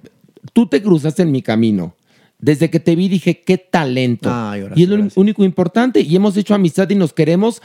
tú 0.53 0.67
te 0.67 0.81
cruzaste 0.81 1.23
en 1.23 1.31
mi 1.31 1.41
camino. 1.41 1.95
Desde 2.37 2.69
que 2.69 2.79
te 2.79 2.95
vi 2.95 3.07
dije, 3.07 3.41
qué 3.41 3.57
talento. 3.57 4.29
Ay, 4.31 4.61
Horacio, 4.61 4.79
y 4.79 4.83
es 4.83 4.89
lo 4.89 5.07
único 5.15 5.43
importante. 5.43 6.01
Y 6.01 6.15
hemos 6.15 6.35
hecho 6.37 6.53
amistad 6.53 6.89
y 6.89 6.95
nos 6.95 7.13
queremos. 7.13 7.61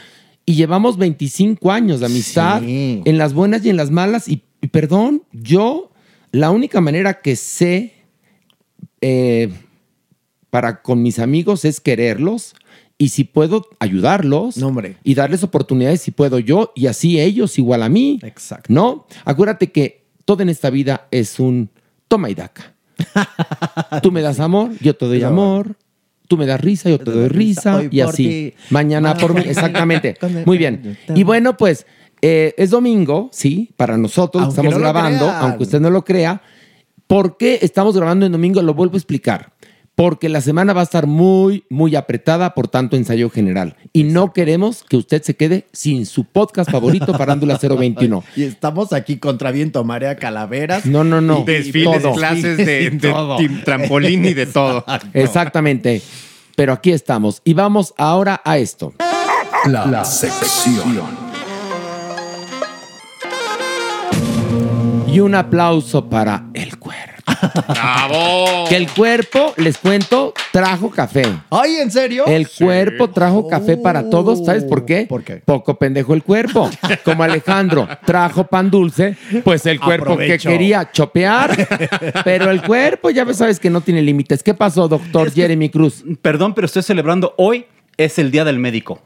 Y 0.47 0.55
llevamos 0.55 0.97
25 0.97 1.71
años 1.71 2.01
de 2.01 2.07
amistad 2.07 2.61
Sí. 2.63 3.03
en 3.05 3.19
las 3.19 3.35
buenas 3.35 3.65
y 3.65 3.71
en 3.71 3.77
las 3.77 3.91
malas. 3.91 4.29
Y, 4.29 4.43
y 4.63 4.69
perdón, 4.69 5.23
yo 5.33 5.91
la 6.33 6.51
única 6.51 6.81
manera 6.81 7.21
que 7.21 7.37
sé 7.37 7.95
eh, 9.01 9.51
para 10.51 10.83
con 10.83 11.03
mis 11.03 11.19
amigos 11.19 11.65
es 11.65 11.81
quererlos. 11.81 12.55
Y 12.99 13.09
si 13.09 13.25
puedo 13.25 13.67
ayudarlos 13.79 14.57
y 15.03 15.15
darles 15.15 15.43
oportunidades, 15.43 16.03
si 16.03 16.11
puedo 16.11 16.39
yo, 16.39 16.71
y 16.77 16.87
así 16.87 17.19
ellos 17.19 17.59
igual 17.59 17.83
a 17.83 17.89
mí. 17.89 18.19
Exacto. 18.23 18.71
¿No? 18.71 19.07
Acuérdate 19.25 19.73
que 19.73 20.05
todo 20.27 20.43
en 20.43 20.51
esta 20.51 20.69
vida 20.69 21.09
es 21.11 21.41
un 21.41 21.71
toma 22.09 22.29
y 22.29 22.35
daca. 22.35 22.75
Tú 24.03 24.13
me 24.13 24.21
das 24.21 24.39
amor, 24.39 24.73
yo 24.81 24.95
te 24.95 25.07
doy 25.07 25.19
Pero- 25.19 25.29
amor. 25.29 25.77
Tú 26.29 26.37
me 26.37 26.47
das 26.47 26.61
risa, 26.61 26.89
yo 26.91 26.99
te 27.01 27.11
doy 27.11 27.27
risa. 27.29 27.83
Y 27.91 28.01
así. 28.03 28.23
ti. 28.23 28.55
Mañana 28.69 29.17
por 29.17 29.35
mí. 29.35 29.41
Exactamente. 29.47 30.17
Muy 30.47 30.59
bien. 30.59 30.97
Y 31.13 31.25
bueno, 31.25 31.57
pues 31.57 31.87
eh, 32.23 32.55
es 32.57 32.71
domingo, 32.71 33.29
sí, 33.33 33.71
para 33.77 33.97
nosotros 33.97 34.43
Aunque 34.43 34.61
estamos 34.61 34.75
no 34.75 34.81
grabando, 34.81 35.27
crean. 35.27 35.43
aunque 35.43 35.63
usted 35.63 35.81
no 35.81 35.91
lo 35.91 36.05
crea. 36.05 36.43
¿Por 37.07 37.37
qué 37.37 37.59
estamos 37.63 37.97
grabando 37.97 38.27
en 38.27 38.33
domingo? 38.33 38.63
Lo 38.63 38.75
vuelvo 38.75 38.95
a 38.95 38.99
explicar. 38.99 39.53
Porque 39.97 40.29
la 40.31 40.41
semana 40.41 40.73
va 40.73 40.81
a 40.81 40.85
estar 40.85 41.07
muy, 41.07 41.65
muy 41.69 41.95
apretada 41.95 42.55
por 42.55 42.69
tanto 42.69 42.97
ensayo 42.97 43.29
general. 43.29 43.77
Y 43.93 44.05
no 44.05 44.33
queremos 44.33 44.83
que 44.89 44.97
usted 44.97 45.23
se 45.23 45.37
quede 45.37 45.67
sin 45.73 46.07
su 46.07 46.25
podcast 46.25 46.71
favorito, 46.71 47.13
Parándula 47.13 47.59
021. 47.61 48.25
Y 48.37 48.45
estamos 48.45 48.93
aquí 48.95 49.19
contra 49.19 49.51
viento, 49.51 49.85
marea, 49.85 50.17
calaveras. 50.17 50.87
No, 50.87 51.05
no, 51.05 51.21
no. 51.21 51.43
Desfiles, 51.45 52.03
Todo. 52.03 52.15
clases 52.15 52.57
de, 52.57 52.83
Y 52.85 52.91
de 52.91 53.11
todo. 53.11 53.37
trampolín 53.65 54.25
y 54.25 54.33
de 54.33 54.47
todo. 54.47 54.85
Exactamente. 55.13 56.01
Pero 56.57 56.73
aquí 56.73 56.93
estamos. 56.93 57.43
Y 57.45 57.53
vamos 57.55 57.93
ahora 57.99 58.41
a 58.45 58.57
esto. 58.57 58.95
La, 59.67 60.05
sección. 60.05 61.30
Y 65.13 65.19
un 65.19 65.35
aplauso 65.35 66.09
para 66.09 66.45
el 66.55 66.79
cuerpo. 66.79 67.11
¡Bravo! 67.69 68.65
Que 68.69 68.77
el 68.77 68.89
cuerpo, 68.89 69.55
les 69.57 69.79
cuento, 69.79 70.33
trajo 70.53 70.91
café. 70.91 71.23
Ay, 71.51 71.77
¿en 71.77 71.91
serio? 71.91 72.27
El 72.27 72.49
cuerpo 72.49 73.11
trajo 73.11 73.49
café 73.49 73.77
para 73.77 74.09
todos. 74.09 74.45
¿Sabes 74.45 74.65
por 74.65 74.85
qué? 74.85 75.07
¿Por 75.09 75.25
qué? 75.25 75.37
Poco 75.37 75.79
pendejo 75.79 76.15
el 76.15 76.23
cuerpo. 76.23 76.71
Como 77.05 77.23
Alejandro 77.25 77.89
trajo 78.05 78.45
pan 78.45 78.71
dulce, 78.71 79.17
pues 79.43 79.67
el 79.67 79.81
cuerpo 79.81 80.13
Aprovecho. 80.13 80.49
que 80.49 80.55
quería 80.55 80.91
chopear. 80.93 81.57
Pero 82.25 82.51
el 82.51 82.63
cuerpo, 82.63 83.11
ya 83.11 83.27
sabes 83.35 83.59
que 83.59 83.71
no 83.71 83.81
tiene 83.81 84.03
límites. 84.03 84.43
¿Qué 84.43 84.55
pasó, 84.55 84.87
doctor 84.87 85.33
Jeremy 85.33 85.71
Cruz? 85.71 86.05
Perdón, 86.23 86.55
pero 86.55 86.67
estoy 86.67 86.83
celebrando 86.83 87.35
hoy 87.37 87.67
es 87.97 88.19
el 88.19 88.31
Día 88.31 88.45
del 88.45 88.59
Médico. 88.59 89.03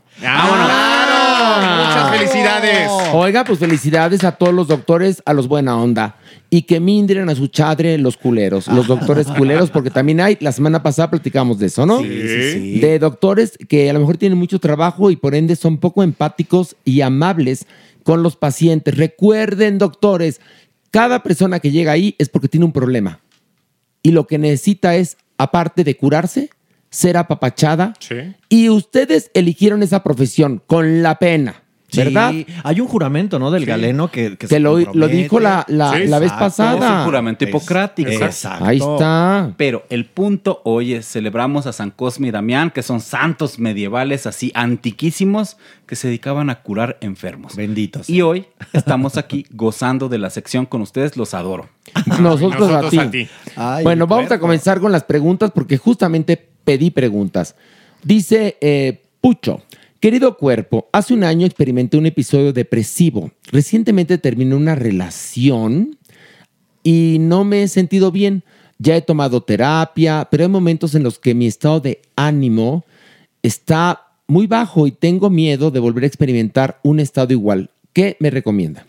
Muchas 1.56 2.16
felicidades. 2.16 2.88
Oiga, 3.12 3.44
pues 3.44 3.58
felicidades 3.58 4.24
a 4.24 4.32
todos 4.32 4.54
los 4.54 4.68
doctores, 4.68 5.22
a 5.26 5.32
los 5.32 5.48
buena 5.48 5.76
onda. 5.78 6.16
Y 6.50 6.62
que 6.62 6.80
mindren 6.80 7.28
a 7.28 7.34
su 7.34 7.48
chadre 7.48 7.98
los 7.98 8.16
culeros, 8.16 8.68
los 8.68 8.86
doctores 8.86 9.26
culeros, 9.26 9.70
porque 9.70 9.90
también 9.90 10.20
hay, 10.20 10.36
la 10.40 10.52
semana 10.52 10.82
pasada 10.82 11.10
platicamos 11.10 11.58
de 11.58 11.66
eso, 11.66 11.84
¿no? 11.84 12.00
Sí, 12.00 12.22
sí, 12.22 12.52
sí. 12.52 12.78
De 12.80 12.98
doctores 12.98 13.58
que 13.68 13.90
a 13.90 13.92
lo 13.92 14.00
mejor 14.00 14.18
tienen 14.18 14.38
mucho 14.38 14.60
trabajo 14.60 15.10
y 15.10 15.16
por 15.16 15.34
ende 15.34 15.56
son 15.56 15.78
poco 15.78 16.02
empáticos 16.02 16.76
y 16.84 17.00
amables 17.00 17.66
con 18.04 18.22
los 18.22 18.36
pacientes. 18.36 18.96
Recuerden, 18.96 19.78
doctores, 19.78 20.40
cada 20.90 21.24
persona 21.24 21.58
que 21.58 21.72
llega 21.72 21.90
ahí 21.90 22.14
es 22.18 22.28
porque 22.28 22.48
tiene 22.48 22.66
un 22.66 22.72
problema. 22.72 23.20
Y 24.02 24.12
lo 24.12 24.26
que 24.26 24.38
necesita 24.38 24.94
es, 24.94 25.16
aparte 25.38 25.82
de 25.82 25.96
curarse, 25.96 26.50
ser 26.94 27.16
apapachada. 27.16 27.94
Y 28.48 28.68
ustedes 28.68 29.30
eligieron 29.34 29.82
esa 29.82 30.02
profesión 30.02 30.62
con 30.66 31.02
la 31.02 31.18
pena, 31.18 31.63
¿verdad? 31.96 32.30
Sí, 32.30 32.46
hay 32.62 32.80
un 32.80 32.88
juramento, 32.88 33.38
¿no? 33.38 33.50
Del 33.50 33.66
galeno 33.66 34.10
que, 34.10 34.30
que, 34.30 34.36
Que 34.36 34.46
se 34.48 34.60
lo, 34.60 34.76
dijo 34.76 35.40
la, 35.40 35.64
la, 35.68 35.92
Sí, 35.92 36.06
la 36.06 36.18
vez 36.18 36.32
pasada. 36.32 36.86
Es 36.86 36.98
un 36.98 37.04
juramento 37.04 37.44
hipocrático. 37.44 38.10
Exacto. 38.10 38.64
Ahí 38.64 38.78
está. 38.78 39.52
Pero 39.56 39.84
el 39.90 40.06
punto 40.06 40.60
hoy 40.64 40.94
es 40.94 41.06
celebramos 41.06 41.66
a 41.66 41.72
San 41.72 41.90
Cosme 41.90 42.28
y 42.28 42.30
Damián, 42.30 42.70
que 42.70 42.82
son 42.82 43.00
santos 43.00 43.58
medievales 43.58 44.26
así 44.26 44.50
antiquísimos 44.54 45.56
que 45.86 45.96
se 45.96 46.08
dedicaban 46.08 46.50
a 46.50 46.62
curar 46.62 46.98
enfermos. 47.00 47.56
Benditos. 47.56 48.08
Y 48.08 48.22
hoy 48.22 48.46
estamos 48.72 49.16
aquí 49.16 49.46
gozando 49.50 50.08
de 50.08 50.18
la 50.18 50.30
sección 50.30 50.66
con 50.66 50.82
ustedes, 50.82 51.16
los 51.16 51.34
adoro. 51.34 51.68
Nosotros, 52.06 52.70
Nosotros 52.70 52.98
a, 52.98 53.02
a 53.02 53.10
ti. 53.10 53.28
Ay, 53.56 53.84
bueno, 53.84 54.06
vamos 54.06 54.30
a 54.30 54.38
comenzar 54.38 54.80
con 54.80 54.92
las 54.92 55.04
preguntas 55.04 55.50
porque 55.54 55.76
justamente 55.76 56.36
pedí 56.64 56.90
preguntas. 56.90 57.54
Dice 58.02 58.56
eh, 58.60 59.02
Pucho, 59.20 59.62
querido 60.04 60.36
cuerpo, 60.36 60.90
hace 60.92 61.14
un 61.14 61.24
año 61.24 61.46
experimenté 61.46 61.96
un 61.96 62.04
episodio 62.04 62.52
depresivo. 62.52 63.30
Recientemente 63.50 64.18
terminé 64.18 64.54
una 64.54 64.74
relación 64.74 65.96
y 66.82 67.16
no 67.20 67.44
me 67.44 67.62
he 67.62 67.68
sentido 67.68 68.12
bien. 68.12 68.44
Ya 68.76 68.96
he 68.96 69.00
tomado 69.00 69.42
terapia, 69.42 70.28
pero 70.30 70.42
hay 70.42 70.50
momentos 70.50 70.94
en 70.94 71.04
los 71.04 71.18
que 71.18 71.34
mi 71.34 71.46
estado 71.46 71.80
de 71.80 72.02
ánimo 72.16 72.84
está 73.42 74.08
muy 74.26 74.46
bajo 74.46 74.86
y 74.86 74.90
tengo 74.90 75.30
miedo 75.30 75.70
de 75.70 75.80
volver 75.80 76.04
a 76.04 76.08
experimentar 76.08 76.80
un 76.82 77.00
estado 77.00 77.32
igual. 77.32 77.70
¿Qué 77.94 78.18
me 78.20 78.28
recomienda? 78.28 78.84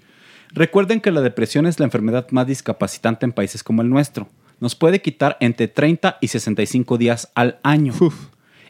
Recuerden 0.50 1.00
que 1.00 1.12
la 1.12 1.22
depresión 1.22 1.66
es 1.66 1.80
la 1.80 1.86
enfermedad 1.86 2.28
más 2.32 2.46
discapacitante 2.46 3.26
en 3.26 3.32
países 3.32 3.64
como 3.64 3.82
el 3.82 3.90
nuestro. 3.90 4.28
Nos 4.60 4.76
puede 4.76 5.02
quitar 5.02 5.38
entre 5.40 5.70
30 5.70 6.18
y 6.20 6.28
65 6.28 6.98
días 6.98 7.32
al 7.36 7.58
año. 7.64 7.94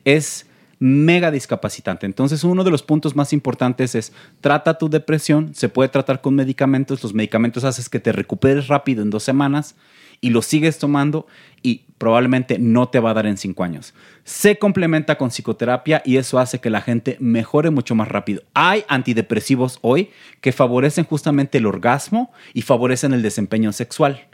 Es 0.04 0.46
mega 0.80 1.32
discapacitante. 1.32 2.06
Entonces, 2.06 2.44
uno 2.44 2.64
de 2.64 2.72
los 2.72 2.84
puntos 2.84 3.16
más 3.16 3.34
importantes 3.34 3.96
es 3.96 4.14
trata 4.42 4.78
tu 4.78 4.90
depresión, 4.90 5.54
se 5.54 5.70
puede 5.70 5.90
tratar 5.90 6.22
con 6.22 6.36
medicamentos, 6.36 7.04
los 7.04 7.14
medicamentos 7.14 7.64
haces 7.64 7.90
que 7.90 8.00
te 8.00 8.12
recuperes 8.12 8.68
rápido 8.68 9.02
en 9.02 9.10
dos 9.10 9.24
semanas 9.24 9.76
y 10.22 10.30
lo 10.30 10.42
sigues 10.42 10.80
tomando 10.80 11.28
y 11.62 11.84
probablemente 11.98 12.58
no 12.60 12.90
te 12.90 13.00
va 13.00 13.12
a 13.12 13.14
dar 13.14 13.26
en 13.26 13.38
cinco 13.38 13.64
años. 13.64 13.94
Se 14.24 14.58
complementa 14.58 15.18
con 15.18 15.30
psicoterapia 15.30 16.02
y 16.06 16.18
eso 16.18 16.40
hace 16.40 16.60
que 16.60 16.70
la 16.70 16.82
gente 16.82 17.18
mejore 17.20 17.70
mucho 17.70 17.96
más 17.96 18.08
rápido. 18.08 18.44
Hay 18.54 18.84
antidepresivos 18.88 19.80
hoy 19.82 20.10
que 20.42 20.52
favorecen 20.52 21.06
justamente 21.06 21.58
el 21.58 21.66
orgasmo 21.66 22.32
y 22.54 22.62
favorecen 22.62 23.14
el 23.14 23.22
desempeño 23.22 23.72
sexual. 23.72 24.28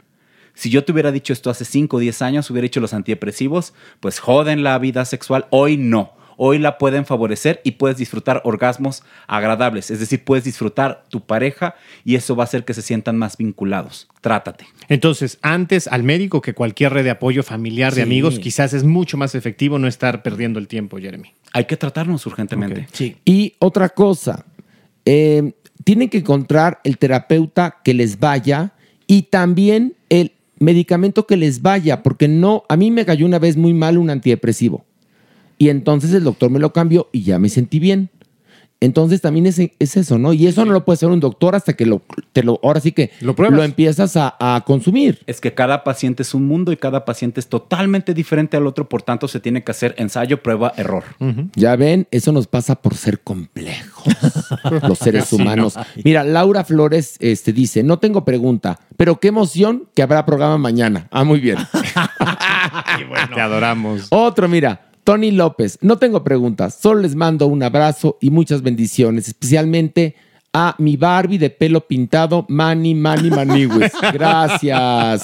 Si 0.54 0.70
yo 0.70 0.84
te 0.84 0.92
hubiera 0.92 1.12
dicho 1.12 1.32
esto 1.32 1.50
hace 1.50 1.64
5 1.64 1.96
o 1.96 2.00
10 2.00 2.22
años, 2.22 2.50
hubiera 2.50 2.64
dicho 2.64 2.80
los 2.80 2.92
antidepresivos, 2.92 3.72
pues 4.00 4.18
joden 4.18 4.62
la 4.62 4.78
vida 4.78 5.04
sexual. 5.04 5.46
Hoy 5.50 5.76
no. 5.76 6.12
Hoy 6.36 6.58
la 6.58 6.78
pueden 6.78 7.04
favorecer 7.06 7.60
y 7.64 7.72
puedes 7.72 7.96
disfrutar 7.96 8.40
orgasmos 8.44 9.02
agradables. 9.26 9.90
Es 9.90 10.00
decir, 10.00 10.24
puedes 10.24 10.44
disfrutar 10.44 11.04
tu 11.08 11.20
pareja 11.20 11.74
y 12.04 12.14
eso 12.14 12.34
va 12.36 12.44
a 12.44 12.46
hacer 12.46 12.64
que 12.64 12.74
se 12.74 12.82
sientan 12.82 13.16
más 13.18 13.36
vinculados. 13.36 14.08
Trátate. 14.20 14.66
Entonces, 14.88 15.38
antes 15.42 15.88
al 15.88 16.02
médico 16.02 16.40
que 16.40 16.54
cualquier 16.54 16.92
red 16.92 17.04
de 17.04 17.10
apoyo 17.10 17.42
familiar 17.42 17.92
de 17.92 17.96
Sí. 17.96 18.02
amigos, 18.02 18.38
quizás 18.38 18.72
es 18.72 18.84
mucho 18.84 19.16
más 19.16 19.34
efectivo 19.34 19.78
no 19.78 19.86
estar 19.88 20.22
perdiendo 20.22 20.58
el 20.58 20.68
tiempo, 20.68 20.98
Jeremy. 20.98 21.32
Hay 21.52 21.64
que 21.66 21.76
tratarnos 21.76 22.24
urgentemente. 22.26 22.86
Y 23.24 23.54
otra 23.58 23.88
cosa, 23.90 24.44
eh, 25.04 25.52
tienen 25.84 26.08
que 26.08 26.18
encontrar 26.18 26.80
el 26.84 26.98
terapeuta 26.98 27.78
que 27.84 27.94
les 27.94 28.18
vaya 28.20 28.72
y 29.06 29.22
también 29.24 29.94
el 30.08 30.32
medicamento 30.58 31.26
que 31.26 31.36
les 31.36 31.60
vaya, 31.60 32.02
porque 32.04 32.28
no, 32.28 32.62
a 32.68 32.76
mí 32.76 32.90
me 32.92 33.04
cayó 33.04 33.26
una 33.26 33.38
vez 33.40 33.56
muy 33.56 33.74
mal 33.74 33.98
un 33.98 34.10
antidepresivo. 34.10 34.84
Y 35.62 35.68
entonces 35.68 36.12
el 36.12 36.24
doctor 36.24 36.50
me 36.50 36.58
lo 36.58 36.72
cambió 36.72 37.08
y 37.12 37.22
ya 37.22 37.38
me 37.38 37.48
sentí 37.48 37.78
bien. 37.78 38.10
Entonces 38.80 39.20
también 39.20 39.46
es, 39.46 39.60
es 39.60 39.96
eso, 39.96 40.18
¿no? 40.18 40.32
Y 40.32 40.48
eso 40.48 40.64
no 40.64 40.72
lo 40.72 40.84
puede 40.84 40.96
hacer 40.96 41.08
un 41.08 41.20
doctor 41.20 41.54
hasta 41.54 41.74
que 41.74 41.86
lo, 41.86 42.02
te 42.32 42.42
lo, 42.42 42.58
ahora 42.64 42.80
sí 42.80 42.90
que 42.90 43.12
lo, 43.20 43.36
pruebas. 43.36 43.64
empiezas 43.64 44.16
a, 44.16 44.34
a 44.40 44.62
consumir. 44.62 45.20
Es 45.28 45.40
que 45.40 45.54
cada 45.54 45.84
paciente 45.84 46.24
es 46.24 46.34
un 46.34 46.48
mundo 46.48 46.72
y 46.72 46.76
cada 46.76 47.04
paciente 47.04 47.38
es 47.38 47.48
totalmente 47.48 48.12
diferente 48.12 48.56
al 48.56 48.66
otro, 48.66 48.88
por 48.88 49.02
tanto 49.02 49.28
se 49.28 49.38
tiene 49.38 49.62
que 49.62 49.70
hacer 49.70 49.94
ensayo, 49.98 50.42
prueba, 50.42 50.72
error. 50.76 51.04
Ya 51.54 51.76
ven, 51.76 52.08
eso 52.10 52.32
nos 52.32 52.48
pasa 52.48 52.74
por 52.74 52.96
ser 52.96 53.20
complejos, 53.20 54.12
los 54.88 54.98
seres 54.98 55.32
humanos. 55.32 55.76
no. 55.76 55.84
Mira, 56.02 56.24
Laura 56.24 56.64
Flores 56.64 57.18
este, 57.20 57.52
dice, 57.52 57.84
no 57.84 58.00
tengo 58.00 58.24
pregunta, 58.24 58.80
pero 58.96 59.20
qué 59.20 59.28
emoción 59.28 59.84
que 59.94 60.02
habrá 60.02 60.26
programa 60.26 60.58
mañana. 60.58 61.06
Ah, 61.12 61.22
muy 61.22 61.38
bien. 61.38 61.56
Te 63.32 63.40
adoramos. 63.40 64.08
Otro, 64.10 64.48
mira, 64.48 64.91
Tony 65.04 65.32
López, 65.32 65.78
no 65.80 65.98
tengo 65.98 66.22
preguntas, 66.22 66.78
solo 66.80 67.00
les 67.00 67.16
mando 67.16 67.46
un 67.46 67.62
abrazo 67.62 68.18
y 68.20 68.30
muchas 68.30 68.62
bendiciones, 68.62 69.26
especialmente 69.28 70.14
a 70.52 70.76
mi 70.78 70.96
Barbie 70.96 71.38
de 71.38 71.50
pelo 71.50 71.86
pintado, 71.86 72.44
Mani, 72.48 72.94
Mani, 72.94 73.30
Maniwis. 73.30 73.92
Gracias. 74.12 75.22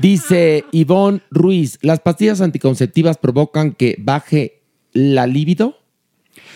Dice 0.00 0.64
Ivonne 0.70 1.22
Ruiz, 1.30 1.78
¿las 1.82 2.00
pastillas 2.00 2.40
anticonceptivas 2.40 3.16
provocan 3.16 3.72
que 3.72 3.96
baje 3.98 4.62
la 4.92 5.26
libido? 5.26 5.77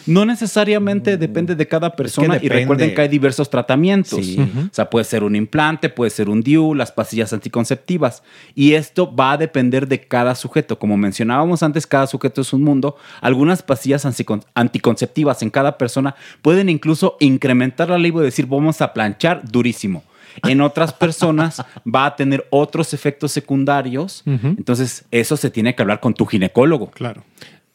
No 0.07 0.25
necesariamente 0.25 1.17
depende 1.17 1.55
de 1.55 1.69
cada 1.69 1.95
persona 1.97 2.37
y 2.43 2.49
recuerden 2.49 2.95
que 2.95 3.01
hay 3.03 3.09
diversos 3.09 3.49
tratamientos. 3.51 4.25
Sí. 4.25 4.39
O 4.41 4.75
sea, 4.75 4.91
puede 4.91 5.05
ser 5.05 5.23
un 5.25 5.37
implante, 5.37 5.89
puede 5.89 6.11
ser 6.11 6.29
un 6.29 6.41
DIU, 6.43 6.75
las 6.75 6.93
pastillas 6.93 7.33
anticonceptivas. 7.33 8.23
Y 8.55 8.75
esto 8.75 9.15
va 9.15 9.33
a 9.33 9.37
depender 9.37 9.87
de 9.89 10.01
cada 10.01 10.35
sujeto. 10.35 10.79
Como 10.79 10.97
mencionábamos 10.97 11.63
antes, 11.63 11.87
cada 11.87 12.07
sujeto 12.07 12.41
es 12.41 12.53
un 12.53 12.63
mundo. 12.63 12.97
Algunas 13.21 13.63
pastillas 13.63 14.05
anticon- 14.05 14.45
anticonceptivas 14.55 15.43
en 15.43 15.51
cada 15.51 15.79
persona 15.79 16.15
pueden 16.43 16.69
incluso 16.69 17.17
incrementar 17.21 17.89
la 17.91 17.99
libido 17.99 18.23
y 18.23 18.27
decir, 18.27 18.47
vamos 18.47 18.81
a 18.81 18.93
planchar 18.93 19.43
durísimo. 19.51 20.03
En 20.49 20.61
otras 20.63 20.93
personas 20.95 21.63
va 21.87 22.07
a 22.07 22.17
tener 22.17 22.47
otros 22.51 22.95
efectos 22.95 23.33
secundarios. 23.33 24.23
Entonces, 24.27 25.05
eso 25.11 25.37
se 25.37 25.51
tiene 25.51 25.75
que 25.75 25.83
hablar 25.83 26.01
con 26.01 26.15
tu 26.15 26.25
ginecólogo. 26.27 26.91
Claro. 26.91 27.23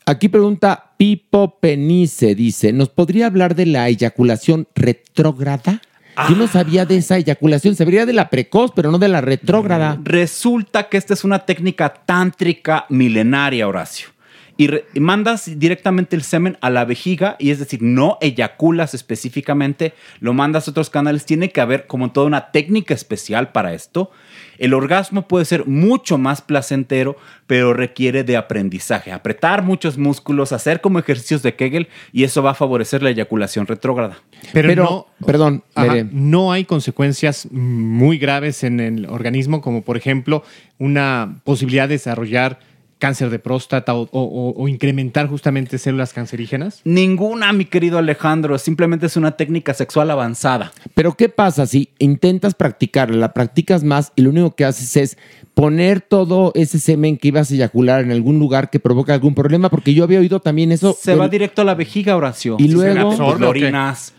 Aquí 0.09 0.29
pregunta 0.29 0.93
Pipo 0.95 1.59
Penice, 1.59 2.33
dice, 2.33 2.71
¿nos 2.71 2.87
podría 2.87 3.25
hablar 3.25 3.55
de 3.55 3.65
la 3.65 3.89
eyaculación 3.89 4.65
retrógrada? 4.73 5.81
Yo 6.29 6.37
no 6.37 6.47
sabía 6.47 6.85
de 6.85 6.95
esa 6.95 7.17
eyaculación, 7.17 7.75
sabría 7.75 8.05
de 8.05 8.13
la 8.13 8.29
precoz, 8.29 8.71
pero 8.73 8.89
no 8.89 8.99
de 8.99 9.09
la 9.09 9.19
retrógrada. 9.19 9.99
Resulta 10.01 10.87
que 10.87 10.95
esta 10.95 11.13
es 11.13 11.25
una 11.25 11.39
técnica 11.39 11.93
tántrica 11.93 12.85
milenaria, 12.87 13.67
Horacio. 13.67 14.07
Y, 14.55 14.69
y 14.93 14.99
mandas 15.01 15.59
directamente 15.59 16.15
el 16.15 16.23
semen 16.23 16.57
a 16.61 16.69
la 16.69 16.85
vejiga, 16.85 17.35
y 17.37 17.51
es 17.51 17.59
decir, 17.59 17.81
no 17.83 18.17
eyaculas 18.21 18.93
específicamente, 18.93 19.93
lo 20.21 20.33
mandas 20.33 20.69
a 20.69 20.71
otros 20.71 20.89
canales. 20.89 21.25
Tiene 21.25 21.51
que 21.51 21.59
haber 21.59 21.85
como 21.85 22.13
toda 22.13 22.27
una 22.27 22.51
técnica 22.51 22.93
especial 22.93 23.51
para 23.51 23.73
esto. 23.73 24.09
El 24.57 24.73
orgasmo 24.73 25.27
puede 25.27 25.45
ser 25.45 25.65
mucho 25.67 26.17
más 26.17 26.41
placentero, 26.41 27.17
pero 27.45 27.73
requiere 27.73 28.23
de 28.23 28.37
aprendizaje. 28.37 29.11
Apretar 29.11 29.63
muchos 29.63 29.97
músculos, 29.97 30.51
hacer 30.51 30.81
como 30.81 30.99
ejercicios 30.99 31.43
de 31.43 31.55
Kegel, 31.55 31.87
y 32.11 32.23
eso 32.23 32.43
va 32.43 32.51
a 32.51 32.55
favorecer 32.55 33.03
la 33.03 33.09
eyaculación 33.09 33.67
retrógrada. 33.67 34.17
Pero, 34.53 34.67
Pero, 34.67 34.83
no, 34.83 35.25
perdón, 35.25 35.63
Ajá, 35.75 35.95
no 36.11 36.51
hay 36.51 36.65
consecuencias 36.65 37.47
muy 37.51 38.17
graves 38.17 38.63
en 38.63 38.79
el 38.79 39.05
organismo, 39.05 39.61
como 39.61 39.81
por 39.81 39.97
ejemplo 39.97 40.43
una 40.77 41.39
posibilidad 41.43 41.87
de 41.87 41.95
desarrollar 41.95 42.59
cáncer 42.99 43.29
de 43.29 43.39
próstata 43.39 43.93
o, 43.93 44.07
o- 44.11 44.53
o 44.57 44.67
incrementar 44.67 45.27
justamente 45.27 45.77
células 45.77 46.13
cancerígenas. 46.13 46.81
Ninguna, 46.83 47.53
mi 47.53 47.65
querido 47.65 47.97
Alejandro, 47.97 48.57
simplemente 48.57 49.05
es 49.05 49.17
una 49.17 49.31
técnica 49.37 49.73
sexual 49.73 50.09
avanzada. 50.11 50.71
Pero 50.95 51.13
¿qué 51.15 51.29
pasa 51.29 51.65
si 51.67 51.89
intentas 51.99 52.55
practicarla, 52.55 53.17
la 53.17 53.33
practicas 53.33 53.83
más 53.83 54.11
y 54.15 54.21
lo 54.23 54.29
único 54.31 54.55
que 54.55 54.65
haces 54.65 54.95
es 54.97 55.17
poner 55.57 56.01
todo 56.01 56.51
ese 56.53 56.79
semen 56.79 57.17
que 57.17 57.29
ibas 57.29 57.49
a 57.49 57.55
eyacular 57.55 58.01
en 58.03 58.11
algún 58.11 58.37
lugar 58.37 58.69
que 58.69 58.79
provoca 58.79 59.15
algún 59.15 59.33
problema? 59.33 59.69
Porque 59.71 59.91
yo 59.95 60.03
había 60.03 60.19
oído 60.19 60.39
también 60.39 60.71
eso. 60.71 60.95
Se 60.99 61.11
del- 61.11 61.19
va 61.21 61.27
directo 61.29 61.63
a 61.63 61.65
la 61.65 61.73
vejiga, 61.73 62.15
Horacio. 62.15 62.57
Y 62.59 62.67
Se 62.67 62.73
luego- 62.75 63.09
Absorbe, 63.11 63.43
ok. 63.45 63.49
orinas. 63.49 64.13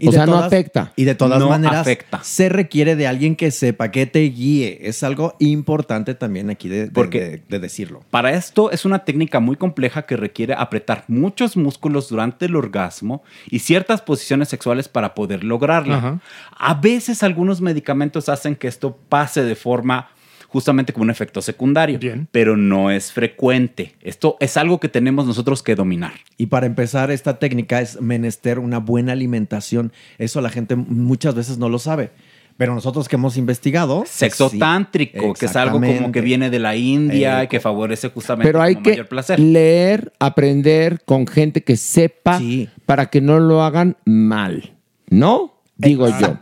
Y 0.00 0.08
O 0.08 0.12
sea, 0.12 0.26
no 0.26 0.36
afecta. 0.38 0.92
Y 0.96 1.04
de 1.04 1.14
todas 1.14 1.38
No 1.38 1.48
maneras, 1.50 1.82
afecta. 1.82 2.20
se 2.24 2.48
requiere 2.48 2.96
de 2.96 3.06
alguien 3.06 3.36
que 3.36 3.50
sepa, 3.52 3.90
que 3.92 4.06
te 4.06 4.20
guíe. 4.20 4.78
Es 4.88 5.02
algo 5.04 5.34
importante 5.38 6.14
también 6.14 6.50
aquí 6.50 6.68
de, 6.68 6.86
de- 6.86 6.90
Porque- 6.90 7.20
de- 7.20 7.42
de 7.48 7.58
decirlo. 7.60 8.00
Para 8.10 8.32
esto 8.32 8.72
es 8.72 8.84
una 8.84 9.04
técnica 9.04 9.38
muy 9.38 9.54
compleja 9.56 10.02
que 10.06 10.16
requiere 10.16 10.54
apretar 10.54 11.04
muchos 11.06 11.56
músculos 11.56 12.08
durante 12.08 12.46
el 12.46 12.56
orgasmo 12.56 13.22
y 13.48 13.60
ciertas 13.60 14.00
posiciones 14.00 14.48
sexuales 14.48 14.88
para 14.88 15.14
poder 15.14 15.44
lograrla. 15.44 15.96
Ajá. 15.98 16.20
A 16.58 16.74
veces 16.74 17.22
algunos 17.22 17.60
medicamentos 17.60 18.28
hacen 18.28 18.56
que 18.56 18.66
esto 18.66 18.96
pase 19.08 19.44
de 19.44 19.54
forma 19.54 20.08
justamente 20.50 20.92
como 20.92 21.04
un 21.04 21.10
efecto 21.10 21.40
secundario, 21.40 22.00
pero 22.32 22.56
no 22.56 22.90
es 22.90 23.12
frecuente. 23.12 23.94
Esto 24.02 24.36
es 24.40 24.56
algo 24.56 24.80
que 24.80 24.88
tenemos 24.88 25.24
nosotros 25.24 25.62
que 25.62 25.76
dominar. 25.76 26.12
Y 26.36 26.46
para 26.46 26.66
empezar, 26.66 27.12
esta 27.12 27.38
técnica 27.38 27.80
es 27.80 28.00
menester 28.00 28.58
una 28.58 28.78
buena 28.78 29.12
alimentación. 29.12 29.92
Eso 30.18 30.40
la 30.40 30.50
gente 30.50 30.74
muchas 30.74 31.36
veces 31.36 31.58
no 31.58 31.68
lo 31.68 31.78
sabe. 31.78 32.10
Pero 32.56 32.74
nosotros 32.74 33.08
que 33.08 33.16
hemos 33.16 33.36
investigado. 33.36 34.02
Sexo 34.06 34.46
pues 34.46 34.52
sí, 34.52 34.58
tántrico, 34.58 35.32
que 35.34 35.46
es 35.46 35.56
algo 35.56 35.80
como 35.80 36.12
que 36.12 36.20
viene 36.20 36.50
de 36.50 36.58
la 36.58 36.76
India 36.76 37.40
Eh, 37.40 37.44
y 37.44 37.48
que 37.48 37.60
favorece 37.60 38.08
justamente 38.10 38.48
Pero 38.48 38.60
hay 38.60 38.74
como 38.74 38.84
que 38.84 38.90
mayor 38.90 39.08
placer. 39.08 39.40
leer, 39.40 40.12
aprender 40.18 41.02
con 41.06 41.26
gente 41.26 41.62
que 41.62 41.76
sepa 41.76 42.40
para 42.86 43.06
que 43.06 43.20
no 43.20 43.38
lo 43.38 43.62
hagan 43.62 43.96
mal. 44.04 44.74
¿No? 45.08 45.62
Digo 45.76 46.08
yo. 46.08 46.36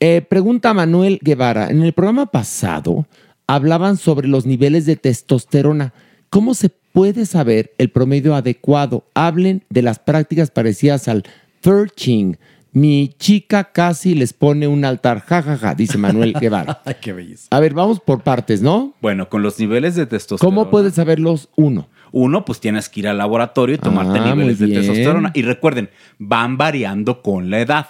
Eh, 0.00 0.22
pregunta 0.28 0.74
Manuel 0.74 1.18
Guevara. 1.22 1.70
En 1.70 1.82
el 1.82 1.92
programa 1.92 2.26
pasado 2.26 3.06
hablaban 3.46 3.96
sobre 3.96 4.28
los 4.28 4.46
niveles 4.46 4.86
de 4.86 4.96
testosterona. 4.96 5.92
¿Cómo 6.30 6.54
se 6.54 6.68
puede 6.68 7.26
saber 7.26 7.72
el 7.78 7.90
promedio 7.90 8.34
adecuado? 8.34 9.04
Hablen 9.14 9.64
de 9.70 9.82
las 9.82 9.98
prácticas 9.98 10.50
parecidas 10.50 11.08
al 11.08 11.24
Furching. 11.62 12.36
Mi 12.72 13.12
chica 13.18 13.72
casi 13.72 14.14
les 14.14 14.32
pone 14.34 14.68
un 14.68 14.84
altar, 14.84 15.20
jajaja, 15.20 15.74
dice 15.74 15.98
Manuel 15.98 16.34
Guevara. 16.40 16.80
Ay, 16.84 16.96
qué 17.00 17.12
belleza. 17.12 17.48
A 17.50 17.58
ver, 17.60 17.74
vamos 17.74 17.98
por 17.98 18.22
partes, 18.22 18.62
¿no? 18.62 18.94
Bueno, 19.00 19.28
con 19.28 19.42
los 19.42 19.58
niveles 19.58 19.96
de 19.96 20.06
testosterona. 20.06 20.54
¿Cómo 20.54 20.70
puedes 20.70 20.94
saberlos 20.94 21.48
uno? 21.56 21.88
Uno, 22.12 22.44
pues 22.44 22.60
tienes 22.60 22.88
que 22.88 23.00
ir 23.00 23.08
al 23.08 23.18
laboratorio 23.18 23.74
y 23.74 23.78
tomarte 23.78 24.18
Ah, 24.18 24.34
niveles 24.34 24.58
de 24.58 24.68
testosterona. 24.68 25.30
Y 25.34 25.42
recuerden, 25.42 25.90
van 26.18 26.56
variando 26.56 27.22
con 27.22 27.50
la 27.50 27.60
edad. 27.60 27.86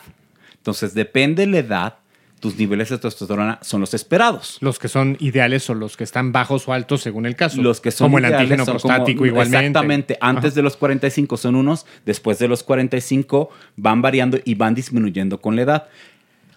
Entonces, 0.68 0.92
depende 0.92 1.46
de 1.46 1.50
la 1.50 1.58
edad, 1.60 1.94
tus 2.40 2.56
niveles 2.58 2.90
de 2.90 2.98
testosterona 2.98 3.58
son 3.62 3.80
los 3.80 3.94
esperados. 3.94 4.58
Los 4.60 4.78
que 4.78 4.88
son 4.88 5.16
ideales 5.18 5.68
o 5.70 5.74
los 5.74 5.96
que 5.96 6.04
están 6.04 6.30
bajos 6.30 6.68
o 6.68 6.74
altos 6.74 7.00
según 7.00 7.24
el 7.24 7.36
caso. 7.36 7.62
Los 7.62 7.80
que 7.80 7.90
son 7.90 8.04
Como 8.04 8.18
el 8.18 8.26
antígeno 8.26 8.66
son 8.66 8.74
prostático 8.74 9.16
como- 9.20 9.26
igualmente. 9.26 9.66
Exactamente. 9.66 10.18
Antes 10.20 10.54
de 10.54 10.60
los 10.60 10.76
45 10.76 11.38
son 11.38 11.54
unos, 11.54 11.86
después 12.04 12.38
de 12.38 12.48
los 12.48 12.62
45 12.64 13.48
van 13.76 14.02
variando 14.02 14.38
y 14.44 14.56
van 14.56 14.74
disminuyendo 14.74 15.40
con 15.40 15.56
la 15.56 15.62
edad. 15.62 15.88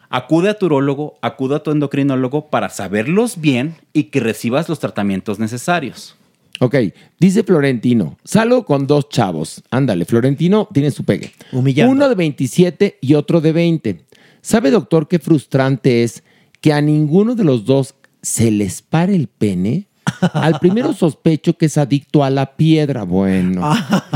Acude 0.09 0.49
a 0.49 0.55
tu 0.59 0.65
urólogo, 0.65 1.17
acude 1.21 1.55
a 1.55 1.59
tu 1.63 1.71
endocrinólogo 1.71 2.49
para 2.49 2.67
saberlos 2.67 3.39
bien 3.39 3.77
y 3.93 4.03
que 4.03 4.19
recibas 4.19 4.67
los 4.67 4.79
tratamientos 4.79 5.39
necesarios. 5.39 6.17
Ok, 6.63 6.75
dice 7.19 7.41
Florentino, 7.41 8.19
salgo 8.23 8.65
con 8.65 8.85
dos 8.85 9.09
chavos. 9.09 9.63
Ándale, 9.71 10.05
Florentino 10.05 10.69
tiene 10.71 10.91
su 10.91 11.03
pegue. 11.03 11.31
Humillando. 11.51 11.91
Uno 11.91 12.07
de 12.07 12.13
27 12.13 12.99
y 13.01 13.15
otro 13.15 13.41
de 13.41 13.51
20. 13.51 14.05
¿Sabe, 14.43 14.69
doctor, 14.69 15.07
qué 15.07 15.17
frustrante 15.17 16.03
es 16.03 16.23
que 16.61 16.71
a 16.71 16.79
ninguno 16.79 17.33
de 17.33 17.45
los 17.45 17.65
dos 17.65 17.95
se 18.21 18.51
les 18.51 18.83
pare 18.83 19.15
el 19.15 19.27
pene? 19.27 19.87
Al 20.33 20.59
primero 20.59 20.93
sospecho 20.93 21.57
que 21.57 21.65
es 21.65 21.79
adicto 21.79 22.23
a 22.23 22.29
la 22.29 22.55
piedra, 22.55 23.05
bueno. 23.05 23.67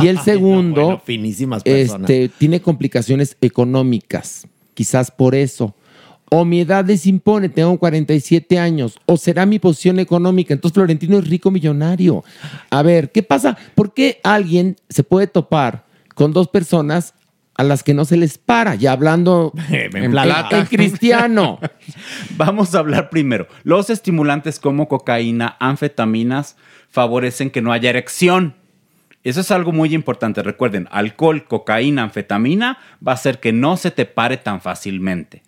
Y 0.03 0.07
el 0.07 0.19
segundo, 0.23 0.83
bueno, 0.83 1.01
finísimas 1.03 1.63
personas. 1.63 2.07
este, 2.07 2.29
tiene 2.37 2.61
complicaciones 2.61 3.37
económicas, 3.41 4.47
quizás 4.75 5.09
por 5.09 5.33
eso. 5.33 5.73
O 6.31 6.43
mi 6.43 6.61
edad 6.61 6.85
les 6.85 7.05
impone, 7.05 7.49
tengo 7.49 7.77
47 7.77 8.57
años. 8.57 8.99
O 9.05 9.17
será 9.17 9.45
mi 9.45 9.59
posición 9.59 9.99
económica. 9.99 10.53
Entonces 10.53 10.73
Florentino 10.73 11.19
es 11.19 11.27
rico 11.27 11.51
millonario. 11.51 12.23
A 12.69 12.81
ver, 12.81 13.11
¿qué 13.11 13.23
pasa? 13.23 13.57
¿Por 13.75 13.93
qué 13.93 14.19
alguien 14.23 14.75
se 14.89 15.03
puede 15.03 15.27
topar 15.27 15.85
con 16.15 16.33
dos 16.33 16.47
personas 16.47 17.13
a 17.57 17.63
las 17.63 17.83
que 17.83 17.93
no 17.93 18.05
se 18.05 18.17
les 18.17 18.37
para? 18.37 18.75
Ya 18.75 18.91
hablando 18.91 19.53
en, 19.69 20.11
plata. 20.11 20.65
cristiano. 20.65 21.59
Vamos 22.37 22.73
a 22.73 22.79
hablar 22.79 23.09
primero. 23.09 23.47
Los 23.63 23.89
estimulantes 23.89 24.59
como 24.59 24.87
cocaína, 24.87 25.55
anfetaminas, 25.59 26.57
favorecen 26.89 27.51
que 27.51 27.61
no 27.61 27.71
haya 27.71 27.91
erección. 27.91 28.55
Eso 29.23 29.41
es 29.41 29.51
algo 29.51 29.71
muy 29.71 29.93
importante. 29.93 30.43
Recuerden, 30.43 30.87
alcohol, 30.91 31.45
cocaína, 31.47 32.03
anfetamina 32.03 32.77
va 33.05 33.11
a 33.11 33.15
hacer 33.15 33.39
que 33.39 33.53
no 33.53 33.75
se 33.77 33.91
te 33.91 34.05
pare 34.05 34.37
tan 34.37 34.61
fácilmente. 34.61 35.43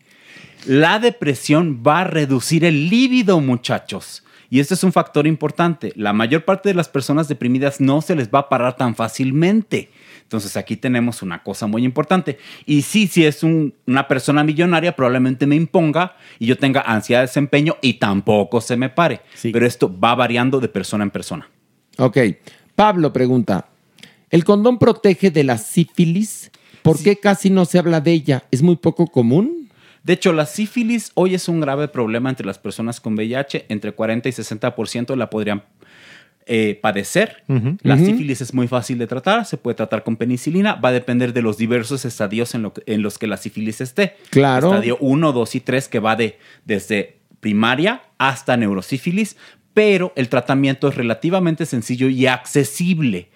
La 0.68 1.00
depresión 1.00 1.82
va 1.86 2.02
a 2.02 2.04
reducir 2.04 2.66
el 2.66 2.90
líbido, 2.90 3.40
muchachos. 3.40 4.24
Y 4.50 4.60
este 4.60 4.76
es 4.76 4.84
un 4.84 4.94
factor 4.94 5.28
importante. 5.28 5.92
La 5.96 6.14
mayor 6.14 6.46
parte 6.46 6.70
de 6.70 6.76
las 6.76 6.88
personas 6.88 7.28
deprimidas 7.28 7.82
no 7.82 8.02
se 8.02 8.16
les 8.16 8.30
va 8.30 8.40
a 8.40 8.50
parar 8.50 8.76
tan 8.78 8.96
fácilmente. 8.96 9.90
Entonces 10.24 10.56
aquí 10.58 10.76
tenemos 10.78 11.22
una 11.22 11.42
cosa 11.44 11.68
muy 11.68 11.84
importante. 11.86 12.38
Y 12.66 12.82
sí, 12.82 13.08
si 13.08 13.26
es 13.26 13.44
un- 13.44 13.74
una 13.86 14.08
persona 14.08 14.44
millonaria, 14.44 14.96
probablemente 14.96 15.48
me 15.48 15.56
imponga 15.56 16.16
y 16.40 16.46
yo 16.48 16.58
tenga 16.58 16.82
ansiedad 16.82 17.22
de 17.22 17.28
desempeño 17.28 17.78
y 17.82 17.94
tampoco 17.96 18.60
se 18.62 18.76
me 18.78 18.90
pare. 18.90 19.22
Pero 19.42 19.66
esto 19.66 19.94
va 20.00 20.16
variando 20.16 20.60
de 20.60 20.68
persona 20.70 21.04
en 21.04 21.12
persona. 21.12 21.50
Ok. 21.98 22.18
Pablo 22.76 23.12
pregunta: 23.14 23.68
¿el 24.30 24.44
condón 24.44 24.80
protege 24.80 25.32
de 25.32 25.44
la 25.46 25.58
sífilis? 25.58 26.52
¿Por 26.84 27.02
qué 27.02 27.18
casi 27.18 27.50
no 27.50 27.66
se 27.66 27.80
habla 27.80 28.00
de 28.00 28.12
ella? 28.14 28.44
¿Es 28.52 28.62
muy 28.62 28.78
poco 28.78 29.08
común? 29.08 29.57
De 30.08 30.14
hecho, 30.14 30.32
la 30.34 30.46
sífilis 30.46 31.12
hoy 31.16 31.36
es 31.36 31.48
un 31.50 31.60
grave 31.60 31.88
problema 31.90 32.30
entre 32.30 32.46
las 32.48 32.58
personas 32.58 33.00
con 33.02 33.14
VIH. 33.16 33.66
Entre 33.70 33.92
40 33.92 34.30
y 34.30 34.32
60% 34.32 35.16
la 35.16 35.30
podrían 35.30 35.64
eh, 36.46 36.80
padecer. 36.82 37.44
La 37.84 37.96
sífilis 38.06 38.40
es 38.40 38.54
muy 38.54 38.70
fácil 38.70 38.98
de 39.00 39.06
tratar, 39.06 39.46
se 39.46 39.58
puede 39.58 39.76
tratar 39.76 40.04
con 40.04 40.16
penicilina, 40.16 40.76
va 40.76 40.90
a 40.90 40.92
depender 40.94 41.34
de 41.34 41.42
los 41.42 41.58
diversos 41.58 42.06
estadios 42.06 42.56
en, 42.56 42.62
lo 42.62 42.74
que- 42.74 42.84
en 42.86 43.02
los 43.02 43.18
que 43.20 43.28
la 43.28 43.36
sífilis 43.36 43.82
esté. 43.82 44.16
Claro. 44.30 44.70
Estadio 44.74 44.98
1, 45.02 45.34
2 45.34 45.56
y 45.56 45.60
3 45.60 45.90
que 45.90 46.00
va 46.00 46.16
de, 46.16 46.40
desde 46.64 47.18
primaria 47.42 48.02
hasta 48.18 48.56
neurosífilis, 48.56 49.36
pero 49.74 50.14
el 50.16 50.30
tratamiento 50.30 50.88
es 50.88 50.96
relativamente 50.96 51.66
sencillo 51.66 52.08
y 52.08 52.28
accesible. 52.28 53.28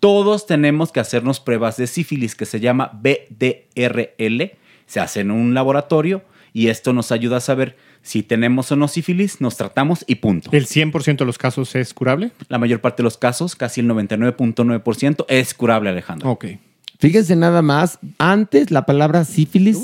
Todos 0.00 0.46
tenemos 0.46 0.90
que 0.90 1.00
hacernos 1.00 1.40
pruebas 1.40 1.76
de 1.76 1.86
sífilis 1.86 2.34
que 2.34 2.46
se 2.46 2.60
llama 2.60 2.90
BDRL, 2.94 4.52
se 4.86 5.00
hace 5.00 5.20
en 5.20 5.30
un 5.30 5.54
laboratorio 5.54 6.22
y 6.52 6.68
esto 6.68 6.92
nos 6.92 7.10
ayuda 7.12 7.38
a 7.38 7.40
saber 7.40 7.76
si 8.02 8.22
tenemos 8.22 8.70
o 8.70 8.76
no 8.76 8.86
sífilis, 8.86 9.40
nos 9.40 9.56
tratamos 9.56 10.04
y 10.06 10.16
punto. 10.16 10.50
¿El 10.52 10.66
100% 10.66 11.16
de 11.18 11.24
los 11.24 11.38
casos 11.38 11.74
es 11.74 11.94
curable? 11.94 12.32
La 12.48 12.58
mayor 12.58 12.80
parte 12.80 12.98
de 12.98 13.04
los 13.04 13.16
casos, 13.16 13.56
casi 13.56 13.80
el 13.80 13.88
99.9%, 13.88 15.24
es 15.28 15.54
curable, 15.54 15.90
Alejandro. 15.90 16.30
Ok. 16.30 16.46
Fíjense 16.98 17.34
nada 17.36 17.60
más, 17.62 17.98
antes 18.18 18.70
la 18.70 18.86
palabra 18.86 19.24
sífilis 19.24 19.78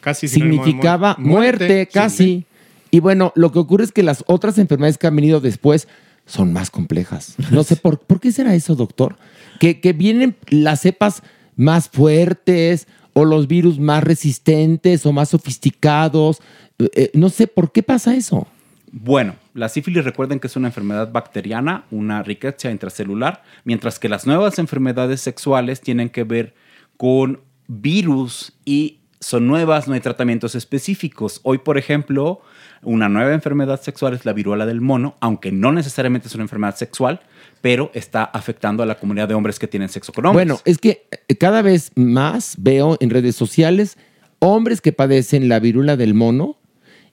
Casi 0.00 0.28
significaba 0.28 1.16
mu- 1.18 1.30
muerte, 1.30 1.64
muerte, 1.66 1.88
casi. 1.92 2.46
Y 2.92 3.00
bueno, 3.00 3.32
lo 3.34 3.50
que 3.50 3.58
ocurre 3.58 3.82
es 3.84 3.90
que 3.92 4.04
las 4.04 4.22
otras 4.28 4.56
enfermedades 4.58 4.98
que 4.98 5.08
han 5.08 5.16
venido 5.16 5.40
después 5.40 5.88
son 6.26 6.52
más 6.52 6.70
complejas. 6.70 7.34
No 7.50 7.64
sé 7.64 7.74
por, 7.76 7.98
¿por 7.98 8.20
qué 8.20 8.30
será 8.30 8.54
eso, 8.54 8.76
doctor. 8.76 9.16
Que, 9.58 9.80
que 9.80 9.92
vienen 9.92 10.36
las 10.48 10.82
cepas 10.82 11.22
más 11.56 11.88
fuertes 11.88 12.86
o 13.14 13.24
los 13.24 13.48
virus 13.48 13.78
más 13.78 14.04
resistentes 14.04 15.06
o 15.06 15.12
más 15.12 15.30
sofisticados. 15.30 16.42
Eh, 16.78 16.90
eh, 16.94 17.10
no 17.14 17.30
sé 17.30 17.46
por 17.46 17.72
qué 17.72 17.82
pasa 17.82 18.14
eso. 18.14 18.46
Bueno, 18.92 19.34
la 19.54 19.68
sífilis 19.68 20.04
recuerden 20.04 20.38
que 20.38 20.46
es 20.46 20.56
una 20.56 20.68
enfermedad 20.68 21.10
bacteriana, 21.10 21.84
una 21.90 22.22
riqueza 22.22 22.70
intracelular, 22.70 23.42
mientras 23.64 23.98
que 23.98 24.08
las 24.08 24.26
nuevas 24.26 24.58
enfermedades 24.58 25.20
sexuales 25.20 25.80
tienen 25.80 26.10
que 26.10 26.22
ver 26.22 26.54
con 26.96 27.40
virus 27.66 28.52
y 28.64 28.98
son 29.20 29.46
nuevas, 29.46 29.88
no 29.88 29.94
hay 29.94 30.00
tratamientos 30.00 30.54
específicos. 30.54 31.40
Hoy, 31.44 31.58
por 31.58 31.78
ejemplo, 31.78 32.42
una 32.82 33.08
nueva 33.08 33.32
enfermedad 33.32 33.80
sexual 33.80 34.14
es 34.14 34.24
la 34.26 34.32
viruela 34.32 34.66
del 34.66 34.80
mono, 34.80 35.16
aunque 35.20 35.50
no 35.50 35.72
necesariamente 35.72 36.28
es 36.28 36.34
una 36.34 36.44
enfermedad 36.44 36.76
sexual, 36.76 37.20
pero 37.64 37.90
está 37.94 38.24
afectando 38.24 38.82
a 38.82 38.86
la 38.86 38.98
comunidad 38.98 39.26
de 39.26 39.32
hombres 39.32 39.58
que 39.58 39.66
tienen 39.66 39.88
sexo 39.88 40.12
con 40.12 40.26
hombres. 40.26 40.46
Bueno, 40.46 40.60
es 40.66 40.76
que 40.76 41.06
eh, 41.28 41.34
cada 41.36 41.62
vez 41.62 41.92
más 41.94 42.56
veo 42.58 42.98
en 43.00 43.08
redes 43.08 43.36
sociales 43.36 43.96
hombres 44.38 44.82
que 44.82 44.92
padecen 44.92 45.48
la 45.48 45.60
virula 45.60 45.96
del 45.96 46.12
mono 46.12 46.58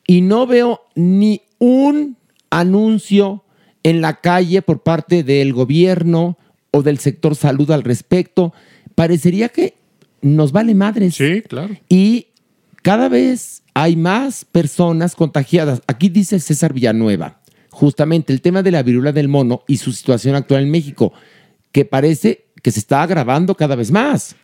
y 0.05 0.19
no 0.19 0.47
veo 0.47 0.81
ni 0.93 1.43
un 1.57 2.17
anuncio 2.49 3.45
en 3.83 4.01
la 4.01 4.19
calle 4.19 4.61
por 4.61 4.83
parte 4.83 5.23
del 5.23 5.53
gobierno 5.53 6.37
o 6.71 6.83
del 6.83 6.99
sector 6.99 7.37
salud 7.37 7.71
al 7.71 7.83
respecto. 7.83 8.53
Parecería 8.93 9.47
que 9.47 9.75
nos 10.21 10.51
vale 10.51 10.75
madres. 10.75 11.15
Sí, 11.15 11.43
claro. 11.43 11.77
Y 11.87 12.27
cada 12.81 13.07
vez 13.07 13.63
hay 13.73 13.95
más 13.95 14.43
personas 14.43 15.15
contagiadas. 15.15 15.81
Aquí 15.87 16.09
dice 16.09 16.41
César 16.41 16.73
Villanueva, 16.73 17.40
justamente 17.81 18.31
el 18.31 18.41
tema 18.41 18.61
de 18.61 18.69
la 18.69 18.83
virula 18.83 19.11
del 19.11 19.27
mono 19.27 19.63
y 19.67 19.77
su 19.77 19.91
situación 19.91 20.35
actual 20.35 20.61
en 20.61 20.69
México, 20.69 21.13
que 21.71 21.83
parece 21.83 22.45
que 22.61 22.69
se 22.69 22.77
está 22.77 23.01
agravando 23.01 23.55
cada 23.55 23.75
vez 23.75 23.89
más. 23.89 24.35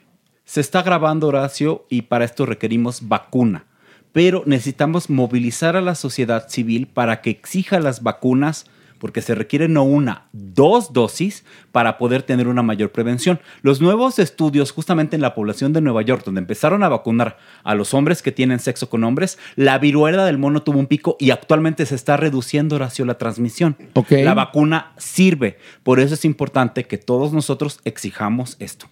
Se 0.43 0.59
está 0.59 0.81
grabando, 0.81 1.27
Horacio, 1.27 1.85
y 1.87 2.01
para 2.01 2.25
esto 2.25 2.47
requerimos 2.47 3.07
vacuna. 3.07 3.67
Pero 4.11 4.41
necesitamos 4.47 5.11
movilizar 5.11 5.75
a 5.75 5.81
la 5.81 5.93
sociedad 5.93 6.49
civil 6.49 6.87
para 6.87 7.21
que 7.21 7.29
exija 7.29 7.79
las 7.79 8.01
vacunas, 8.01 8.65
porque 8.99 9.21
se 9.21 9.35
requiere 9.35 9.67
no 9.67 9.83
una, 9.83 10.27
dos 10.31 10.93
dosis 10.93 11.43
para 11.71 11.97
poder 11.97 12.23
tener 12.23 12.47
una 12.47 12.63
mayor 12.63 12.91
prevención. 12.91 13.39
Los 13.61 13.81
nuevos 13.81 14.19
estudios, 14.19 14.71
justamente 14.71 15.15
en 15.15 15.21
la 15.21 15.35
población 15.35 15.73
de 15.73 15.81
Nueva 15.81 16.01
York, 16.01 16.23
donde 16.25 16.39
empezaron 16.39 16.83
a 16.83 16.89
vacunar 16.89 17.37
a 17.63 17.75
los 17.75 17.93
hombres 17.93 18.21
que 18.21 18.31
tienen 18.31 18.59
sexo 18.59 18.89
con 18.89 19.03
hombres, 19.03 19.37
la 19.55 19.77
viruela 19.77 20.25
del 20.25 20.37
mono 20.37 20.63
tuvo 20.63 20.79
un 20.79 20.87
pico 20.87 21.17
y 21.19 21.31
actualmente 21.31 21.85
se 21.85 21.95
está 21.95 22.17
reduciendo, 22.17 22.75
Horacio, 22.75 23.05
la 23.05 23.17
transmisión. 23.17 23.77
La 24.09 24.33
vacuna 24.33 24.93
sirve. 24.97 25.57
Por 25.83 25.99
eso 25.99 26.13
es 26.13 26.25
importante 26.25 26.85
que 26.85 26.97
todos 26.97 27.33
nosotros 27.33 27.79
exijamos 27.83 28.57
esto. 28.59 28.87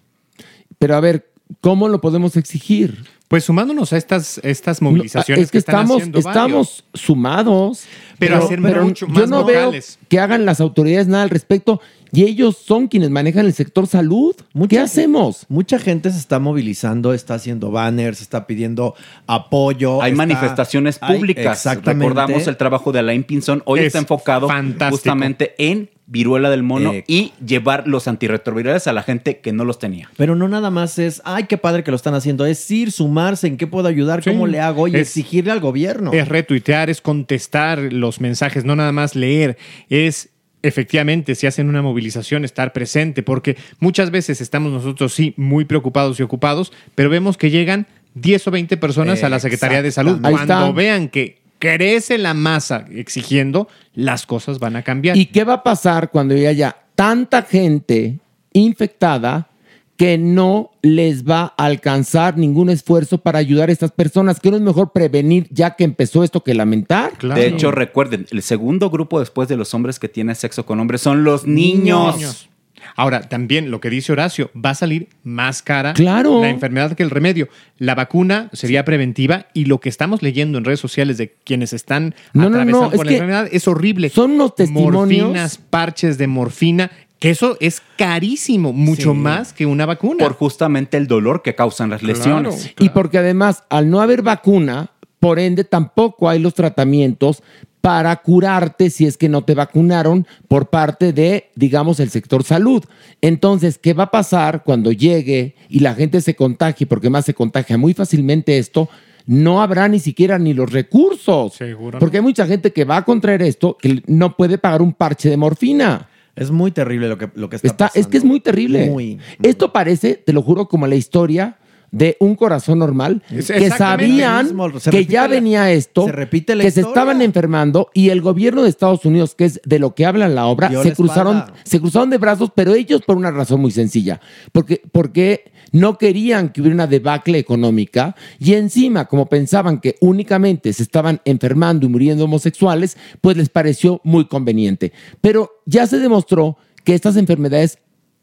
Pero 0.78 0.96
a 0.96 1.00
ver, 1.00 1.30
¿cómo 1.60 1.88
lo 1.88 2.00
podemos 2.00 2.36
exigir? 2.36 3.04
Pues 3.28 3.42
sumándonos 3.44 3.92
a 3.92 3.96
estas, 3.96 4.38
estas 4.44 4.80
movilizaciones 4.80 5.38
No, 5.40 5.44
es 5.44 5.50
que, 5.50 5.58
están 5.58 5.74
estamos, 5.80 5.96
haciendo 5.96 6.18
estamos 6.20 6.84
sumados. 6.94 7.84
Pero 8.20 8.36
hacer 8.38 8.60
mucho 8.60 9.06
yo 9.08 9.12
más 9.12 9.28
no 9.28 9.42
vocales. 9.42 9.98
veo 10.00 10.06
que 10.08 10.20
hagan 10.20 10.46
las 10.46 10.60
autoridades 10.60 11.08
nada 11.08 11.24
al 11.24 11.30
respecto 11.30 11.80
y 12.12 12.22
ellos 12.22 12.56
son 12.64 12.86
quienes 12.86 13.10
manejan 13.10 13.44
el 13.44 13.52
sector 13.52 13.88
salud. 13.88 14.36
¿Qué 14.68 14.78
hacemos? 14.78 15.44
Mucha 15.48 15.80
gente 15.80 16.10
se 16.12 16.18
está 16.18 16.38
movilizando, 16.38 17.12
está 17.12 17.34
haciendo 17.34 17.72
banners, 17.72 18.22
está 18.22 18.46
pidiendo 18.46 18.94
apoyo. 19.26 20.00
Hay 20.02 20.12
está- 20.12 20.16
manifestaciones 20.18 20.98
hay- 21.00 21.16
públicas. 21.16 21.58
exactamente. 21.58 22.08
Recordamos 22.08 22.46
el 22.46 22.56
trabajo 22.56 22.92
de 22.92 23.00
Alain 23.00 23.24
Pinson. 23.24 23.60
Hoy 23.66 23.80
Es 23.80 23.86
está 23.86 23.98
enfocado 23.98 24.46
fantástico. 24.46 24.96
justamente 24.96 25.54
en 25.58 25.90
viruela 26.08 26.50
del 26.50 26.62
mono 26.62 26.92
Eh. 26.92 27.04
y 27.08 27.32
llevar 27.44 27.88
los 27.88 28.06
antirretrovirales 28.06 28.86
a 28.86 28.92
la 28.92 29.02
gente 29.02 29.38
que 29.40 29.52
no 29.52 29.64
los 29.64 29.78
tenía. 29.80 30.08
Pero 30.16 30.36
no 30.36 30.46
nada 30.48 30.70
más 30.70 30.98
es, 31.00 31.20
ay, 31.24 31.44
qué 31.44 31.58
padre 31.58 31.82
que 31.82 31.90
lo 31.90 31.96
están 31.96 32.14
haciendo, 32.14 32.46
es 32.46 32.70
ir, 32.70 32.92
sumarse, 32.92 33.48
en 33.48 33.56
qué 33.56 33.66
puedo 33.66 33.88
ayudar, 33.88 34.22
Sí. 34.22 34.30
cómo 34.30 34.46
le 34.46 34.60
hago 34.60 34.86
y 34.86 34.92
Es- 34.94 35.08
exigirle 35.08 35.50
al 35.50 35.60
gobierno. 35.60 36.12
Es 36.12 36.28
retuitear, 36.28 36.90
es 36.90 37.00
contestar 37.00 37.78
los 37.92 38.20
mensajes, 38.20 38.64
no 38.64 38.76
nada 38.76 38.92
más 38.92 39.16
leer, 39.16 39.56
es 39.88 40.30
efectivamente, 40.62 41.34
si 41.36 41.46
hacen 41.46 41.68
una 41.68 41.82
movilización, 41.82 42.44
estar 42.44 42.72
presente, 42.72 43.22
porque 43.22 43.56
muchas 43.78 44.10
veces 44.10 44.40
estamos 44.40 44.72
nosotros 44.72 45.12
sí 45.14 45.32
muy 45.36 45.64
preocupados 45.64 46.18
y 46.18 46.22
ocupados, 46.24 46.72
pero 46.94 47.08
vemos 47.10 47.36
que 47.36 47.50
llegan 47.50 47.86
10 48.14 48.46
o 48.48 48.50
20 48.50 48.76
personas 48.76 49.22
a 49.22 49.28
la 49.28 49.38
Secretaría 49.38 49.82
de 49.82 49.90
Salud. 49.92 50.18
Ahí 50.24 50.32
Cuando 50.34 50.54
está. 50.54 50.72
vean 50.72 51.08
que 51.08 51.38
crece 51.58 52.18
la 52.18 52.34
masa 52.34 52.86
exigiendo, 52.90 53.68
las 53.94 54.26
cosas 54.26 54.58
van 54.58 54.76
a 54.76 54.82
cambiar. 54.82 55.16
¿Y 55.16 55.26
qué 55.26 55.44
va 55.44 55.54
a 55.54 55.62
pasar 55.62 56.10
cuando 56.10 56.34
ya 56.34 56.48
haya 56.48 56.76
tanta 56.94 57.42
gente 57.42 58.18
infectada 58.52 59.48
que 59.96 60.18
no 60.18 60.72
les 60.82 61.24
va 61.24 61.54
a 61.56 61.64
alcanzar 61.64 62.36
ningún 62.36 62.68
esfuerzo 62.68 63.18
para 63.18 63.38
ayudar 63.38 63.68
a 63.68 63.72
estas 63.72 63.92
personas? 63.92 64.40
¿Que 64.40 64.50
no 64.50 64.56
es 64.56 64.62
mejor 64.62 64.92
prevenir 64.92 65.46
ya 65.50 65.74
que 65.76 65.84
empezó 65.84 66.22
esto 66.22 66.42
que 66.42 66.54
lamentar? 66.54 67.18
De 67.18 67.46
hecho, 67.46 67.70
recuerden, 67.70 68.26
el 68.30 68.42
segundo 68.42 68.90
grupo 68.90 69.20
después 69.20 69.48
de 69.48 69.56
los 69.56 69.72
hombres 69.74 69.98
que 69.98 70.08
tienen 70.08 70.34
sexo 70.34 70.66
con 70.66 70.80
hombres 70.80 71.00
son 71.00 71.24
los 71.24 71.46
niños. 71.46 72.48
Ahora, 72.96 73.20
también 73.28 73.70
lo 73.70 73.80
que 73.80 73.90
dice 73.90 74.12
Horacio, 74.12 74.50
va 74.56 74.70
a 74.70 74.74
salir 74.74 75.08
más 75.22 75.62
cara 75.62 75.92
Claro. 75.92 76.40
la 76.40 76.48
enfermedad 76.48 76.94
que 76.94 77.02
el 77.02 77.10
remedio. 77.10 77.48
La 77.78 77.94
vacuna 77.94 78.48
sería 78.52 78.84
preventiva 78.84 79.46
y 79.52 79.66
lo 79.66 79.80
que 79.80 79.88
estamos 79.88 80.22
leyendo 80.22 80.58
en 80.58 80.64
redes 80.64 80.80
sociales 80.80 81.18
de 81.18 81.34
quienes 81.44 81.72
están 81.72 82.14
No, 82.32 82.44
no, 82.44 82.48
no, 82.50 82.56
atravesando 82.56 82.90
es 82.92 82.96
por 82.96 83.06
la 83.06 83.12
enfermedad 83.12 83.48
es 83.52 83.68
horrible. 83.68 84.08
Son 84.08 84.32
unos 84.32 84.54
testimonios. 84.54 85.26
Morfinas, 85.28 85.58
parches 85.58 86.16
de 86.18 86.26
morfina, 86.26 86.90
que 87.18 87.30
eso 87.30 87.56
es 87.60 87.82
carísimo, 87.96 88.72
mucho 88.72 89.12
Sí. 89.12 89.18
más 89.18 89.52
que 89.52 89.66
una 89.66 89.86
vacuna. 89.86 90.24
Por 90.24 90.32
justamente 90.34 90.96
el 90.96 91.06
dolor 91.06 91.42
que 91.42 91.54
causan 91.54 91.90
las 91.90 92.02
lesiones. 92.02 92.72
Y 92.78 92.88
porque 92.90 93.18
además, 93.18 93.64
al 93.70 93.90
no 93.90 94.00
haber 94.00 94.22
vacuna, 94.22 94.90
por 95.20 95.38
ende 95.38 95.64
tampoco 95.64 96.28
hay 96.28 96.38
los 96.38 96.54
tratamientos 96.54 97.42
para 97.86 98.16
curarte 98.16 98.90
si 98.90 99.06
es 99.06 99.16
que 99.16 99.28
no 99.28 99.42
te 99.42 99.54
vacunaron 99.54 100.26
por 100.48 100.70
parte 100.70 101.12
de, 101.12 101.50
digamos, 101.54 102.00
el 102.00 102.10
sector 102.10 102.42
salud. 102.42 102.82
Entonces, 103.20 103.78
¿qué 103.78 103.92
va 103.92 104.04
a 104.04 104.10
pasar 104.10 104.64
cuando 104.64 104.90
llegue 104.90 105.54
y 105.68 105.78
la 105.78 105.94
gente 105.94 106.20
se 106.20 106.34
contagie? 106.34 106.88
Porque 106.88 107.10
más 107.10 107.26
se 107.26 107.34
contagia 107.34 107.78
muy 107.78 107.94
fácilmente 107.94 108.58
esto. 108.58 108.88
No 109.24 109.62
habrá 109.62 109.86
ni 109.86 110.00
siquiera 110.00 110.36
ni 110.36 110.52
los 110.52 110.72
recursos. 110.72 111.54
Seguro. 111.54 112.00
Porque 112.00 112.16
hay 112.16 112.24
mucha 112.24 112.44
gente 112.48 112.72
que 112.72 112.84
va 112.84 112.96
a 112.96 113.04
contraer 113.04 113.40
esto 113.42 113.76
que 113.80 114.02
no 114.08 114.36
puede 114.36 114.58
pagar 114.58 114.82
un 114.82 114.92
parche 114.92 115.30
de 115.30 115.36
morfina. 115.36 116.08
Es 116.34 116.50
muy 116.50 116.72
terrible 116.72 117.08
lo 117.08 117.18
que, 117.18 117.30
lo 117.36 117.48
que 117.48 117.54
está, 117.54 117.68
Está, 117.68 117.90
es 117.94 118.08
que 118.08 118.16
es 118.16 118.24
muy 118.24 118.40
terrible. 118.40 118.90
Muy, 118.90 119.20
Esto 119.44 119.72
parece, 119.72 120.16
te 120.16 120.32
lo 120.32 120.42
juro, 120.42 120.66
como 120.66 120.88
la 120.88 120.96
historia 120.96 121.56
de 121.96 122.16
un 122.20 122.34
corazón 122.34 122.78
normal 122.78 123.22
Es 123.30 123.48
que 123.50 123.70
sabían 123.70 124.44
mismo, 124.46 124.68
que 124.90 125.06
ya 125.06 125.22
la- 125.22 125.28
venía 125.28 125.72
esto, 125.72 126.06
repite 126.08 126.56
que 126.58 126.70
se 126.70 126.82
estaban 126.82 127.22
enfermando 127.22 127.88
y 127.94 128.10
el 128.10 128.20
gobierno 128.20 128.62
de 128.62 128.68
Estados 128.68 129.04
Unidos, 129.06 129.34
que 129.34 129.46
es 129.46 129.60
de 129.64 129.78
lo 129.78 129.94
que 129.94 130.04
habla 130.04 130.28
la 130.28 130.46
obra, 130.46 130.68
Dio 130.68 130.82
se 130.82 130.90
la 130.90 130.94
cruzaron, 130.94 131.44
se 131.64 131.80
cruzaron 131.80 132.10
de 132.10 132.18
brazos, 132.18 132.50
pero 132.54 132.74
ellos 132.74 133.00
por 133.06 133.16
una 133.16 133.30
razón 133.30 133.60
muy 133.62 133.70
sencilla, 133.70 134.20
porque, 134.52 134.82
porque 134.92 135.52
no 135.72 135.96
querían 135.96 136.50
que 136.50 136.60
hubiera 136.60 136.74
una 136.74 136.86
debacle 136.86 137.38
económica 137.38 138.14
y 138.38 138.52
encima, 138.54 139.06
como 139.06 139.26
pensaban 139.26 139.80
que 139.80 139.96
únicamente 140.00 140.72
se 140.74 140.82
estaban 140.82 141.20
enfermando 141.24 141.86
y 141.86 141.88
muriendo 141.88 142.24
homosexuales, 142.24 142.96
pues 143.22 143.36
les 143.38 143.48
pareció 143.48 144.00
muy 144.04 144.26
conveniente. 144.26 144.92
Pero 145.22 145.62
ya 145.64 145.86
se 145.86 145.98
demostró 145.98 146.58
que 146.84 146.94
estas 146.94 147.16
enfermedades 147.16 147.78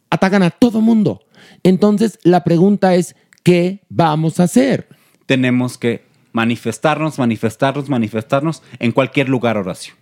atacan 0.10 0.44
a 0.44 0.52
todo 0.52 0.80
mundo. 0.80 1.22
Entonces, 1.64 2.20
la 2.24 2.44
pregunta 2.44 2.96
es, 2.96 3.16
¿qué 3.44 3.82
vamos 3.90 4.40
a 4.40 4.44
hacer? 4.44 4.88
Tenemos 5.26 5.78
que 5.78 6.04
manifestarnos, 6.32 7.20
manifestarnos, 7.20 7.90
manifestarnos 7.90 8.64
en 8.80 8.92
cualquier 8.92 9.30
lugar, 9.30 9.58
Horacio. 9.58 9.94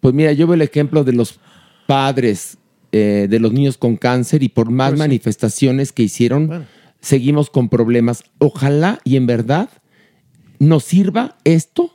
Pues 0.00 0.14
mira, 0.14 0.32
yo 0.32 0.46
veo 0.46 0.54
el 0.54 0.62
ejemplo 0.62 1.04
de 1.04 1.12
los 1.12 1.38
padres 1.86 2.58
eh, 2.90 3.26
de 3.30 3.38
los 3.38 3.52
niños 3.52 3.78
con 3.78 3.96
cáncer 3.96 4.42
y 4.42 4.48
por 4.48 4.70
más 4.70 4.98
manifestaciones 4.98 5.92
que 5.92 6.02
hicieron, 6.02 6.66
seguimos 7.00 7.48
con 7.48 7.68
problemas. 7.68 8.24
Ojalá 8.38 9.00
y 9.04 9.16
en 9.16 9.26
verdad 9.26 9.70
nos 10.58 10.84
sirva 10.84 11.38
esto 11.44 11.92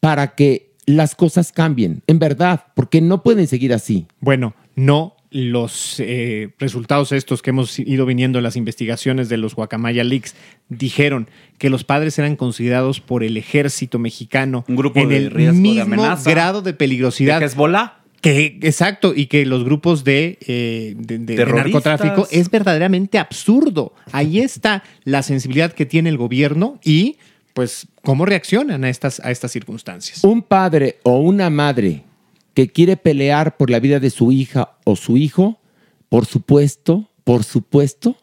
para 0.00 0.34
que 0.34 0.72
las 0.86 1.14
cosas 1.14 1.52
cambien, 1.52 2.02
en 2.06 2.18
verdad, 2.18 2.64
porque 2.74 3.00
no 3.00 3.22
pueden 3.22 3.46
seguir 3.46 3.74
así. 3.74 4.06
Bueno, 4.20 4.54
no 4.74 5.17
los 5.30 5.96
eh, 6.00 6.50
resultados 6.58 7.12
estos 7.12 7.42
que 7.42 7.50
hemos 7.50 7.78
ido 7.78 8.06
viniendo 8.06 8.38
en 8.38 8.44
las 8.44 8.56
investigaciones 8.56 9.28
de 9.28 9.36
los 9.36 9.54
Guacamaya 9.54 10.02
Leaks 10.04 10.34
dijeron 10.68 11.28
que 11.58 11.68
los 11.70 11.84
padres 11.84 12.18
eran 12.18 12.36
considerados 12.36 13.00
por 13.00 13.22
el 13.22 13.36
ejército 13.36 13.98
mexicano 13.98 14.64
Un 14.68 14.76
grupo 14.76 15.00
en 15.00 15.08
de 15.10 15.16
el 15.18 15.30
riesgo, 15.30 15.54
de 15.56 15.60
mismo 15.60 15.82
amenaza. 15.82 16.30
grado 16.30 16.62
de 16.62 16.72
peligrosidad. 16.72 17.40
¿De 17.40 17.46
Hezbollah? 17.46 17.94
Que, 18.20 18.58
exacto, 18.62 19.12
y 19.14 19.26
que 19.26 19.46
los 19.46 19.62
grupos 19.64 20.02
de, 20.02 20.38
eh, 20.46 20.94
de- 20.96 21.18
de- 21.18 21.36
de 21.36 21.46
narcotráfico 21.46 22.26
es 22.32 22.50
verdaderamente 22.50 23.16
absurdo. 23.18 23.94
Ahí 24.10 24.40
está 24.40 24.82
la 25.04 25.22
sensibilidad 25.22 25.72
que 25.72 25.86
tiene 25.86 26.08
el 26.08 26.16
gobierno 26.16 26.80
y, 26.82 27.16
pues, 27.54 27.86
cómo 28.02 28.24
reaccionan 28.26 28.82
a 28.82 28.88
estas, 28.88 29.20
a 29.20 29.30
estas 29.30 29.52
circunstancias. 29.52 30.24
Un 30.24 30.42
padre 30.42 30.98
o 31.04 31.18
una 31.20 31.48
madre 31.48 32.02
que 32.58 32.66
quiere 32.72 32.96
pelear 32.96 33.56
por 33.56 33.70
la 33.70 33.78
vida 33.78 34.00
de 34.00 34.10
su 34.10 34.32
hija 34.32 34.78
o 34.82 34.96
su 34.96 35.16
hijo, 35.16 35.60
por 36.08 36.26
supuesto, 36.26 37.08
por 37.22 37.44
supuesto, 37.44 38.16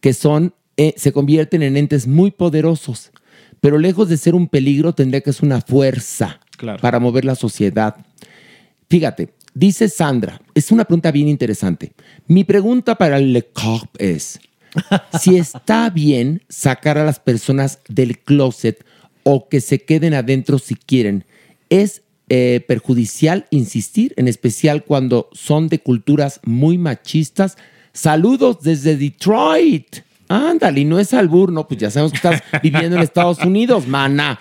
que 0.00 0.14
son, 0.14 0.54
eh, 0.78 0.94
se 0.96 1.12
convierten 1.12 1.62
en 1.62 1.76
entes 1.76 2.06
muy 2.06 2.30
poderosos. 2.30 3.10
Pero 3.60 3.76
lejos 3.76 4.08
de 4.08 4.16
ser 4.16 4.34
un 4.34 4.48
peligro, 4.48 4.94
tendría 4.94 5.20
que 5.20 5.34
ser 5.34 5.44
una 5.44 5.60
fuerza 5.60 6.40
Claro. 6.56 6.80
para 6.80 6.98
mover 6.98 7.26
la 7.26 7.34
sociedad. 7.34 7.94
Fíjate, 8.88 9.34
dice 9.52 9.90
Sandra, 9.90 10.40
es 10.54 10.72
una 10.72 10.86
pregunta 10.86 11.10
bien 11.10 11.28
interesante. 11.28 11.92
Mi 12.26 12.42
pregunta 12.42 12.94
para 12.94 13.18
el 13.18 13.34
Le 13.34 13.42
Corp 13.42 13.94
es, 13.98 14.40
si 15.20 15.36
está 15.36 15.90
bien 15.90 16.42
sacar 16.48 16.96
a 16.96 17.04
las 17.04 17.20
personas 17.20 17.80
del 17.90 18.18
closet 18.20 18.82
o 19.24 19.50
que 19.50 19.60
se 19.60 19.80
queden 19.80 20.14
adentro 20.14 20.58
si 20.58 20.74
quieren, 20.74 21.26
¿es 21.68 22.00
eh, 22.28 22.64
perjudicial 22.66 23.46
insistir, 23.50 24.14
en 24.16 24.28
especial 24.28 24.84
cuando 24.84 25.28
son 25.32 25.68
de 25.68 25.80
culturas 25.80 26.40
muy 26.44 26.78
machistas? 26.78 27.56
Saludos 27.92 28.58
desde 28.62 28.96
Detroit. 28.96 29.98
Ándale, 30.28 30.80
y 30.80 30.84
no 30.84 30.98
es 30.98 31.12
albur, 31.12 31.52
no, 31.52 31.68
pues 31.68 31.80
ya 31.80 31.90
sabemos 31.90 32.12
que 32.12 32.16
estás 32.16 32.42
viviendo 32.62 32.96
en 32.96 33.02
Estados 33.02 33.38
Unidos, 33.38 33.86
mana. 33.86 34.40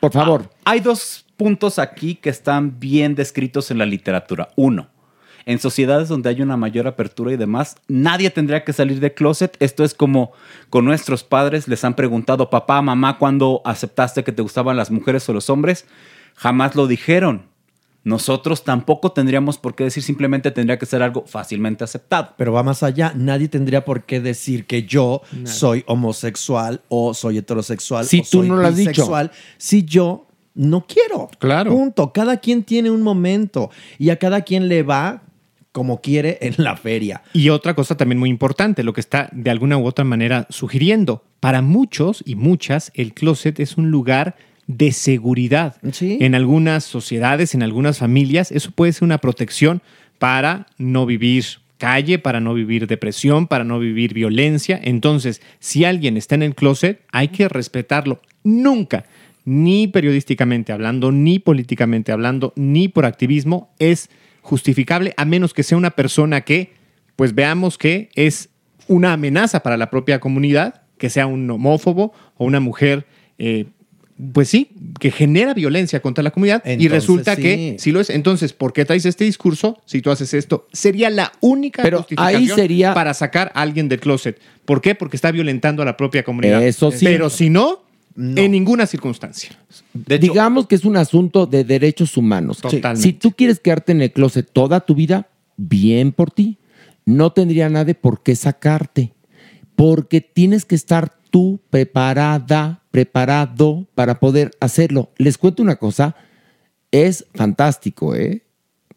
Por 0.00 0.12
favor. 0.12 0.50
Hay 0.64 0.80
dos 0.80 1.26
puntos 1.36 1.78
aquí 1.78 2.14
que 2.14 2.30
están 2.30 2.78
bien 2.78 3.14
descritos 3.14 3.70
en 3.70 3.78
la 3.78 3.86
literatura. 3.86 4.50
Uno, 4.56 4.88
en 5.44 5.58
sociedades 5.58 6.08
donde 6.08 6.28
hay 6.28 6.40
una 6.40 6.56
mayor 6.56 6.86
apertura 6.86 7.32
y 7.32 7.36
demás, 7.36 7.76
nadie 7.88 8.30
tendría 8.30 8.64
que 8.64 8.72
salir 8.72 9.00
de 9.00 9.12
closet. 9.12 9.56
Esto 9.60 9.84
es 9.84 9.94
como 9.94 10.32
con 10.70 10.84
nuestros 10.84 11.24
padres 11.24 11.68
les 11.68 11.84
han 11.84 11.94
preguntado, 11.94 12.48
papá, 12.48 12.80
mamá, 12.80 13.18
¿cuándo 13.18 13.60
aceptaste 13.64 14.24
que 14.24 14.32
te 14.32 14.42
gustaban 14.42 14.76
las 14.76 14.90
mujeres 14.90 15.28
o 15.28 15.32
los 15.32 15.50
hombres? 15.50 15.86
Jamás 16.34 16.74
lo 16.74 16.86
dijeron. 16.86 17.52
Nosotros 18.04 18.64
tampoco 18.64 19.12
tendríamos 19.12 19.58
por 19.58 19.76
qué 19.76 19.84
decir, 19.84 20.02
simplemente 20.02 20.50
tendría 20.50 20.76
que 20.76 20.86
ser 20.86 21.02
algo 21.02 21.24
fácilmente 21.26 21.84
aceptado. 21.84 22.34
Pero 22.36 22.52
va 22.52 22.64
más 22.64 22.82
allá. 22.82 23.12
Nadie 23.14 23.48
tendría 23.48 23.84
por 23.84 24.04
qué 24.04 24.20
decir 24.20 24.66
que 24.66 24.82
yo 24.82 25.22
soy 25.44 25.84
homosexual 25.86 26.80
o 26.88 27.14
soy 27.14 27.38
heterosexual. 27.38 28.04
Si 28.04 28.20
o 28.20 28.22
tú 28.22 28.38
soy 28.38 28.48
no 28.48 28.56
lo 28.56 28.66
has 28.66 28.76
dicho. 28.76 28.90
bisexual, 28.90 29.30
Si 29.56 29.84
yo 29.84 30.26
no 30.54 30.84
quiero. 30.86 31.30
Claro. 31.38 31.70
Punto. 31.70 32.12
Cada 32.12 32.38
quien 32.38 32.64
tiene 32.64 32.90
un 32.90 33.02
momento 33.02 33.70
y 33.98 34.10
a 34.10 34.18
cada 34.18 34.42
quien 34.42 34.68
le 34.68 34.82
va 34.82 35.22
como 35.70 36.00
quiere 36.00 36.38
en 36.42 36.54
la 36.58 36.76
feria. 36.76 37.22
Y 37.32 37.48
otra 37.48 37.74
cosa 37.74 37.96
también 37.96 38.18
muy 38.18 38.28
importante, 38.28 38.82
lo 38.82 38.92
que 38.92 39.00
está 39.00 39.28
de 39.32 39.50
alguna 39.50 39.78
u 39.78 39.86
otra 39.86 40.04
manera 40.04 40.46
sugiriendo. 40.50 41.24
Para 41.40 41.62
muchos 41.62 42.22
y 42.26 42.34
muchas, 42.34 42.92
el 42.94 43.14
closet 43.14 43.58
es 43.58 43.78
un 43.78 43.90
lugar 43.90 44.36
de 44.66 44.92
seguridad. 44.92 45.76
En 46.00 46.34
algunas 46.34 46.84
sociedades, 46.84 47.54
en 47.54 47.62
algunas 47.62 47.98
familias, 47.98 48.52
eso 48.52 48.70
puede 48.70 48.92
ser 48.92 49.04
una 49.04 49.18
protección 49.18 49.82
para 50.18 50.66
no 50.78 51.04
vivir 51.06 51.44
calle, 51.78 52.20
para 52.20 52.38
no 52.38 52.54
vivir 52.54 52.86
depresión, 52.86 53.48
para 53.48 53.64
no 53.64 53.80
vivir 53.80 54.14
violencia. 54.14 54.80
Entonces, 54.82 55.42
si 55.58 55.84
alguien 55.84 56.16
está 56.16 56.36
en 56.36 56.44
el 56.44 56.54
closet, 56.54 57.00
hay 57.10 57.28
que 57.28 57.48
respetarlo. 57.48 58.22
Nunca, 58.44 59.04
ni 59.44 59.88
periodísticamente 59.88 60.72
hablando, 60.72 61.10
ni 61.10 61.40
políticamente 61.40 62.12
hablando, 62.12 62.52
ni 62.54 62.86
por 62.86 63.04
activismo, 63.04 63.74
es 63.80 64.10
justificable 64.42 65.12
a 65.16 65.24
menos 65.24 65.54
que 65.54 65.64
sea 65.64 65.76
una 65.76 65.90
persona 65.90 66.42
que, 66.42 66.72
pues 67.16 67.34
veamos 67.34 67.78
que 67.78 68.10
es 68.14 68.50
una 68.86 69.12
amenaza 69.12 69.60
para 69.64 69.76
la 69.76 69.90
propia 69.90 70.20
comunidad, 70.20 70.82
que 70.98 71.10
sea 71.10 71.26
un 71.26 71.50
homófobo 71.50 72.12
o 72.36 72.44
una 72.44 72.60
mujer 72.60 73.06
eh, 73.38 73.66
pues 74.32 74.48
sí, 74.48 74.70
que 75.00 75.10
genera 75.10 75.54
violencia 75.54 76.00
contra 76.00 76.22
la 76.22 76.30
comunidad 76.30 76.62
y 76.64 76.88
resulta 76.88 77.34
sí. 77.34 77.42
que 77.42 77.76
sí 77.78 77.90
lo 77.90 78.00
es. 78.00 78.10
Entonces, 78.10 78.52
¿por 78.52 78.72
qué 78.72 78.84
traes 78.84 79.04
este 79.04 79.24
discurso 79.24 79.80
si 79.84 80.00
tú 80.00 80.10
haces 80.10 80.32
esto? 80.34 80.68
Sería 80.72 81.10
la 81.10 81.32
única 81.40 81.82
Pero 81.82 81.98
justificación 81.98 82.42
ahí 82.42 82.48
sería- 82.48 82.94
para 82.94 83.14
sacar 83.14 83.50
a 83.54 83.62
alguien 83.62 83.88
del 83.88 84.00
closet. 84.00 84.38
¿Por 84.64 84.80
qué? 84.80 84.94
Porque 84.94 85.16
está 85.16 85.32
violentando 85.32 85.82
a 85.82 85.84
la 85.84 85.96
propia 85.96 86.22
comunidad. 86.22 86.62
Eso 86.62 86.92
sí. 86.92 87.04
Pero 87.04 87.30
si 87.30 87.50
no, 87.50 87.82
en 88.16 88.50
ninguna 88.52 88.86
circunstancia. 88.86 89.58
Digamos 89.92 90.66
que 90.66 90.76
es 90.76 90.84
un 90.84 90.96
asunto 90.96 91.46
de 91.46 91.64
derechos 91.64 92.16
humanos. 92.16 92.58
Totalmente. 92.58 93.02
Si 93.02 93.12
tú 93.14 93.32
quieres 93.32 93.58
quedarte 93.58 93.92
en 93.92 94.02
el 94.02 94.12
closet 94.12 94.48
toda 94.52 94.80
tu 94.80 94.94
vida, 94.94 95.28
bien 95.56 96.12
por 96.12 96.30
ti. 96.30 96.58
No 97.04 97.32
tendría 97.32 97.68
nadie 97.68 97.94
por 97.94 98.22
qué 98.22 98.36
sacarte. 98.36 99.14
Porque 99.74 100.20
tienes 100.20 100.64
que 100.64 100.74
estar 100.74 101.16
tú 101.32 101.60
preparada, 101.70 102.82
preparado 102.90 103.88
para 103.94 104.20
poder 104.20 104.52
hacerlo. 104.60 105.10
Les 105.16 105.38
cuento 105.38 105.62
una 105.62 105.76
cosa, 105.76 106.14
es 106.92 107.26
fantástico, 107.34 108.14
¿eh? 108.14 108.44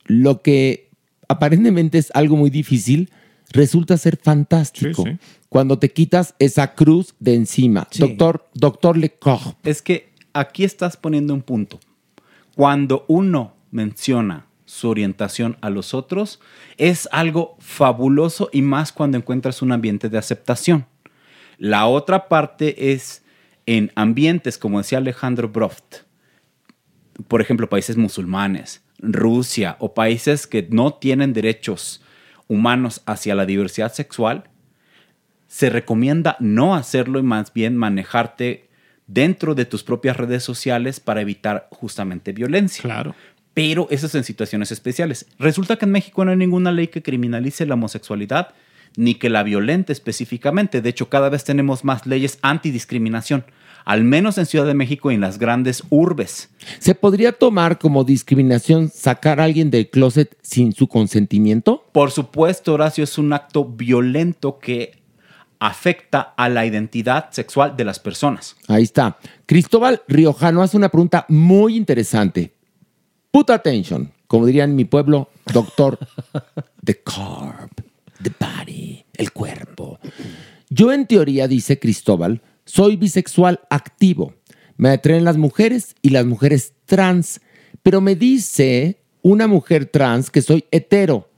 Lo 0.03 0.41
que 0.41 0.91
aparentemente 1.29 1.97
es 1.97 2.11
algo 2.13 2.35
muy 2.35 2.49
difícil, 2.49 3.09
resulta 3.51 3.97
ser 3.97 4.17
fantástico. 4.17 5.03
Sí, 5.03 5.11
sí. 5.11 5.17
Cuando 5.49 5.79
te 5.79 5.91
quitas 5.91 6.35
esa 6.37 6.75
cruz 6.75 7.15
de 7.19 7.35
encima. 7.35 7.87
Doctor, 7.97 8.49
doctor 8.53 8.97
Lecoq. 8.97 9.55
Es 9.63 9.81
que 9.81 10.11
aquí 10.33 10.65
estás 10.65 10.97
poniendo 10.97 11.33
un 11.33 11.41
punto. 11.41 11.79
Cuando 12.53 13.05
uno 13.07 13.55
menciona 13.71 14.47
su 14.65 14.89
orientación 14.89 15.57
a 15.61 15.69
los 15.69 15.93
otros, 15.93 16.41
es 16.75 17.07
algo 17.13 17.55
fabuloso 17.59 18.49
y 18.51 18.61
más 18.61 18.91
cuando 18.91 19.17
encuentras 19.17 19.61
un 19.61 19.71
ambiente 19.71 20.09
de 20.09 20.17
aceptación. 20.17 20.85
La 21.57 21.87
otra 21.87 22.27
parte 22.27 22.91
es 22.91 23.23
en 23.65 23.91
ambientes, 23.95 24.57
como 24.57 24.77
decía 24.79 24.99
Alejandro 24.99 25.49
Broft, 25.49 26.03
por 27.27 27.41
ejemplo, 27.41 27.69
países 27.69 27.97
musulmanes, 27.97 28.83
Rusia 28.99 29.77
o 29.79 29.93
países 29.93 30.47
que 30.47 30.67
no 30.69 30.93
tienen 30.93 31.33
derechos 31.33 32.03
humanos 32.47 33.01
hacia 33.05 33.35
la 33.35 33.45
diversidad 33.45 33.93
sexual, 33.93 34.49
se 35.47 35.69
recomienda 35.69 36.35
no 36.39 36.75
hacerlo 36.75 37.19
y 37.19 37.23
más 37.23 37.53
bien 37.53 37.77
manejarte 37.77 38.69
dentro 39.07 39.55
de 39.55 39.65
tus 39.65 39.83
propias 39.83 40.17
redes 40.17 40.43
sociales 40.43 40.99
para 40.99 41.21
evitar 41.21 41.67
justamente 41.71 42.33
violencia. 42.33 42.81
Claro. 42.81 43.15
Pero 43.53 43.87
eso 43.89 44.07
es 44.07 44.15
en 44.15 44.23
situaciones 44.23 44.71
especiales. 44.71 45.27
Resulta 45.39 45.77
que 45.77 45.85
en 45.85 45.91
México 45.91 46.25
no 46.25 46.31
hay 46.31 46.37
ninguna 46.37 46.71
ley 46.71 46.87
que 46.87 47.01
criminalice 47.01 47.65
la 47.65 47.75
homosexualidad 47.75 48.53
ni 48.97 49.15
que 49.15 49.29
la 49.29 49.43
violente 49.43 49.93
específicamente. 49.93 50.81
De 50.81 50.89
hecho, 50.89 51.09
cada 51.09 51.29
vez 51.29 51.43
tenemos 51.43 51.83
más 51.83 52.05
leyes 52.05 52.39
antidiscriminación, 52.41 53.45
al 53.83 54.03
menos 54.03 54.37
en 54.37 54.45
Ciudad 54.45 54.65
de 54.65 54.73
México 54.73 55.11
y 55.11 55.15
en 55.15 55.21
las 55.21 55.37
grandes 55.37 55.83
urbes. 55.89 56.49
¿Se 56.79 56.95
podría 56.95 57.31
tomar 57.31 57.77
como 57.77 58.03
discriminación 58.03 58.89
sacar 58.89 59.39
a 59.39 59.43
alguien 59.43 59.69
del 59.71 59.89
closet 59.89 60.37
sin 60.41 60.73
su 60.73 60.87
consentimiento? 60.87 61.85
Por 61.91 62.11
supuesto, 62.11 62.73
Horacio, 62.73 63.03
es 63.03 63.17
un 63.17 63.33
acto 63.33 63.65
violento 63.65 64.59
que 64.59 65.03
afecta 65.59 66.33
a 66.35 66.49
la 66.49 66.65
identidad 66.65 67.31
sexual 67.31 67.75
de 67.77 67.85
las 67.85 67.99
personas. 67.99 68.55
Ahí 68.67 68.83
está. 68.83 69.17
Cristóbal 69.45 70.01
Riojano 70.07 70.61
hace 70.61 70.77
una 70.77 70.89
pregunta 70.89 71.25
muy 71.29 71.75
interesante. 71.75 72.53
Put 73.31 73.49
attention, 73.49 74.11
como 74.27 74.45
dirían 74.45 74.71
en 74.71 74.75
mi 74.75 74.85
pueblo, 74.85 75.29
doctor, 75.51 75.99
the 76.83 77.01
carb, 77.03 77.69
the 78.25 78.33
body, 78.39 79.05
el 79.13 79.31
cuerpo. 79.31 79.99
Yo 80.69 80.91
en 80.91 81.05
teoría, 81.05 81.47
dice 81.47 81.79
Cristóbal, 81.79 82.41
soy 82.65 82.95
bisexual 82.97 83.61
activo. 83.69 84.33
Me 84.77 84.89
atraen 84.89 85.23
las 85.23 85.37
mujeres 85.37 85.95
y 86.01 86.09
las 86.09 86.25
mujeres 86.25 86.73
trans. 86.85 87.39
Pero 87.83 88.01
me 88.01 88.15
dice 88.15 88.97
una 89.21 89.47
mujer 89.47 89.85
trans 89.85 90.31
que 90.31 90.41
soy 90.41 90.65
hetero. 90.71 91.29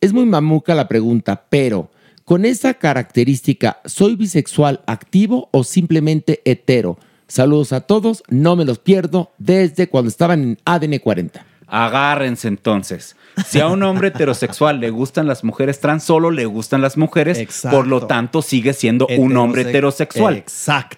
Es 0.00 0.12
muy 0.12 0.24
mamuca 0.24 0.74
la 0.74 0.88
pregunta, 0.88 1.46
pero 1.48 1.90
con 2.24 2.44
esa 2.44 2.74
característica, 2.74 3.80
¿soy 3.84 4.16
bisexual 4.16 4.82
activo 4.86 5.48
o 5.52 5.64
simplemente 5.64 6.40
hetero? 6.44 6.98
Saludos 7.28 7.72
a 7.72 7.82
todos, 7.82 8.22
no 8.28 8.56
me 8.56 8.64
los 8.64 8.78
pierdo 8.78 9.32
desde 9.38 9.88
cuando 9.88 10.08
estaban 10.08 10.42
en 10.42 10.58
ADN 10.64 10.98
40. 10.98 11.46
Agárrense 11.66 12.48
entonces. 12.48 13.16
Si 13.46 13.60
a 13.60 13.66
un 13.68 13.82
hombre 13.82 14.08
heterosexual 14.08 14.80
le 14.80 14.90
gustan 14.90 15.26
las 15.26 15.42
mujeres 15.44 15.80
trans, 15.80 16.04
solo 16.04 16.30
le 16.30 16.44
gustan 16.46 16.80
las 16.82 16.96
mujeres, 16.96 17.38
Exacto. 17.38 17.76
por 17.78 17.86
lo 17.86 18.06
tanto 18.06 18.42
sigue 18.42 18.72
siendo 18.72 19.06
un 19.18 19.36
hombre 19.36 19.62
Heterose- 19.62 19.68
heterosexual. 19.70 20.44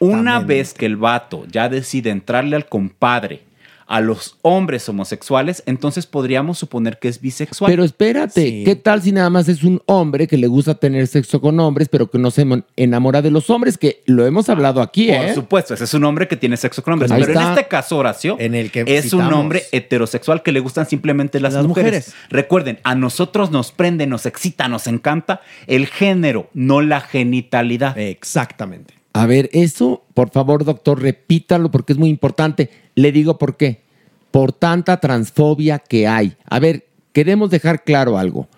Una 0.01 0.41
vez 0.41 0.75
que 0.75 0.87
el 0.87 0.97
vato 0.97 1.45
ya 1.51 1.69
decide 1.69 2.11
entrarle 2.11 2.57
al 2.57 2.67
compadre 2.67 3.43
a 3.87 4.01
los 4.01 4.37
hombres 4.43 4.89
homosexuales, 4.89 5.63
entonces 5.67 6.07
podríamos 6.07 6.59
suponer 6.59 6.99
que 6.99 7.09
es 7.09 7.21
bisexual. 7.21 7.71
Pero 7.71 7.85
espérate, 7.85 8.65
¿qué 8.65 8.77
tal 8.77 9.03
si 9.03 9.13
nada 9.13 9.31
más 9.31 9.49
es 9.49 9.63
un 9.63 9.83
hombre 9.87 10.27
que 10.27 10.37
le 10.37 10.47
gusta 10.47 10.75
tener 10.75 11.07
sexo 11.07 11.41
con 11.41 11.59
hombres, 11.61 11.89
pero 11.89 12.11
que 12.11 12.19
no 12.19 12.31
se 12.31 12.47
enamora 12.77 13.23
de 13.23 13.31
los 13.31 13.51
hombres? 13.51 13.79
Que 13.79 14.03
lo 14.07 14.27
hemos 14.27 14.49
hablado 14.49 14.81
aquí, 14.81 15.09
Por 15.09 15.17
¿eh? 15.17 15.35
supuesto, 15.35 15.75
ese 15.75 15.85
es 15.85 15.95
un 15.95 16.05
hombre 16.05 16.29
que 16.29 16.37
tiene 16.37 16.57
sexo 16.57 16.83
con 16.83 16.95
hombres. 16.95 17.11
Ahí 17.11 17.23
pero 17.25 17.41
en 17.41 17.49
este 17.49 17.69
caso, 17.69 17.99
Horacio, 17.99 18.37
En 18.39 18.55
el 18.55 18.71
que 18.71 18.85
es 18.87 19.13
un 19.13 19.33
hombre 19.33 19.65
heterosexual 19.73 20.43
que 20.43 20.53
le 20.53 20.61
gustan 20.61 20.87
simplemente 20.87 21.41
las, 21.41 21.55
Las 21.55 21.67
mujeres. 21.67 22.09
mujeres. 22.09 22.15
Recuerden, 22.31 22.79
a 22.85 22.95
nosotros 22.95 23.51
nos 23.51 23.73
prende, 23.73 24.07
nos 24.07 24.27
excita, 24.27 24.69
nos 24.69 24.87
encanta 24.87 25.41
el 25.67 25.87
género, 25.87 26.49
no 26.55 26.81
la 26.81 27.01
genitalidad. 27.01 27.97
Exactamente. 27.99 28.95
A 29.15 29.27
ver, 29.27 29.49
eso, 29.53 30.05
por 30.13 30.31
favor, 30.31 30.65
doctor, 30.65 31.01
repítalo 31.01 31.71
porque 31.71 31.93
es 31.93 31.99
muy 31.99 32.11
importante. 32.11 32.71
Le 32.97 33.13
digo 33.13 33.39
por 33.39 33.57
qué. 33.57 33.83
Por 34.33 34.53
tanta 34.53 34.99
transfobia 34.99 35.79
que 35.79 36.09
hay. 36.09 36.37
A 36.51 36.59
ver, 36.59 36.89
queremos 37.13 37.49
dejar 37.49 37.85
claro 37.85 38.19
algo. 38.19 38.49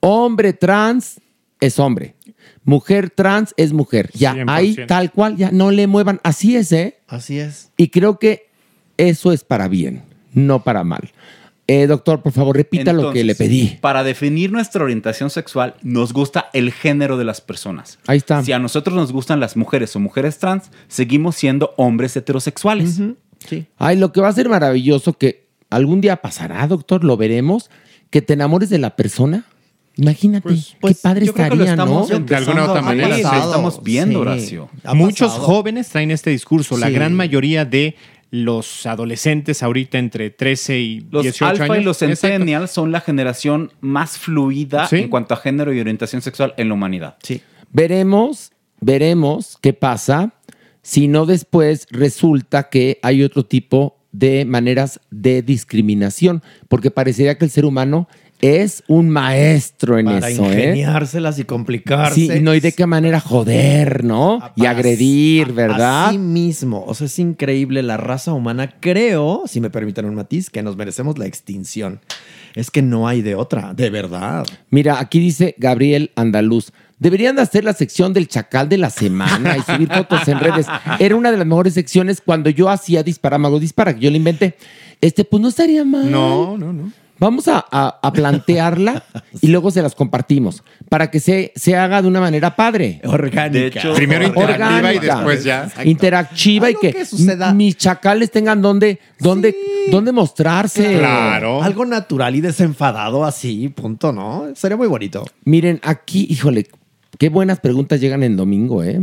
Hombre 0.00 0.52
trans 0.52 1.20
es 1.60 1.78
hombre. 1.78 2.16
Mujer 2.64 3.10
trans 3.10 3.54
es 3.56 3.72
mujer. 3.72 4.10
Ya, 4.12 4.34
100%. 4.34 4.44
ahí 4.48 4.76
tal 4.88 5.12
cual, 5.12 5.36
ya 5.36 5.52
no 5.52 5.70
le 5.70 5.86
muevan. 5.86 6.20
Así 6.24 6.56
es, 6.56 6.72
¿eh? 6.72 6.98
Así 7.06 7.38
es. 7.38 7.70
Y 7.76 7.88
creo 7.88 8.18
que 8.18 8.48
eso 8.96 9.32
es 9.32 9.44
para 9.44 9.68
bien, 9.68 10.02
no 10.32 10.64
para 10.64 10.82
mal. 10.82 11.12
Eh, 11.72 11.86
doctor, 11.86 12.20
por 12.20 12.32
favor, 12.32 12.56
repita 12.56 12.92
lo 12.92 13.12
que 13.12 13.22
le 13.22 13.36
pedí. 13.36 13.78
Para 13.80 14.02
definir 14.02 14.50
nuestra 14.50 14.82
orientación 14.82 15.30
sexual, 15.30 15.76
nos 15.82 16.12
gusta 16.12 16.50
el 16.52 16.72
género 16.72 17.16
de 17.16 17.22
las 17.22 17.40
personas. 17.40 18.00
Ahí 18.08 18.16
está. 18.18 18.42
Si 18.42 18.50
a 18.50 18.58
nosotros 18.58 18.96
nos 18.96 19.12
gustan 19.12 19.38
las 19.38 19.56
mujeres 19.56 19.94
o 19.94 20.00
mujeres 20.00 20.40
trans, 20.40 20.72
seguimos 20.88 21.36
siendo 21.36 21.72
hombres 21.76 22.16
heterosexuales. 22.16 22.98
Sí. 23.48 23.66
Ay, 23.78 23.96
lo 23.96 24.10
que 24.10 24.20
va 24.20 24.26
a 24.26 24.32
ser 24.32 24.48
maravilloso 24.48 25.12
que 25.12 25.46
algún 25.70 26.00
día 26.00 26.16
pasará, 26.16 26.66
doctor, 26.66 27.04
lo 27.04 27.16
veremos, 27.16 27.70
que 28.10 28.20
te 28.20 28.32
enamores 28.32 28.68
de 28.68 28.78
la 28.78 28.96
persona. 28.96 29.44
Imagínate, 29.96 30.48
qué 30.52 30.94
padre 31.00 31.26
yo 31.26 31.34
creo 31.34 31.50
que 31.50 31.56
lo 31.56 31.64
estaría, 31.64 31.84
¿no? 31.84 32.04
De 32.04 32.34
alguna 32.34 32.66
u 32.66 32.70
otra 32.70 32.82
manera. 32.82 33.10
Lo 33.10 33.14
estamos 33.14 33.80
viendo, 33.84 34.14
Sí. 34.14 34.16
Horacio. 34.22 34.70
Muchos 34.94 35.34
jóvenes 35.34 35.88
traen 35.88 36.10
este 36.10 36.30
discurso. 36.30 36.76
La 36.76 36.90
gran 36.90 37.14
mayoría 37.14 37.64
de 37.64 37.94
los 38.30 38.86
adolescentes 38.86 39.62
ahorita 39.62 39.98
entre 39.98 40.30
13 40.30 40.78
y 40.78 41.00
Los 41.10 41.22
18 41.24 41.46
alfa 41.46 41.64
años. 41.64 41.78
y 41.78 41.82
los 41.84 42.02
Exacto. 42.02 42.28
centennials 42.28 42.70
son 42.70 42.92
la 42.92 43.00
generación 43.00 43.72
más 43.80 44.18
fluida 44.18 44.86
Sí. 44.86 44.96
en 44.98 45.08
cuanto 45.08 45.34
a 45.34 45.36
género 45.36 45.72
y 45.72 45.80
orientación 45.80 46.22
sexual 46.22 46.54
en 46.56 46.68
la 46.68 46.74
humanidad. 46.74 47.16
Sí. 47.22 47.42
Veremos, 47.72 48.52
veremos 48.80 49.58
qué 49.60 49.72
pasa 49.72 50.32
si 50.82 51.08
no 51.08 51.26
después 51.26 51.86
resulta 51.90 52.68
que 52.68 52.98
hay 53.02 53.22
otro 53.22 53.44
tipo 53.44 53.96
de 54.12 54.44
maneras 54.44 55.00
de 55.10 55.42
discriminación, 55.42 56.42
porque 56.68 56.90
parecería 56.90 57.36
que 57.38 57.44
el 57.44 57.50
ser 57.50 57.64
humano 57.64 58.08
es 58.40 58.82
un 58.88 59.10
maestro 59.10 59.98
en 59.98 60.06
Para 60.06 60.28
eso, 60.28 60.44
¿eh? 60.44 60.54
ingeniárselas 60.54 61.38
y 61.38 61.44
complicarse. 61.44 62.14
Sí, 62.14 62.30
y 62.32 62.40
no 62.40 62.52
hay 62.52 62.60
de 62.60 62.72
qué 62.72 62.86
manera 62.86 63.20
joder, 63.20 64.04
¿no? 64.04 64.40
Y 64.56 64.66
agredir, 64.66 65.52
¿verdad? 65.52 66.08
Así 66.08 66.18
mismo. 66.18 66.84
O 66.86 66.94
sea, 66.94 67.06
es 67.06 67.18
increíble. 67.18 67.82
La 67.82 67.96
raza 67.96 68.32
humana, 68.32 68.76
creo, 68.80 69.42
si 69.46 69.60
me 69.60 69.70
permiten 69.70 70.06
un 70.06 70.14
matiz, 70.14 70.50
que 70.50 70.62
nos 70.62 70.76
merecemos 70.76 71.18
la 71.18 71.26
extinción. 71.26 72.00
Es 72.54 72.70
que 72.70 72.82
no 72.82 73.06
hay 73.06 73.22
de 73.22 73.34
otra, 73.34 73.74
de 73.74 73.90
verdad. 73.90 74.46
Mira, 74.70 74.98
aquí 75.00 75.20
dice 75.20 75.54
Gabriel 75.58 76.10
Andaluz. 76.16 76.72
Deberían 76.98 77.36
de 77.36 77.42
hacer 77.42 77.64
la 77.64 77.72
sección 77.72 78.12
del 78.12 78.28
chacal 78.28 78.68
de 78.68 78.76
la 78.76 78.90
semana 78.90 79.56
y 79.56 79.62
subir 79.62 79.88
fotos 79.88 80.28
en 80.28 80.38
redes. 80.38 80.66
Era 80.98 81.16
una 81.16 81.30
de 81.30 81.38
las 81.38 81.46
mejores 81.46 81.72
secciones 81.74 82.20
cuando 82.20 82.50
yo 82.50 82.68
hacía 82.68 83.02
Disparamago 83.02 83.58
Dispara, 83.58 83.94
que 83.94 84.00
yo 84.00 84.10
la 84.10 84.18
inventé. 84.18 84.54
Este, 85.00 85.24
pues 85.24 85.40
no 85.40 85.48
estaría 85.48 85.84
mal. 85.84 86.10
No, 86.10 86.58
no, 86.58 86.74
no. 86.74 86.92
Vamos 87.20 87.46
a, 87.48 87.64
a- 87.70 88.00
a 88.02 88.12
plantearla 88.12 89.04
y 89.40 89.48
luego 89.48 89.70
se 89.70 89.82
las 89.82 89.94
compartimos 89.94 90.64
para 90.88 91.10
que 91.10 91.20
se, 91.20 91.52
se 91.54 91.76
haga 91.76 92.00
de 92.02 92.08
una 92.08 92.18
manera 92.18 92.56
padre. 92.56 93.00
Orgánica. 93.04 93.48
De 93.50 93.66
hecho, 93.68 93.94
Primero 93.94 94.24
interactiva 94.26 94.94
y 94.94 94.98
después 94.98 95.44
ya. 95.44 95.70
Interactiva 95.84 96.70
y 96.70 96.74
que, 96.74 96.92
que 96.92 97.04
suceda. 97.04 97.48
m- 97.50 97.56
mis 97.56 97.76
chacales 97.76 98.30
tengan 98.30 98.62
donde, 98.62 98.98
donde, 99.18 99.54
donde 99.90 100.10
mostrarse. 100.12 100.98
Claro. 100.98 101.62
Algo 101.62 101.84
natural 101.84 102.34
y 102.34 102.40
desenfadado 102.40 103.24
así, 103.24 103.68
punto, 103.68 104.12
¿no? 104.12 104.46
Sería 104.56 104.76
muy 104.78 104.88
bonito. 104.88 105.24
Miren, 105.44 105.78
aquí, 105.84 106.26
híjole, 106.30 106.66
qué 107.18 107.28
buenas 107.28 107.60
preguntas 107.60 108.00
llegan 108.00 108.22
en 108.22 108.36
domingo, 108.36 108.82
¿eh? 108.82 108.98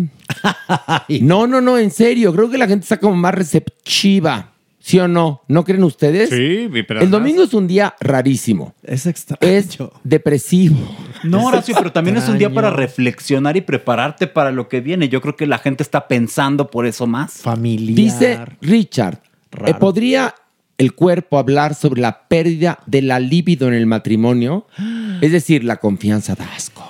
no, 1.21 1.45
no, 1.47 1.61
no, 1.61 1.77
en 1.77 1.91
serio. 1.91 2.33
Creo 2.33 2.49
que 2.49 2.57
la 2.57 2.67
gente 2.67 2.83
está 2.83 2.97
como 2.97 3.15
más 3.15 3.33
receptiva. 3.35 4.53
¿Sí 4.87 5.01
o 5.01 5.09
no? 5.09 5.41
¿No 5.49 5.65
creen 5.65 5.83
ustedes? 5.83 6.29
Sí, 6.29 6.69
pero 6.87 7.01
El 7.01 7.09
domingo 7.09 7.43
es 7.43 7.53
un 7.53 7.67
día 7.67 7.93
rarísimo. 7.99 8.73
Es 8.83 9.05
extraño. 9.05 9.39
Es 9.41 9.77
depresivo. 10.05 10.77
No, 11.25 11.47
Horacio, 11.47 11.75
pero 11.77 11.91
también 11.91 12.15
es 12.15 12.29
un 12.29 12.37
día 12.37 12.49
para 12.49 12.69
reflexionar 12.69 13.57
y 13.57 13.61
prepararte 13.61 14.27
para 14.27 14.49
lo 14.49 14.69
que 14.69 14.79
viene. 14.79 15.09
Yo 15.09 15.19
creo 15.19 15.35
que 15.35 15.45
la 15.45 15.57
gente 15.57 15.83
está 15.83 16.07
pensando 16.07 16.71
por 16.71 16.85
eso 16.85 17.05
más. 17.05 17.33
Familiar. 17.33 17.95
Dice 17.97 18.39
Richard, 18.61 19.19
Raro. 19.51 19.67
eh, 19.67 19.73
¿podría 19.77 20.33
el 20.77 20.93
cuerpo 20.93 21.37
hablar 21.37 21.75
sobre 21.75 21.99
la 21.99 22.25
pérdida 22.29 22.79
de 22.85 23.01
la 23.01 23.19
libido 23.19 23.67
en 23.67 23.73
el 23.73 23.87
matrimonio? 23.87 24.67
Es 25.19 25.33
decir, 25.33 25.65
la 25.65 25.77
confianza 25.77 26.35
da 26.35 26.45
asco. 26.55 26.87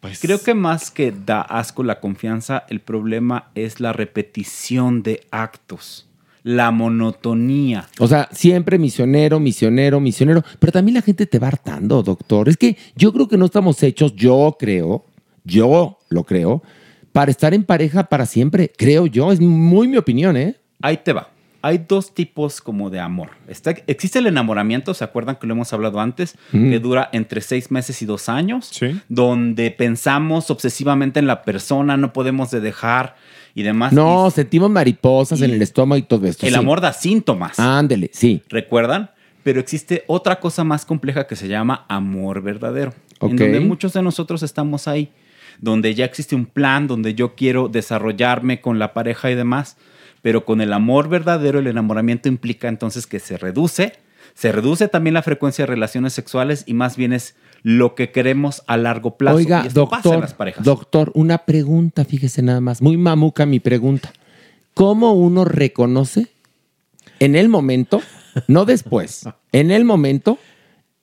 Pues 0.00 0.20
Creo 0.20 0.40
que 0.40 0.54
más 0.54 0.90
que 0.90 1.12
da 1.12 1.42
asco 1.42 1.82
la 1.82 2.00
confianza, 2.00 2.64
el 2.70 2.80
problema 2.80 3.50
es 3.54 3.80
la 3.80 3.92
repetición 3.92 5.02
de 5.02 5.26
actos, 5.30 6.07
la 6.48 6.70
monotonía. 6.70 7.86
O 7.98 8.08
sea, 8.08 8.26
siempre 8.32 8.78
misionero, 8.78 9.38
misionero, 9.38 10.00
misionero. 10.00 10.42
Pero 10.58 10.72
también 10.72 10.94
la 10.94 11.02
gente 11.02 11.26
te 11.26 11.38
va 11.38 11.48
hartando, 11.48 12.02
doctor. 12.02 12.48
Es 12.48 12.56
que 12.56 12.78
yo 12.96 13.12
creo 13.12 13.28
que 13.28 13.36
no 13.36 13.44
estamos 13.44 13.82
hechos, 13.82 14.16
yo 14.16 14.56
creo, 14.58 15.04
yo 15.44 15.98
lo 16.08 16.24
creo, 16.24 16.62
para 17.12 17.30
estar 17.30 17.52
en 17.52 17.64
pareja 17.64 18.04
para 18.04 18.24
siempre. 18.24 18.72
Creo 18.78 19.04
yo, 19.04 19.30
es 19.30 19.40
muy 19.42 19.88
mi 19.88 19.98
opinión, 19.98 20.38
¿eh? 20.38 20.56
Ahí 20.80 20.96
te 21.04 21.12
va. 21.12 21.28
Hay 21.60 21.84
dos 21.86 22.14
tipos 22.14 22.62
como 22.62 22.88
de 22.88 23.00
amor. 23.00 23.32
Está, 23.46 23.74
existe 23.86 24.20
el 24.20 24.26
enamoramiento, 24.26 24.94
¿se 24.94 25.04
acuerdan 25.04 25.36
que 25.36 25.46
lo 25.46 25.52
hemos 25.52 25.70
hablado 25.74 26.00
antes? 26.00 26.34
Mm. 26.52 26.70
Que 26.70 26.78
dura 26.78 27.10
entre 27.12 27.42
seis 27.42 27.70
meses 27.70 28.00
y 28.00 28.06
dos 28.06 28.30
años. 28.30 28.70
Sí. 28.72 28.98
Donde 29.10 29.70
pensamos 29.70 30.50
obsesivamente 30.50 31.20
en 31.20 31.26
la 31.26 31.42
persona, 31.42 31.98
no 31.98 32.14
podemos 32.14 32.50
de 32.50 32.60
dejar 32.60 33.16
y 33.58 33.64
demás. 33.64 33.92
No, 33.92 34.30
sentimos 34.30 34.70
mariposas 34.70 35.42
en 35.42 35.50
el 35.50 35.60
estómago 35.60 35.98
y 35.98 36.02
todo 36.02 36.28
esto. 36.28 36.46
El 36.46 36.52
sí. 36.52 36.58
amor 36.58 36.80
da 36.80 36.92
síntomas. 36.92 37.58
Ándele, 37.58 38.08
sí. 38.12 38.40
¿Recuerdan? 38.48 39.10
Pero 39.42 39.58
existe 39.58 40.04
otra 40.06 40.38
cosa 40.38 40.62
más 40.62 40.86
compleja 40.86 41.26
que 41.26 41.34
se 41.34 41.48
llama 41.48 41.84
amor 41.88 42.40
verdadero. 42.40 42.94
En 43.20 43.34
donde 43.34 43.58
muchos 43.58 43.94
de 43.94 44.02
nosotros 44.02 44.44
estamos 44.44 44.86
ahí. 44.86 45.10
Donde 45.60 45.96
ya 45.96 46.04
existe 46.04 46.36
un 46.36 46.46
plan, 46.46 46.86
donde 46.86 47.16
yo 47.16 47.34
quiero 47.34 47.68
desarrollarme 47.68 48.60
con 48.60 48.78
la 48.78 48.94
pareja 48.94 49.28
y 49.28 49.34
demás. 49.34 49.76
Pero 50.22 50.44
con 50.44 50.60
el 50.60 50.72
amor 50.72 51.08
verdadero, 51.08 51.58
el 51.58 51.66
enamoramiento 51.66 52.28
implica 52.28 52.68
entonces 52.68 53.08
que 53.08 53.18
se 53.18 53.38
reduce. 53.38 53.94
Se 54.34 54.52
reduce 54.52 54.86
también 54.86 55.14
la 55.14 55.22
frecuencia 55.22 55.64
de 55.64 55.72
relaciones 55.72 56.12
sexuales 56.12 56.62
y 56.64 56.74
más 56.74 56.96
bien 56.96 57.12
es 57.12 57.34
lo 57.62 57.94
que 57.94 58.10
queremos 58.10 58.62
a 58.66 58.76
largo 58.76 59.16
plazo. 59.16 59.36
Oiga, 59.36 59.62
Y 59.64 59.68
esto 59.68 59.88
pasa 59.88 59.96
en 59.96 60.02
doctor, 60.02 60.20
las 60.20 60.34
parejas. 60.34 60.64
doctor, 60.64 61.10
una 61.14 61.38
pregunta, 61.38 62.04
fíjese 62.04 62.42
nada 62.42 62.60
más, 62.60 62.82
muy 62.82 62.96
mamuca 62.96 63.46
mi 63.46 63.60
pregunta. 63.60 64.12
¿Cómo 64.74 65.12
uno 65.12 65.44
reconoce 65.44 66.28
en 67.18 67.34
el 67.34 67.48
momento, 67.48 68.00
no 68.46 68.64
después, 68.64 69.28
en 69.52 69.70
el 69.70 69.84
momento, 69.84 70.38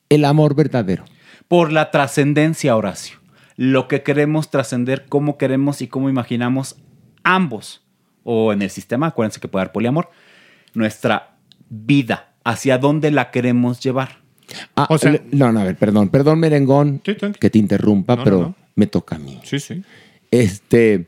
el 0.09 0.23
amor 0.25 0.55
verdadero? 0.55 1.05
por 1.47 1.71
la 1.71 1.91
trascendencia, 1.91 2.75
Horacio. 2.75 3.17
Lo 3.55 3.87
que 3.87 4.03
queremos 4.03 4.49
trascender, 4.49 5.05
cómo 5.07 5.37
queremos 5.37 5.81
y 5.81 5.87
cómo 5.87 6.09
imaginamos 6.09 6.77
ambos, 7.23 7.83
o 8.23 8.51
en 8.51 8.61
el 8.61 8.69
sistema, 8.69 9.07
acuérdense 9.07 9.39
que 9.39 9.47
puede 9.47 9.63
haber 9.63 9.71
poliamor, 9.71 10.09
nuestra 10.73 11.37
vida, 11.69 12.33
hacia 12.43 12.77
dónde 12.77 13.11
la 13.11 13.31
queremos 13.31 13.79
llevar. 13.79 14.24
Ah, 14.75 14.87
O 14.89 14.97
sea- 14.97 15.11
le- 15.13 15.23
no, 15.31 15.51
no, 15.51 15.59
a 15.59 15.63
ver, 15.63 15.75
perdón, 15.77 16.09
perdón, 16.09 16.39
merengón, 16.39 17.01
Sí, 17.05 17.15
que 17.39 17.49
te 17.49 17.59
interrumpa, 17.59 18.13
No, 18.15 18.17
no, 18.19 18.23
pero 18.23 18.39
no. 18.41 18.55
me 18.75 18.87
toca 18.87 19.15
a 19.15 19.19
mí. 19.19 19.39
Sí, 19.43 19.59
sí. 19.59 19.83
Este, 20.31 21.07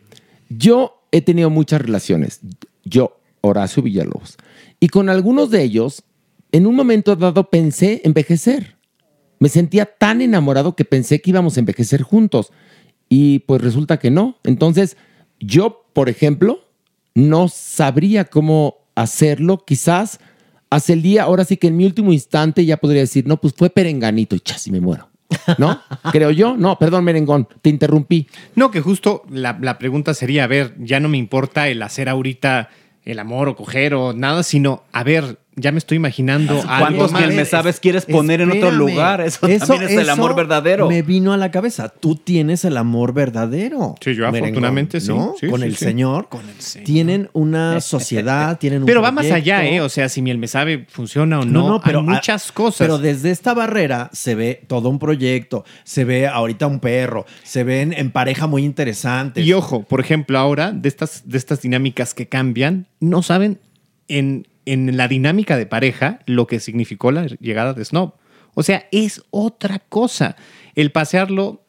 yo 0.49 1.01
he 1.11 1.21
tenido 1.21 1.49
muchas 1.49 1.81
relaciones, 1.81 2.39
yo, 2.85 3.19
Horacio 3.41 3.83
Villalobos, 3.83 4.37
y 4.79 4.89
con 4.89 5.09
algunos 5.09 5.49
de 5.51 5.63
ellos, 5.63 6.03
en 6.51 6.65
un 6.65 6.75
momento 6.75 7.15
dado 7.15 7.49
pensé 7.49 8.01
envejecer. 8.05 8.75
Me 9.39 9.49
sentía 9.49 9.85
tan 9.85 10.21
enamorado 10.21 10.75
que 10.75 10.85
pensé 10.85 11.21
que 11.21 11.29
íbamos 11.29 11.57
a 11.57 11.59
envejecer 11.59 12.01
juntos. 12.01 12.51
Y 13.09 13.39
pues 13.39 13.61
resulta 13.61 13.99
que 13.99 14.09
no. 14.09 14.37
Entonces, 14.43 14.97
yo, 15.39 15.85
por 15.93 16.09
ejemplo, 16.09 16.61
no 17.13 17.47
sabría 17.47 18.25
cómo 18.25 18.77
hacerlo. 18.95 19.63
Quizás 19.65 20.19
hace 20.69 20.93
el 20.93 21.01
día, 21.01 21.23
ahora 21.23 21.45
sí 21.45 21.57
que 21.57 21.67
en 21.67 21.77
mi 21.77 21.85
último 21.85 22.13
instante 22.13 22.65
ya 22.65 22.77
podría 22.77 23.01
decir, 23.01 23.27
no, 23.27 23.37
pues 23.37 23.53
fue 23.55 23.69
perenganito 23.69 24.35
y 24.35 24.39
chas, 24.39 24.67
y 24.67 24.71
me 24.71 24.81
muero. 24.81 25.09
¿No? 25.57 25.81
Creo 26.11 26.31
yo. 26.31 26.55
No, 26.55 26.79
perdón, 26.79 27.03
merengón, 27.03 27.47
te 27.61 27.69
interrumpí. 27.69 28.27
No, 28.55 28.71
que 28.71 28.81
justo 28.81 29.23
la, 29.29 29.57
la 29.61 29.77
pregunta 29.77 30.13
sería, 30.13 30.45
a 30.45 30.47
ver, 30.47 30.75
ya 30.79 30.99
no 30.99 31.09
me 31.09 31.17
importa 31.17 31.67
el 31.67 31.81
hacer 31.81 32.09
ahorita 32.09 32.69
el 33.03 33.19
amor 33.19 33.47
o 33.49 33.55
coger 33.55 33.93
o 33.93 34.13
nada, 34.13 34.43
sino, 34.43 34.83
a 34.91 35.03
ver, 35.03 35.39
ya 35.59 35.71
me 35.71 35.79
estoy 35.79 35.95
imaginando 35.95 36.53
algo 36.67 37.07
¿Cuántos 37.07 37.13
que 37.13 37.27
me 37.27 37.43
sabes 37.43 37.79
quieres 37.79 38.05
poner 38.05 38.41
en 38.41 38.51
otro 38.51 38.69
lugar? 38.69 39.21
Eso, 39.21 39.39
también 39.39 39.63
es 39.63 39.91
el 39.91 40.01
eso 40.01 40.11
amor 40.11 40.35
verdadero. 40.35 40.87
Me 40.87 41.01
vino 41.01 41.33
a 41.33 41.37
la 41.37 41.49
cabeza. 41.49 41.89
Tú 41.89 42.15
tienes 42.15 42.63
el 42.63 42.77
amor 42.77 43.11
verdadero. 43.11 43.95
Sí, 43.99 44.13
yo 44.13 44.25
merengón, 44.25 44.43
afortunadamente 44.43 44.99
sí. 45.01 45.07
¿no? 45.07 45.33
Sí, 45.39 45.47
con 45.47 45.61
sí, 45.61 45.65
el 45.65 45.75
sí. 45.75 45.85
Señor. 45.85 46.29
Tienen 46.85 47.29
una 47.33 47.81
sociedad, 47.81 48.59
tienen 48.59 48.81
un 48.81 48.85
Pero 48.85 49.01
va 49.01 49.11
más 49.11 49.31
allá, 49.31 49.65
¿eh? 49.65 49.81
O 49.81 49.89
sea, 49.89 50.09
si 50.09 50.21
miel 50.21 50.37
me 50.37 50.47
sabe 50.47 50.85
funciona 50.87 51.39
o 51.39 51.45
no, 51.45 51.81
pero 51.83 52.01
hay 52.01 52.05
ah, 52.07 52.11
muchas 52.11 52.51
cosas. 52.51 52.77
Pero 52.77 52.99
desde 52.99 53.31
esta 53.31 53.55
barrera 53.55 54.11
se 54.13 54.35
ve 54.35 54.61
todo 54.67 54.89
un 54.89 54.99
proyecto, 54.99 55.65
se 55.83 56.05
ve 56.05 56.27
ahorita 56.27 56.67
un 56.67 56.79
perro, 56.79 57.25
se 57.41 57.63
ven 57.63 57.93
en 57.93 58.11
pareja 58.11 58.45
muy 58.45 58.63
interesantes. 58.63 59.43
Y 59.43 59.53
ojo, 59.53 59.81
por 59.81 60.01
ejemplo, 60.01 60.37
ahora, 60.37 60.71
de 60.71 60.87
estas, 60.87 61.23
de 61.25 61.39
estas 61.39 61.61
dinámicas 61.61 62.13
que 62.13 62.27
cambian, 62.27 62.85
no 62.99 63.23
saben 63.23 63.59
en, 64.07 64.45
en 64.73 64.97
la 64.97 65.07
dinámica 65.07 65.57
de 65.57 65.65
pareja 65.65 66.19
lo 66.25 66.45
que 66.47 66.59
significó 66.59 67.11
la 67.11 67.25
llegada 67.25 67.73
de 67.73 67.83
Snob. 67.85 68.13
O 68.53 68.63
sea, 68.63 68.87
es 68.91 69.23
otra 69.31 69.79
cosa. 69.79 70.35
El 70.75 70.91
pasearlo 70.91 71.63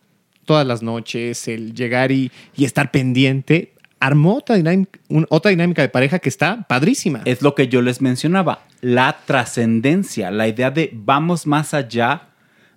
todas 0.45 0.67
las 0.67 0.83
noches, 0.83 1.47
el 1.49 1.75
llegar 1.75 2.11
y, 2.11 2.31
y 2.57 2.65
estar 2.65 2.91
pendiente, 2.91 3.75
armó 4.01 4.37
otra 4.37 4.57
dinámica, 4.57 4.99
un- 5.11 5.27
otra 5.29 5.51
dinámica 5.51 5.83
de 5.83 5.91
pareja 5.91 6.19
que 6.21 6.31
está 6.31 6.67
padrísima. 6.67 7.21
Es 7.27 7.43
lo 7.43 7.55
que 7.55 7.69
yo 7.69 7.83
les 7.83 8.01
mencionaba, 8.01 8.65
la 8.81 9.19
trascendencia, 9.27 10.31
la 10.31 10.49
idea 10.49 10.71
de 10.71 10.91
vamos 10.95 11.47
más 11.47 11.75
allá 11.75 12.31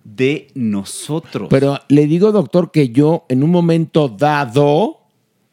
de 0.04 0.48
nosotros. 0.54 1.46
Pero 1.48 1.78
le 1.88 2.06
digo, 2.06 2.32
doctor, 2.32 2.70
que 2.72 2.90
yo 2.90 3.24
en 3.30 3.42
un 3.42 3.50
momento 3.50 4.08
dado 4.08 5.00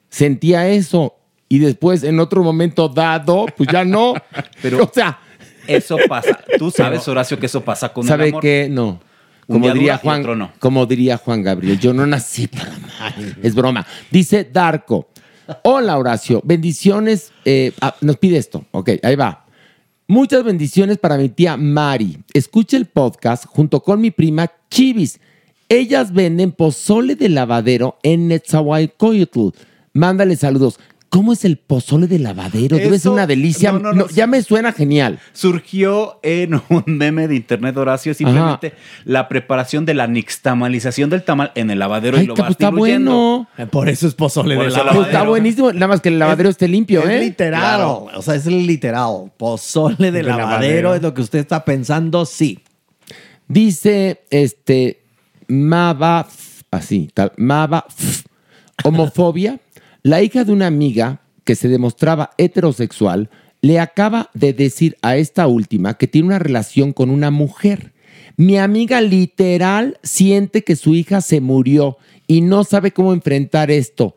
sentía 0.10 0.68
eso 0.68 1.16
y 1.50 1.60
después 1.60 2.04
en 2.04 2.20
otro 2.20 2.44
momento 2.44 2.88
dado, 2.88 3.48
pues 3.58 3.68
ya 3.72 3.84
no. 3.84 4.14
Pero- 4.62 4.84
o 4.84 4.92
sea, 4.94 5.20
Eso 5.68 5.98
pasa. 6.08 6.40
Tú 6.58 6.72
sabes, 6.72 7.08
Horacio, 7.08 7.38
que 7.40 7.48
eso 7.48 7.62
pasa 7.62 7.90
con 7.92 8.04
el 8.04 8.08
¿sabe 8.08 8.34
qué? 8.42 8.68
No. 8.72 9.00
Como 9.48 9.72
diría, 9.74 9.98
Juan, 9.98 10.22
no. 10.38 10.52
como 10.60 10.86
diría 10.86 11.18
Juan 11.18 11.42
Gabriel, 11.42 11.80
yo 11.80 11.92
no 11.92 12.06
nací 12.06 12.48
para 12.48 12.74
amar. 12.76 13.16
Es 13.42 13.56
broma. 13.56 13.86
Dice 14.12 14.48
Darko. 14.52 15.10
Hola, 15.64 15.98
Horacio. 15.98 16.40
Bendiciones. 16.44 17.32
eh, 17.46 17.72
ah, 17.82 17.96
nos 18.02 18.18
pide 18.18 18.38
esto. 18.38 18.64
Ok, 18.72 18.92
ahí 19.02 19.16
va. 19.16 19.46
Muchas 20.08 20.44
bendiciones 20.44 21.00
para 21.00 21.18
mi 21.18 21.30
tía 21.30 21.58
Mari. 21.58 22.20
Escucha 22.34 22.78
el 22.78 22.86
podcast 22.86 23.46
junto 23.48 23.82
con 23.82 24.00
mi 24.02 24.12
prima 24.12 24.52
Chivis. 24.70 25.20
Ellas 25.68 26.14
venden 26.14 26.52
pozole 26.52 27.16
de 27.16 27.30
lavadero 27.30 27.98
en 28.04 28.28
Netzahualcoyotl. 28.28 29.50
Mándale 29.94 30.36
saludos. 30.36 30.80
¿Cómo 31.10 31.34
es 31.34 31.44
el 31.44 31.58
pozole 31.58 32.06
de 32.06 32.20
lavadero? 32.20 32.78
Debe 32.78 32.90
ser 32.90 32.94
Eso- 32.96 33.14
una 33.14 33.26
delicia. 33.26 33.72
no, 33.72 33.80
no, 33.80 33.94
no. 33.94 34.04
No, 34.06 34.10
ya 34.10 34.28
me 34.28 34.44
suena 34.44 34.72
genial. 34.72 35.20
Surgió 35.34 36.20
en 36.22 36.62
un 36.70 36.84
meme 36.86 37.28
de 37.28 37.36
internet, 37.36 37.76
Horacio, 37.78 38.14
simplemente 38.14 38.74
la 39.06 39.28
preparación 39.28 39.86
de 39.86 39.96
la 39.96 40.06
nixtamalización 40.06 41.10
del 41.10 41.24
tamal 41.24 41.52
en 41.56 41.72
el 41.72 41.80
lavadero 41.80 42.18
Ay, 42.18 42.26
y 42.26 42.28
lo 42.28 42.36
que 42.36 42.42
vas 42.44 42.50
pues 42.50 42.56
está 42.60 42.70
diluyendo. 42.70 43.48
bueno. 43.58 43.70
Por 43.72 43.90
eso 43.90 44.08
es 44.08 44.14
pozole 44.14 44.54
Por 44.56 44.66
de 44.66 44.70
eso 44.72 44.84
la 44.84 44.92
Pues 44.94 45.08
está 45.08 45.24
buenísimo. 45.24 45.74
Nada 45.74 45.88
más 45.88 46.02
que 46.02 46.10
el 46.10 46.20
lavadero 46.20 46.48
esté 46.50 46.68
limpio, 46.68 47.02
es 47.02 47.10
¿eh? 47.10 47.20
literal. 47.22 47.60
Claro. 47.60 48.08
O 48.16 48.22
sea, 48.22 48.36
es 48.36 48.46
literal. 48.46 49.32
Pozole 49.36 49.96
de, 49.98 50.12
De 50.12 50.24
lavadero, 50.24 50.46
lavadero. 50.52 50.96
es 50.96 51.02
lo 51.02 51.14
que 51.16 51.22
usted 51.22 51.40
está 51.40 51.66
pensando, 51.66 52.26
sí. 52.28 52.60
Dice 53.48 54.22
este 54.30 55.02
Mava, 55.48 56.28
así, 56.70 57.10
tal, 57.14 57.32
Mava, 57.38 57.84
homofobia. 58.84 59.60
La 60.04 60.22
hija 60.22 60.44
de 60.44 60.52
una 60.52 60.68
amiga 60.68 61.22
que 61.44 61.56
se 61.56 61.68
demostraba 61.68 62.32
heterosexual 62.38 63.30
le 63.62 63.80
acaba 63.80 64.30
de 64.34 64.54
decir 64.54 64.96
a 65.02 65.18
esta 65.18 65.48
última 65.48 65.98
que 65.98 66.08
tiene 66.08 66.28
una 66.28 66.40
relación 66.40 66.94
con 66.94 67.10
una 67.10 67.32
mujer. 67.32 67.94
Mi 68.38 68.58
amiga 68.58 69.02
literal 69.02 69.98
siente 70.02 70.64
que 70.64 70.76
su 70.78 70.96
hija 70.96 71.20
se 71.22 71.42
murió 71.42 71.98
y 72.28 72.42
no 72.42 72.64
sabe 72.64 72.92
cómo 72.92 73.12
enfrentar 73.14 73.70
esto. 73.72 74.16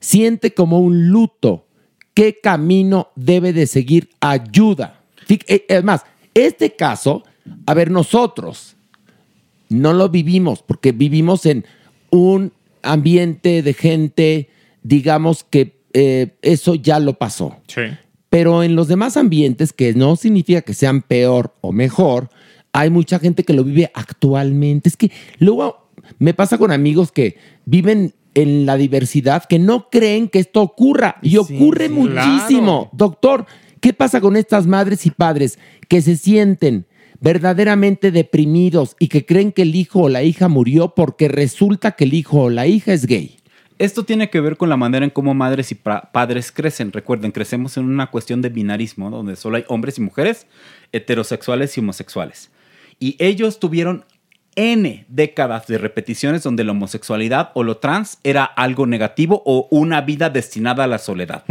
Siente 0.00 0.52
como 0.52 0.80
un 0.80 1.08
luto. 1.08 1.66
¿Qué 2.12 2.38
camino 2.42 3.08
debe 3.16 3.54
de 3.54 3.66
seguir? 3.66 4.10
Ayuda. 4.20 5.00
Fí- 5.26 5.42
eh, 5.48 5.82
este 6.34 6.72
caso, 6.76 7.22
a 7.64 7.72
ver, 7.72 7.90
nosotros 7.90 8.76
no 9.70 9.94
lo 9.94 10.10
vivimos 10.10 10.62
porque 10.62 10.92
vivimos 10.92 11.46
en 11.46 11.64
un 12.10 12.52
ambiente 12.82 13.62
de 13.62 13.72
gente, 13.72 14.50
digamos 14.82 15.44
que 15.44 15.82
eh, 15.92 16.36
eso 16.42 16.74
ya 16.74 16.98
lo 16.98 17.14
pasó. 17.14 17.56
Sí. 17.68 17.82
Pero 18.30 18.62
en 18.62 18.76
los 18.76 18.88
demás 18.88 19.16
ambientes, 19.16 19.72
que 19.72 19.92
no 19.92 20.16
significa 20.16 20.62
que 20.62 20.74
sean 20.74 21.02
peor 21.02 21.54
o 21.60 21.72
mejor, 21.72 22.30
hay 22.72 22.90
mucha 22.90 23.18
gente 23.18 23.44
que 23.44 23.52
lo 23.52 23.64
vive 23.64 23.90
actualmente. 23.94 24.88
Es 24.88 24.96
que 24.96 25.10
luego 25.38 25.90
me 26.18 26.34
pasa 26.34 26.58
con 26.58 26.72
amigos 26.72 27.12
que 27.12 27.36
viven 27.64 28.14
en 28.34 28.64
la 28.64 28.76
diversidad, 28.76 29.44
que 29.44 29.58
no 29.58 29.90
creen 29.90 30.28
que 30.28 30.38
esto 30.38 30.62
ocurra. 30.62 31.16
Y 31.22 31.36
ocurre 31.36 31.88
sí, 31.88 31.92
muchísimo. 31.92 32.88
claro. 32.88 32.90
Doctor, 32.92 33.46
¿qué 33.80 33.92
pasa 33.92 34.20
con 34.20 34.36
estas 34.36 34.66
madres 34.66 35.04
y 35.06 35.10
padres 35.10 35.58
que 35.88 36.00
se 36.00 36.16
sienten 36.16 36.86
verdaderamente 37.20 38.10
deprimidos 38.10 38.96
y 38.98 39.08
que 39.08 39.26
creen 39.26 39.52
que 39.52 39.62
el 39.62 39.76
hijo 39.76 40.00
o 40.00 40.08
la 40.08 40.22
hija 40.22 40.48
murió 40.48 40.94
porque 40.94 41.28
resulta 41.28 41.92
que 41.92 42.04
el 42.04 42.14
hijo 42.14 42.44
o 42.44 42.50
la 42.50 42.66
hija 42.66 42.92
es 42.94 43.06
gay? 43.06 43.41
Esto 43.82 44.04
tiene 44.04 44.30
que 44.30 44.40
ver 44.40 44.56
con 44.56 44.68
la 44.68 44.76
manera 44.76 45.04
en 45.04 45.10
cómo 45.10 45.34
madres 45.34 45.72
y 45.72 45.74
pa- 45.74 46.12
padres 46.12 46.52
crecen. 46.52 46.92
Recuerden, 46.92 47.32
crecemos 47.32 47.76
en 47.76 47.84
una 47.86 48.10
cuestión 48.12 48.40
de 48.40 48.48
binarismo, 48.48 49.10
¿no? 49.10 49.16
donde 49.16 49.34
solo 49.34 49.56
hay 49.56 49.64
hombres 49.66 49.98
y 49.98 50.02
mujeres, 50.02 50.46
heterosexuales 50.92 51.76
y 51.76 51.80
homosexuales. 51.80 52.50
Y 53.00 53.16
ellos 53.18 53.58
tuvieron 53.58 54.04
N 54.54 55.04
décadas 55.08 55.66
de 55.66 55.78
repeticiones 55.78 56.42
donde 56.42 56.62
la 56.62 56.72
homosexualidad 56.72 57.50
o 57.54 57.62
lo 57.64 57.78
trans 57.78 58.18
era 58.22 58.44
algo 58.44 58.86
negativo 58.86 59.42
o 59.46 59.66
una 59.70 60.02
vida 60.02 60.30
destinada 60.30 60.84
a 60.84 60.86
la 60.86 60.98
soledad. 60.98 61.42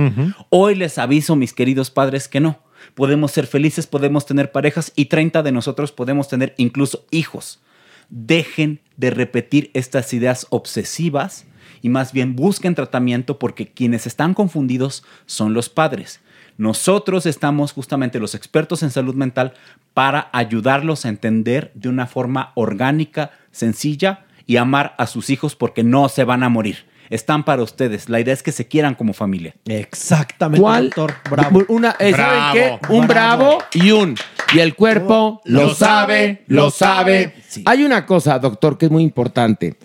Hoy 0.49 0.75
les 0.75 0.97
aviso, 0.99 1.35
mis 1.35 1.53
queridos 1.53 1.89
padres, 1.89 2.27
que 2.27 2.39
no. 2.39 2.59
Podemos 2.95 3.31
ser 3.31 3.45
felices, 3.47 3.87
podemos 3.87 4.25
tener 4.25 4.51
parejas 4.51 4.93
y 4.95 5.05
30 5.05 5.43
de 5.43 5.51
nosotros 5.51 5.91
podemos 5.91 6.27
tener 6.29 6.53
incluso 6.57 7.05
hijos. 7.11 7.61
Dejen 8.09 8.79
de 8.97 9.09
repetir 9.09 9.71
estas 9.73 10.13
ideas 10.13 10.45
obsesivas 10.49 11.45
y 11.81 11.89
más 11.89 12.13
bien 12.13 12.35
busquen 12.35 12.75
tratamiento 12.75 13.39
porque 13.39 13.67
quienes 13.67 14.07
están 14.07 14.33
confundidos 14.33 15.03
son 15.25 15.53
los 15.53 15.69
padres. 15.69 16.21
Nosotros 16.57 17.25
estamos 17.25 17.71
justamente 17.71 18.19
los 18.19 18.35
expertos 18.35 18.83
en 18.83 18.91
salud 18.91 19.15
mental 19.15 19.53
para 19.93 20.29
ayudarlos 20.31 21.05
a 21.05 21.09
entender 21.09 21.71
de 21.73 21.89
una 21.89 22.07
forma 22.07 22.51
orgánica, 22.55 23.31
sencilla 23.51 24.25
y 24.45 24.57
amar 24.57 24.93
a 24.97 25.07
sus 25.07 25.29
hijos 25.29 25.55
porque 25.55 25.83
no 25.83 26.07
se 26.09 26.23
van 26.23 26.43
a 26.43 26.49
morir. 26.49 26.85
Están 27.09 27.43
para 27.43 27.61
ustedes. 27.61 28.07
La 28.07 28.21
idea 28.21 28.33
es 28.33 28.41
que 28.41 28.53
se 28.53 28.67
quieran 28.67 28.95
como 28.95 29.13
familia. 29.13 29.53
Exactamente, 29.65 30.61
¿Cuál? 30.61 30.85
doctor. 30.85 31.15
Bravo. 31.29 31.63
Una, 31.67 31.95
eh, 31.99 32.11
¿saben 32.11 32.39
Bravo. 32.39 32.53
qué? 32.53 32.93
Un 32.93 33.07
bravo. 33.07 33.57
y 33.73 33.91
un. 33.91 34.15
Y 34.53 34.59
el 34.59 34.75
cuerpo 34.75 35.41
lo, 35.43 35.73
sabe, 35.73 36.43
lo 36.47 36.69
sabe. 36.71 37.33
Hay 37.65 37.83
una 37.83 38.05
cosa, 38.05 38.39
doctor, 38.39 38.77
que 38.77 38.85
es 38.85 38.91
muy 38.91 39.03
importante. 39.03 39.77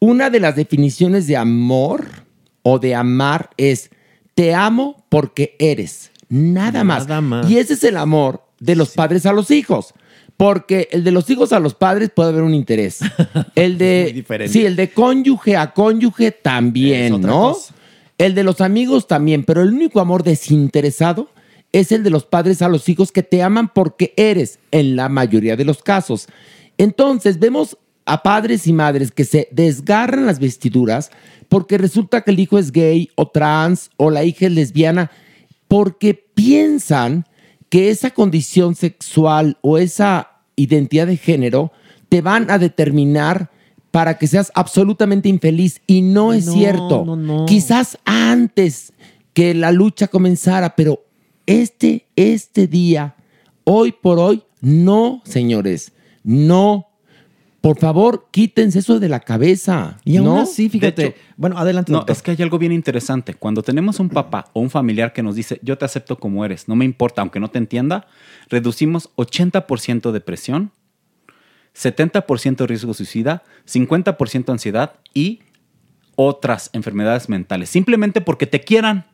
Una 0.00 0.30
de 0.30 0.40
las 0.40 0.56
definiciones 0.56 1.26
de 1.26 1.36
amor 1.36 2.06
o 2.62 2.78
de 2.78 2.94
amar 2.94 3.50
es 3.56 3.90
te 4.34 4.54
amo 4.54 5.04
porque 5.08 5.56
eres. 5.58 6.10
Nada 6.28 6.84
más. 6.84 7.06
Nada 7.06 7.20
más. 7.20 7.50
Y 7.50 7.58
ese 7.58 7.74
es 7.74 7.84
el 7.84 7.96
amor 7.96 8.42
de 8.58 8.76
los 8.76 8.90
padres 8.90 9.26
a 9.26 9.32
los 9.32 9.50
hijos. 9.50 9.92
Porque 10.36 10.88
el 10.92 11.04
de 11.04 11.10
los 11.10 11.28
hijos 11.28 11.52
a 11.52 11.60
los 11.60 11.74
padres 11.74 12.08
puede 12.08 12.30
haber 12.30 12.42
un 12.42 12.54
interés. 12.54 13.00
El 13.54 13.76
de. 13.76 14.24
Sí, 14.48 14.64
el 14.64 14.74
de 14.74 14.90
cónyuge 14.90 15.54
a 15.54 15.74
cónyuge 15.74 16.30
también, 16.30 17.20
¿no? 17.20 17.52
cosa. 17.52 17.74
El 18.16 18.34
de 18.34 18.42
los 18.42 18.62
amigos 18.62 19.06
también, 19.06 19.44
pero 19.44 19.60
el 19.60 19.68
único 19.68 20.00
amor 20.00 20.22
desinteresado 20.22 21.28
es 21.72 21.92
el 21.92 22.02
de 22.02 22.10
los 22.10 22.24
padres 22.24 22.62
a 22.62 22.68
los 22.68 22.88
hijos 22.88 23.12
que 23.12 23.22
te 23.22 23.42
aman 23.42 23.70
porque 23.72 24.14
eres, 24.16 24.58
en 24.70 24.96
la 24.96 25.08
mayoría 25.10 25.56
de 25.56 25.64
los 25.64 25.82
casos. 25.82 26.26
Entonces, 26.78 27.38
vemos 27.38 27.76
a 28.10 28.22
padres 28.24 28.66
y 28.66 28.72
madres 28.72 29.12
que 29.12 29.24
se 29.24 29.48
desgarran 29.52 30.26
las 30.26 30.40
vestiduras 30.40 31.10
porque 31.48 31.78
resulta 31.78 32.22
que 32.22 32.32
el 32.32 32.40
hijo 32.40 32.58
es 32.58 32.72
gay 32.72 33.08
o 33.14 33.28
trans 33.28 33.90
o 33.96 34.10
la 34.10 34.24
hija 34.24 34.46
es 34.46 34.52
lesbiana, 34.52 35.10
porque 35.68 36.14
piensan 36.14 37.24
que 37.68 37.90
esa 37.90 38.10
condición 38.10 38.74
sexual 38.74 39.58
o 39.60 39.78
esa 39.78 40.28
identidad 40.56 41.06
de 41.06 41.16
género 41.16 41.70
te 42.08 42.20
van 42.20 42.50
a 42.50 42.58
determinar 42.58 43.50
para 43.92 44.18
que 44.18 44.26
seas 44.26 44.50
absolutamente 44.56 45.28
infeliz 45.28 45.80
y 45.86 46.02
no 46.02 46.32
es 46.32 46.46
No, 46.46 46.52
cierto. 46.52 47.04
no, 47.04 47.14
no. 47.16 47.46
Quizás 47.46 47.96
antes 48.04 48.92
que 49.32 49.54
la 49.54 49.70
lucha 49.70 50.08
comenzara, 50.08 50.74
pero 50.74 51.04
este, 51.46 52.06
este 52.16 52.66
día, 52.66 53.14
hoy 53.62 53.92
por 53.92 54.18
hoy, 54.18 54.42
no, 54.60 55.22
señores, 55.24 55.92
no. 56.24 56.86
Por 57.60 57.78
favor, 57.78 58.28
quítense 58.30 58.78
eso 58.78 58.98
de 58.98 59.08
la 59.10 59.20
cabeza. 59.20 59.98
Y 60.04 60.16
aún 60.16 60.28
¿no? 60.28 60.40
así, 60.40 60.70
fíjate. 60.70 61.06
Hecho, 61.06 61.16
bueno, 61.36 61.58
adelante, 61.58 61.92
No, 61.92 61.98
doctor. 61.98 62.16
es 62.16 62.22
que 62.22 62.30
hay 62.30 62.42
algo 62.42 62.58
bien 62.58 62.72
interesante. 62.72 63.34
Cuando 63.34 63.62
tenemos 63.62 64.00
un 64.00 64.08
papá 64.08 64.46
o 64.54 64.60
un 64.60 64.70
familiar 64.70 65.12
que 65.12 65.22
nos 65.22 65.34
dice, 65.34 65.60
yo 65.62 65.76
te 65.76 65.84
acepto 65.84 66.18
como 66.18 66.44
eres, 66.44 66.68
no 66.68 66.74
me 66.76 66.86
importa, 66.86 67.20
aunque 67.20 67.38
no 67.38 67.50
te 67.50 67.58
entienda, 67.58 68.06
reducimos 68.48 69.10
80% 69.16 70.10
depresión, 70.10 70.72
70% 71.74 72.66
riesgo 72.66 72.94
suicida, 72.94 73.42
50% 73.66 74.50
ansiedad 74.50 74.94
y 75.12 75.40
otras 76.16 76.70
enfermedades 76.72 77.28
mentales. 77.28 77.68
Simplemente 77.68 78.20
porque 78.20 78.46
te 78.46 78.60
quieran. 78.60 79.06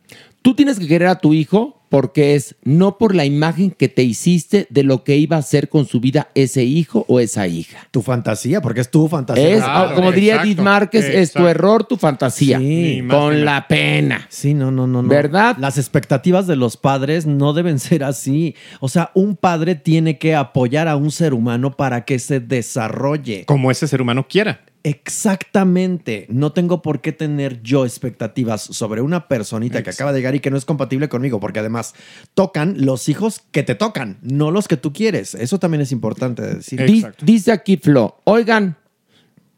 Tú 0.46 0.54
tienes 0.54 0.78
que 0.78 0.86
querer 0.86 1.08
a 1.08 1.18
tu 1.18 1.34
hijo 1.34 1.82
porque 1.88 2.36
es 2.36 2.54
no 2.62 2.98
por 2.98 3.16
la 3.16 3.24
imagen 3.24 3.72
que 3.72 3.88
te 3.88 4.04
hiciste 4.04 4.68
de 4.70 4.84
lo 4.84 5.02
que 5.02 5.16
iba 5.16 5.34
a 5.34 5.40
hacer 5.40 5.68
con 5.68 5.86
su 5.86 5.98
vida 5.98 6.28
ese 6.36 6.62
hijo 6.62 7.04
o 7.08 7.18
esa 7.18 7.48
hija. 7.48 7.88
Tu 7.90 8.00
fantasía, 8.00 8.60
porque 8.60 8.80
es 8.80 8.88
tu 8.88 9.08
fantasía. 9.08 9.48
Es, 9.56 9.64
como 9.96 10.12
diría 10.12 10.40
Edith 10.40 10.60
Márquez, 10.60 11.04
es 11.04 11.32
tu 11.32 11.48
error, 11.48 11.82
tu 11.82 11.96
fantasía. 11.96 12.60
Sí. 12.60 13.02
con 13.10 13.44
la 13.44 13.66
pena. 13.66 14.24
Sí, 14.28 14.54
no, 14.54 14.70
no, 14.70 14.86
no, 14.86 15.02
no. 15.02 15.08
¿Verdad? 15.08 15.56
Las 15.58 15.78
expectativas 15.78 16.46
de 16.46 16.54
los 16.54 16.76
padres 16.76 17.26
no 17.26 17.52
deben 17.52 17.80
ser 17.80 18.04
así. 18.04 18.54
O 18.78 18.88
sea, 18.88 19.10
un 19.14 19.34
padre 19.34 19.74
tiene 19.74 20.16
que 20.16 20.36
apoyar 20.36 20.86
a 20.86 20.94
un 20.94 21.10
ser 21.10 21.34
humano 21.34 21.72
para 21.76 22.04
que 22.04 22.20
se 22.20 22.38
desarrolle. 22.38 23.46
Como 23.46 23.72
ese 23.72 23.88
ser 23.88 24.00
humano 24.00 24.28
quiera. 24.28 24.60
Exactamente. 24.88 26.26
No 26.28 26.52
tengo 26.52 26.80
por 26.80 27.00
qué 27.00 27.10
tener 27.12 27.60
yo 27.62 27.84
expectativas 27.84 28.62
sobre 28.62 29.00
una 29.00 29.26
personita 29.26 29.82
que 29.82 29.90
acaba 29.90 30.12
de 30.12 30.20
llegar 30.20 30.34
y 30.36 30.40
que 30.40 30.50
no 30.50 30.56
es 30.56 30.64
compatible 30.64 31.08
conmigo, 31.08 31.40
porque 31.40 31.58
además 31.58 31.94
tocan 32.34 32.84
los 32.84 33.08
hijos 33.08 33.40
que 33.50 33.64
te 33.64 33.74
tocan, 33.74 34.18
no 34.22 34.52
los 34.52 34.68
que 34.68 34.76
tú 34.76 34.92
quieres. 34.92 35.34
Eso 35.34 35.58
también 35.58 35.80
es 35.80 35.90
importante 35.90 36.42
decir. 36.42 36.80
Di- 36.84 37.04
dice 37.22 37.50
aquí 37.50 37.76
Flo, 37.78 38.20
oigan, 38.24 38.76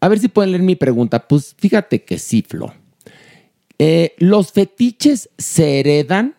a 0.00 0.09
ver 0.09 0.18
si 0.18 0.28
pueden 0.28 0.52
leer 0.52 0.62
mi 0.62 0.76
pregunta. 0.76 1.28
Pues 1.28 1.55
fíjate 1.59 2.05
que 2.05 2.18
sí, 2.18 2.42
Flo. 2.48 2.72
Eh, 3.78 4.14
¿Los 4.18 4.52
fetiches 4.52 5.28
se 5.36 5.80
heredan? 5.80 6.34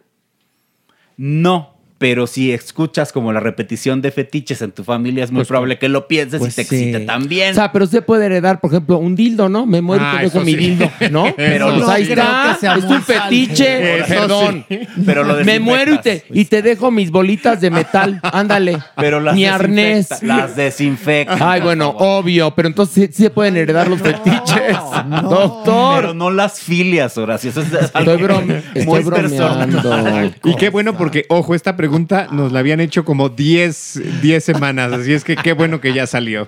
No. 1.15 1.78
Pero 1.99 2.27
si 2.27 2.51
escuchas 2.53 3.11
como 3.11 3.34
la 3.34 3.41
repetición 3.41 4.01
de 4.01 4.09
fetiches 4.11 4.61
en 4.61 4.71
tu 4.71 4.84
familia, 4.85 5.23
es 5.26 5.31
muy 5.31 5.39
Pues, 5.41 5.49
probable 5.49 5.77
que 5.77 5.89
lo 5.89 6.07
pienses 6.07 6.39
pues 6.39 6.53
y 6.53 6.55
te 6.55 6.63
sí. 6.63 6.76
excite 6.77 6.99
también. 7.05 7.51
O 7.51 7.55
sea, 7.55 7.71
pero 7.73 7.85
se 7.88 8.01
puede 8.01 8.26
heredar, 8.27 8.61
por 8.61 8.71
ejemplo, 8.71 8.97
un 8.99 9.17
dildo, 9.17 9.49
¿no? 9.49 9.65
Me 9.65 9.81
muero 9.81 10.01
y 10.03 10.07
Ah, 10.07 10.13
te 10.19 10.23
dejo 10.23 10.38
eso 10.38 10.45
mi 10.45 10.53
sí. 10.53 10.57
dildo, 10.57 10.89
¿no? 11.11 11.26
Pero 11.35 11.67
pues 11.67 11.80
no 11.80 11.89
ahí 11.89 12.03
está, 12.03 12.57
es 12.77 12.84
un 12.85 13.01
fetiche. 13.03 13.97
Eso 13.99 14.07
perdón. 14.07 14.65
sí. 14.69 14.80
Pero 15.05 15.26
lo 15.26 15.43
Me 15.43 15.59
muero 15.59 15.93
y 15.95 15.97
te, 15.99 16.23
y 16.31 16.45
te 16.45 16.61
dejo 16.61 16.89
mis 16.89 17.11
bolitas 17.11 17.59
de 17.59 17.69
metal, 17.69 18.21
ándale. 18.23 18.77
Pero 18.95 19.19
las 19.19 19.35
Mi 19.35 19.43
desinfecta- 19.43 19.55
arnés. 19.55 20.23
Las 20.23 20.55
desinfecta. 20.55 21.51
Ay, 21.51 21.59
bueno, 21.59 21.89
obvio, 21.97 22.51
pero 22.55 22.69
entonces 22.69 22.93
sí, 23.09 23.13
sí 23.13 23.23
se 23.23 23.30
pueden 23.30 23.57
heredar 23.57 23.89
los 23.89 23.99
fetiches. 24.01 24.77
Doctor. 25.21 26.01
Pero 26.01 26.13
no 26.13 26.31
las 26.31 26.61
filias, 26.61 27.17
Horacio. 27.17 27.49
Eso 27.49 27.59
es 27.61 27.73
Estoy 27.73 28.05
brom- 28.17 28.45
muy 28.45 28.55
estoy 28.76 29.03
bromeando. 29.03 29.81
personal. 29.81 30.35
Y 30.45 30.55
qué 30.55 30.69
bueno 30.69 30.97
porque, 30.97 31.26
ojo, 31.27 31.53
esta 31.55 31.76
pregunta 31.76 31.88
nos 32.31 32.51
la 32.51 32.59
habían 32.59 32.79
hecho 32.79 33.03
como 33.05 33.29
10, 33.29 34.21
10 34.21 34.43
semanas, 34.43 34.91
así 34.93 35.13
es 35.13 35.23
que 35.23 35.35
qué 35.35 35.53
bueno 35.53 35.81
que 35.81 35.93
ya 35.93 36.07
salió. 36.07 36.47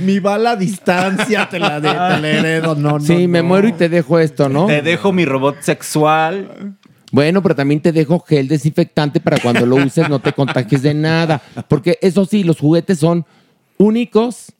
Mi 0.00 0.18
bala 0.20 0.52
a 0.52 0.56
distancia 0.56 1.48
te 1.50 1.58
la, 1.58 1.80
de- 1.80 1.88
te 1.88 1.94
la 2.20 2.28
heredo. 2.30 2.74
No, 2.74 2.98
no. 2.98 3.04
Sí, 3.04 3.26
me 3.28 3.42
muero 3.42 3.68
y 3.68 3.72
te 3.72 3.88
dejo 3.88 4.18
esto, 4.18 4.48
¿no? 4.48 4.66
Te 4.66 4.82
dejo 4.82 5.12
mi 5.12 5.24
robot 5.24 5.56
sexual. 5.60 6.76
Bueno, 7.12 7.42
pero 7.42 7.54
también 7.54 7.80
te 7.80 7.92
dejo 7.92 8.18
gel 8.20 8.48
desinfectante 8.48 9.20
para 9.20 9.38
cuando 9.38 9.64
lo 9.66 9.76
uses 9.76 10.08
no 10.08 10.18
te 10.18 10.32
contagies 10.32 10.82
de 10.82 10.94
nada. 10.94 11.40
Porque 11.68 11.98
eso 12.02 12.24
sí, 12.24 12.42
los 12.42 12.58
juguetes 12.58 12.98
son 12.98 13.24
únicos 13.78 14.52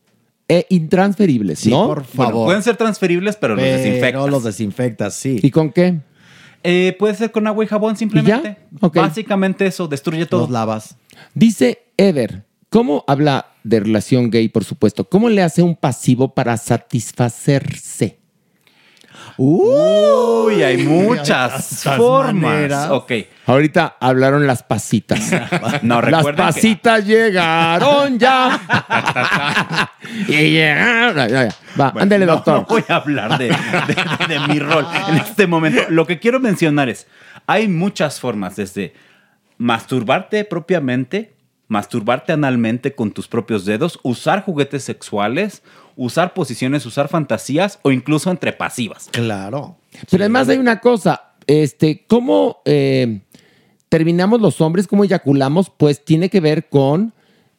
e 0.48 0.66
intransferibles, 0.68 1.58
Sí, 1.60 1.70
¿no? 1.70 1.86
por 1.86 2.04
Bueno, 2.14 2.30
favor. 2.30 2.46
pueden 2.46 2.62
ser 2.62 2.76
transferibles, 2.76 3.36
pero, 3.36 3.54
los 3.56 3.64
desinfectas. 3.64 4.30
los 4.30 4.44
desinfectas, 4.44 5.14
sí. 5.14 5.40
¿Y 5.42 5.50
con 5.50 5.72
qué? 5.72 5.98
Eh, 6.64 6.96
puede 6.98 7.14
ser 7.14 7.30
con 7.30 7.46
agua 7.46 7.62
y 7.62 7.68
jabón 7.68 7.96
simplemente. 7.96 8.56
Básicamente 8.94 9.66
eso, 9.66 9.86
destruye 9.86 10.24
todo. 10.26 10.40
Los 10.40 10.50
lavas. 10.50 10.96
Dice 11.34 11.82
Ever, 11.98 12.46
¿cómo 12.70 13.04
habla 13.06 13.52
de 13.62 13.80
relación 13.80 14.30
gay, 14.30 14.48
por 14.48 14.64
supuesto? 14.64 15.04
¿Cómo 15.04 15.28
le 15.28 15.42
hace 15.42 15.62
un 15.62 15.76
pasivo 15.76 16.34
para 16.34 16.56
satisfacerse? 16.56 18.23
Uy, 19.36 20.62
hay 20.62 20.78
muchas 20.86 21.82
formas. 21.96 22.34
maneras. 22.34 22.90
Ok. 22.90 23.12
Ahorita 23.46 23.96
hablaron 24.00 24.46
las 24.46 24.62
pasitas. 24.62 25.20
No, 25.82 26.00
las 26.00 26.24
que- 26.24 26.32
pasitas 26.34 27.04
llegaron 27.04 28.18
ya. 28.18 29.90
y 30.28 30.32
llegaron. 30.50 31.28
Ya, 31.28 31.44
ya. 31.48 31.54
Va, 31.78 31.90
Bueno, 31.90 32.02
ándele, 32.02 32.26
no, 32.26 32.32
doctor. 32.34 32.54
No 32.60 32.66
voy 32.68 32.84
a 32.88 32.96
hablar 32.96 33.38
de, 33.38 33.48
de- 33.48 34.26
de 34.34 34.40
mi 34.48 34.58
rol 34.58 34.86
en 35.08 35.16
este 35.16 35.46
momento. 35.46 35.82
Lo 35.88 36.06
que 36.06 36.18
quiero 36.18 36.40
mencionar 36.40 36.88
es, 36.88 37.06
hay 37.46 37.68
muchas 37.68 38.20
formas, 38.20 38.56
desde 38.56 38.94
masturbarte 39.58 40.44
propiamente, 40.44 41.34
masturbarte 41.68 42.32
analmente 42.32 42.94
con 42.94 43.10
tus 43.12 43.28
propios 43.28 43.64
dedos, 43.64 43.98
usar 44.02 44.42
juguetes 44.44 44.84
sexuales, 44.84 45.62
usar 45.96 46.34
posiciones, 46.34 46.86
usar 46.86 47.08
fantasías 47.08 47.78
o 47.82 47.90
incluso 47.90 48.30
entre 48.30 48.52
pasivas. 48.52 49.08
Claro. 49.12 49.76
Pero 50.10 50.24
además 50.24 50.48
hay 50.48 50.58
una 50.58 50.80
cosa, 50.80 51.34
este, 51.46 52.04
¿cómo 52.06 52.60
eh, 52.64 53.20
terminamos 53.88 54.40
los 54.40 54.60
hombres, 54.60 54.86
cómo 54.86 55.04
eyaculamos? 55.04 55.70
Pues 55.70 56.04
tiene 56.04 56.28
que 56.28 56.40
ver 56.40 56.68
con, 56.68 57.12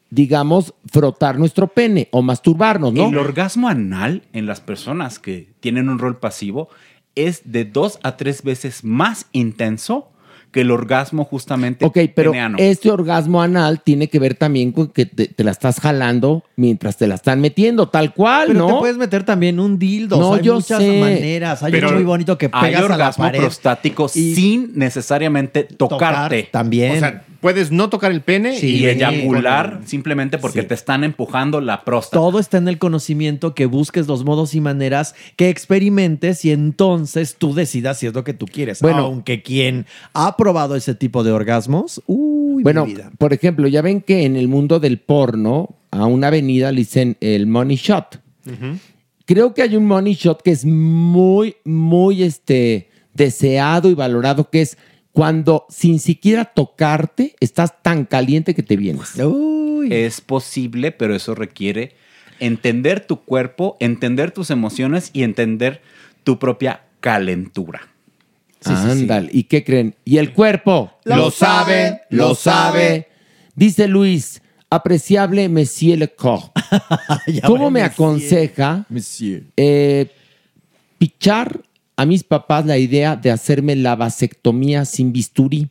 digamos, 0.09 0.73
frotar 0.91 1.39
nuestro 1.39 1.67
pene 1.67 2.09
o 2.11 2.21
masturbarnos, 2.21 2.93
¿no? 2.93 3.07
El 3.07 3.17
orgasmo 3.17 3.69
anal 3.69 4.23
en 4.33 4.45
las 4.45 4.59
personas 4.59 5.19
que 5.19 5.53
tienen 5.59 5.89
un 5.89 5.99
rol 5.99 6.19
pasivo 6.19 6.69
es 7.15 7.41
de 7.45 7.63
dos 7.65 7.99
a 8.03 8.17
tres 8.17 8.43
veces 8.43 8.83
más 8.83 9.27
intenso 9.31 10.09
que 10.55 10.61
el 10.61 10.71
orgasmo 10.71 11.25
justamente 11.25 11.83
Ok, 11.83 11.97
pero 12.15 12.31
peneano. 12.31 12.55
este 12.57 12.89
orgasmo 12.89 13.41
anal 13.41 13.81
tiene 13.83 14.07
que 14.07 14.19
ver 14.19 14.35
también 14.35 14.71
con 14.71 14.87
que 14.87 15.05
te, 15.05 15.27
te 15.27 15.43
la 15.43 15.51
estás 15.51 15.81
jalando 15.81 16.45
mientras 16.55 16.95
te 16.95 17.07
la 17.07 17.15
están 17.15 17.41
metiendo, 17.41 17.89
tal 17.89 18.13
cual, 18.13 18.47
Pero 18.47 18.59
¿no? 18.59 18.67
te 18.67 18.73
puedes 18.75 18.95
meter 18.97 19.25
también 19.25 19.59
un 19.59 19.77
dildo. 19.77 20.17
No, 20.17 20.29
o 20.29 20.31
sea, 20.35 20.39
hay 20.39 20.45
yo 20.45 20.55
muchas 20.55 20.79
sé. 20.81 20.97
maneras. 21.01 21.61
Hay 21.61 21.73
Pero 21.73 21.89
uno 21.89 21.97
muy 21.97 22.05
bonito 22.05 22.37
que 22.37 22.49
hay 22.53 22.67
pegas 22.71 22.85
a 22.85 22.87
la 22.87 22.93
orgasmo 22.95 23.25
pared. 23.25 23.39
prostático 23.41 24.07
sin 24.07 24.71
necesariamente 24.75 25.63
tocarte. 25.65 26.47
también. 26.51 26.95
O 26.95 26.99
sea, 26.99 27.25
puedes 27.45 27.71
no 27.71 27.89
tocar 27.89 28.11
el 28.11 28.21
pene 28.21 28.57
y 28.59 28.65
y 28.77 28.87
eyacular 28.87 29.81
simplemente 29.85 30.39
porque 30.39 30.61
Sí. 30.61 30.67
te 30.67 30.73
están 30.73 31.03
empujando 31.03 31.61
la 31.61 31.83
próstata. 31.83 32.17
Todo 32.17 32.39
está 32.39 32.57
en 32.57 32.67
el 32.67 32.79
conocimiento, 32.79 33.53
que 33.53 33.67
busques 33.67 34.07
los 34.07 34.25
modos 34.25 34.55
y 34.55 34.61
maneras, 34.61 35.13
que 35.35 35.49
experimentes 35.49 36.43
y 36.43 36.49
entonces 36.51 37.35
tú 37.37 37.53
decidas 37.53 37.99
si 37.99 38.07
es 38.07 38.15
lo 38.15 38.23
que 38.23 38.33
tú 38.33 38.47
quieres. 38.47 38.81
Bueno. 38.81 39.01
Aunque 39.05 39.43
quien 39.43 39.85
ha 40.15 40.35
probado 40.37 40.75
ese 40.75 40.95
tipo 40.95 41.23
de 41.23 41.33
orgasmos, 41.33 42.01
uy, 42.07 42.63
Bueno, 42.63 42.87
mi 42.87 42.93
vida. 42.95 43.11
por 43.19 43.31
ejemplo, 43.31 43.67
ya 43.67 43.83
ven 43.83 44.01
que 44.01 44.25
en 44.25 44.35
el 44.37 44.47
mundo 44.47 44.79
del 44.79 44.97
porno, 44.97 45.75
a 45.91 46.07
una 46.07 46.27
avenida 46.29 46.71
le 46.71 46.79
dicen 46.79 47.15
el 47.21 47.45
money 47.45 47.75
shot. 47.77 48.19
Creo 49.25 49.53
que 49.53 49.61
hay 49.61 49.75
un 49.75 49.85
money 49.85 50.15
shot 50.15 50.41
que 50.41 50.49
es 50.49 50.65
muy, 50.65 51.57
muy 51.63 52.23
este, 52.23 52.89
deseado 53.13 53.87
y 53.89 53.93
valorado, 53.93 54.49
que 54.49 54.61
es 54.61 54.77
cuando 55.15 55.65
sin 55.69 55.99
siquiera 56.01 56.43
tocarte 56.43 57.37
estás 57.39 57.81
tan 57.81 58.03
caliente 58.03 58.53
que 58.53 58.63
te 58.63 58.75
vienes. 58.75 59.13
Es 59.89 60.19
posible, 60.19 60.91
pero 60.91 61.15
eso 61.15 61.35
requiere 61.35 61.95
entender 62.41 62.99
tu 62.99 63.21
cuerpo, 63.23 63.77
entender 63.79 64.31
tus 64.31 64.49
emociones 64.49 65.11
y 65.13 65.23
entender 65.23 65.81
tu 66.25 66.37
propia 66.37 66.81
calentura. 66.99 67.87
Ándale, 68.65 69.29
¿y 69.31 69.43
qué 69.43 69.63
creen? 69.63 69.95
Y 70.03 70.17
el 70.17 70.33
cuerpo 70.33 70.91
Lo 71.05 71.31
sabe, 71.31 72.01
lo 72.09 72.35
sabe. 72.35 73.07
Dice 73.55 73.87
Luis, 73.87 74.41
apreciable 74.69 75.47
Monsieur 75.47 75.97
Lecoq. 75.97 76.51
¿Cómo 77.47 77.71
me 77.71 77.83
aconseja 77.83 78.85
eh, 79.55 80.11
pichar 80.97 81.61
a 81.97 82.05
mis 82.05 82.23
papás 82.23 82.65
la 82.65 82.77
idea 82.77 83.15
de 83.15 83.31
hacerme 83.31 83.75
la 83.75 83.95
vasectomía 83.95 84.85
sin 84.85 85.13
bisturí? 85.13 85.69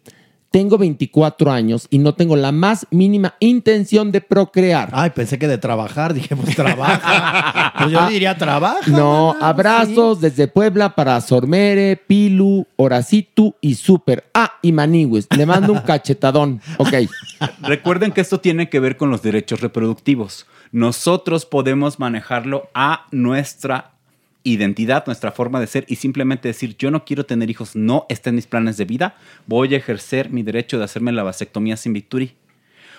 Tengo 0.55 0.79
24 0.79 1.51
años 1.51 1.89
y 1.91 1.99
no 1.99 2.15
tengo 2.15 2.37
la 2.37 2.53
más 2.53 2.87
mínima 2.93 3.35
intención 3.41 4.13
de 4.13 4.21
procrear. 4.21 4.89
Ay, 4.93 5.11
pensé 5.11 5.37
que 5.37 5.49
de 5.49 5.59
trabajar. 5.59 6.15
Dije, 6.15 6.37
pues 6.37 6.55
trabaja. 6.55 7.75
pues 7.77 7.91
yo 7.91 8.07
diría 8.07 8.39
trabaja. 8.39 8.89
No, 8.89 9.35
abrazos 9.41 10.21
desde 10.21 10.47
Puebla 10.47 10.95
para 10.95 11.21
Sormere, 11.21 11.97
Pilu, 11.97 12.69
Horacitu 12.77 13.57
y 13.61 13.75
Super. 13.75 14.31
Ah, 14.33 14.53
y 14.63 14.71
Maniwis. 14.71 15.27
Le 15.37 15.45
mando 15.45 15.73
un 15.73 15.81
cachetadón. 15.81 16.61
Ok. 16.79 17.11
Recuerden 17.63 18.13
que 18.13 18.21
esto 18.21 18.39
tiene 18.39 18.71
que 18.71 18.79
ver 18.79 18.97
con 18.97 19.11
los 19.11 19.23
derechos 19.23 19.61
reproductivos. 19.61 20.47
Nosotros 20.71 21.47
podemos 21.47 21.99
manejarlo 21.99 22.69
a 22.75 23.07
nuestra 23.11 23.94
identidad, 24.45 25.05
nuestra 25.07 25.33
forma 25.33 25.59
de 25.59 25.67
ser 25.67 25.85
y 25.89 25.97
simplemente 25.97 26.49
decir, 26.49 26.77
yo 26.79 26.91
no 26.91 27.05
quiero 27.05 27.27
tener 27.27 27.51
hijos, 27.51 27.75
no 27.75 28.07
está 28.09 28.31
en 28.31 28.37
mis 28.37 28.47
planes 28.47 28.77
de 28.77 28.85
vida, 28.85 29.17
voy 29.47 29.75
a 29.75 29.79
ejercer 29.79 30.31
mi 30.31 30.43
derecho 30.43 30.79
de 30.79 30.85
hacerme 30.85 31.13
la 31.13 31.23
vasectomía 31.23 31.77
sin 31.77 31.95
bisturí. 31.95 32.37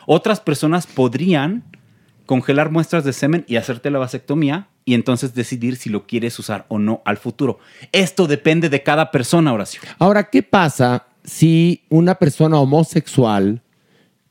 Otras 0.07 0.39
personas 0.39 0.87
podrían 0.87 1.63
congelar 2.25 2.71
muestras 2.71 3.03
de 3.03 3.13
semen 3.13 3.45
y 3.47 3.55
hacerte 3.55 3.91
la 3.91 3.99
vasectomía 3.99 4.67
y 4.83 4.95
entonces 4.95 5.33
decidir 5.33 5.77
si 5.77 5.89
lo 5.89 6.05
quieres 6.07 6.37
usar 6.39 6.65
o 6.67 6.79
no 6.79 7.01
al 7.05 7.17
futuro. 7.17 7.59
Esto 7.91 8.27
depende 8.27 8.69
de 8.69 8.83
cada 8.83 9.11
persona, 9.11 9.53
Horacio. 9.53 9.81
Ahora, 9.99 10.29
¿qué 10.29 10.43
pasa 10.43 11.07
si 11.23 11.83
una 11.89 12.15
persona 12.15 12.59
homosexual 12.59 13.61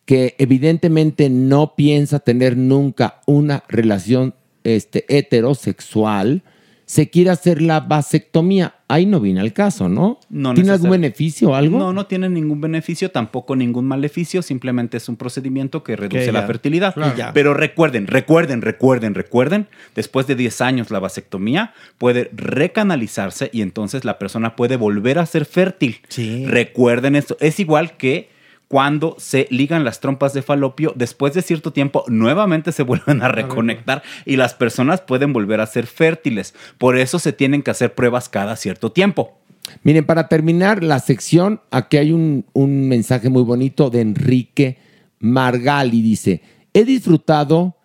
que 0.05 0.35
evidentemente 0.39 1.31
no 1.31 1.75
piensa 1.75 2.21
tener 2.21 2.57
nunca 2.57 3.21
una 3.27 3.65
relación 3.69 4.35
este, 4.65 5.05
heterosexual 5.09 6.43
se 6.87 7.11
quiere 7.11 7.31
hacer 7.31 7.63
la 7.63 7.81
vasectomía? 7.81 8.75
Ahí 8.89 9.07
no 9.07 9.19
viene 9.21 9.41
al 9.41 9.53
caso, 9.53 9.89
¿no? 9.89 10.21
No 10.29 10.55
¿Tiene 10.55 10.71
algún 10.73 10.91
beneficio 10.91 11.51
o 11.51 11.55
algo? 11.55 11.79
No, 11.79 11.93
no 11.93 12.07
tiene 12.07 12.29
ningún 12.29 12.61
beneficio, 12.61 13.11
tampoco 13.11 13.57
ningún 13.57 13.87
maleficio, 13.87 14.43
simplemente 14.43 14.99
es 14.99 15.09
un 15.09 15.17
procedimiento 15.17 15.83
que 15.83 15.97
reduce 15.97 16.27
Que 16.27 16.33
la 16.33 16.43
fertilidad. 16.43 16.95
Claro. 16.95 17.17
Ya. 17.17 17.33
Pero 17.33 17.55
recuerden, 17.55 18.07
recuerden, 18.07 18.63
recuerden, 18.63 19.15
recuerden, 19.15 19.69
después 19.95 20.27
de 20.27 20.35
10 20.35 20.61
años 20.61 20.91
la 20.91 20.99
vasectomía 20.99 21.73
puede 21.99 22.31
recanalizarse 22.35 23.51
y 23.53 23.63
entonces 23.63 24.05
la 24.05 24.19
persona 24.19 24.55
puede 24.55 24.77
volver 24.77 25.19
a 25.19 25.27
ser 25.27 25.47
fértil. 25.47 26.01
Recuerden 26.47 27.17
esto, 27.17 27.37
es 27.41 27.59
igual 27.61 27.97
que 27.97 28.34
cuando 28.75 29.15
se 29.21 29.47
ligan 29.53 29.85
las 29.85 30.01
trompas 30.01 30.35
de 30.35 30.43
falopio, 30.43 30.93
después 30.97 31.33
de 31.33 31.43
cierto 31.43 31.73
tiempo 31.73 32.03
nuevamente 32.09 32.73
se 32.73 32.83
vuelven 32.83 33.23
a 33.23 33.29
reconectar 33.29 34.03
y 34.27 34.35
las 34.35 34.55
personas 34.55 35.01
pueden 35.01 35.33
volver 35.33 35.61
a 35.61 35.67
ser 35.67 35.87
fértiles. 35.87 36.57
Por 36.77 36.99
eso 36.99 37.21
se 37.21 37.33
tienen 37.33 37.63
que 37.63 37.71
hacer 37.71 37.95
pruebas 37.95 38.29
cada 38.29 38.57
cierto 38.57 38.91
tiempo. 38.91 39.39
Miren, 39.85 40.05
para 40.05 40.27
terminar 40.27 40.83
la 40.83 40.99
sección, 40.99 41.61
aquí 41.71 41.99
hay 41.99 42.11
un, 42.11 42.47
un 42.53 42.89
mensaje 42.89 43.29
muy 43.31 43.45
bonito 43.45 43.91
de 43.91 44.01
Enrique 44.01 44.79
Margali. 45.21 46.03
Dice, 46.03 46.43
he 46.73 46.85
disfrutado 46.85 47.77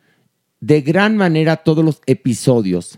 de 0.60 0.82
gran 0.82 1.18
manera 1.18 1.57
todos 1.57 1.86
los 1.86 2.02
episodios, 2.07 2.98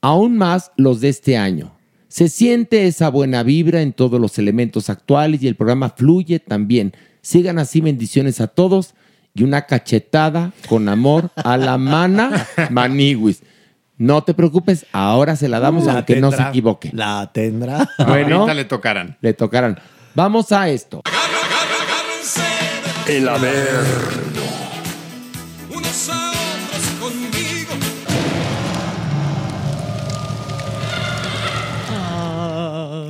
aún 0.00 0.36
más 0.36 0.72
los 0.76 1.00
de 1.00 1.10
este 1.10 1.36
año. 1.36 1.78
Se 2.08 2.28
siente 2.28 2.88
esa 2.88 3.10
buena 3.10 3.44
vibra 3.44 3.80
en 3.80 3.92
todos 3.92 4.20
los 4.20 4.40
elementos 4.40 4.90
actuales 4.90 5.40
y 5.40 5.46
el 5.46 5.54
programa 5.54 5.90
fluye 5.90 6.40
también. 6.40 6.94
Sigan 7.28 7.58
así, 7.58 7.82
bendiciones 7.82 8.40
a 8.40 8.46
todos 8.46 8.94
y 9.34 9.42
una 9.42 9.66
cachetada 9.66 10.52
con 10.66 10.88
amor 10.88 11.30
a 11.36 11.58
la 11.58 11.76
mana 11.76 12.46
Maniwis. 12.70 13.42
No 13.98 14.22
te 14.24 14.32
preocupes, 14.32 14.86
ahora 14.92 15.36
se 15.36 15.46
la 15.46 15.60
damos 15.60 15.84
La 15.84 15.92
aunque 15.92 16.22
no 16.22 16.32
se 16.32 16.40
equivoque. 16.40 16.90
La 16.94 17.30
tendrá. 17.30 17.86
Bueno, 18.06 18.36
Ahorita 18.36 18.54
le 18.54 18.64
tocarán. 18.64 19.18
le 19.20 19.34
tocarán. 19.34 19.78
Vamos 20.14 20.52
a 20.52 20.70
esto. 20.70 21.02
El 23.06 23.28
Averno. 23.28 24.67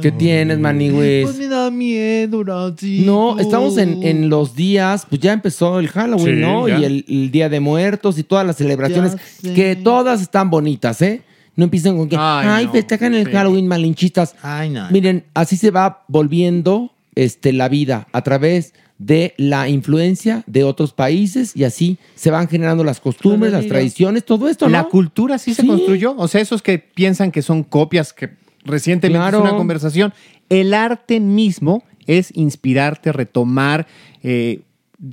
¿Qué 0.01 0.13
tienes, 0.13 0.59
Maniwis? 0.59 1.25
Pues 1.27 1.39
me 1.39 1.49
da 1.49 1.71
miedo, 1.71 2.39
Horacio. 2.39 3.05
No, 3.07 3.39
estamos 3.39 3.77
en, 3.79 4.03
en 4.03 4.29
los 4.29 4.55
días, 4.55 5.07
pues 5.09 5.21
ya 5.21 5.33
empezó 5.33 5.79
el 5.81 5.89
Halloween, 5.89 6.37
Sí, 6.37 6.41
¿no? 6.43 6.69
ya. 6.69 6.79
Y 6.79 6.85
el, 6.85 7.05
el 7.09 7.31
Día 7.31 7.49
de 7.49 7.61
Muertos 7.61 8.19
y 8.19 8.23
todas 8.25 8.47
las 8.47 8.57
celebraciones, 8.57 9.13
Ya 9.43 9.51
sé. 9.51 9.55
que 9.55 9.77
todas 9.77 10.21
están 10.23 10.51
bonitas, 10.51 11.01
¿eh? 11.03 11.23
No 11.57 11.65
empiecen 11.65 11.97
con 11.97 12.09
que, 12.09 12.17
Ay, 12.17 12.47
ay, 12.49 12.67
no, 12.67 12.73
festejan 12.73 13.15
el 13.15 13.27
sí. 13.27 13.33
Halloween 13.33 13.67
malinchistas. 13.67 14.37
Ay, 14.43 14.71
no. 14.71 14.89
Miren, 14.91 15.25
así 15.35 15.57
se 15.57 15.71
va 15.73 16.05
volviendo 16.07 16.93
este, 17.17 17.53
la 17.53 17.69
vida 17.69 18.07
a 18.13 18.23
través 18.23 18.75
de 18.99 19.35
la 19.37 19.69
influencia 19.69 20.43
de 20.47 20.65
otros 20.65 20.93
países 20.93 21.57
y 21.57 21.65
así 21.65 21.99
se 22.17 22.31
van 22.33 22.49
generando 22.49 22.83
las 22.85 23.01
costumbres, 23.01 23.53
las 23.53 23.67
tradiciones, 23.67 24.25
todo 24.25 24.49
esto, 24.49 24.67
¿no? 24.67 24.73
La 24.73 24.85
cultura 24.85 25.39
sí 25.39 25.55
se 25.55 25.67
construyó. 25.67 26.15
O 26.17 26.27
sea, 26.29 26.41
esos 26.41 26.63
que 26.63 26.79
piensan 26.79 27.31
que 27.33 27.43
son 27.43 27.63
copias, 27.65 28.13
que 28.13 28.31
recientemente 28.65 29.19
Claro. 29.31 29.43
una 29.43 29.57
conversación. 29.57 30.13
El 30.49 30.75
arte 30.75 31.21
mismo 31.21 31.83
es 32.07 32.31
inspirarte, 32.35 33.13
retomar, 33.13 33.87
eh, 34.23 34.61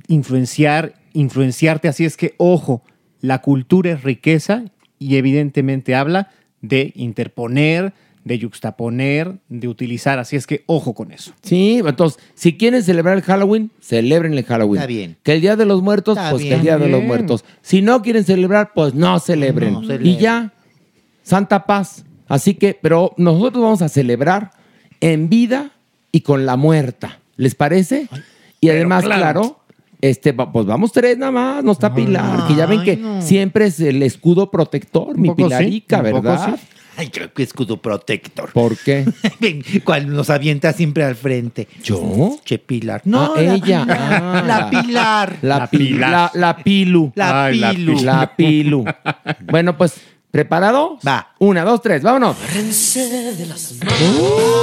influenciar, 0.08 0.94
influenciarte. 1.12 1.88
Así 1.88 2.04
es 2.04 2.16
que, 2.16 2.34
ojo, 2.38 2.82
la 3.20 3.40
cultura 3.42 3.92
es 3.92 4.02
riqueza 4.02 4.64
y 4.98 5.16
evidentemente 5.16 5.94
habla 5.94 6.30
de 6.62 6.92
interponer, 6.96 7.92
de 8.24 8.38
yuxtaponer, 8.38 9.36
de 9.48 9.68
utilizar. 9.68 10.18
Así 10.18 10.34
es 10.36 10.46
que 10.46 10.64
ojo 10.66 10.94
con 10.94 11.12
eso. 11.12 11.32
Sí, 11.42 11.80
entonces, 11.84 12.20
si 12.34 12.56
quieren 12.56 12.82
celebrar 12.82 13.16
el 13.16 13.22
Halloween, 13.22 13.70
celebren 13.80 14.32
el 14.34 14.42
Halloween. 14.44 14.80
Está 14.80 14.86
bien. 14.86 15.16
Que 15.22 15.32
el 15.34 15.40
Día 15.40 15.54
de 15.54 15.64
los 15.64 15.80
Muertos, 15.82 16.16
Está 16.16 16.30
pues 16.30 16.42
que 16.42 16.54
el 16.54 16.62
Día 16.62 16.76
de 16.78 16.88
los. 16.88 17.02
Muertos. 17.04 17.44
Si 17.62 17.82
no 17.82 18.02
quieren 18.02 18.24
celebrar, 18.24 18.72
pues 18.74 18.94
no 18.94 19.18
celebren. 19.20 19.74
No 19.74 19.82
celebren. 19.82 20.06
Y 20.08 20.16
ya, 20.16 20.52
Santa 21.22 21.66
Paz. 21.66 22.04
Así 22.28 22.54
que, 22.54 22.78
pero 22.80 23.12
nosotros 23.16 23.62
vamos 23.62 23.82
a 23.82 23.88
celebrar 23.88 24.50
en 25.00 25.28
vida 25.28 25.70
y 26.12 26.20
con 26.22 26.46
la 26.46 26.56
muerta. 26.56 27.18
¿Les 27.36 27.54
parece? 27.54 28.08
y 28.60 28.70
además, 28.70 29.04
claro. 29.04 29.20
claro, 29.20 29.60
este, 30.00 30.32
pues 30.32 30.66
vamos 30.66 30.92
tres 30.92 31.16
nada 31.18 31.32
más, 31.32 31.62
no 31.64 31.72
está 31.72 31.94
Pilar, 31.94 32.46
que 32.48 32.54
ya 32.54 32.66
ven 32.66 32.82
que 32.82 32.98
siempre 33.20 33.66
es 33.66 33.78
el 33.80 34.02
escudo 34.02 34.50
protector, 34.50 35.16
mi 35.18 35.28
sí, 35.28 35.34
Pilarica, 35.34 36.00
¿verdad? 36.02 36.56
sí. 36.56 36.62
Ay, 36.98 37.08
creo 37.10 37.30
que 37.30 37.42
escudo 37.42 37.76
protector. 37.82 38.50
¿Por 38.54 38.74
qué? 38.78 39.04
Cual 39.84 40.08
nos 40.14 40.30
avienta 40.30 40.72
siempre 40.72 41.04
al 41.04 41.14
frente. 41.14 41.68
¿Yo? 41.84 42.38
Che, 42.42 42.58
Pilar. 42.58 43.02
No, 43.04 43.34
la- 43.36 43.54
ella. 43.54 43.86
Ah. 43.86 44.42
La 44.46 44.70
Pilar. 44.70 45.36
La, 45.42 45.58
La 45.58 45.66
pi- 45.70 45.76
Pilar. 45.76 46.10
la, 46.10 46.30
la 46.32 46.56
pilu. 46.56 47.12
La 47.14 47.44
Ay, 47.44 47.58
la 47.58 47.72
Pilu. 47.74 48.00
La 48.02 48.34
pilu. 48.34 48.84
bueno, 49.50 49.76
pues, 49.76 49.96
¿preparado? 50.30 50.98
Va. 51.06 51.28
Una, 51.38 51.64
dos, 51.64 51.80
tres, 51.82 52.02
vámonos. 52.02 52.36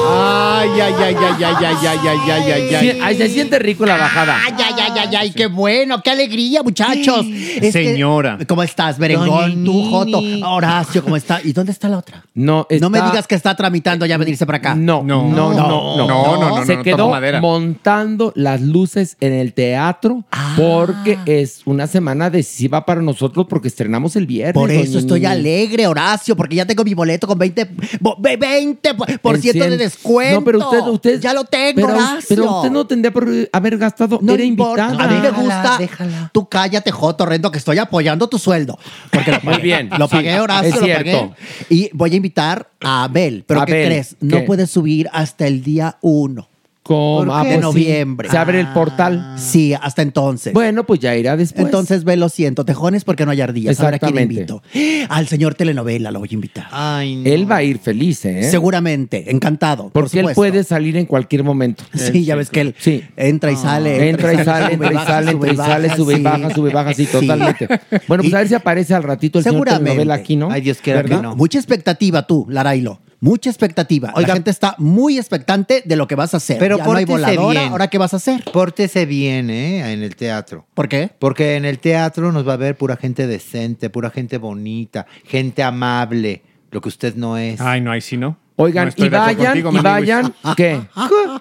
Ay, 0.10 0.70
ay, 0.82 0.94
ay, 0.98 1.16
ay, 1.16 1.16
ay, 1.18 1.44
ay, 1.44 1.76
ay, 1.86 1.98
ay, 2.08 2.32
ay, 2.32 2.52
ay, 2.52 2.70
Sí, 2.80 2.90
ay. 2.90 3.00
ahí 3.02 3.18
se 3.18 3.30
siente 3.30 3.60
rico 3.60 3.86
la 3.86 3.98
bajada. 3.98 4.38
Ay, 4.46 4.54
ay, 4.58 4.74
ay, 4.80 4.92
ay, 5.08 5.16
ay, 5.16 5.32
qué 5.32 5.48
bueno, 5.48 6.02
qué 6.04 6.12
alegría, 6.12 6.64
muchachos. 6.64 7.26
Señora. 7.72 8.38
¿Cómo 8.48 8.64
estás, 8.64 8.98
Berengón? 8.98 9.64
Tú, 9.64 9.90
Joto, 9.90 10.20
Horacio, 10.48 11.04
¿cómo 11.04 11.16
está? 11.18 11.40
¿Y 11.44 11.54
dónde 11.54 11.72
está 11.72 11.88
la 11.90 11.98
otra? 12.00 12.24
No, 12.34 12.68
No 12.80 12.90
me 12.90 13.02
digas 13.02 13.28
que 13.28 13.36
está 13.36 13.56
tramitando 13.56 14.06
ya 14.06 14.18
venirse 14.18 14.46
para 14.46 14.58
acá. 14.58 14.76
No, 14.76 15.04
no, 15.04 15.28
no, 15.30 15.54
no, 15.54 15.68
no. 15.68 15.98
no, 15.98 16.08
no, 16.08 16.50
no, 16.60 16.66
Se 16.66 16.78
no, 16.78 16.84
quedó 16.84 17.12
montando 17.42 18.32
las 18.36 18.62
luces 18.62 19.18
en 19.20 19.34
el 19.34 19.54
teatro 19.54 20.24
Ah. 20.32 20.56
porque 20.58 21.18
es 21.26 21.62
una 21.66 21.88
semana 21.88 22.30
decisiva 22.30 22.86
para 22.86 23.02
nosotros 23.02 23.46
porque 23.50 23.68
estrenamos 23.68 24.16
el 24.16 24.26
viernes. 24.26 24.54
Por 24.54 24.72
eso 24.72 25.00
estoy 25.00 25.22
Nini. 25.22 25.32
Alegre, 25.64 25.88
Horacio, 25.88 26.36
porque 26.36 26.56
ya 26.56 26.66
tengo 26.66 26.84
mi 26.84 26.94
boleto 26.94 27.28
con 27.28 27.38
20, 27.38 27.68
bo- 28.00 28.16
ve- 28.20 28.38
20 28.38 28.94
por 29.22 29.38
ciento 29.38 29.64
de 29.64 29.70
100. 29.72 29.78
descuento. 29.80 30.40
No, 30.40 30.44
pero 30.46 30.60
usted, 30.60 30.80
usted 30.88 31.22
ya 31.22 31.34
lo 31.34 31.44
tengo, 31.46 31.76
pero, 31.76 31.88
Horacio. 31.88 32.26
pero 32.30 32.56
usted 32.58 32.72
no 32.72 32.86
tendría 32.88 33.12
por 33.12 33.28
haber 33.52 33.78
gastado. 33.78 34.20
No 34.22 34.34
era 34.34 34.44
importa. 34.44 34.86
invitada. 34.90 35.10
A 35.10 35.14
mí 35.14 35.20
me 35.22 35.30
gusta. 35.32 35.76
déjala. 35.80 36.30
Tú 36.34 36.48
cállate, 36.50 36.92
Joto, 36.92 37.26
Rendo, 37.26 37.52
que 37.52 37.58
estoy 37.58 37.78
apoyando 37.78 38.28
tu 38.28 38.38
sueldo. 38.38 38.78
Porque 39.12 39.32
lo 39.32 39.40
Muy 39.44 39.54
pagué. 39.56 39.64
bien, 39.64 39.90
Lo 39.98 40.08
sí, 40.08 40.16
pagué, 40.16 40.40
Horacio, 40.40 40.70
es 40.70 40.76
lo 40.76 40.82
cierto. 40.86 41.30
pagué. 41.30 41.34
Y 41.70 41.90
voy 41.94 42.14
a 42.14 42.16
invitar 42.16 42.70
a 42.82 43.04
Abel. 43.06 43.44
¿Pero 43.48 43.66
qué 43.66 43.72
Abel, 43.74 43.86
crees? 43.88 44.16
No 44.20 44.38
¿qué? 44.38 44.44
puedes 44.44 44.70
subir 44.70 45.10
hasta 45.14 45.48
el 45.48 45.64
día 45.64 45.98
1 46.02 46.50
¿Por 46.84 47.30
Ah, 47.32 47.40
pues 47.44 47.50
de 47.52 47.56
sí. 47.56 47.62
noviembre. 47.62 48.30
Se 48.30 48.38
abre 48.38 48.60
el 48.60 48.68
portal. 48.68 49.36
Sí, 49.38 49.74
hasta 49.74 50.02
entonces. 50.02 50.52
Bueno, 50.54 50.84
pues 50.86 51.00
ya 51.00 51.16
irá 51.16 51.38
después. 51.38 51.66
Entonces 51.66 52.04
ve, 52.04 52.18
lo 52.18 52.28
siento, 52.28 52.66
tejones 52.66 53.06
porque 53.06 53.26
no 53.26 53.32
hay 53.32 53.40
ardillas. 53.40 53.80
A 53.80 53.86
ver 53.86 53.94
a 53.96 54.00
quién 54.00 54.18
Exactamente. 54.18 54.54
invito. 54.74 55.08
Al 55.10 55.28
señor 55.28 55.56
telenovela 55.56 56.12
lo 56.12 56.20
voy 56.20 56.28
a 56.32 56.34
invitar. 56.34 56.68
Ay, 56.72 57.16
no. 57.16 57.30
Él 57.30 57.50
va 57.50 57.58
a 57.58 57.64
ir 57.64 57.80
feliz, 57.80 58.26
¿eh? 58.26 58.44
Seguramente, 58.44 59.32
encantado. 59.32 59.84
por 59.90 60.04
Porque 60.04 60.20
él 60.20 60.28
puede 60.36 60.64
salir 60.66 60.98
en 60.98 61.06
cualquier 61.06 61.44
momento. 61.44 61.86
Sí, 61.94 62.26
ya 62.26 62.36
ves 62.36 62.50
que 62.50 62.62
él 62.62 62.76
Sí. 62.78 63.02
entra 63.16 63.52
y 63.52 63.56
sale. 63.56 64.10
Entra 64.10 64.34
y 64.34 64.44
sale, 64.44 64.74
entra 64.74 64.92
y 64.92 64.96
sale, 65.06 65.32
entra 65.32 65.54
y 65.54 65.56
sale, 65.56 65.96
sube 65.96 66.18
y 66.18 66.22
baja, 66.22 66.50
sube 66.54 66.70
y 66.70 66.74
baja, 66.74 66.94
sí, 66.94 67.06
totalmente. 67.06 67.68
Bueno, 68.08 68.24
pues 68.24 68.34
a 68.34 68.40
ver 68.40 68.48
si 68.50 68.56
aparece 68.56 68.94
al 68.94 69.04
ratito 69.04 69.38
el 69.40 69.46
señor 69.46 69.68
telenovela 69.70 70.16
aquí, 70.16 70.36
¿no? 70.36 70.52
Ay, 70.52 70.62
Dios 70.62 70.80
quiera 70.84 71.02
que 71.04 71.16
no. 71.16 71.36
Mucha 71.36 71.58
expectativa 71.60 72.28
tú, 72.28 72.46
Larailo. 72.50 73.00
Mucha 73.24 73.50
expectativa. 73.50 74.12
Oiga. 74.16 74.28
la 74.28 74.34
gente 74.34 74.52
está 74.52 74.76
muy 74.80 75.18
expectante 75.18 75.82
de 75.86 75.96
lo 75.96 76.08
que 76.10 76.16
vas 76.16 76.34
a 76.34 76.38
hacer. 76.38 76.58
Pero 76.60 76.78
ya 76.78 76.84
no 76.84 76.92
hay 76.92 77.06
voladora. 77.06 77.58
bien. 77.62 77.72
¿Ahora 77.72 77.88
qué 77.88 77.98
vas 77.98 78.14
a 78.14 78.18
hacer? 78.18 78.44
Pórtese 78.52 79.06
bien, 79.06 79.50
¿eh? 79.50 79.94
En 79.94 80.04
el 80.04 80.18
teatro. 80.18 80.66
¿Por 80.74 80.90
qué? 80.90 81.10
Porque 81.20 81.56
en 81.56 81.64
el 81.64 81.80
teatro 81.80 82.34
nos 82.34 82.46
va 82.46 82.54
a 82.54 82.58
ver 82.58 82.76
pura 82.78 82.98
gente 82.98 83.26
decente, 83.26 83.90
pura 83.90 84.10
gente 84.10 84.38
bonita, 84.38 85.06
gente 85.24 85.64
amable, 85.64 86.42
lo 86.70 86.82
que 86.82 86.90
usted 86.90 87.16
no 87.16 87.38
es. 87.38 87.62
Ay, 87.62 87.80
no, 87.80 87.94
ahí 87.94 88.02
sí 88.02 88.18
no. 88.18 88.38
Oigan, 88.58 88.94
No 88.98 89.06
y 89.06 89.08
vayan, 89.08 89.46
contigo, 89.46 89.72
y 89.72 89.80
vayan, 89.80 90.34
¿qué? 90.58 90.82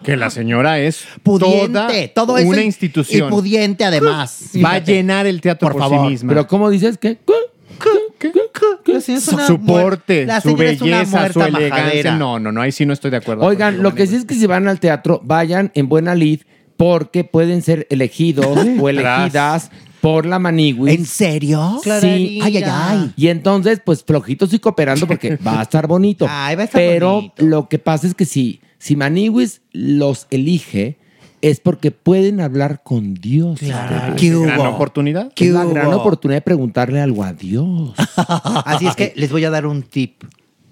Que 0.05 0.17
la 0.17 0.31
señora 0.31 0.79
es 0.79 1.05
Pudiente. 1.25 2.13
toda 2.15 2.27
todo 2.27 2.39
eso. 2.39 2.49
una 2.49 2.63
institución. 2.63 3.27
Y 3.27 3.31
pudiente 3.31 3.85
además. 3.85 4.51
Va 4.65 4.75
a 4.75 4.79
llenar 4.79 5.27
el 5.27 5.41
teatro 5.41 5.67
Por 5.67 5.73
por, 5.73 5.83
favor. 5.83 6.07
sí 6.07 6.11
misma. 6.13 6.29
Pero 6.29 6.47
¿cómo 6.47 6.71
dices 6.71 6.97
que? 6.97 7.19
Su, 9.47 9.61
porte, 9.61 10.27
la 10.27 10.41
su 10.41 10.57
belleza, 10.57 11.33
su 11.33 11.41
elegancia. 11.41 11.69
majadera. 11.71 12.17
No, 12.17 12.39
no, 12.39 12.53
no, 12.53 12.61
ahí 12.61 12.73
sí 12.73 12.87
no 12.87 12.93
estoy 12.93 13.11
de 13.11 13.19
acuerdo. 13.19 13.45
Oigan, 13.45 13.83
lo 13.83 13.95
que 13.95 14.07
sí 14.07 14.17
es 14.17 14.25
que 14.25 14.35
si 14.35 14.47
van 14.47 14.69
al 14.69 14.81
teatro, 14.81 15.21
vayan 15.25 15.71
en 15.75 15.89
buena 15.89 16.15
lid 16.15 16.41
porque 16.77 17.25
pueden 17.25 17.63
ser 17.63 17.87
elegidos 17.91 18.59
o 18.81 18.89
elegidas 18.89 19.71
por 20.01 20.27
la 20.27 20.39
Maniguis. 20.39 20.93
¿En 20.99 21.07
serio? 21.07 21.81
Sí. 21.83 22.41
Ay, 22.43 22.57
ay, 22.57 22.65
ay. 22.67 23.13
Y 23.17 23.29
entonces, 23.29 23.81
pues 23.85 24.03
flojitos 24.05 24.53
y 24.53 24.59
cooperando 24.59 25.07
porque 25.07 25.37
va 25.47 25.61
a 25.61 25.63
estar 25.63 25.87
bonito. 25.87 26.27
Ay, 26.29 26.57
va 26.57 26.63
a 26.63 26.65
estar 26.65 26.81
Pero 26.81 27.15
bonito. 27.15 27.45
lo 27.45 27.69
que 27.69 27.79
pasa 27.79 28.07
es 28.09 28.15
que 28.15 28.25
si, 28.25 28.61
si 28.79 28.97
Maniwis 28.97 29.63
los 29.73 30.27
elige, 30.31 30.99
es 31.43 31.61
porque 31.61 31.91
pueden 31.91 32.41
hablar 32.41 32.83
con 32.83 33.15
Dios. 33.15 33.61
ustedes. 33.61 34.15
¿Qué 34.17 34.31
Gran 34.31 34.61
hubo? 34.61 34.69
oportunidad. 34.71 35.33
¿Qué 35.35 35.49
Es 35.49 35.53
la 35.53 35.67
hubo? 35.67 35.75
gran 35.75 35.93
oportunidad 35.93 36.39
de 36.39 36.43
preguntarle 36.43 37.01
algo 37.01 37.23
a 37.25 37.33
Dios. 37.35 37.93
Así 38.65 38.87
es 38.87 38.97
que 38.97 39.13
les 39.17 39.31
voy 39.31 39.45
a 39.45 39.51
dar 39.51 39.67
un 39.67 39.83
tip. 39.83 40.23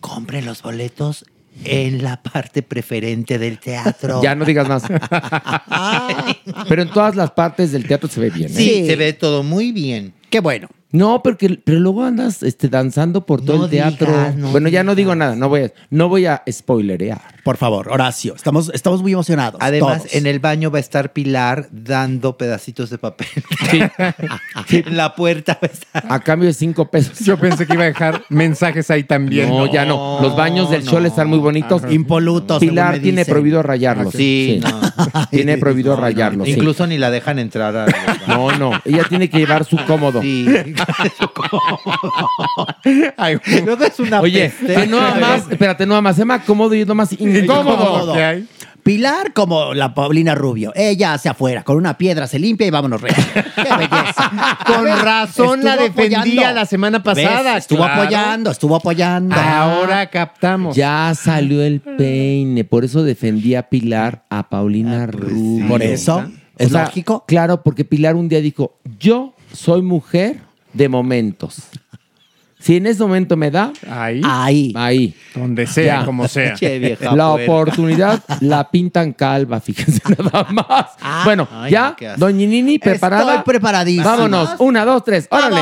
Compren 0.00 0.46
los 0.46 0.62
boletos 0.62 1.26
en 1.64 2.02
la 2.02 2.22
parte 2.22 2.62
preferente 2.62 3.38
del 3.38 3.58
teatro. 3.58 4.22
ya 4.22 4.34
no 4.34 4.44
digas 4.46 4.66
más. 4.68 4.84
Pero 6.68 6.82
en 6.82 6.90
todas 6.90 7.16
las 7.16 7.30
partes 7.32 7.72
del 7.72 7.86
teatro 7.86 8.08
se 8.08 8.20
ve 8.20 8.30
bien. 8.30 8.50
¿eh? 8.50 8.54
Sí, 8.54 8.86
se 8.86 8.96
ve 8.96 9.12
todo 9.12 9.42
muy 9.42 9.72
bien. 9.72 10.14
Qué 10.30 10.40
bueno. 10.40 10.68
No, 10.92 11.22
porque, 11.22 11.60
pero 11.64 11.78
luego 11.78 12.02
andas 12.04 12.42
este, 12.42 12.68
danzando 12.68 13.24
por 13.24 13.44
todo 13.44 13.58
No 13.58 13.64
el 13.66 13.70
teatro. 13.70 14.08
digas, 14.08 14.34
no 14.34 14.50
bueno, 14.50 14.68
ya 14.68 14.82
no 14.82 14.96
digo 14.96 15.14
nada, 15.14 15.36
no 15.36 15.48
voy 15.48 15.60
a, 15.64 15.72
no 15.90 16.08
voy 16.08 16.26
a 16.26 16.42
spoilerear. 16.50 17.20
Por 17.44 17.56
favor, 17.56 17.88
Horacio. 17.90 18.34
Estamos, 18.34 18.70
estamos 18.74 19.02
muy 19.02 19.12
emocionados. 19.12 19.60
Además, 19.62 19.98
todos. 20.02 20.14
en 20.14 20.26
el 20.26 20.38
baño 20.38 20.70
va 20.70 20.78
a 20.78 20.80
estar 20.80 21.12
Pilar 21.12 21.68
dando 21.70 22.36
pedacitos 22.36 22.90
de 22.90 22.98
papel. 22.98 23.28
En 24.70 24.96
la 24.96 25.14
puerta 25.14 25.58
va 25.62 25.68
a 25.68 25.72
estar. 25.72 26.04
A 26.08 26.20
cambio 26.20 26.46
de 26.48 26.54
cinco 26.54 26.90
pesos. 26.90 27.18
Yo 27.20 27.36
pensé 27.38 27.66
que 27.66 27.74
iba 27.74 27.82
a 27.82 27.86
dejar 27.86 28.22
mensajes 28.28 28.90
ahí 28.90 29.04
también. 29.04 29.48
No, 29.48 29.66
ya 29.70 29.84
no. 29.84 30.18
Los 30.22 30.36
baños 30.36 30.70
del 30.70 30.84
sol 30.84 31.06
están 31.06 31.28
muy 31.28 31.38
bonitos. 31.38 31.82
Impolutos. 31.90 32.60
según 32.60 32.74
Pilar 32.74 32.92
me 32.94 33.00
tiene 33.00 33.24
prohibido 33.24 33.62
rayarlos. 33.62 34.14
Sí, 34.14 34.60
no. 34.62 34.80
Tiene 35.30 35.58
prohibido 35.58 35.96
rayarlos. 35.96 36.46
sí. 36.46 36.54
Incluso 36.54 36.86
ni 36.86 36.98
la 36.98 37.10
dejan 37.10 37.38
entrar 37.38 37.76
a. 37.76 37.86
No, 38.26 38.52
no. 38.56 38.72
Ella 38.84 39.04
tiene 39.08 39.28
que 39.28 39.38
llevar 39.38 39.64
su 39.64 39.76
cómodo. 39.86 40.20
Sí. 40.22 40.46
Ay, 43.16 43.38
Luego 43.64 43.84
es 43.84 43.98
una 43.98 44.20
Oye, 44.20 44.50
peste. 44.50 44.86
no 44.86 45.00
más, 45.16 45.50
espérate, 45.50 45.86
no 45.86 46.00
más, 46.00 46.16
se 46.16 46.22
llama 46.22 46.42
cómodo 46.42 46.74
y 46.74 46.82
es 46.82 46.88
lo 46.88 46.94
más 46.94 47.12
incómodo. 47.36 48.14
Pilar 48.82 49.34
como 49.34 49.74
la 49.74 49.94
Paulina 49.94 50.34
Rubio. 50.34 50.72
Ella 50.74 51.12
hacia 51.12 51.32
afuera, 51.32 51.62
con 51.62 51.76
una 51.76 51.98
piedra 51.98 52.26
se 52.26 52.38
limpia 52.38 52.66
y 52.66 52.70
vámonos 52.70 53.00
regia. 53.00 53.24
¡Qué 53.54 53.76
belleza! 53.76 54.58
Con 54.66 54.86
razón 54.86 55.62
la 55.62 55.76
defendía 55.76 56.20
apoyando. 56.20 56.54
la 56.54 56.66
semana 56.66 57.02
pasada. 57.02 57.54
¿Ves? 57.54 57.64
Estuvo 57.64 57.78
claro. 57.84 58.02
apoyando, 58.02 58.50
estuvo 58.50 58.76
apoyando. 58.76 59.36
Ahora 59.36 60.08
captamos. 60.08 60.74
Ya 60.74 61.12
salió 61.14 61.62
el 61.62 61.80
peine, 61.80 62.64
por 62.64 62.84
eso 62.84 63.02
defendía 63.02 63.60
a 63.60 63.62
Pilar 63.68 64.24
a 64.30 64.48
Paulina 64.48 65.06
Rubio. 65.06 65.68
Por 65.68 65.82
eso, 65.82 66.16
O 66.16 66.24
es 66.56 66.70
sea, 66.70 66.84
lógico. 66.84 67.24
Claro, 67.28 67.62
porque 67.62 67.84
Pilar 67.84 68.14
un 68.16 68.28
día 68.30 68.40
dijo, 68.40 68.78
yo 68.98 69.34
soy 69.52 69.82
mujer 69.82 70.38
de 70.72 70.88
momentos. 70.88 71.64
Si 72.60 72.76
en 72.76 72.86
ese 72.86 73.02
momento 73.02 73.36
me 73.38 73.50
da, 73.50 73.72
Ahí, 73.90 74.20
Ahí. 74.22 74.72
ahí. 74.76 75.14
donde 75.34 75.66
sea, 75.66 76.00
Ya. 76.00 76.04
como 76.04 76.28
sea. 76.28 76.54
Che, 76.58 76.78
vieja 76.78 77.16
La 77.16 77.30
oportunidad 77.30 78.22
la 78.40 78.70
pintan 78.70 79.12
calva, 79.14 79.60
fíjense 79.60 80.00
nada 80.18 80.46
más. 80.50 80.86
bueno, 81.24 81.48
Ay, 81.50 81.72
ya, 81.72 81.96
no, 81.98 82.16
doña 82.18 82.46
Nini, 82.46 82.78
preparada. 82.78 83.36
Estoy 83.36 83.44
preparadísima. 83.44 84.04
Vámonos, 84.04 84.50
una, 84.58 84.84
dos, 84.84 85.02
tres, 85.04 85.26
órale. 85.30 85.56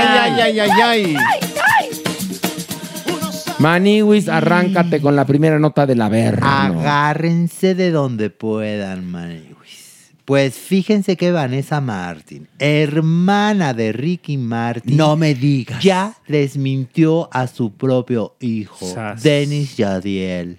Ay, 0.00 0.40
ay, 0.40 0.40
ay, 0.40 0.60
ay, 0.60 0.70
ay. 0.82 1.16
Maniwis, 3.58 4.28
arráncate 4.28 5.00
con 5.00 5.16
la 5.16 5.24
primera 5.24 5.58
nota 5.58 5.84
de 5.84 5.96
la 5.96 6.08
verga. 6.08 6.66
Agárrense 6.66 7.74
de 7.74 7.90
donde 7.90 8.30
puedan, 8.30 9.10
maniwis. 9.10 9.47
Pues 10.28 10.56
fíjense 10.56 11.16
que 11.16 11.32
Vanessa 11.32 11.80
Martin, 11.80 12.48
hermana 12.58 13.72
de 13.72 13.92
Ricky 13.92 14.36
Martin, 14.36 14.94
No 14.94 15.16
me 15.16 15.34
digas. 15.34 15.82
ya 15.82 16.18
desmintió 16.28 17.30
a 17.32 17.46
su 17.46 17.72
propio 17.72 18.36
hijo, 18.38 18.84
Sas. 18.92 19.22
Denis 19.22 19.78
Yadiel. 19.78 20.58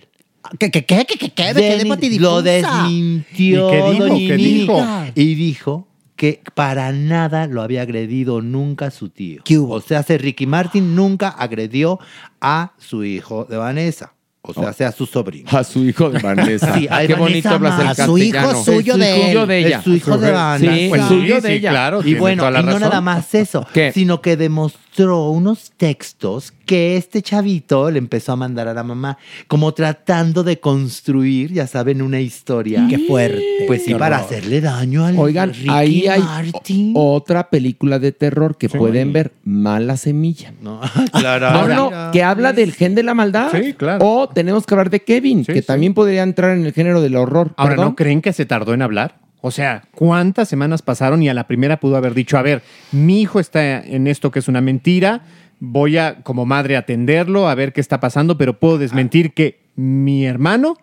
¿Qué, 0.58 0.72
qué, 0.72 0.84
qué, 0.84 1.06
qué, 1.06 1.20
qué? 1.20 1.30
Quedé 1.30 1.54
Denis 1.54 1.86
patidifusa. 1.86 2.32
lo 2.32 2.42
desmintió. 2.42 3.68
¿Y 3.70 3.72
qué 3.72 3.92
dijo? 3.92 4.16
¿Qué 4.18 4.36
dijo? 4.38 4.86
Y 5.14 5.36
dijo 5.36 5.88
que 6.16 6.42
para 6.56 6.92
nada 6.92 7.46
lo 7.46 7.62
había 7.62 7.84
agredido 7.84 8.42
nunca 8.42 8.90
su 8.90 9.10
tío. 9.10 9.44
O 9.68 9.82
sea, 9.82 10.00
hace 10.00 10.18
Ricky 10.18 10.48
Martin 10.48 10.96
nunca 10.96 11.30
agredió 11.30 12.00
a 12.42 12.74
su 12.80 13.04
hijo 13.04 13.46
de 13.46 13.58
Vanessa. 13.58 14.14
O 14.42 14.54
sea, 14.54 14.72
sea 14.74 14.88
a 14.88 14.92
su 14.94 15.06
sobrino. 15.06 15.50
A 15.52 15.64
su 15.66 15.84
hijo 15.84 16.10
de 16.10 16.20
Vanessa. 16.20 16.74
Sí, 16.74 16.88
ay, 16.90 17.08
Qué 17.08 17.14
Vanessa 17.14 17.20
bonito 17.20 17.50
hablas 17.50 17.80
el. 17.82 17.88
A 17.88 18.06
su 18.06 18.18
hijo 18.18 18.64
suyo 18.64 18.98
de 18.98 19.14
su 19.14 19.20
hijo 19.32 19.42
él. 19.42 19.48
de 19.48 19.58
ella. 19.60 19.78
Es 19.80 19.84
su 19.84 19.94
hijo 19.96 20.18
de 20.18 20.32
Vanessa. 20.32 20.74
Sí, 20.76 20.86
pues 20.90 21.02
suyo 21.04 21.42
de 21.42 21.54
ella. 21.54 21.70
claro. 21.72 22.00
Y 22.00 22.04
tiene 22.04 22.20
bueno, 22.20 22.42
toda 22.44 22.52
la 22.52 22.60
y 22.60 22.64
no 22.64 22.68
razón. 22.72 22.82
nada 22.90 23.02
más 23.02 23.36
eso, 23.36 23.68
sino 23.94 24.22
que 24.22 24.38
demostró 24.38 25.30
unos 25.30 25.72
textos 25.78 26.54
que 26.66 26.98
este 26.98 27.22
chavito 27.22 27.90
le 27.92 28.00
empezó 28.00 28.32
a 28.34 28.36
mandar 28.36 28.68
a 28.68 28.74
la 28.74 28.84
mamá, 28.84 29.18
como 29.48 29.74
tratando 29.74 30.44
de 30.44 30.60
construir, 30.60 31.52
ya 31.54 31.68
saben, 31.68 32.02
una 32.02 32.20
historia. 32.20 32.86
Qué 32.90 33.00
fuerte. 33.00 33.44
Pues 33.68 33.84
sí, 33.84 33.94
Qué 33.94 34.00
para 34.00 34.18
horror. 34.18 34.26
hacerle 34.28 34.62
daño 34.62 35.06
al 35.06 35.18
Oigan, 35.18 35.54
Ricky 35.54 35.70
ahí 35.70 36.08
hay 36.08 36.22
Martin. 36.22 36.94
o- 36.96 37.14
otra 37.14 37.50
película 37.50 38.00
de 38.00 38.12
terror 38.12 38.58
que 38.58 38.70
pueden 38.70 39.12
ver, 39.14 39.34
Mala 39.44 39.98
Semilla. 39.98 40.54
No, 40.62 40.80
claro. 41.12 41.52
No, 41.52 41.68
no, 41.92 42.12
que 42.12 42.24
habla 42.24 42.54
del 42.54 42.74
gen 42.74 42.94
de 42.96 43.04
la 43.04 43.14
maldad. 43.14 43.50
Sí, 43.52 43.74
claro. 43.74 44.06
O 44.08 44.29
tenemos 44.34 44.66
que 44.66 44.74
hablar 44.74 44.90
de 44.90 45.02
Kevin, 45.02 45.46
que 45.46 45.62
sí. 45.62 45.68
también 45.68 45.94
podría 45.94 46.24
entrar 46.24 46.58
en 46.58 46.66
el 46.66 46.74
género 46.74 47.02
del 47.02 47.16
horror. 47.16 47.54
Ahora, 47.58 47.72
¿Perdón? 47.72 47.86
¿no 47.90 47.96
creen 47.96 48.22
que 48.22 48.34
se 48.34 48.46
tardó 48.46 48.74
en 48.74 48.82
hablar? 48.82 49.20
O 49.42 49.52
sea, 49.52 49.84
¿cuántas 49.96 50.50
semanas 50.50 50.82
pasaron 50.82 51.24
y 51.24 51.30
a 51.30 51.34
la 51.34 51.48
primera 51.48 51.80
pudo 51.80 51.96
haber 51.96 52.14
dicho, 52.14 52.38
a 52.38 52.42
ver, 52.42 52.62
mi 52.92 53.22
hijo 53.22 53.40
está 53.40 53.80
en 53.80 54.08
esto 54.08 54.32
que 54.32 54.40
es 54.40 54.48
una 54.50 54.60
mentira, 54.62 55.22
voy 55.60 55.98
a 55.98 56.22
como 56.24 56.46
madre 56.46 56.76
atenderlo, 56.76 57.48
a 57.48 57.56
ver 57.56 57.72
qué 57.72 57.80
está 57.82 58.00
pasando, 58.02 58.38
pero 58.38 58.60
puedo 58.60 58.78
desmentir 58.78 59.34
que 59.34 59.62
mi 59.76 60.26
hermano 60.26 60.76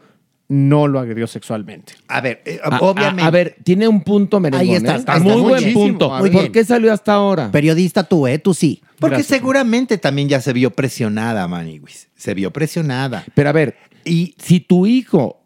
no 0.49 0.87
lo 0.87 1.01
agredió 1.01 1.27
sexualmente. 1.27 1.95
A 2.09 2.21
ver, 2.21 2.41
eh, 2.47 2.61
A- 2.63 2.79
obviamente. 2.79 3.23
A, 3.25 3.27
a 3.27 3.31
ver, 3.31 3.57
tiene 3.65 3.89
un 3.89 4.01
punto 4.03 4.39
merengón. 4.41 4.69
Ahí 4.69 4.75
está, 4.77 4.95
¿eh? 4.95 4.99
está, 4.99 5.19
Muy 5.19 5.31
está 5.33 5.43
buen 5.43 5.55
muchísimo. 5.63 5.81
punto. 5.89 6.11
Muy 6.11 6.31
¿Por 6.31 6.41
bien. 6.43 6.53
qué 6.53 6.65
salió 6.65 6.93
hasta 6.93 7.13
ahora? 7.15 7.51
Periodista 7.51 8.05
tú, 8.05 8.27
¿eh? 8.27 8.39
Tú 8.39 8.55
sí. 8.55 8.81
Porque 8.99 9.17
Gracias. 9.17 9.39
seguramente 9.39 9.99
también 9.99 10.29
ya 10.29 10.41
se 10.41 10.53
vio 10.53 10.71
presionada, 10.71 11.47
Maniwis. 11.49 12.09
Se 12.17 12.35
vio 12.35 12.51
presionada. 12.53 13.25
Pero 13.35 13.49
a 13.51 13.53
ver, 13.53 13.77
y 14.05 14.35
si 14.39 14.61
tu 14.61 14.87
hijo 14.87 15.43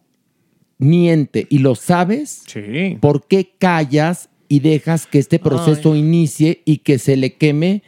miente 0.78 1.46
y 1.50 1.58
lo 1.58 1.74
sabes, 1.74 2.42
Sí. 2.46 2.96
¿por 3.00 3.26
qué 3.26 3.52
callas 3.58 4.28
y 4.48 4.60
dejas 4.60 5.06
que 5.06 5.18
este 5.18 5.38
proceso 5.38 5.94
inicie 5.96 6.62
y 6.64 6.78
que 6.78 6.98
se 6.98 7.16
le 7.16 7.34
queme 7.34 7.82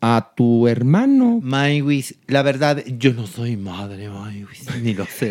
a 0.00 0.32
tu 0.36 0.66
hermano? 0.68 1.40
Maniwis, 1.42 2.16
la 2.26 2.42
verdad, 2.42 2.82
yo 2.98 3.12
no 3.14 3.26
soy 3.26 3.56
madre, 3.56 4.08
Maniwis, 4.08 4.64
ni 4.82 4.94
lo 4.94 5.06
sé. 5.06 5.30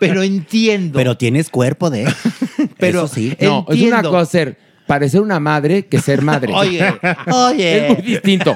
Pero 0.00 0.22
entiendo. 0.22 0.96
Pero 0.98 1.16
tienes 1.16 1.50
cuerpo 1.50 1.90
de. 1.90 2.06
Pero 2.78 3.04
Eso 3.04 3.14
sí. 3.14 3.36
No, 3.40 3.60
es 3.68 3.76
una 3.76 3.84
Entiendo. 3.98 4.10
cosa 4.10 4.30
ser 4.30 4.65
parecer 4.86 5.20
una 5.20 5.40
madre 5.40 5.86
que 5.86 6.00
ser 6.00 6.22
madre. 6.22 6.52
Oye, 6.54 6.84
oye. 7.32 7.86
Es 7.88 7.94
muy 7.98 8.02
distinto. 8.06 8.54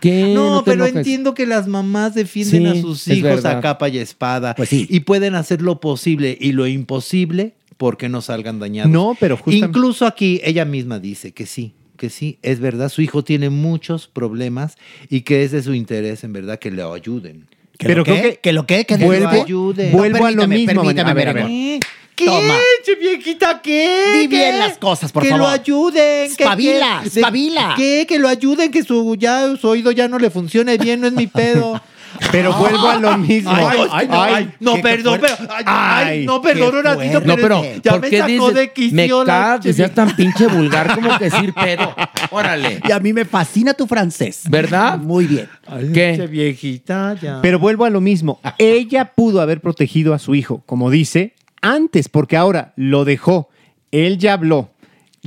¿Qué? 0.00 0.32
No, 0.34 0.62
pero 0.64 0.84
enojes. 0.84 0.96
entiendo 0.96 1.34
que 1.34 1.46
las 1.46 1.66
mamás 1.66 2.14
defienden 2.14 2.72
Sí, 2.72 2.78
a 2.78 2.80
sus 2.82 3.08
hijos 3.08 3.44
a 3.44 3.60
capa 3.60 3.88
y 3.88 3.98
espada. 3.98 4.54
Pues 4.54 4.68
sí. 4.68 4.86
Y 4.88 5.00
pueden 5.00 5.34
hacer 5.34 5.62
lo 5.62 5.80
posible 5.80 6.36
y 6.40 6.52
lo 6.52 6.66
imposible 6.66 7.54
porque 7.76 8.08
no 8.08 8.20
salgan 8.20 8.60
dañados. 8.60 8.90
No, 8.92 9.16
pero 9.18 9.36
justamente... 9.36 9.66
Incluso 9.66 10.06
aquí 10.06 10.40
ella 10.44 10.64
misma 10.64 10.98
dice 11.00 11.32
que 11.32 11.46
sí, 11.46 11.74
que 11.96 12.08
sí, 12.10 12.38
es 12.42 12.60
verdad, 12.60 12.88
su 12.88 13.02
hijo 13.02 13.24
tiene 13.24 13.50
muchos 13.50 14.06
problemas 14.06 14.76
y 15.08 15.22
que 15.22 15.42
es 15.44 15.50
de 15.50 15.62
su 15.62 15.74
interés, 15.74 16.22
en 16.24 16.32
verdad, 16.34 16.58
que 16.58 16.70
le 16.70 16.82
ayuden. 16.82 17.46
¿Que 17.78 17.86
Pero 17.86 17.98
lo 18.00 18.04
creo 18.04 18.16
qué? 18.16 18.22
que 18.34 18.38
¿Que 18.40 18.52
lo 18.52 18.66
qué? 18.66 18.84
¿Que 18.84 18.96
vuelvo, 18.98 19.32
lo 19.32 19.42
ayude. 19.42 19.90
vuelvo 19.90 20.26
a 20.26 20.30
lo 20.30 20.42
permítame, 20.42 20.56
mismo. 20.58 20.82
permítame, 20.82 21.10
a 21.10 21.14
ver, 21.14 21.28
a 21.28 21.32
ver. 21.32 21.80
¿Qué? 22.20 22.26
Toma. 22.26 22.54
che, 22.84 22.94
viejita, 22.96 23.60
¿qué? 23.62 24.18
Di 24.20 24.26
bien 24.26 24.58
las 24.58 24.78
cosas, 24.78 25.10
por 25.12 25.22
que 25.22 25.30
favor. 25.30 25.46
lo 25.46 25.48
ayuden. 25.50 26.34
que- 26.36 26.44
Espabila, 26.44 27.00
que- 27.02 27.08
espabila. 27.08 27.74
¿Qué? 27.76 28.06
Que 28.08 28.18
lo 28.18 28.28
ayuden, 28.28 28.70
que 28.70 28.82
su, 28.82 29.16
ya, 29.18 29.56
su 29.60 29.68
oído 29.68 29.90
ya 29.92 30.08
no 30.08 30.18
le 30.18 30.30
funcione 30.30 30.76
bien, 30.78 31.00
no 31.00 31.06
es 31.06 31.12
mi 31.12 31.26
pedo. 31.26 31.80
Pero 32.32 32.52
vuelvo 32.54 32.88
a 32.88 32.96
lo 32.96 33.16
mismo. 33.16 33.50
Ay, 33.54 33.78
Ay, 33.92 34.08
ay, 34.10 34.32
ay, 34.34 34.50
no, 34.58 34.74
perdón, 34.82 35.20
pero. 35.22 35.34
Ay, 35.64 36.26
no, 36.26 36.42
perdón, 36.42 36.76
un 36.78 36.82
ratito, 36.82 37.20
fuerte. 37.22 37.26
No, 37.28 37.36
pero 37.36 37.62
ya 37.82 37.92
¿por 37.92 38.00
me 38.00 38.10
qué 38.10 38.18
sacó 38.18 38.28
dices? 38.30 38.54
de 38.54 38.60
me 38.60 38.72
quicio 38.72 39.24
la 39.24 39.60
que 39.62 39.72
seas 39.72 39.94
tan 39.94 40.16
pinche 40.16 40.46
vulgar 40.48 40.92
como 40.96 41.16
que 41.16 41.24
decir 41.30 41.54
pedo. 41.54 41.94
Órale. 42.30 42.80
Y 42.86 42.90
a 42.92 42.98
mí 42.98 43.12
me 43.12 43.24
fascina 43.24 43.74
tu 43.74 43.86
francés. 43.86 44.42
¿Verdad? 44.50 44.98
Muy 44.98 45.26
bien. 45.26 45.48
¿Qué? 45.94 46.14
Che, 46.16 46.26
viejita, 46.26 47.16
ya. 47.22 47.38
Pero 47.42 47.60
vuelvo 47.60 47.84
a 47.84 47.90
lo 47.90 48.00
mismo. 48.00 48.40
Ella 48.58 49.12
pudo 49.14 49.40
haber 49.40 49.60
protegido 49.60 50.12
a 50.12 50.18
su 50.18 50.34
hijo, 50.34 50.62
como 50.66 50.90
dice, 50.90 51.34
antes, 51.62 52.08
porque 52.08 52.36
ahora 52.36 52.72
lo 52.76 53.04
dejó. 53.04 53.48
Él 53.90 54.18
ya 54.18 54.34
habló. 54.34 54.70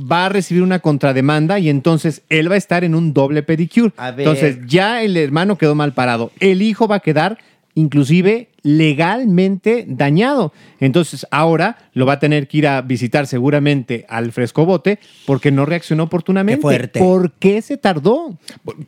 Va 0.00 0.26
a 0.26 0.28
recibir 0.28 0.62
una 0.62 0.80
contrademanda 0.80 1.58
y 1.60 1.68
entonces 1.68 2.22
él 2.28 2.50
va 2.50 2.56
a 2.56 2.58
estar 2.58 2.82
en 2.82 2.94
un 2.94 3.12
doble 3.12 3.42
pedicure. 3.42 3.92
A 3.96 4.10
ver. 4.10 4.26
Entonces 4.26 4.58
ya 4.66 5.02
el 5.02 5.16
hermano 5.16 5.56
quedó 5.56 5.74
mal 5.74 5.92
parado. 5.92 6.32
El 6.40 6.62
hijo 6.62 6.88
va 6.88 6.96
a 6.96 7.00
quedar 7.00 7.38
inclusive 7.74 8.48
legalmente 8.62 9.84
dañado. 9.86 10.52
Entonces 10.80 11.26
ahora 11.30 11.76
lo 11.92 12.06
va 12.06 12.14
a 12.14 12.18
tener 12.18 12.48
que 12.48 12.58
ir 12.58 12.66
a 12.66 12.80
visitar 12.82 13.26
seguramente 13.26 14.06
al 14.08 14.32
frescobote 14.32 14.98
porque 15.26 15.50
no 15.50 15.66
reaccionó 15.66 16.04
oportunamente. 16.04 16.58
Qué 16.58 16.62
fuerte. 16.62 16.98
¿Por 16.98 17.32
qué 17.32 17.62
se 17.62 17.76
tardó? 17.76 18.38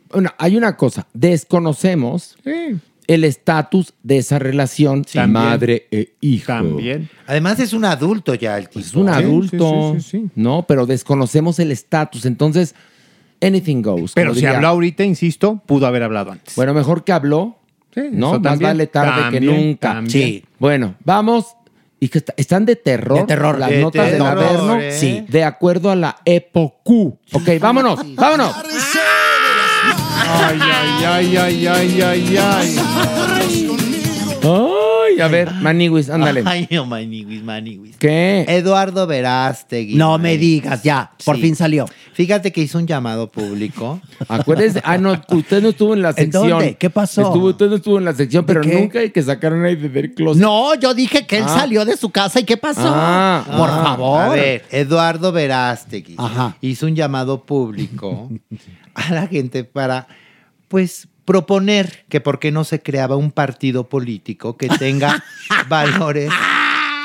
Bueno, 0.09 0.31
hay 0.37 0.57
una 0.57 0.75
cosa. 0.77 1.07
Desconocemos 1.13 2.37
el 3.07 3.23
estatus 3.23 3.93
de 4.03 4.17
esa 4.17 4.37
relación 4.37 5.03
También. 5.03 5.31
madre 5.31 5.87
e 5.91 6.13
hijo. 6.21 6.47
También. 6.47 7.09
Además, 7.25 7.59
es 7.59 7.73
un 7.73 7.85
adulto 7.85 8.33
ya 8.35 8.57
el 8.57 8.67
tipo. 8.67 8.79
Es 8.79 8.93
un 8.93 9.07
Sí, 9.07 9.13
adulto. 9.13 9.93
sí, 9.95 10.01
sí, 10.01 10.09
sí, 10.09 10.17
sí. 10.25 10.31
No, 10.35 10.65
pero 10.67 10.85
desconocemos 10.85 11.57
el 11.59 11.71
estatus. 11.71 12.25
Entonces, 12.25 12.75
anything 13.41 13.81
goes. 13.81 14.11
Pero 14.13 14.31
si 14.33 14.41
diría. 14.41 14.55
habló 14.57 14.67
ahorita, 14.69 15.03
insisto, 15.03 15.61
pudo 15.65 15.87
haber 15.87 16.03
hablado 16.03 16.31
antes. 16.33 16.55
Bueno, 16.55 16.73
mejor 16.73 17.03
que 17.03 17.11
habló. 17.13 17.57
Sí, 17.93 18.01
no, 18.11 18.39
más 18.39 18.59
vale 18.59 18.87
tarde 18.87 19.31
que 19.31 19.41
nunca. 19.45 19.93
también. 19.93 20.09
Sí. 20.11 20.45
Bueno, 20.59 20.95
vamos. 21.03 21.45
Y 21.99 22.09
que 22.09 22.19
está- 22.19 22.33
están 22.37 22.63
de 22.65 22.75
terror. 22.75 23.21
De 23.21 23.25
terror. 23.25 23.57
Las 23.57 23.71
De 23.71 23.81
notas 23.81 24.05
del 24.11 24.21
terror, 24.21 24.37
Averno. 24.43 24.75
¿eh? 24.79 24.91
Sí. 24.91 25.25
De 25.29 25.43
acuerdo 25.43 25.89
a 25.89 25.95
la 25.95 26.17
EPOQ. 26.25 27.17
Ok, 27.33 27.49
vámonos, 27.59 27.99
vámonos. 28.15 28.53
Ay, 29.89 30.59
ay, 30.61 31.05
ay, 31.05 31.37
ay, 31.37 31.67
ay, 31.67 32.01
ay, 32.01 32.37
ay. 32.37 32.77
Ay, 34.43 35.21
a 35.21 35.27
ver, 35.27 35.51
Maniwis, 35.61 36.09
ándale. 36.09 36.43
Ay, 36.45 36.67
no, 36.69 36.85
maniwis, 36.85 37.43
maniwis. 37.43 37.97
¿Qué? 37.97 38.45
Eduardo 38.47 39.07
Verástegui. 39.07 39.95
No 39.95 40.17
me 40.17 40.37
digas, 40.37 40.83
ya. 40.83 41.11
Por 41.25 41.35
Sí. 41.37 41.41
fin 41.41 41.55
salió. 41.55 41.85
Fíjate 42.13 42.51
que 42.51 42.61
hizo 42.61 42.77
un 42.77 42.85
llamado 42.87 43.27
público. 43.31 43.99
Acuérdese, 44.27 44.81
ah, 44.85 44.97
no, 44.97 45.19
usted 45.29 45.61
no 45.61 45.69
estuvo 45.69 45.93
en 45.93 46.01
la 46.03 46.09
¿En 46.09 46.15
sección. 46.15 46.49
dónde? 46.49 46.75
¿Qué 46.75 46.89
pasó? 46.89 47.21
Estuvo, 47.23 47.47
usted 47.47 47.67
no 47.69 47.75
estuvo 47.77 47.97
en 47.97 48.05
la 48.05 48.13
sección, 48.13 48.45
pero 48.45 48.61
qué? 48.61 48.75
nunca 48.79 48.99
hay 48.99 49.09
que 49.09 49.23
sacar 49.23 49.53
a 49.53 49.57
nadie 49.57 49.75
del 49.77 50.13
closet. 50.13 50.41
No, 50.41 50.75
yo 50.75 50.93
dije 50.93 51.25
que 51.25 51.37
él 51.37 51.43
Ah. 51.47 51.59
salió 51.59 51.83
de 51.83 51.97
su 51.97 52.09
casa 52.09 52.39
y 52.39 52.43
¿qué 52.43 52.57
pasó? 52.57 52.81
Ah, 52.85 53.43
Por 53.57 53.69
ah. 53.69 53.83
favor. 53.83 54.21
A 54.21 54.29
ver, 54.29 54.65
Eduardo 54.71 55.31
Verástegui 55.31 56.15
Ajá. 56.17 56.55
hizo 56.61 56.85
un 56.85 56.95
llamado 56.95 57.43
público 57.43 58.29
a 58.97 59.13
la 59.13 59.27
gente 59.27 59.63
para, 59.63 60.07
pues, 60.67 61.07
proponer 61.25 62.05
que 62.09 62.19
por 62.21 62.39
qué 62.39 62.51
no 62.51 62.63
se 62.63 62.81
creaba 62.81 63.15
un 63.15 63.31
partido 63.31 63.87
político 63.89 64.57
que 64.57 64.67
tenga 64.69 65.23
valores 65.69 66.31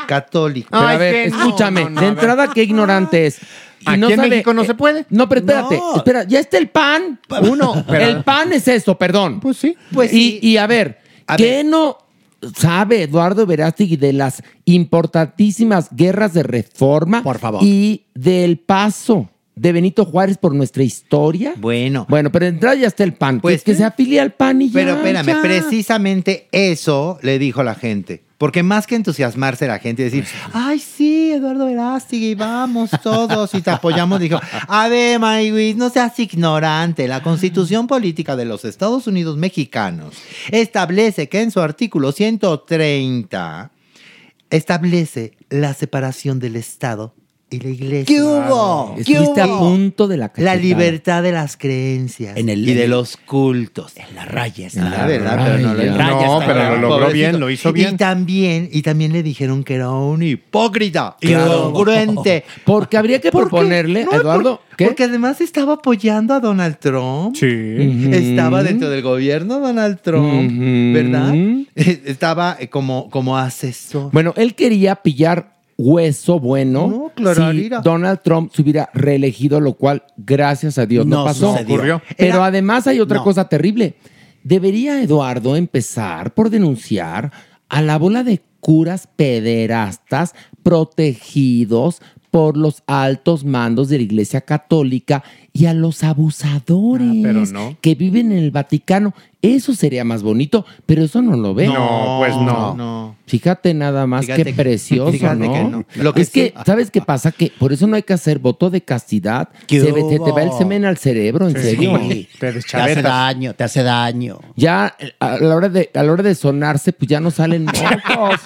católicos. 0.06 0.70
Pero 0.70 0.88
a 0.88 0.96
ver, 0.96 1.24
que 1.24 1.30
no, 1.30 1.36
escúchame, 1.38 1.84
no, 1.84 1.90
no, 1.90 2.00
de 2.00 2.06
entrada, 2.08 2.48
qué 2.52 2.62
ignorante 2.62 3.26
es. 3.26 3.38
Y 3.80 3.90
Aquí 3.90 4.12
en 4.12 4.20
México 4.20 4.54
no 4.54 4.62
eh, 4.62 4.66
se 4.66 4.74
puede. 4.74 5.06
No, 5.10 5.28
pero 5.28 5.40
espérate, 5.40 5.76
No. 5.76 5.96
espera, 5.96 6.24
ya 6.24 6.38
está 6.38 6.56
el 6.58 6.68
pan. 6.68 7.18
Uno, 7.42 7.84
pero- 7.88 8.04
el 8.06 8.22
pan 8.22 8.52
es 8.52 8.68
eso, 8.68 8.96
perdón. 8.96 9.40
Pues 9.40 9.56
sí. 9.56 9.76
Pues 9.92 10.12
y, 10.12 10.32
sí. 10.32 10.38
y 10.42 10.56
a 10.56 10.66
ver, 10.68 11.00
A 11.26 11.36
¿qué 11.36 11.56
ver. 11.56 11.64
no 11.66 11.98
sabe 12.56 13.02
Eduardo 13.02 13.44
Verástegui 13.44 13.96
de 13.96 14.12
las 14.12 14.42
importantísimas 14.66 15.88
guerras 15.90 16.32
de 16.32 16.44
reforma? 16.44 17.22
Por 17.24 17.38
favor. 17.38 17.60
Y 17.62 18.06
del 18.14 18.58
paso 18.60 19.28
de 19.54 19.72
Benito 19.72 20.04
Juárez 20.04 20.38
por 20.38 20.54
nuestra 20.54 20.82
historia. 20.82 21.54
Bueno, 21.56 22.06
Bueno, 22.08 22.32
pero 22.32 22.46
entrada 22.46 22.74
ya 22.74 22.86
está 22.86 23.04
el 23.04 23.14
pan. 23.14 23.40
Pues 23.40 23.62
que 23.62 23.74
se 23.74 23.84
afilie 23.84 24.20
al 24.20 24.32
pan 24.32 24.62
y 24.62 24.68
ya. 24.68 24.74
pero 24.74 24.92
espérame, 24.94 25.26
ya. 25.26 25.42
precisamente 25.42 26.48
eso 26.52 27.18
le 27.22 27.38
dijo 27.38 27.62
la 27.62 27.74
gente. 27.74 28.24
Porque 28.38 28.64
más 28.64 28.88
que 28.88 28.96
entusiasmarse 28.96 29.68
la 29.68 29.78
gente 29.78 30.02
y 30.02 30.06
decir, 30.06 30.24
ay, 30.52 30.80
sí, 30.80 31.30
Eduardo 31.30 31.66
Verástegui, 31.66 32.34
vamos 32.34 32.90
todos 33.00 33.54
y 33.54 33.62
te 33.62 33.70
apoyamos, 33.70 34.18
dijo, 34.18 34.40
a 34.66 34.88
ver, 34.88 35.20
Maywis, 35.20 35.76
no 35.76 35.90
seas 35.90 36.18
ignorante. 36.18 37.06
La 37.06 37.22
Constitución 37.22 37.86
Política 37.86 38.34
de 38.34 38.44
los 38.44 38.64
Estados 38.64 39.06
Unidos 39.06 39.36
Mexicanos 39.36 40.16
establece 40.50 41.28
que 41.28 41.40
en 41.40 41.52
su 41.52 41.60
artículo 41.60 42.10
130 42.10 43.70
establece 44.50 45.36
la 45.48 45.72
separación 45.72 46.40
del 46.40 46.56
Estado 46.56 47.14
y 47.52 47.60
la 47.60 47.68
iglesia. 47.70 48.04
¿Qué 48.06 48.22
hubo? 48.22 48.94
¿Qué 48.96 49.00
Estuviste 49.12 49.40
a 49.40 49.46
hubo? 49.46 49.58
punto 49.60 50.08
de 50.08 50.16
la 50.16 50.32
La 50.36 50.56
libertad 50.56 51.22
de 51.22 51.32
las 51.32 51.56
creencias 51.56 52.36
En 52.36 52.48
el- 52.48 52.68
y 52.68 52.74
de 52.74 52.88
los 52.88 53.16
cultos. 53.16 53.92
En 53.96 54.14
la 54.14 54.24
raya 54.24 54.66
está. 54.68 54.80
En 54.80 54.90
la 54.90 55.02
Ah, 55.02 55.06
¿verdad? 55.06 55.40
Pero 55.44 55.58
no 55.58 55.74
lo. 55.74 55.96
No, 55.96 56.42
pero 56.46 56.54
lo 56.70 56.76
logró 56.76 56.88
Pobrecito. 56.88 57.12
bien, 57.12 57.40
lo 57.40 57.50
hizo 57.50 57.72
bien. 57.72 57.94
Y 57.94 57.96
también, 57.96 58.68
y 58.72 58.82
también 58.82 59.12
le 59.12 59.22
dijeron 59.22 59.64
que 59.64 59.74
era 59.74 59.90
un 59.90 60.22
hipócrita, 60.22 61.16
Claro. 61.20 61.68
incongruente. 61.70 62.44
Porque 62.64 62.96
habría 62.96 63.20
que 63.20 63.30
¿Por 63.30 63.44
proponerle, 63.48 64.04
No, 64.04 64.12
Eduardo, 64.12 64.56
por- 64.68 64.76
¿qué? 64.76 64.86
Porque 64.86 65.04
además 65.04 65.40
estaba 65.40 65.74
apoyando 65.74 66.34
a 66.34 66.40
Donald 66.40 66.78
Trump. 66.78 67.36
Sí. 67.36 68.08
Estaba 68.12 68.62
dentro 68.62 68.88
del 68.90 69.02
gobierno 69.02 69.60
Donald 69.60 70.00
Trump. 70.00 70.50
¿verdad? 70.94 71.34
Estaba 71.74 72.56
como, 72.70 73.08
como 73.10 73.36
asesor. 73.38 74.10
Bueno, 74.12 74.34
él 74.36 74.54
quería 74.54 74.96
pillar 74.96 75.52
hueso 75.84 76.38
bueno 76.38 76.86
No, 76.88 77.12
claro, 77.14 77.50
si. 77.52 77.68
Donald 77.82 78.20
Trump 78.22 78.52
se 78.54 78.62
hubiera 78.62 78.88
reelegido, 78.94 79.60
lo 79.60 79.74
cual, 79.74 80.04
gracias 80.16 80.78
a 80.78 80.86
Dios, 80.86 81.06
no, 81.06 81.18
No 81.18 81.24
pasó. 81.24 81.52
Ocurrió. 81.52 82.00
Pero 82.16 82.36
Era- 82.36 82.46
además 82.46 82.86
hay 82.86 83.00
otra 83.00 83.18
No. 83.18 83.24
cosa 83.24 83.48
terrible. 83.48 83.94
Debería 84.44 85.02
Eduardo 85.02 85.56
empezar 85.56 86.34
por 86.34 86.50
denunciar 86.50 87.30
a 87.68 87.82
la 87.82 87.96
bola 87.98 88.22
de 88.24 88.40
curas 88.60 89.08
pederastas 89.16 90.34
protegidos 90.62 92.00
por 92.30 92.56
los 92.56 92.82
altos 92.86 93.44
mandos 93.44 93.88
de 93.88 93.98
la 93.98 94.04
Iglesia 94.04 94.40
Católica 94.40 95.22
y 95.52 95.66
a 95.66 95.74
los 95.74 96.02
abusadores 96.04 97.08
Ah, 97.10 97.20
pero 97.22 97.44
no. 97.46 97.76
que 97.80 97.94
viven 97.94 98.32
en 98.32 98.38
el 98.38 98.50
Vaticano. 98.50 99.14
Eso 99.42 99.74
sería 99.74 100.04
más 100.04 100.22
bonito, 100.22 100.64
pero 100.86 101.02
eso 101.02 101.20
no 101.20 101.36
lo 101.36 101.52
ve. 101.52 101.66
No, 101.66 102.18
pues 102.20 102.36
no. 102.36 102.76
no. 102.76 103.16
Fíjate 103.26 103.74
nada 103.74 104.06
más 104.06 104.24
Fíjate 104.26 104.44
que 104.44 104.50
que- 104.54 104.62
precioso, 104.62 105.10
fíjate 105.10 105.48
¿no? 105.48 105.52
que 105.52 105.64
no. 105.64 105.84
Lo 105.96 106.14
que 106.14 106.22
es 106.22 106.30
que, 106.30 106.54
sí- 106.56 106.62
¿sabes 106.64 106.92
qué 106.92 107.00
pasa? 107.00 107.32
Que 107.32 107.50
por 107.58 107.72
eso 107.72 107.88
no 107.88 107.96
hay 107.96 108.04
que 108.04 108.12
hacer 108.12 108.38
voto 108.38 108.70
de 108.70 108.82
castidad. 108.82 109.48
¿Qué 109.66 109.80
Se, 109.80 109.90
ve- 109.90 110.02
se 110.08 110.20
te 110.20 110.30
va 110.30 110.44
el 110.44 110.52
semen 110.52 110.84
al 110.84 110.96
cerebro, 110.96 111.48
en 111.48 111.60
serio. 111.60 111.98
Sí. 112.08 112.28
Te 112.38 112.52
Te 112.52 112.76
hace 112.76 113.02
daño, 113.02 113.52
te 113.54 113.64
hace 113.64 113.82
daño. 113.82 114.38
Ya 114.54 114.94
a 115.18 115.38
la 115.38 115.56
hora 115.56 115.68
de 115.68 115.90
a 115.92 116.02
la 116.04 116.12
hora 116.12 116.22
de 116.22 116.36
sonarse, 116.36 116.92
pues 116.92 117.08
ya 117.08 117.18
no 117.18 117.32
salen 117.32 117.64
mocos. 117.64 118.40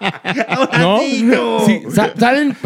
¿No? 0.80 0.98
Sí, 1.64 1.82
sa- 1.94 2.12
salen, 2.18 2.56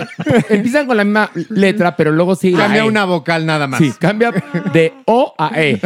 empiezan 0.49 0.87
con 0.87 0.97
la 0.97 1.05
misma 1.05 1.31
letra, 1.51 1.97
pero 1.97 2.13
luego 2.13 2.35
sí. 2.35 2.53
Cambia 2.55 2.87
una 2.87 3.05
vocal 3.05 3.45
nada 3.45 3.67
más. 3.67 3.81
Sí, 3.93 3.99
cambia 3.99 4.33
de 4.73 4.93
O 5.07 5.35
a 5.39 5.51
E. 5.61 5.81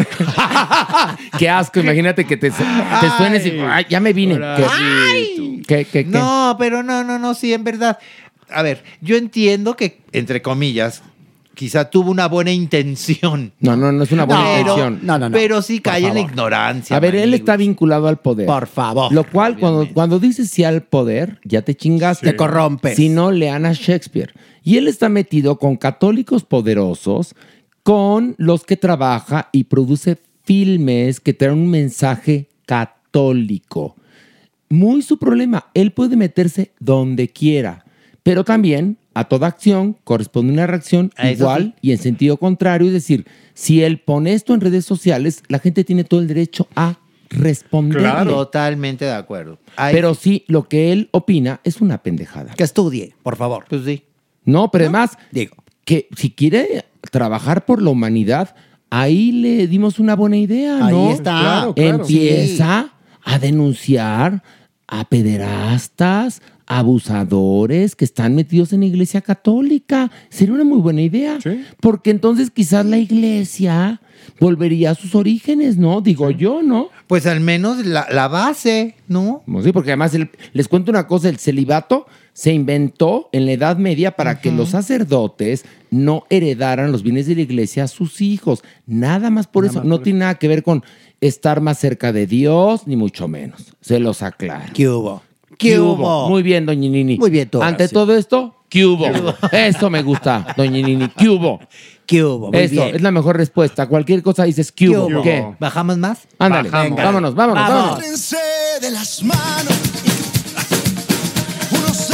Qué 1.39 1.49
asco, 1.49 1.81
imagínate 1.81 2.25
que 2.25 2.37
te, 2.37 2.51
te 2.51 3.11
suenes 3.17 3.47
y 3.47 3.59
"Ay, 3.61 3.87
ya 3.89 4.01
me 4.01 4.13
vine. 4.13 4.39
¿Qué, 4.57 5.63
qué, 5.67 5.85
qué, 5.85 6.05
qué? 6.05 6.11
No, 6.11 6.57
pero 6.59 6.83
no, 6.83 7.05
no, 7.05 7.19
no, 7.19 7.35
sí, 7.35 7.53
en 7.53 7.65
verdad. 7.65 7.99
A 8.51 8.63
ver, 8.63 8.83
yo 9.01 9.17
entiendo 9.17 9.77
que, 9.77 10.01
entre 10.13 10.41
comillas, 10.41 11.03
quizá 11.59 11.91
tuvo 11.91 12.11
una 12.13 12.29
buena 12.29 12.53
intención. 12.53 13.53
No, 13.59 13.77
no, 13.77 13.91
no 13.91 14.05
es 14.05 14.13
una 14.13 14.25
buena 14.25 14.45
pero, 14.45 14.59
intención. 14.61 15.01
No, 15.03 15.19
no, 15.19 15.29
no. 15.29 15.37
Pero 15.37 15.61
sí 15.61 15.81
cae 15.81 16.07
en 16.07 16.15
la 16.15 16.21
ignorancia. 16.21 16.97
A 16.97 17.01
ver, 17.01 17.17
él 17.17 17.35
está 17.35 17.57
vinculado 17.57 18.07
al 18.07 18.19
poder. 18.19 18.47
Por 18.47 18.69
favor. 18.69 19.13
Lo 19.13 19.25
cual, 19.25 19.59
cuando, 19.59 19.89
cuando 19.93 20.21
dices 20.21 20.49
sí 20.51 20.63
al 20.63 20.83
poder, 20.83 21.41
ya 21.45 21.63
te 21.63 21.75
chingaste. 21.75 22.31
Te 22.31 22.37
corrompes. 22.37 22.95
Si 22.97 23.09
no, 23.09 23.33
lean 23.33 23.67
a 23.67 23.73
Shakespeare. 23.73 24.33
Y 24.63 24.77
él 24.77 24.87
está 24.87 25.09
metido 25.09 25.59
con 25.59 25.77
católicos 25.77 26.45
poderosos, 26.45 27.35
con 27.89 28.35
los 28.37 28.65
que 28.65 28.77
trabaja 28.77 29.49
y 29.51 29.65
produce 29.65 30.19
filmes 30.45 31.21
que 31.21 31.33
traen 31.33 31.55
un 31.55 31.71
mensaje 31.71 32.51
católico. 32.67 33.97
Muy 34.69 35.01
su 35.01 35.19
problema. 35.19 35.71
Él 35.73 35.93
puede 35.93 36.15
meterse 36.15 36.73
donde 36.81 37.31
quiera, 37.31 37.87
pero 38.23 38.45
también 38.45 38.99
a 39.15 39.25
toda 39.25 39.47
acción 39.47 39.97
corresponde 40.05 40.53
una 40.53 40.67
reacción 40.67 41.13
A 41.17 41.31
eso 41.31 41.45
igual 41.45 41.77
y 41.81 41.93
en 41.93 41.97
sentido 41.97 42.37
contrario. 42.37 42.89
Es 42.89 42.93
decir, 42.93 43.27
si 43.55 43.83
él 43.83 44.01
pone 44.01 44.35
esto 44.35 44.53
en 44.53 44.61
redes 44.61 44.85
sociales, 44.85 45.43
la 45.49 45.59
gente 45.59 45.83
tiene 45.83 46.05
todo 46.05 46.21
el 46.21 46.29
derecho 46.29 46.69
a 46.77 46.99
responder. 47.31 48.03
Totalmente 48.27 49.07
de 49.07 49.15
acuerdo. 49.15 49.61
Ay, 49.77 49.95
Pero 49.95 50.13
sí, 50.13 50.45
lo 50.47 50.69
que 50.69 50.93
él 50.93 51.09
opina 51.13 51.63
es 51.65 51.81
una 51.81 52.03
pendejada. 52.03 52.53
Que 52.53 52.65
estudie, 52.65 53.15
por 53.23 53.37
favor. 53.37 53.65
Pues 53.67 53.87
sí. 53.87 54.05
No, 54.45 54.71
pero 54.71 54.85
además, 54.85 55.17
Digo. 55.33 55.57
que 55.87 56.07
si 56.15 56.33
quiere 56.33 56.85
trabajar 57.11 57.65
por 57.65 57.81
la 57.83 57.91
humanidad, 57.91 58.55
ahí 58.91 59.33
le 59.33 59.67
dimos 59.67 59.99
una 59.99 60.17
buena 60.17 60.37
idea, 60.37 60.87
Ahí 60.87 60.95
¿no? 60.95 61.11
está. 61.11 61.41
Claro, 61.41 61.75
claro. 61.75 61.97
Empieza 62.03 62.93
a 63.25 63.39
denunciar 63.39 64.43
a 64.87 65.05
pederastas, 65.05 66.41
abusadores 66.67 67.95
que 67.97 68.05
están 68.05 68.35
metidos 68.35 68.73
en 68.73 68.81
la 68.81 68.87
iglesia 68.87 69.21
católica. 69.21 70.11
Sería 70.29 70.55
una 70.55 70.65
muy 70.65 70.79
buena 70.79 71.03
idea. 71.03 71.39
Sí. 71.41 71.65
Porque 71.81 72.11
entonces 72.11 72.51
quizás 72.51 72.85
la 72.87 72.99
iglesia 72.99 74.01
volvería 74.41 74.91
a 74.91 74.95
sus 74.95 75.15
orígenes, 75.15 75.77
¿no? 75.79 76.01
Digo 76.01 76.31
yo, 76.31 76.63
¿no? 76.63 76.89
Pues 77.07 77.27
al 77.27 77.41
menos 77.41 77.85
la, 77.87 78.07
la 78.11 78.29
base, 78.29 78.95
¿no? 79.09 79.43
Como 79.45 79.63
Sí, 79.63 79.73
porque 79.73 79.91
además 79.91 80.15
el- 80.15 80.31
les 80.53 80.69
cuento 80.69 80.91
una 80.91 81.07
cosa, 81.07 81.29
el 81.29 81.39
celibato 81.39 82.07
se 82.39 82.53
inventó 82.53 83.29
en 83.33 83.47
la 83.47 83.53
Edad 83.53 83.79
Media 83.79 84.13
para 84.13 84.41
que 84.41 84.53
los 84.53 84.69
sacerdotes 84.69 85.65
no 85.91 86.23
heredaran 86.31 86.93
los 86.93 87.03
bienes 87.03 87.27
de 87.27 87.35
la 87.35 87.41
iglesia 87.41 87.83
a 87.83 87.89
sus 87.89 88.21
hijos. 88.21 88.63
Nada 88.87 89.29
más 89.29 89.49
por 89.49 89.65
eso, 89.65 89.83
no 89.83 89.99
tiene 89.99 90.21
nada 90.21 90.37
que 90.37 90.47
ver 90.47 90.63
con 90.63 90.85
estar 91.21 91.61
más 91.61 91.81
cerca 91.81 92.13
de 92.13 92.29
Dios, 92.29 92.87
ni 92.87 92.95
mucho 92.95 93.27
menos. 93.27 93.75
Se 93.81 93.99
los 93.99 94.23
aclaro. 94.23 94.73
¿Qué 94.73 94.89
hubo? 94.89 95.21
¿Qué 95.59 95.81
hubo? 95.81 96.29
Muy 96.29 96.45
bien, 96.45 96.65
doña 96.65 96.89
Nini. 96.89 97.19
Muy 97.19 97.31
bien, 97.31 97.49
tú, 97.49 97.61
Ante 97.61 97.89
todo 97.89 98.17
esto, 98.17 98.55
¿qué 98.69 98.87
hubo? 98.87 99.05
Eso 99.51 99.91
me 99.91 100.05
gusta, 100.05 100.55
doña 100.57 100.81
Nini. 100.87 101.09
¿Qué 101.19 101.29
hubo? 101.29 101.59
¿Qué 102.07 102.23
hubo? 102.23 102.53
Muy 102.53 102.61
Eso, 102.61 102.85
bien. 102.85 102.95
es 102.95 103.03
la 103.03 103.11
mejor 103.11 103.37
respuesta. 103.37 103.89
Cualquier 103.89 104.23
cosa 104.23 104.45
dices, 104.45 104.71
¿qué 104.71 104.91
hubo? 104.91 105.07
hubo? 105.09 105.23
¿Qué? 105.25 105.45
¿Bajamos 105.59 105.99
más? 105.99 106.29
Ándale, 106.39 106.71
Bajamos. 106.71 106.97
vámonos, 107.03 107.35
vámonos, 107.35 107.69
vámonos. 107.69 107.93
Agárrense 107.99 108.37
de 108.81 108.91
las 108.93 109.25
manos. 109.25 109.88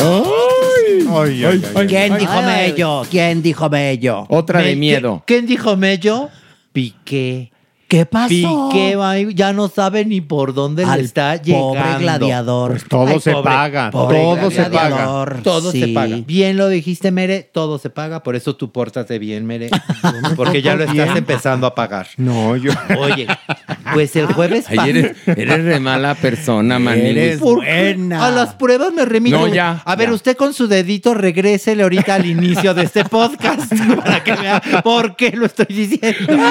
Ay, 0.04 1.06
ay, 1.10 1.44
ay. 1.44 1.86
¿Quién 1.86 2.18
dijo 2.18 2.32
Ay. 2.32 2.44
mello? 2.72 3.02
¿Quién 3.10 3.42
dijo 3.42 3.70
mello? 3.70 4.26
Otra 4.28 4.60
de 4.60 4.70
Me- 4.70 4.76
miedo. 4.76 5.22
¿Qué- 5.26 5.34
¿Quién 5.34 5.46
dijo 5.46 5.76
Mello? 5.76 6.28
Piqué. 6.72 7.50
¿Qué 7.94 8.06
pasó? 8.06 8.28
Piqué 8.72 8.96
va 8.96 9.16
ya 9.20 9.52
no 9.52 9.68
sabe 9.68 10.04
ni 10.04 10.20
por 10.20 10.52
dónde 10.52 10.84
Al 10.84 10.98
le 10.98 11.04
está 11.04 11.36
llegando. 11.36 11.68
pobre 11.74 11.98
gladiador. 12.00 12.70
Pues 12.72 12.84
todo 12.88 13.06
Ay, 13.06 13.20
se 13.20 13.30
pobre, 13.30 13.44
paga. 13.52 13.90
pobre 13.92 14.18
todo 14.20 14.50
se 14.50 14.62
paga. 14.64 14.68
gladiador. 14.88 15.40
Todo 15.44 15.70
se 15.70 15.88
paga. 15.88 16.16
Bien 16.26 16.56
lo 16.56 16.68
dijiste, 16.68 17.12
Mere, 17.12 17.42
todo 17.52 17.78
se 17.78 17.90
paga, 17.90 18.24
por 18.24 18.34
eso 18.34 18.56
tú 18.56 18.72
pórtate 18.72 19.20
bien, 19.20 19.46
Mere. 19.46 19.70
Porque 20.36 20.60
ya 20.60 20.74
lo 20.74 20.82
estás 20.84 21.16
empezando 21.16 21.68
a 21.68 21.74
pagar. 21.76 22.08
No, 22.16 22.56
yo. 22.56 22.72
Oye, 22.98 23.28
pues 23.92 24.16
el 24.16 24.26
jueves 24.26 24.64
Ay, 24.68 24.90
eres, 24.90 25.16
eres 25.26 25.64
re 25.64 25.78
mala 25.78 26.16
persona, 26.16 26.80
Maniguis. 26.80 27.10
Eres 27.16 27.38
¿Por- 27.38 27.58
buena. 27.58 28.26
A 28.26 28.30
las 28.32 28.54
pruebas 28.54 28.92
me 28.92 29.04
remito. 29.04 29.38
No, 29.38 29.46
ya, 29.46 29.82
A 29.84 29.94
ver, 29.94 30.08
ya. 30.08 30.14
usted 30.14 30.36
con 30.36 30.52
su 30.52 30.66
dedito 30.66 31.14
regrésele 31.14 31.84
ahorita 31.84 32.16
al 32.16 32.26
inicio 32.26 32.74
de 32.74 32.82
este 32.82 33.04
podcast 33.04 33.72
para 34.04 34.24
que 34.24 34.32
vea 34.32 34.60
por 34.82 35.14
qué 35.14 35.30
lo 35.30 35.46
estoy 35.46 35.66
diciendo. 35.68 36.34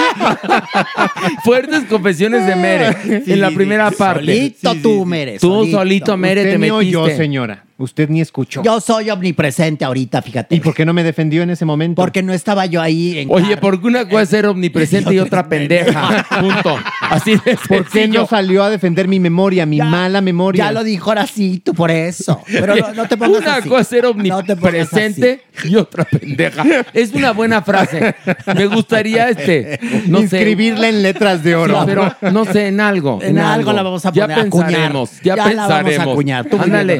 Fuertes 1.44 1.84
confesiones 1.86 2.46
de 2.46 2.56
Mere 2.56 2.96
en 3.26 3.42
la 3.42 3.52
primera 3.52 3.90
sí, 3.90 3.96
parte. 3.98 4.26
Solito 4.26 4.76
tú, 4.82 5.06
Mere. 5.06 5.40
Tú 5.40 5.68
solito, 5.68 6.18
Mere, 6.18 6.42
Usted 6.42 6.52
te 6.52 6.58
metiste. 6.58 6.98
oyó, 6.98 7.08
señora. 7.16 7.66
Usted 7.78 8.08
ni 8.08 8.22
escuchó. 8.22 8.62
Yo 8.64 8.80
soy 8.80 9.10
omnipresente 9.10 9.84
ahorita, 9.84 10.22
fíjate. 10.22 10.56
¿Y 10.56 10.60
por 10.60 10.76
qué 10.76 10.86
no 10.86 10.94
me 10.94 11.04
defendió 11.04 11.42
en 11.42 11.50
ese 11.50 11.66
momento? 11.66 12.02
Porque 12.02 12.22
no 12.22 12.32
estaba 12.32 12.68
yo 12.68 12.80
ahí 12.82 13.18
en 13.18 13.30
Oye, 13.32 13.42
carne. 13.46 13.58
porque 13.58 13.88
una 13.88 14.06
cosa 14.08 14.22
es 14.22 14.30
ser 14.30 14.46
omnipresente 14.46 15.12
y 15.14 15.20
otra 15.20 15.50
pendeja. 15.50 16.24
Punto. 16.40 16.78
Así 17.10 17.32
de 17.44 17.58
¿Por 17.68 17.86
qué 17.90 18.08
no 18.08 18.28
salió 18.28 18.64
a 18.64 18.70
defender 18.70 19.08
mi 19.08 19.20
memoria, 19.20 19.66
mi 19.66 19.78
Ya- 19.78 19.86
mala 19.86 20.22
memoria? 20.22 20.66
Ya 20.66 20.72
lo 20.72 20.84
dijo 20.84 21.10
ahora 21.10 21.26
sí, 21.26 21.60
tú 21.66 21.74
por 21.74 21.90
eso. 21.90 22.42
Pero 22.48 22.76
no, 22.76 22.94
no 22.94 23.08
te 23.08 23.18
pongas 23.18 23.42
Una 23.42 23.56
así. 23.56 23.70
cosa 23.70 23.82
es 23.82 23.88
ser 23.88 24.04
No 24.04 24.10
omnipresente 24.12 25.42
y 25.64 25.76
otra 25.76 26.06
pendeja. 26.06 26.64
Es 26.94 27.12
una 27.14 27.32
buena 27.32 27.62
frase. 27.64 28.14
Me 28.56 28.68
gustaría 28.68 29.30
este, 29.30 29.80
no 30.08 30.20
sé. 30.20 30.24
Inscribirla 30.24 30.90
en 30.90 31.02
letras 31.02 31.44
de 31.44 31.56
oro. 31.56 31.80
Sí, 31.80 31.86
pero 31.88 32.16
no 32.32 32.46
sé, 32.46 32.68
en 32.68 32.80
algo. 32.80 33.20
En 33.22 33.40
algo 33.40 33.74
la 33.74 33.82
vamos 33.82 34.06
a 34.06 34.12
Ya 34.12 34.24
poner 34.26 34.38
a 34.38 34.42
acuñar. 34.44 34.68
pensaremos. 34.68 35.12
Ya, 35.24 35.36
Ya 35.36 35.54
la 35.54 35.68
vamos 35.68 35.98
a 35.98 36.04
acuñar. 36.04 36.46
Tú 36.46 36.58
Ándale. 36.62 37.00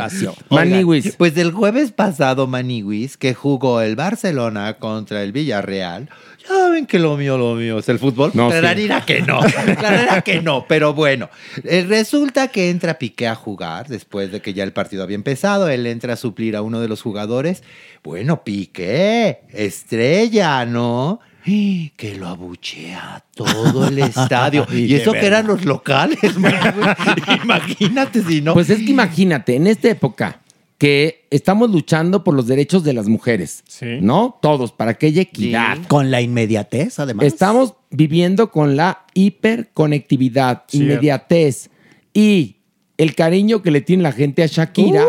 Maniwis. 0.74 1.16
Pues 1.18 1.36
del 1.36 1.52
jueves 1.52 1.92
pasado, 1.92 2.48
Maniwis, 2.48 3.18
que 3.18 3.34
jugó 3.34 3.82
el 3.82 3.96
Barcelona 3.96 4.74
contra 4.78 5.24
el 5.24 5.32
Villarreal. 5.32 6.10
Ya 6.48 6.70
ven 6.70 6.86
que 6.86 7.00
lo 7.00 7.16
mío, 7.16 7.38
lo 7.38 7.56
mío 7.56 7.80
es 7.80 7.88
el 7.88 8.00
fútbol. 8.00 8.32
No, 8.34 8.50
Claro 8.50 8.78
sí. 8.78 8.84
era 8.84 9.06
que 9.06 9.22
no. 9.22 9.40
Era 9.46 10.22
que 10.22 10.42
no. 10.42 10.66
Pero 10.68 10.94
bueno, 10.94 11.30
eh, 11.64 11.86
resulta 11.88 12.50
que 12.50 12.70
entra 12.70 13.00
Piqué 13.00 13.28
a 13.28 13.36
jugar 13.36 13.88
después 13.88 14.32
de 14.32 14.42
que 14.42 14.54
ya 14.54 14.64
el 14.64 14.74
partido 14.74 15.04
había 15.04 15.16
empezado. 15.16 15.70
Él 15.70 15.86
entra 15.88 16.14
a 16.14 16.18
suplir 16.18 16.56
a 16.58 16.62
uno 16.62 16.82
de 16.82 16.90
los 16.90 17.02
jugadores. 17.02 17.64
Bueno, 18.04 18.44
Piqué, 18.44 19.40
estrella, 19.54 20.66
¿no? 20.66 21.20
Que 21.98 22.16
lo 22.18 22.28
abuchea 22.30 23.24
todo 23.36 23.88
el 23.88 24.00
estadio. 24.00 24.66
Y 24.74 24.96
eso 24.96 25.12
que 25.12 25.26
eran 25.26 25.48
los 25.48 25.66
locales. 25.66 26.20
Imagínate 27.44 28.22
si 28.24 28.42
no. 28.42 28.54
Pues 28.54 28.70
es 28.70 28.80
que 28.80 28.92
imagínate, 28.92 29.56
en 29.56 29.68
esta 29.68 29.90
época 29.90 30.40
que 30.78 31.28
estamos 31.30 31.70
luchando 31.72 32.24
por 32.24 32.34
los 32.34 32.48
derechos 32.48 32.84
de 32.84 32.94
las 32.94 33.08
mujeres. 33.08 33.64
¿No? 34.02 34.38
Todos, 34.42 34.72
para 34.72 34.96
que 34.96 35.08
haya 35.08 35.22
equidad. 35.22 35.78
Con 35.88 36.12
la 36.12 36.22
inmediatez, 36.22 37.00
además. 37.00 37.26
Estamos 37.26 37.76
viviendo 37.90 38.52
con 38.52 38.76
la 38.76 39.06
hiperconectividad, 39.14 40.64
Cierto. 40.68 40.86
inmediatez 40.92 41.70
y 42.14 42.58
el 42.98 43.16
cariño 43.16 43.62
que 43.62 43.72
le 43.72 43.82
tiene 43.82 44.04
la 44.04 44.12
gente 44.12 44.44
a 44.44 44.48
Shakira. 44.48 45.06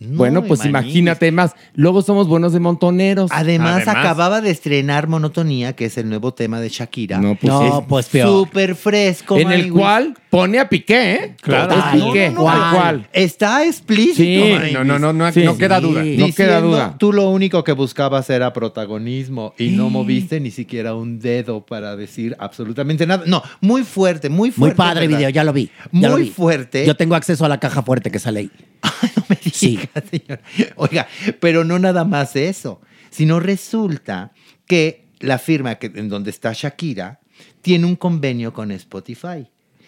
Bueno, 0.00 0.44
pues 0.44 0.64
imagínate. 0.64 1.32
más. 1.32 1.54
Luego 1.74 2.02
somos 2.02 2.28
buenos 2.28 2.52
de 2.52 2.60
montoneros. 2.60 3.30
Además, 3.32 3.88
acababa 3.88 4.40
de 4.40 4.50
estrenar 4.50 5.08
Monotonía, 5.08 5.74
que 5.74 5.86
es 5.86 5.98
el 5.98 6.08
nuevo 6.08 6.32
tema 6.34 6.60
de 6.60 6.68
Shakira. 6.68 7.18
No, 7.18 7.34
pues 7.34 7.52
Es 7.52 7.60
sí. 7.74 7.80
pues 7.88 8.06
peor. 8.08 8.28
Súper 8.28 8.74
fresco. 8.76 9.36
En 9.38 9.50
el 9.50 9.72
cual 9.72 10.14
pone 10.30 10.58
a 10.60 10.68
Piqué, 10.68 11.12
¿eh? 11.14 11.36
Claro. 11.40 11.74
Es 11.74 12.02
Piqué, 12.04 12.30
No, 12.30 12.42
no, 12.42 12.44
no, 12.44 12.52
tal 12.60 12.74
cual. 12.74 13.08
Está 13.12 13.66
explícito. 13.66 14.16
Sí. 14.22 14.72
No, 14.72 14.84
no, 14.84 14.98
no, 14.98 15.12
no- 15.12 15.30
no 15.32 15.56
queda 15.58 15.80
duda, 15.80 16.00
no 16.00 16.04
Diciendo, 16.04 16.34
queda 16.36 16.60
duda. 16.60 16.94
Tú 16.98 17.12
lo 17.12 17.30
único 17.30 17.64
que 17.64 17.72
buscabas 17.72 18.30
era 18.30 18.52
protagonismo 18.52 19.54
y 19.58 19.70
no 19.70 19.90
moviste 19.90 20.38
ni 20.40 20.50
siquiera 20.50 20.94
un 20.94 21.18
dedo 21.18 21.64
para 21.66 21.96
decir 21.96 22.36
absolutamente 22.38 23.06
nada. 23.06 23.24
No, 23.26 23.42
muy 23.60 23.82
fuerte, 23.82 24.28
muy 24.28 24.48
Muy 24.48 24.50
fuerte. 24.52 24.76
padre 24.76 25.06
¿verdad? 25.06 25.18
video, 25.18 25.30
ya 25.30 25.44
lo 25.44 25.52
vi. 25.52 25.70
ya 25.92 26.08
lo 26.08 26.14
Muy 26.14 26.22
vi. 26.24 26.30
fuerte. 26.30 26.86
Yo 26.86 26.94
tengo 26.96 27.14
acceso 27.16 27.44
a 27.44 27.48
la 27.48 27.58
caja 27.58 27.82
fuerte 27.82 28.10
que 28.10 28.18
sale 28.18 28.40
ahí. 28.40 28.50
sí. 29.52 29.78
Oiga, 30.76 31.06
pero 31.40 31.64
no 31.64 31.78
nada 31.78 32.04
más 32.04 32.36
eso, 32.36 32.80
sino 33.10 33.40
resulta 33.40 34.32
que 34.66 35.06
la 35.20 35.38
firma 35.38 35.76
que, 35.76 35.90
en 35.94 36.08
donde 36.08 36.30
está 36.30 36.52
Shakira 36.52 37.20
tiene 37.62 37.86
un 37.86 37.96
convenio 37.96 38.52
con 38.52 38.70
Spotify. 38.72 39.46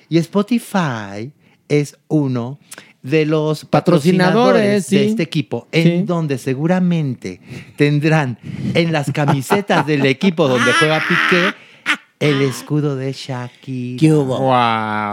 Y 0.09 0.19
Spotify 0.19 1.33
es 1.69 1.97
uno 2.09 2.59
de 3.03 3.25
los 3.25 3.65
Patrocinadores, 3.65 4.33
patrocinadores 4.35 4.91
de 4.91 4.99
sí. 4.99 5.11
este 5.11 5.23
equipo, 5.23 5.69
en 5.73 6.05
donde 6.05 6.37
seguramente 6.37 7.41
tendrán 7.77 8.39
en 8.75 8.93
las 8.93 9.11
camisetas 9.13 9.87
del 9.87 10.05
equipo 10.05 10.49
donde 10.49 10.73
juega 10.73 11.01
Piqué 11.01 11.55
el 12.21 12.43
escudo 12.43 12.97
de 12.97 13.13
Shakira. 13.13 13.99
¿Qué 13.99 14.13
hubo? 14.13 14.55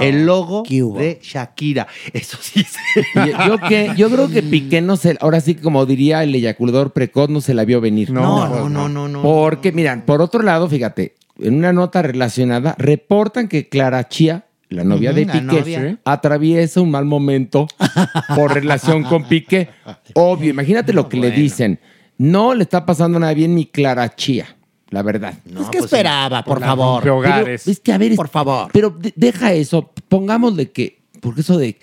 El 0.02 0.26
logo 0.26 0.64
¿Qué 0.64 0.84
hubo? 0.84 1.00
de 1.00 1.20
Shakira. 1.24 1.88
Eso 2.12 2.38
sí 2.42 2.64
se 2.64 3.02
Yo, 3.16 3.48
yo 3.48 3.58
que, 3.68 3.94
yo 3.96 4.10
creo 4.10 4.30
que 4.30 4.44
Piqué 4.44 4.82
no 4.82 4.98
se, 4.98 5.18
ahora 5.22 5.40
sí 5.40 5.56
como 5.56 5.86
diría 5.86 6.22
el 6.24 6.36
eyaculador 6.36 6.92
precoz, 6.92 7.30
no 7.30 7.40
se 7.40 7.54
la 7.54 7.64
vio 7.64 7.80
venir. 7.80 8.12
No, 8.12 8.48
no, 8.50 8.70
no, 8.70 8.90
no, 8.90 9.08
no. 9.08 9.22
Porque, 9.22 9.72
miran, 9.72 10.02
por 10.02 10.22
otro 10.22 10.44
lado, 10.44 10.68
fíjate, 10.68 11.16
en 11.40 11.56
una 11.56 11.72
nota 11.72 12.02
relacionada, 12.02 12.76
reportan 12.78 13.48
que 13.48 13.70
Clara 13.70 14.10
Chía, 14.10 14.46
la 14.70 14.84
novia 14.84 15.14
de 15.14 15.26
Piqué, 15.26 15.98
atraviesa 16.04 16.82
un 16.82 16.92
mal 16.92 17.06
momento 17.06 17.68
por 18.36 18.54
relación 18.54 19.04
con 19.04 19.24
Piqué. 19.24 19.70
Obvio, 20.14 20.50
imagínate 20.50 20.92
lo 20.92 21.08
que 21.08 21.18
le 21.18 21.32
dicen. 21.32 21.80
No 22.18 22.54
le 22.54 22.64
está 22.64 22.86
pasando 22.86 23.18
nada 23.18 23.34
bien 23.34 23.56
ni 23.56 23.66
Clara 23.66 24.14
Chía, 24.14 24.57
la 24.90 25.02
verdad. 25.02 25.34
Pues, 25.54 25.70
¿qué 25.70 25.78
esperaba, 25.80 26.44
por 26.44 26.60
la 26.62 26.68
favor? 26.68 27.04
rompehogares. 27.04 27.64
Pero, 27.66 27.72
es 27.74 27.80
que, 27.80 27.92
a 27.94 27.98
ver, 27.98 28.16
Por 28.16 28.30
favor. 28.30 28.70
Pero 28.72 28.90
de- 28.92 29.14
deja 29.16 29.54
eso, 29.54 29.92
pongámosle 30.08 30.72
que, 30.72 31.00
porque 31.22 31.42
eso 31.42 31.58
de 31.58 31.78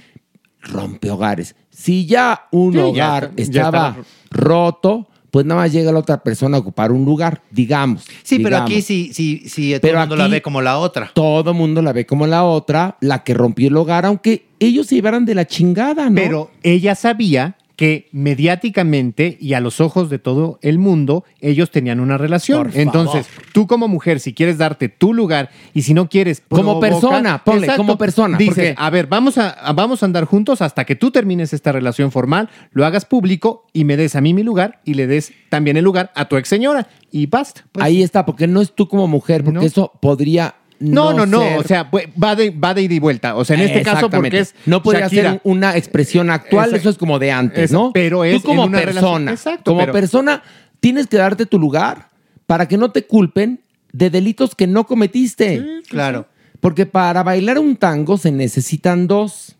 rompehogares, 0.62 1.54
si 1.70 2.06
ya 2.06 2.46
un 2.50 2.72
Sí, 2.72 2.78
hogar 2.78 3.32
ya 3.36 3.42
estaba 3.42 3.96
roto, 4.30 5.08
pues 5.30 5.44
nada 5.44 5.62
más 5.62 5.72
llega 5.72 5.90
la 5.92 5.98
otra 5.98 6.22
persona 6.22 6.56
a 6.56 6.60
ocupar 6.60 6.92
un 6.92 7.04
lugar, 7.04 7.42
digamos. 7.50 8.04
Sí, 8.22 8.38
pero 8.38 8.56
aquí 8.58 8.80
sí, 8.82 9.10
sí, 9.12 9.42
sí, 9.48 9.72
todo 9.72 9.80
Pero 9.80 9.94
el 10.02 10.08
mundo 10.08 10.16
la 10.16 10.28
ve 10.28 10.40
como 10.42 10.62
la 10.62 10.78
otra. 10.78 11.10
Todo 11.12 11.50
el 11.50 11.56
mundo 11.56 11.82
la 11.82 11.92
ve 11.92 12.06
como 12.06 12.26
la 12.26 12.44
otra, 12.44 12.96
la 13.00 13.24
que 13.24 13.34
rompió 13.34 13.68
el 13.68 13.76
hogar, 13.76 14.06
aunque 14.06 14.46
ellos 14.60 14.86
se 14.86 14.94
llevaran 14.94 15.24
de 15.26 15.34
la 15.34 15.44
chingada, 15.46 16.08
¿no? 16.08 16.14
Pero 16.14 16.50
ella 16.62 16.94
sabía 16.94 17.56
que 17.76 18.08
mediáticamente 18.12 19.36
y 19.40 19.54
a 19.54 19.60
los 19.60 19.80
ojos 19.80 20.08
de 20.10 20.18
todo 20.18 20.58
el 20.62 20.78
mundo 20.78 21.24
ellos 21.40 21.70
tenían 21.70 21.98
una 22.00 22.16
relación. 22.18 22.68
Por 22.70 22.76
Entonces, 22.80 23.26
tú 23.52 23.66
como 23.66 23.88
mujer, 23.88 24.20
si 24.20 24.32
quieres 24.32 24.58
darte 24.58 24.88
tu 24.88 25.12
lugar 25.12 25.50
y 25.72 25.82
si 25.82 25.92
no 25.94 26.08
quieres 26.08 26.42
Como 26.48 26.78
provocar- 26.80 26.90
persona, 26.90 27.42
ponle, 27.44 27.66
como 27.76 27.98
persona, 27.98 28.38
Dices, 28.38 28.54
porque- 28.54 28.74
a 28.76 28.90
ver, 28.90 29.06
vamos 29.08 29.38
a, 29.38 29.72
vamos 29.74 30.02
a 30.02 30.06
andar 30.06 30.24
juntos 30.24 30.62
hasta 30.62 30.84
que 30.84 30.94
tú 30.94 31.10
termines 31.10 31.52
esta 31.52 31.72
relación 31.72 32.12
formal, 32.12 32.48
lo 32.72 32.86
hagas 32.86 33.04
público 33.04 33.66
y 33.72 33.84
me 33.84 33.96
des 33.96 34.14
a 34.14 34.20
mí 34.20 34.34
mi 34.34 34.42
lugar 34.44 34.80
y 34.84 34.94
le 34.94 35.06
des 35.06 35.32
también 35.48 35.76
el 35.76 35.84
lugar 35.84 36.12
a 36.14 36.26
tu 36.28 36.36
ex 36.36 36.48
señora 36.48 36.86
y 37.10 37.26
basta. 37.26 37.64
Ahí 37.80 38.02
está, 38.02 38.24
porque 38.24 38.46
no 38.46 38.60
es 38.60 38.72
tú 38.72 38.88
como 38.88 39.08
mujer, 39.08 39.42
porque 39.44 39.58
No. 39.60 39.64
eso 39.64 39.92
podría 40.00 40.54
No, 40.92 41.12
no, 41.12 41.26
no, 41.26 41.40
ser- 41.40 41.58
o 41.58 41.62
sea, 41.62 41.90
va 42.22 42.34
de, 42.36 42.50
va 42.50 42.74
de 42.74 42.82
ida 42.82 42.94
y 42.94 42.98
vuelta. 42.98 43.36
O 43.36 43.44
sea, 43.44 43.56
en 43.56 43.62
este 43.62 43.82
caso, 43.82 44.10
porque 44.10 44.38
Exactamente. 44.38 44.38
es 44.40 44.54
No 44.66 44.82
podría 44.82 45.02
Shakira. 45.06 45.30
ser 45.32 45.40
una 45.44 45.76
expresión 45.76 46.30
actual, 46.30 46.66
Exacto. 46.66 46.80
eso 46.80 46.90
es 46.90 46.98
como 46.98 47.18
de 47.18 47.32
antes, 47.32 47.72
¿no? 47.72 47.92
pero 47.92 48.24
es 48.24 48.42
Tú 48.42 48.48
como 48.48 48.64
en 48.64 48.68
una 48.70 48.78
persona, 48.80 49.00
relación- 49.00 49.28
exacto, 49.28 49.70
como 49.72 49.80
pero- 49.80 49.92
persona, 49.92 50.42
tienes 50.80 51.06
que 51.06 51.16
darte 51.16 51.46
tu 51.46 51.58
lugar 51.58 52.10
para 52.46 52.68
que 52.68 52.76
no 52.76 52.90
te 52.90 53.06
culpen 53.06 53.60
de 53.92 54.10
delitos 54.10 54.54
que 54.54 54.66
no 54.66 54.86
cometiste. 54.86 55.64
claro. 55.88 56.26
Porque 56.60 56.86
para 56.86 57.22
bailar 57.22 57.58
un 57.58 57.76
tango 57.76 58.16
se 58.16 58.32
necesitan 58.32 59.06
dos. 59.06 59.54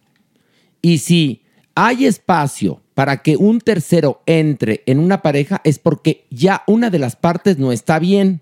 Y 0.80 0.98
si 0.98 1.42
hay 1.74 2.06
espacio 2.06 2.80
para 2.94 3.18
que 3.22 3.36
un 3.36 3.60
tercero 3.60 4.22
entre 4.26 4.82
en 4.86 4.98
una 4.98 5.20
pareja, 5.20 5.60
es 5.64 5.78
porque 5.78 6.24
ya 6.30 6.62
una 6.66 6.88
de 6.90 6.98
las 6.98 7.14
partes 7.16 7.59
no 7.59 7.72
está 7.72 7.98
bien. 7.98 8.40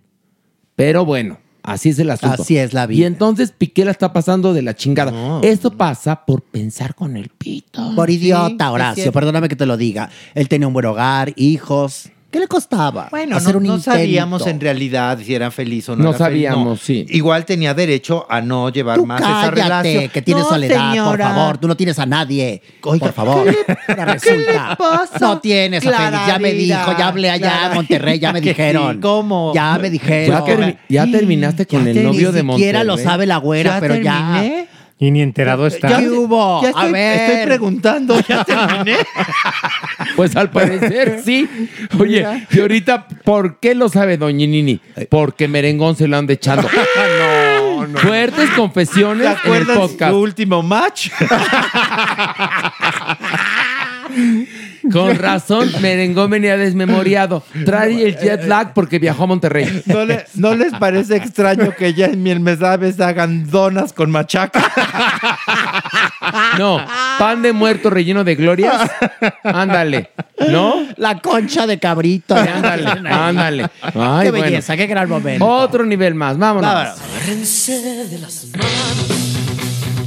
Pero 0.77 1.05
bueno, 1.05 1.39
así 1.63 1.91
es 1.91 1.99
el 1.99 2.11
asunto. 2.11 2.43
Así 2.43 2.57
es 2.57 2.73
la 2.73 2.87
vida. 2.87 3.01
Y 3.01 3.05
entonces 3.05 3.53
Piqué 3.53 3.85
la 3.85 3.91
está 3.91 4.13
pasando 4.13 4.53
de 4.53 4.63
la 4.63 4.75
chingada. 4.75 5.41
Esto 5.43 5.71
pasa 5.71 6.25
por 6.25 6.43
pensar 6.43 6.95
con 6.95 7.17
el 7.17 7.29
pito. 7.29 7.95
Por 7.95 8.11
idiota, 8.11 8.71
Horacio, 8.71 9.13
perdóname 9.13 9.49
que 9.49 9.57
te 9.57 9.67
lo 9.67 9.77
diga. 9.77 10.11
Él 10.35 10.49
tenía 10.49 10.67
un 10.67 10.75
buen 10.75 10.87
hogar, 10.87 11.33
hijos. 11.37 12.11
¿Qué 12.33 12.41
le 12.41 12.49
costaba? 12.49 13.09
Bueno, 13.11 13.37
hacer 13.37 13.53
no, 13.53 13.59
un 13.59 13.67
no 13.67 13.75
intento? 13.77 13.93
sabíamos 13.99 14.47
en 14.47 14.59
realidad 14.59 15.19
si 15.23 15.35
era 15.35 15.51
feliz 15.51 15.87
o 15.91 15.97
no. 15.97 16.03
No 16.05 16.11
era 16.11 16.19
feliz, 16.27 16.47
sabíamos, 16.49 16.81
sí. 16.81 17.05
Igual 17.11 17.45
tenía 17.45 17.75
derecho 17.75 18.27
a 18.29 18.41
no 18.41 18.71
llevar 18.71 18.97
Tú 18.97 19.05
más 19.07 19.21
esa 19.21 19.31
cállate, 19.31 19.51
relación. 19.53 20.09
que 20.09 20.23
tienes 20.23 20.45
No, 20.45 20.49
soledad, 20.51 20.91
señora. 20.93 21.27
por 21.29 21.35
favor. 21.37 21.59
Tú 21.59 21.69
no 21.69 21.77
tienes 21.77 21.99
a 21.99 22.07
nadie. 22.07 22.63
Oiga, 22.85 23.07
por 23.09 23.13
favor. 23.15 23.55
Ahora 23.89 24.05
resulta. 24.07 24.77
pasa? 24.79 25.19
No 25.21 25.39
tienes 25.41 25.87
a 25.87 25.91
Félix. 25.93 26.27
Ya 26.27 26.39
me 26.39 26.53
dijo, 26.55 26.99
ya 26.99 27.07
hablé 27.09 27.31
allá 27.31 27.49
Clara 27.51 27.67
en 27.69 27.75
Monterrey, 27.75 28.19
ya 28.19 28.33
me 28.33 28.41
que 28.41 28.49
sí, 28.55 28.63
dijeron. 28.63 29.01
¿cómo? 29.03 29.53
Ya 29.55 29.79
me 29.79 29.91
dijeron. 29.91 30.45
Ya, 30.47 30.53
termi- 30.55 30.77
ya 30.89 31.07
terminaste 31.11 31.67
con 31.67 31.85
Ya 31.85 31.91
el 31.91 32.03
novio 32.03 32.29
ni 32.31 32.35
de 32.35 32.43
Monterrey. 32.43 32.69
siquiera 32.69 32.85
lo 32.85 32.97
sabe 32.97 33.27
la 33.27 33.37
güera, 33.37 33.75
¿Ya 33.75 33.81
pero 33.81 33.95
terminé? 33.95 34.69
Y 35.03 35.11
ni 35.11 35.21
enterado 35.21 35.67
está. 35.67 35.99
¿Qué 35.99 36.09
hubo? 36.09 36.63
Ya 36.63 36.69
a 36.69 36.71
estoy, 36.71 36.93
ver. 36.93 37.21
estoy 37.21 37.47
preguntando, 37.47 38.21
¿ya 38.21 38.45
terminé? 38.45 38.99
Pues 40.15 40.37
al 40.37 40.49
parecer 40.49 41.23
sí. 41.25 41.49
Oye, 41.99 42.25
y 42.53 42.61
ahorita, 42.61 43.09
¿por 43.25 43.59
qué 43.59 43.75
lo 43.75 43.89
sabe 43.89 44.17
Doña 44.17 44.47
Nini? 44.47 44.81
Porque 45.11 45.49
merengón 45.49 45.97
se 45.97 46.07
lo 46.07 46.17
anda 46.17 46.35
echando. 46.35 46.69
no, 47.59 47.89
no. 47.89 47.99
Fuertes 47.99 48.49
confesiones 48.51 49.43
¿Te 49.43 49.49
en 49.49 49.55
el 49.57 49.67
podcast. 49.67 50.13
su 50.13 50.21
último 50.21 50.63
match? 50.63 51.09
Con 54.91 55.17
razón, 55.19 55.71
merengón 55.81 56.31
venía 56.31 56.57
desmemoriado. 56.57 57.43
Trae 57.65 58.03
el 58.07 58.17
jet 58.19 58.45
lag 58.47 58.73
porque 58.75 58.99
viajó 58.99 59.25
a 59.25 59.27
Monterrey. 59.27 59.83
¿No, 59.87 60.05
le- 60.05 60.25
no 60.35 60.55
les 60.55 60.73
parece 60.75 61.17
extraño 61.17 61.73
que 61.77 61.95
ya 61.95 62.07
en 62.07 62.23
Miel 62.23 62.41
Mesabes 62.41 62.99
hagan 63.01 63.49
donas 63.51 63.93
con 63.93 64.11
machaca? 64.11 64.61
No, 66.59 66.81
pan 67.19 67.43
de 67.43 67.53
muerto 67.53 67.91
relleno 67.91 68.25
de 68.25 68.35
glorias. 68.35 68.91
Ándale, 69.45 70.11
¿no? 70.51 70.87
La 70.97 71.19
concha 71.21 71.67
de 71.67 71.79
cabrito. 71.79 72.35
Ándale, 72.35 72.87
ándale. 73.11 73.67
Ay, 73.83 74.25
qué 74.25 74.31
bueno. 74.31 74.45
belleza, 74.47 74.77
qué 74.77 74.87
gran 74.87 75.09
momento. 75.09 75.47
Otro 75.47 75.85
nivel 75.85 76.15
más, 76.15 76.39
vámonos. 76.39 76.71
Vámonos. 76.73 76.99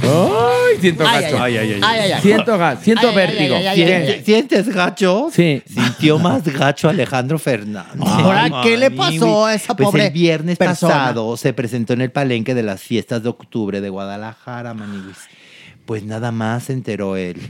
Ay, 0.08 0.80
siento 0.80 1.04
Ay, 1.06 1.22
gacho. 1.22 1.42
ay, 1.42 1.56
ay. 1.56 1.72
Ay, 1.82 1.98
ay, 2.00 2.12
ay. 2.12 2.22
Siento 2.22 2.58
gacho, 2.58 2.82
siento 2.82 3.12
vértigo. 3.12 3.56
ay, 3.56 3.66
ay, 3.66 3.82
ay, 3.82 3.92
ay, 3.92 4.08
ay. 4.10 4.22
¿Sientes 4.24 4.68
gacho? 4.68 5.28
Sí. 5.32 5.62
Sintió 5.66 6.18
más 6.18 6.44
gacho 6.44 6.88
Alejandro 6.88 7.38
Fernández. 7.38 8.00
Ahora, 8.00 8.50
¿qué 8.62 8.76
le 8.76 8.90
pasó 8.90 9.46
a 9.46 9.54
esa 9.54 9.76
Pues 9.76 9.86
pobre 9.88 10.06
el 10.06 10.12
viernes 10.12 10.58
persona? 10.58 10.92
pasado 10.94 11.36
se 11.36 11.52
presentó 11.52 11.92
en 11.92 12.00
el 12.02 12.10
palenque 12.10 12.54
de 12.54 12.62
las 12.62 12.82
fiestas 12.82 13.22
de 13.22 13.28
octubre 13.28 13.80
de 13.80 13.88
Guadalajara, 13.88 14.74
Maniwis. 14.74 15.16
Pues 15.86 16.02
nada 16.02 16.32
más 16.32 16.64
se 16.64 16.72
enteró 16.72 17.16
él 17.16 17.40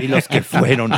y 0.00 0.06
los 0.06 0.28
que 0.28 0.42
fueron. 0.42 0.92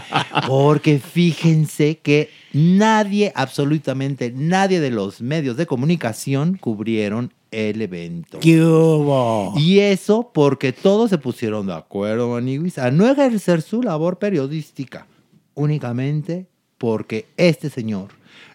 Porque 0.47 0.99
fíjense 0.99 1.99
que 1.99 2.29
nadie, 2.53 3.33
absolutamente 3.35 4.31
nadie 4.37 4.79
de 4.79 4.91
los 4.91 5.23
medios 5.23 5.57
de 5.57 5.65
comunicación 5.65 6.59
cubrieron 6.61 7.33
el 7.53 7.83
evento. 7.83 8.41
¿Qué 8.41 8.61
hubo? 8.61 9.55
Y 9.57 9.79
eso 9.79 10.31
porque 10.35 10.73
todos 10.73 11.11
se 11.11 11.19
pusieron 11.19 11.67
de 11.67 11.75
acuerdo, 11.75 12.29
Maniwis, 12.29 12.79
a 12.79 12.91
no 12.91 13.09
ejercer 13.09 13.63
su 13.63 13.83
labor 13.83 14.19
periodística, 14.19 15.07
únicamente 15.55 16.47
porque 16.79 17.27
este 17.37 17.71
señor 17.71 18.09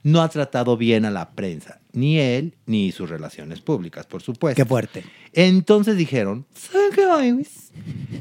no 0.08 0.22
ha 0.22 0.30
tratado 0.30 0.78
bien 0.78 1.04
a 1.04 1.12
la 1.12 1.32
prensa, 1.32 1.82
ni 1.92 2.18
él 2.18 2.56
ni 2.66 2.94
sus 2.94 3.10
relaciones 3.10 3.60
públicas, 3.60 4.06
por 4.06 4.22
supuesto. 4.22 4.56
Qué 4.56 4.66
fuerte. 4.66 5.04
Entonces 5.34 5.98
dijeron, 5.98 6.46
¿saben 6.56 6.92
qué? 6.96 7.46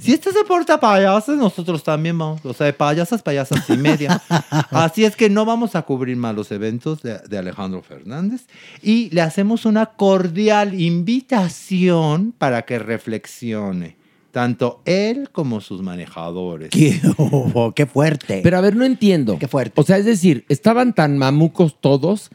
Si 0.00 0.12
este 0.12 0.32
se 0.32 0.42
porta 0.42 0.80
payaso, 0.80 1.36
nosotros 1.36 1.84
también 1.84 2.18
vamos. 2.18 2.44
O 2.44 2.52
sea, 2.52 2.66
de 2.66 2.72
payasas, 2.72 3.22
payasas 3.22 3.70
y 3.70 3.76
media. 3.76 4.20
Así 4.70 5.04
es 5.04 5.14
que 5.14 5.30
no 5.30 5.44
vamos 5.44 5.76
a 5.76 5.82
cubrir 5.82 6.16
más 6.16 6.34
los 6.34 6.50
eventos 6.50 7.02
de, 7.02 7.18
de 7.20 7.38
Alejandro 7.38 7.80
Fernández 7.82 8.48
y 8.82 9.08
le 9.10 9.20
hacemos 9.20 9.64
una 9.64 9.86
cordial 9.86 10.80
invitación 10.80 12.32
para 12.36 12.62
que 12.62 12.80
reflexione. 12.80 13.96
Tanto 14.36 14.82
él 14.84 15.30
como 15.32 15.62
sus 15.62 15.80
manejadores. 15.80 16.68
Qué, 16.68 17.00
oh, 17.16 17.72
qué 17.74 17.86
fuerte. 17.86 18.40
Pero 18.42 18.58
a 18.58 18.60
ver, 18.60 18.76
no 18.76 18.84
entiendo. 18.84 19.38
Qué 19.38 19.48
fuerte. 19.48 19.80
O 19.80 19.82
sea, 19.82 19.96
es 19.96 20.04
decir, 20.04 20.44
estaban 20.50 20.94
tan 20.94 21.16
mamucos 21.16 21.80
todos 21.80 22.28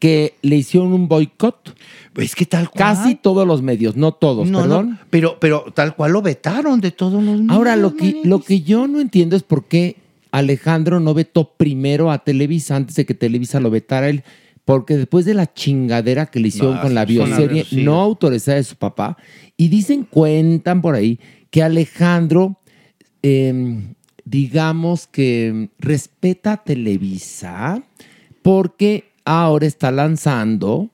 que 0.00 0.34
le 0.42 0.56
hicieron 0.56 0.92
un 0.92 1.06
boicot. 1.06 1.78
Es 2.16 2.34
que 2.34 2.44
tal 2.44 2.70
cual. 2.70 2.96
Casi 2.96 3.14
todos 3.14 3.46
los 3.46 3.62
medios, 3.62 3.94
no 3.94 4.10
todos, 4.10 4.50
No, 4.50 4.62
perdón. 4.62 4.90
no, 4.90 4.98
pero, 5.10 5.38
pero 5.38 5.66
tal 5.72 5.94
cual 5.94 6.10
lo 6.10 6.22
vetaron 6.22 6.80
de 6.80 6.90
todos 6.90 7.22
los 7.22 7.42
Ahora, 7.48 7.76
lo 7.76 7.92
medios, 7.92 8.22
que, 8.22 8.28
lo 8.28 8.40
que 8.40 8.62
yo 8.62 8.88
no 8.88 8.98
entiendo 8.98 9.36
es 9.36 9.44
por 9.44 9.66
qué 9.66 9.94
Alejandro 10.32 10.98
no 10.98 11.14
vetó 11.14 11.52
primero 11.56 12.10
a 12.10 12.18
Televisa 12.18 12.74
antes 12.74 12.96
de 12.96 13.06
que 13.06 13.14
Televisa 13.14 13.60
lo 13.60 13.70
vetara 13.70 14.06
a 14.06 14.10
él. 14.10 14.24
Porque 14.64 14.96
después 14.96 15.24
de 15.24 15.34
la 15.34 15.52
chingadera 15.52 16.26
que 16.26 16.40
le 16.40 16.48
hicieron 16.48 16.74
No, 16.74 16.82
con 16.82 16.94
la 16.94 17.04
bioserie 17.04 17.64
no 17.70 18.00
autorizada 18.00 18.56
de 18.56 18.64
su 18.64 18.74
papá, 18.74 19.18
y 19.56 19.68
dicen, 19.68 20.02
cuentan 20.02 20.82
por 20.82 20.96
ahí, 20.96 21.20
que 21.54 21.62
Alejandro, 21.62 22.58
eh, 23.22 23.80
digamos 24.24 25.06
que 25.06 25.68
respeta 25.78 26.54
a 26.54 26.64
Televisa 26.64 27.80
porque 28.42 29.12
ahora 29.24 29.64
está 29.64 29.92
lanzando 29.92 30.90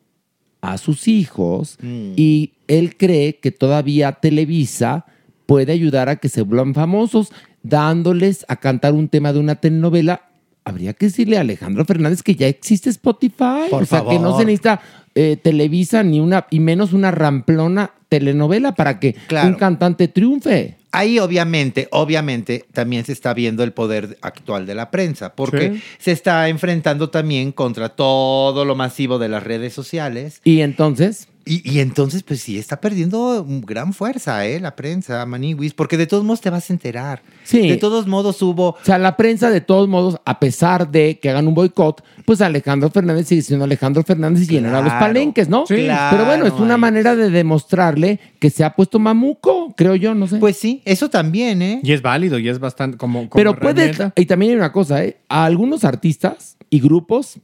a 0.60 0.76
sus 0.76 1.08
hijos 1.08 1.78
Mm. 1.80 2.12
y 2.14 2.52
él 2.68 2.98
cree 2.98 3.36
que 3.36 3.52
todavía 3.52 4.12
Televisa 4.12 5.06
puede 5.46 5.72
ayudar 5.72 6.10
a 6.10 6.16
que 6.16 6.28
se 6.28 6.42
vuelvan 6.42 6.74
famosos 6.74 7.32
dándoles 7.62 8.44
a 8.46 8.56
cantar 8.56 8.92
un 8.92 9.08
tema 9.08 9.32
de 9.32 9.38
una 9.38 9.54
telenovela. 9.54 10.29
Habría 10.64 10.92
que 10.92 11.06
decirle 11.06 11.38
a 11.38 11.40
Alejandro 11.40 11.84
Fernández 11.84 12.22
que 12.22 12.34
ya 12.36 12.46
existe 12.46 12.90
Spotify. 12.90 13.68
Por 13.70 13.82
o 13.82 13.86
sea, 13.86 14.04
que 14.08 14.18
no 14.18 14.36
se 14.38 14.44
necesita 14.44 14.80
eh, 15.14 15.36
Televisa 15.42 16.02
ni 16.02 16.20
una, 16.20 16.46
y 16.50 16.60
menos 16.60 16.92
una 16.92 17.10
ramplona 17.10 17.90
telenovela 18.08 18.74
para 18.74 19.00
que 19.00 19.14
Claro. 19.26 19.48
un 19.48 19.54
cantante 19.54 20.08
triunfe. 20.08 20.76
Ahí 20.92 21.18
obviamente, 21.20 21.86
obviamente 21.92 22.64
también 22.72 23.04
se 23.04 23.12
está 23.12 23.32
viendo 23.32 23.62
el 23.62 23.72
poder 23.72 24.18
actual 24.22 24.66
de 24.66 24.74
la 24.74 24.90
prensa, 24.90 25.34
porque 25.34 25.74
Sí. 25.74 25.82
se 25.98 26.12
está 26.12 26.48
enfrentando 26.48 27.10
también 27.10 27.52
contra 27.52 27.88
todo 27.90 28.64
lo 28.64 28.74
masivo 28.74 29.18
de 29.18 29.28
las 29.28 29.42
redes 29.44 29.72
sociales. 29.72 30.40
Y 30.44 30.60
entonces, 30.60 31.28
Y, 31.44 31.68
y 31.68 31.80
entonces, 31.80 32.22
pues 32.22 32.40
sí, 32.42 32.58
está 32.58 32.80
perdiendo 32.80 33.44
gran 33.66 33.92
fuerza, 33.92 34.46
¿eh? 34.46 34.60
La 34.60 34.76
prensa, 34.76 35.24
Maniwis, 35.26 35.72
porque 35.74 35.96
de 35.96 36.06
todos 36.06 36.22
modos 36.22 36.40
te 36.40 36.50
vas 36.50 36.68
a 36.68 36.72
enterar. 36.72 37.22
Sí. 37.44 37.66
De 37.68 37.76
todos 37.78 38.06
modos 38.06 38.40
hubo... 38.42 38.68
o 38.70 38.76
sea, 38.84 38.98
la 38.98 39.16
prensa 39.16 39.50
de 39.50 39.60
todos 39.60 39.88
modos, 39.88 40.20
a 40.24 40.38
pesar 40.38 40.90
de 40.90 41.18
que 41.18 41.30
hagan 41.30 41.48
un 41.48 41.54
boicot, 41.54 42.04
pues 42.26 42.40
Alejandro 42.42 42.90
Fernández 42.90 43.26
sigue 43.26 43.42
siendo 43.42 43.64
Alejandro 43.64 44.02
Fernández 44.04 44.42
y 44.44 44.46
llenará 44.52 44.80
los 44.80 44.90
Claro. 44.90 45.06
palenques, 45.06 45.48
¿no? 45.48 45.64
Sí. 45.66 45.74
Pero 46.10 46.24
bueno, 46.26 46.44
es 46.44 46.50
Claro, 46.52 46.64
una 46.64 46.74
ahí. 46.74 46.80
manera 46.80 47.16
de 47.16 47.30
demostrarle 47.30 48.20
que 48.38 48.50
se 48.50 48.62
ha 48.64 48.74
puesto 48.76 48.98
mamuco, 48.98 49.74
creo 49.76 49.94
yo, 49.96 50.14
no 50.14 50.26
sé. 50.26 50.36
Pues 50.38 50.56
sí, 50.56 50.82
eso 50.84 51.08
también, 51.10 51.62
¿eh? 51.62 51.80
Y 51.82 51.92
es 51.92 52.02
válido 52.02 52.38
y 52.38 52.48
es 52.48 52.58
bastante 52.58 52.96
como. 52.98 53.20
como 53.28 53.30
Pero 53.30 53.56
puede, 53.56 53.92
y 54.16 54.26
también 54.26 54.52
hay 54.52 54.56
una 54.58 54.72
cosa, 54.72 55.02
¿eh? 55.04 55.16
A 55.28 55.44
algunos 55.46 55.84
artistas 55.84 56.56
y 56.68 56.80
grupos 56.80 57.38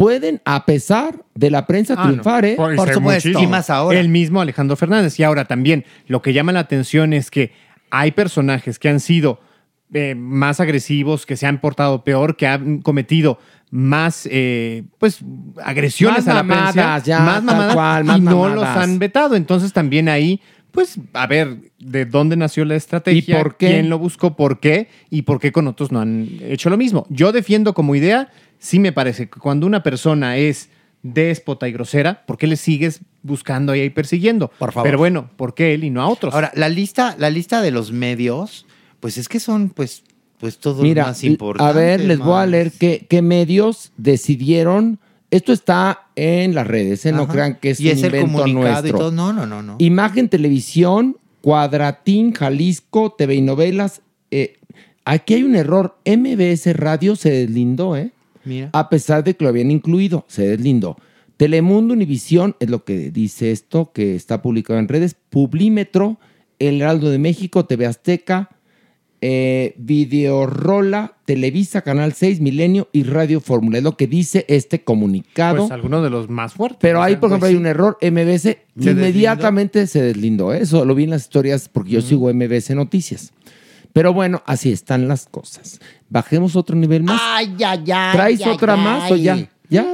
pueden, 0.00 0.40
a 0.46 0.64
pesar 0.64 1.26
de 1.34 1.50
la 1.50 1.66
prensa, 1.66 1.92
Ah, 1.92 2.04
no. 2.04 2.08
triunfar, 2.12 2.46
¿eh? 2.46 2.54
Por, 2.56 2.74
ser 2.88 3.00
muchísimo. 3.00 3.54
ahora. 3.68 4.00
El 4.00 4.08
mismo 4.08 4.40
Alejandro 4.40 4.74
Fernández. 4.74 5.20
Y 5.20 5.24
ahora 5.24 5.44
también, 5.44 5.84
lo 6.06 6.22
que 6.22 6.32
llama 6.32 6.52
la 6.52 6.60
atención 6.60 7.12
es 7.12 7.30
que 7.30 7.52
hay 7.90 8.12
personajes 8.12 8.78
que 8.78 8.88
han 8.88 8.98
sido 9.00 9.40
eh, 9.92 10.14
más 10.14 10.58
agresivos, 10.58 11.26
que 11.26 11.36
se 11.36 11.46
han 11.46 11.60
portado 11.60 12.02
peor, 12.02 12.38
que 12.38 12.46
han 12.46 12.80
cometido 12.80 13.40
más, 13.70 14.26
eh, 14.30 14.84
pues, 14.98 15.18
agresiones 15.62 16.24
Más 16.24 16.28
a 16.28 16.34
la 16.34 16.42
mamadas, 16.44 16.72
prensa, 16.72 16.98
ya, 17.00 17.20
más 17.20 17.42
mamadas, 17.42 17.74
cual, 17.74 18.04
más 18.04 18.18
y 18.18 18.20
no 18.22 18.30
mamadas. 18.30 18.54
los 18.54 18.64
han 18.64 18.98
vetado. 18.98 19.36
Entonces 19.36 19.74
también 19.74 20.08
ahí, 20.08 20.40
pues, 20.72 20.96
a 21.12 21.26
ver, 21.26 21.58
¿de 21.78 22.04
dónde 22.04 22.36
nació 22.36 22.64
la 22.64 22.76
estrategia? 22.76 23.38
¿Y 23.38 23.42
por 23.42 23.56
qué? 23.56 23.68
¿Quién 23.68 23.90
lo 23.90 23.98
buscó? 23.98 24.36
¿Por 24.36 24.60
qué? 24.60 24.88
¿Y 25.10 25.22
por 25.22 25.40
qué 25.40 25.52
con 25.52 25.66
otros 25.66 25.92
no 25.92 26.00
han 26.00 26.28
hecho 26.42 26.70
lo 26.70 26.76
mismo? 26.76 27.06
Yo 27.10 27.32
defiendo 27.32 27.74
como 27.74 27.94
idea, 27.94 28.30
sí 28.58 28.78
me 28.78 28.92
parece 28.92 29.28
que 29.28 29.38
cuando 29.40 29.66
una 29.66 29.82
persona 29.82 30.36
es 30.36 30.70
déspota 31.02 31.68
y 31.68 31.72
grosera, 31.72 32.24
¿por 32.26 32.36
qué 32.36 32.46
le 32.46 32.56
sigues 32.56 33.00
buscando 33.22 33.72
ahí 33.72 33.82
y 33.82 33.90
persiguiendo? 33.90 34.50
Por 34.58 34.72
favor. 34.72 34.86
Pero 34.86 34.98
bueno, 34.98 35.30
¿por 35.36 35.54
qué 35.54 35.74
él 35.74 35.84
y 35.84 35.90
no 35.90 36.02
a 36.02 36.08
otros? 36.08 36.34
Ahora, 36.34 36.52
la 36.54 36.68
lista, 36.68 37.16
la 37.18 37.30
lista 37.30 37.62
de 37.62 37.70
los 37.70 37.92
medios, 37.92 38.66
pues 39.00 39.18
es 39.18 39.28
que 39.28 39.40
son, 39.40 39.70
pues, 39.70 40.04
pues 40.38 40.58
todos 40.58 40.82
Mira, 40.82 41.06
más 41.06 41.24
importantes. 41.24 41.76
a 41.76 41.78
ver, 41.78 42.04
les 42.04 42.18
voy 42.18 42.40
a 42.40 42.46
leer 42.46 42.72
qué, 42.72 43.06
qué 43.08 43.22
medios 43.22 43.92
decidieron. 43.96 44.98
Esto 45.30 45.52
está 45.52 46.08
en 46.16 46.54
las 46.54 46.66
redes, 46.66 47.06
¿eh? 47.06 47.12
no 47.12 47.22
Ajá. 47.22 47.32
crean 47.32 47.54
que 47.60 47.70
es 47.70 47.80
y 47.80 47.86
un 47.86 47.92
es 47.92 48.02
el 48.02 48.14
invento 48.16 48.42
comunicado 48.42 48.62
nuestro. 48.82 48.88
y 48.88 48.92
todo. 48.92 49.12
No, 49.12 49.32
no, 49.32 49.46
no, 49.46 49.62
no. 49.62 49.76
Imagen 49.78 50.28
Televisión, 50.28 51.16
Cuadratín, 51.40 52.32
Jalisco, 52.32 53.12
TV 53.12 53.36
y 53.36 53.40
Novelas. 53.40 54.02
eh, 54.30 54.58
aquí 55.04 55.34
hay 55.34 55.42
un 55.44 55.54
error. 55.56 55.96
MBS 56.04 56.74
Radio 56.76 57.16
se 57.16 57.30
deslindó, 57.30 57.96
¿eh? 57.96 58.12
Mira. 58.44 58.70
A 58.72 58.88
pesar 58.88 59.22
de 59.22 59.34
que 59.36 59.44
lo 59.44 59.50
habían 59.50 59.70
incluido, 59.70 60.24
se 60.28 60.46
deslindó. 60.48 60.96
Telemundo, 61.36 61.94
Univisión, 61.94 62.56
es 62.60 62.68
lo 62.70 62.84
que 62.84 63.10
dice 63.10 63.50
esto, 63.50 63.92
que 63.92 64.14
está 64.16 64.42
publicado 64.42 64.78
en 64.78 64.88
redes. 64.88 65.14
Publímetro, 65.30 66.18
El 66.58 66.80
Heraldo 66.82 67.10
de 67.10 67.18
México, 67.18 67.64
TV 67.64 67.86
Azteca, 67.86 68.50
eh, 69.22 69.74
Videorola, 69.76 71.16
Televisa, 71.26 71.82
Canal 71.82 72.12
6, 72.14 72.40
Milenio 72.40 72.88
y 72.92 73.02
Radio 73.02 73.40
Fórmula. 73.40 73.78
Es 73.78 73.84
lo 73.84 73.96
que 73.96 74.06
dice 74.06 74.46
este 74.48 74.82
comunicado. 74.82 75.58
pues 75.58 75.70
alguno 75.70 76.02
de 76.02 76.10
los 76.10 76.28
más 76.30 76.54
fuertes. 76.54 76.78
Pero 76.80 77.02
ahí, 77.02 77.16
por 77.16 77.28
ejemplo, 77.28 77.40
pues, 77.40 77.50
hay 77.50 77.56
un 77.56 77.66
error. 77.66 77.98
¿Se 78.00 78.56
inmediatamente 78.76 79.86
se 79.86 80.02
deslindó. 80.02 80.52
¿eh? 80.54 80.62
Eso 80.62 80.84
lo 80.84 80.94
vi 80.94 81.04
en 81.04 81.10
las 81.10 81.22
historias 81.22 81.68
porque 81.68 81.90
yo 81.90 82.00
sigo 82.00 82.32
MBS 82.32 82.70
Noticias. 82.70 83.32
Pero 83.92 84.14
bueno, 84.14 84.42
así 84.46 84.70
están 84.72 85.08
las 85.08 85.26
cosas. 85.26 85.80
Bajemos 86.08 86.56
otro 86.56 86.76
nivel 86.76 87.02
más. 87.02 87.20
Ay, 87.22 87.56
ay, 87.64 87.84
ay. 87.92 88.12
¿Traes 88.12 88.40
ay, 88.42 88.50
otra 88.50 88.74
ay. 88.74 88.80
más 88.80 89.10
o 89.10 89.16
ya? 89.16 89.48
¿Ya? 89.68 89.84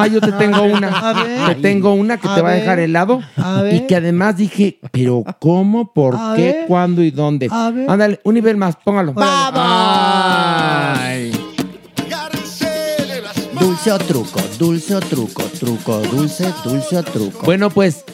Ah, 0.00 0.06
yo 0.06 0.20
te 0.20 0.32
tengo 0.32 0.62
una. 0.76 0.88
A 0.88 1.12
ver. 1.12 1.56
Te 1.56 1.62
tengo 1.62 1.92
una 1.92 2.18
que 2.18 2.28
A 2.28 2.34
te 2.34 2.42
va 2.42 2.50
a 2.50 2.54
dejar 2.54 2.78
helado. 2.78 3.20
A 3.36 3.62
ver. 3.62 3.74
Y 3.74 3.80
que 3.86 3.96
además 3.96 4.36
dije, 4.36 4.78
pero 4.92 5.24
¿cómo? 5.40 5.92
¿Por 5.92 6.14
A 6.16 6.34
qué? 6.36 6.42
ver. 6.42 6.66
¿Cuándo 6.66 7.02
y 7.02 7.10
dónde? 7.10 7.48
A 7.50 7.70
ver. 7.70 7.90
Ándale, 7.90 8.20
un 8.24 8.34
nivel 8.34 8.56
más, 8.56 8.76
póngalo. 8.76 9.14
Ay. 9.16 11.32
Dulce 13.60 13.92
o 13.92 13.98
truco, 13.98 14.40
dulce 14.58 14.94
o 14.96 15.00
truco, 15.00 15.42
truco, 15.58 15.98
dulce, 16.02 16.52
dulce 16.64 16.96
o 16.96 17.02
truco. 17.02 17.40
Bueno, 17.44 17.70
pues 17.70 18.04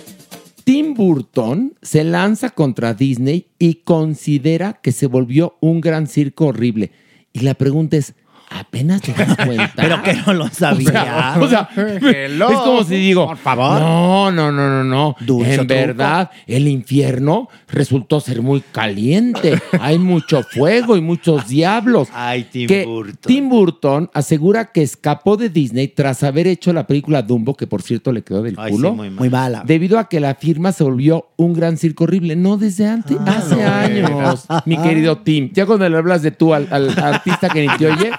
Tim 0.65 0.95
Burton 0.95 1.75
se 1.83 2.05
lanza 2.05 2.51
contra 2.51 2.95
Disney 2.95 3.49
y 3.59 3.77
considera 3.85 4.75
que 4.83 4.93
se 4.93 5.07
volvió 5.07 5.57
un 5.61 5.81
gran 5.81 6.07
circo 6.07 6.47
horrible. 6.47 6.93
Y 7.33 7.41
la 7.41 7.55
pregunta 7.55 7.97
es, 7.97 8.15
¿apenas 8.55 9.01
te 9.03 9.13
das 9.13 9.37
cuenta? 9.47 9.73
Pero 9.77 10.03
que 10.03 10.15
no 10.15 10.33
lo 10.35 10.49
sabía. 10.49 11.35
O 11.41 11.49
sea, 11.49 11.69
Hello. 11.77 12.49
es 12.53 12.59
como 12.65 12.85
si 12.85 12.95
digo, 12.97 13.27
Por 13.27 13.37
favor. 13.37 13.81
no, 13.81 14.31
no, 14.33 14.53
no, 14.53 14.69
no, 14.69 14.85
no. 14.85 15.17
Dulce 15.21 15.51
en 15.55 15.67
truco. 15.67 15.75
verdad, 15.75 16.31
el 16.47 16.69
infierno 16.69 17.49
resultó 17.69 18.21
ser 18.21 18.43
muy 18.43 18.61
caliente. 18.73 19.61
Hay 19.81 19.99
mucho 19.99 20.43
fuego 20.43 20.97
y 20.97 21.01
muchos 21.01 21.49
diablos. 21.49 22.09
Ay, 22.13 22.45
Tim 22.51 22.69
que 22.69 22.85
Burton. 22.85 23.19
Tim 23.27 23.49
Burton 23.49 24.11
asegura 24.15 24.67
que 24.73 24.83
escapó 24.83 25.37
de 25.37 25.49
Disney 25.51 25.89
tras 25.89 26.23
haber 26.23 26.47
hecho 26.47 26.73
la 26.73 26.87
película 26.87 27.23
Dumbo, 27.23 27.55
que 27.57 27.67
por 27.67 27.83
cierto 27.83 28.13
le 28.13 28.23
quedó 28.23 28.43
del 28.43 28.55
Ay, 28.59 28.71
sí, 28.71 28.77
culo. 28.77 28.95
muy 28.95 29.11
mal. 29.11 29.19
Muy 29.19 29.31
mala. 29.31 29.63
Debido 29.67 29.99
a 29.99 30.09
que 30.09 30.21
la 30.21 30.35
firma 30.35 30.73
se 30.73 30.85
volvió 30.85 31.27
un 31.37 31.53
gran 31.55 31.77
circo 31.77 32.05
horrible. 32.05 32.37
No 32.37 32.57
desde 32.57 32.87
antes, 32.87 33.17
Ah, 33.27 33.37
hace 33.39 33.63
años, 33.63 34.47
mi 34.67 34.77
querido 34.77 35.19
Tim. 35.19 35.51
Ya 35.53 35.67
cuando 35.67 35.89
le 35.89 35.97
hablas 35.97 36.23
de 36.23 36.31
tú 36.31 36.55
al, 36.55 36.69
al 36.71 36.91
artista 36.99 37.49
que 37.49 37.63
ni 37.67 37.77
te 37.77 37.87
oye. 37.87 38.11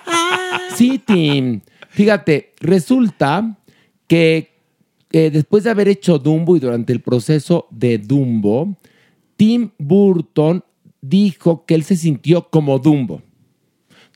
Sí, 0.76 1.00
Tim. 1.00 1.62
Fíjate, 1.90 2.54
resulta 2.60 3.58
que 4.08 4.56
eh, 5.12 5.30
después 5.32 5.64
de 5.64 5.70
haber 5.70 5.88
hecho 5.88 6.20
Dumbo 6.20 6.58
y 6.58 6.60
durante 6.60 6.92
el 6.92 7.02
proceso 7.02 7.68
de 7.72 7.98
Dumbo, 7.98 8.78
Tim 9.38 9.72
Burton 9.78 10.64
dijo 11.02 11.66
que 11.66 11.76
él 11.76 11.84
se 11.84 11.96
sintió 11.96 12.50
como 12.50 12.80
Dumbo. 12.80 13.22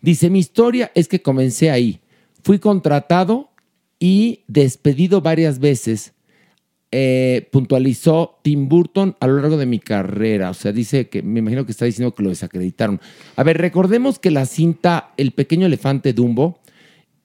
Dice, 0.02 0.30
mi 0.30 0.40
historia 0.40 0.92
es 0.96 1.08
que 1.08 1.22
comencé 1.22 1.72
ahí. 1.72 2.00
Fui 2.44 2.60
contratado 2.60 3.50
y 4.00 4.44
despedido 4.48 5.22
varias 5.22 5.60
veces. 5.60 6.14
Eh, 6.92 7.48
puntualizó 7.52 8.40
Tim 8.42 8.68
Burton 8.68 9.16
a 9.20 9.28
lo 9.28 9.40
largo 9.40 9.58
de 9.58 9.68
mi 9.68 9.80
carrera. 9.80 10.50
O 10.50 10.54
sea, 10.56 10.72
dice 10.72 11.08
que 11.08 11.22
me 11.22 11.40
imagino 11.40 11.66
que 11.66 11.72
está 11.72 11.86
diciendo 11.86 12.16
que 12.16 12.24
lo 12.24 12.30
desacreditaron. 12.30 13.00
A 13.36 13.44
ver, 13.44 13.58
recordemos 13.60 14.18
que 14.18 14.32
la 14.32 14.46
cinta 14.46 15.14
El 15.18 15.32
pequeño 15.32 15.68
elefante 15.68 16.14
Dumbo 16.14 16.60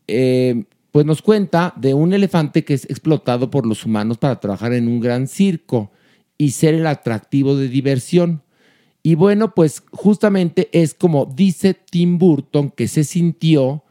eh, 0.06 0.64
pues 0.90 1.06
nos 1.06 1.22
cuenta 1.22 1.72
de 1.76 1.94
un 1.94 2.12
elefante 2.12 2.64
que 2.64 2.74
es 2.74 2.84
explotado 2.84 3.50
por 3.50 3.66
los 3.66 3.84
humanos 3.84 4.18
para 4.18 4.38
trabajar 4.38 4.72
en 4.74 4.86
un 4.86 5.00
gran 5.00 5.26
circo 5.26 5.90
y 6.38 6.50
ser 6.50 6.74
el 6.74 6.86
atractivo 6.86 7.56
de 7.56 7.68
diversión. 7.68 8.42
Y 9.02 9.16
bueno, 9.16 9.54
pues 9.54 9.82
justamente 9.90 10.68
es 10.72 10.94
como 10.94 11.26
dice 11.26 11.74
Tim 11.74 12.18
Burton 12.18 12.70
que 12.70 12.86
se 12.86 13.02
sintió 13.04 13.82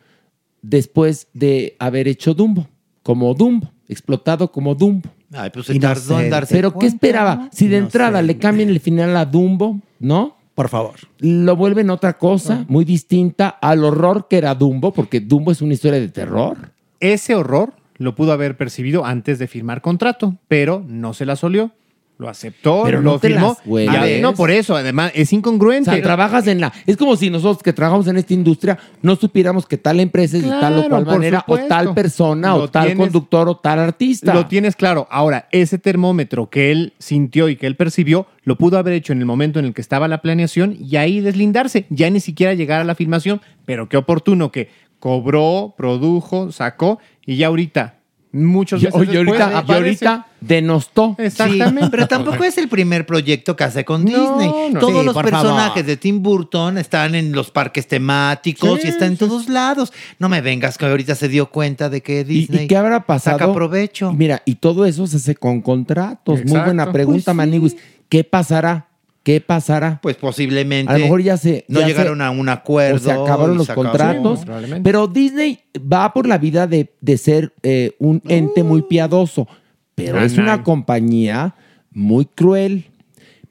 después 0.62 1.28
de 1.34 1.76
haber 1.78 2.08
hecho 2.08 2.34
Dumbo, 2.34 2.70
como 3.04 3.34
Dumbo, 3.34 3.72
explotado 3.88 4.52
como 4.52 4.74
Dumbo. 4.74 5.10
Ay, 5.34 5.50
pues 5.50 5.66
se 5.68 5.80
tardó 5.80 6.20
en 6.20 6.30
darse 6.30 6.56
Pero 6.56 6.78
¿qué 6.78 6.88
esperaba? 6.88 7.36
¿no? 7.36 7.50
Si 7.52 7.68
de 7.68 7.78
entrada 7.78 8.22
le 8.22 8.38
cambian 8.38 8.70
el 8.70 8.80
final 8.80 9.16
a 9.18 9.26
Dumbo, 9.26 9.80
¿no? 10.00 10.38
Por 10.56 10.70
favor. 10.70 10.96
Lo 11.20 11.56
vuelven 11.56 11.90
otra 11.90 12.18
cosa 12.18 12.66
muy 12.68 12.86
distinta 12.86 13.50
al 13.50 13.84
horror 13.84 14.28
que 14.30 14.38
era 14.38 14.54
Dumbo, 14.54 14.94
porque 14.94 15.20
Dumbo 15.20 15.52
es 15.52 15.62
una 15.62 15.74
historia 15.74 16.00
de 16.00 16.10
terror. 16.10 16.72
Ese 17.00 17.34
horror 17.34 17.74
lo 17.98 18.16
pudo 18.16 18.32
haber 18.32 18.56
percibido 18.56 19.06
antes 19.06 19.40
de 19.40 19.48
firmar 19.48 19.82
contrato, 19.82 20.38
pero 20.48 20.84
no 20.88 21.14
se 21.14 21.26
la 21.26 21.36
solió. 21.36 21.72
Lo 22.20 22.30
aceptó, 22.30 22.84
Pero 22.86 23.02
lo 23.02 23.14
no 23.14 23.20
te 23.20 23.30
firmó. 23.30 23.58
las 23.66 24.22
no, 24.22 24.34
por 24.36 24.52
eso, 24.52 24.76
además, 24.76 25.12
es 25.16 25.34
incongruente. 25.34 25.90
O 25.90 25.94
sea, 25.94 26.02
trabajas 26.04 26.46
en 26.48 26.62
la. 26.62 26.72
Es 26.86 26.96
como 26.96 27.16
si 27.16 27.30
nosotros 27.32 27.64
que 27.64 27.74
trabajamos 27.74 28.08
en 28.08 28.18
esta 28.18 28.34
industria 28.36 28.78
no 29.02 29.16
supiéramos 29.16 29.66
que 29.66 29.78
tal 29.78 30.00
empresa 30.00 30.38
es 30.38 30.44
de 30.44 30.50
tal 30.50 30.78
o 30.80 30.90
cual 30.90 31.06
manera, 31.06 31.44
o 31.48 31.58
tal 31.58 31.94
persona, 31.96 32.56
o 32.56 32.70
tal 32.70 32.86
tienes- 32.90 32.98
conductor, 32.98 33.50
o 33.50 33.58
tal 33.58 33.80
artista. 33.80 34.34
Lo 34.34 34.46
tienes 34.46 34.76
claro. 34.76 35.08
Ahora, 35.10 35.48
ese 35.52 35.80
termómetro 35.80 36.50
que 36.50 36.72
él 36.72 36.94
sintió 37.00 37.50
y 37.50 37.56
que 37.56 37.66
él 37.66 37.76
percibió, 37.76 38.28
lo 38.44 38.58
pudo 38.58 38.78
haber 38.78 38.94
hecho 38.94 39.12
en 39.12 39.20
el 39.20 39.26
momento 39.26 39.58
en 39.60 39.66
el 39.66 39.74
que 39.74 39.82
estaba 39.82 40.08
la 40.08 40.22
planeación 40.22 40.78
y 40.80 40.96
ahí 40.98 41.20
deslindarse, 41.20 41.88
ya 41.90 42.10
ni 42.12 42.20
siquiera 42.20 42.54
llegar 42.54 42.80
a 42.80 42.84
la 42.86 42.94
filmación. 42.96 43.42
Pero 43.66 43.90
qué 43.90 43.98
oportuno 43.98 44.52
que 44.52 44.70
cobró, 45.00 45.74
produjo, 45.76 46.52
sacó 46.52 47.00
y 47.26 47.36
ya 47.38 47.48
ahorita, 47.48 47.96
muchos 48.34 48.82
Y- 48.82 48.86
meses 48.86 49.00
oye, 49.00 49.12
después, 49.20 49.40
ahorita, 49.40 49.52
y 49.52 49.64
aparece. 49.64 50.06
ahorita 50.08 50.28
denostó. 50.42 51.16
Exactamente. 51.20 51.82
Sí, 51.84 51.88
pero 51.92 52.08
tampoco 52.08 52.44
es 52.44 52.58
el 52.58 52.68
primer 52.68 53.06
proyecto 53.06 53.56
que 53.56 53.64
hace 53.64 53.86
con 53.86 54.04
No, 54.04 54.10
Disney. 54.10 54.74
no. 54.74 54.80
Todos 54.80 55.00
Sí, 55.02 55.06
los 55.06 55.16
personajes 55.16 55.74
favor. 55.74 55.86
de 55.86 55.98
Tim 55.98 56.22
Burton 56.22 56.78
están 56.78 57.16
en 57.16 57.32
los 57.32 57.52
parques 57.52 57.88
temáticos 57.88 58.82
Sí, 58.82 58.88
y 58.88 58.90
están 58.90 59.10
en 59.10 59.18
todos 59.18 59.48
lados. 59.48 59.94
No 60.20 60.28
me 60.30 60.42
vengas 60.42 60.78
que 60.78 60.86
ahorita 60.86 61.16
se 61.16 61.30
dio 61.30 61.46
cuenta 61.50 61.90
de 61.90 62.02
que 62.02 62.22
¿Y, 62.22 62.24
Disney 62.24 62.66
y 62.66 62.68
qué 62.68 62.76
habrá 62.76 63.06
pasado? 63.06 63.38
saca 63.40 63.54
provecho. 63.54 64.12
Y 64.12 64.18
Mira, 64.18 64.42
y 64.46 64.56
todo 64.56 64.86
eso 64.86 65.08
se 65.08 65.18
hace 65.18 65.36
con 65.36 65.62
contratos. 65.62 66.44
Muy 66.46 66.60
buena 66.60 66.92
pregunta, 66.92 67.24
Pues 67.26 67.34
sí. 67.34 67.38
Maniguis. 67.38 67.76
¿Qué 68.10 68.24
pasará? 68.24 68.88
¿Qué 69.24 69.40
pasará? 69.40 70.00
Pues 70.02 70.18
posiblemente 70.18 70.92
A 70.92 70.98
lo 70.98 71.06
mejor 71.06 71.22
ya 71.22 71.38
se. 71.38 71.64
no 71.70 71.80
ya 71.80 71.88
llegaron 71.88 72.18
se- 72.18 72.24
a 72.26 72.32
un 72.32 72.50
acuerdo. 72.50 72.98
O 72.98 73.00
se 73.00 73.12
acabaron 73.12 73.56
los 73.58 73.68
se 73.68 73.72
acabó. 73.72 73.88
contratos. 73.88 74.42
Sí, 74.42 74.74
pero 74.84 75.08
Disney 75.08 75.60
va 75.80 76.12
por 76.12 76.28
la 76.28 76.38
vida 76.38 76.68
de, 76.68 76.92
de 77.00 77.18
ser 77.18 77.54
eh, 77.64 77.96
un 78.00 78.22
ente 78.28 78.64
muy 78.64 78.82
piadoso. 78.82 79.48
Pero 79.96 80.20
es 80.20 80.38
una 80.38 80.62
compañía 80.64 81.56
muy 81.92 82.26
cruel. 82.26 82.86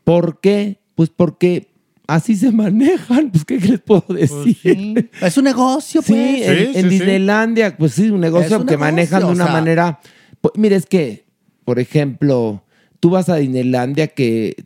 ¿Por 0.05 0.41
qué? 0.41 0.77
Pues 0.95 1.09
porque 1.09 1.69
así 2.07 2.37
se 2.37 2.51
manejan. 2.53 3.31
Pues, 3.31 3.45
¿qué 3.47 3.59
les 3.59 3.81
puedo 3.81 4.05
decir? 4.11 5.11
Es 5.23 5.39
un 5.39 5.45
negocio, 5.45 6.03
Sí, 6.03 6.13
pues. 6.13 6.49
en, 6.49 6.57
Sí, 6.59 6.65
en 6.65 6.73
sí, 6.75 6.81
sí. 6.83 6.89
Disneylandia, 6.89 7.77
pues 7.79 7.93
sí, 7.95 8.11
un 8.11 8.21
negocio 8.21 8.57
Es 8.57 8.61
un 8.61 8.67
que 8.67 8.73
negocio, 8.73 8.79
manejan 8.93 9.21
de 9.21 9.27
o 9.27 9.31
una 9.31 9.45
sea. 9.45 9.53
manera. 9.55 10.01
Pues, 10.43 10.53
mira, 10.59 10.77
es 10.77 10.85
que, 10.85 11.25
por 11.65 11.79
ejemplo, 11.79 12.63
tú 13.01 13.09
vas 13.11 13.29
a 13.31 13.37
Disneylandia 13.37 14.09
que 14.09 14.57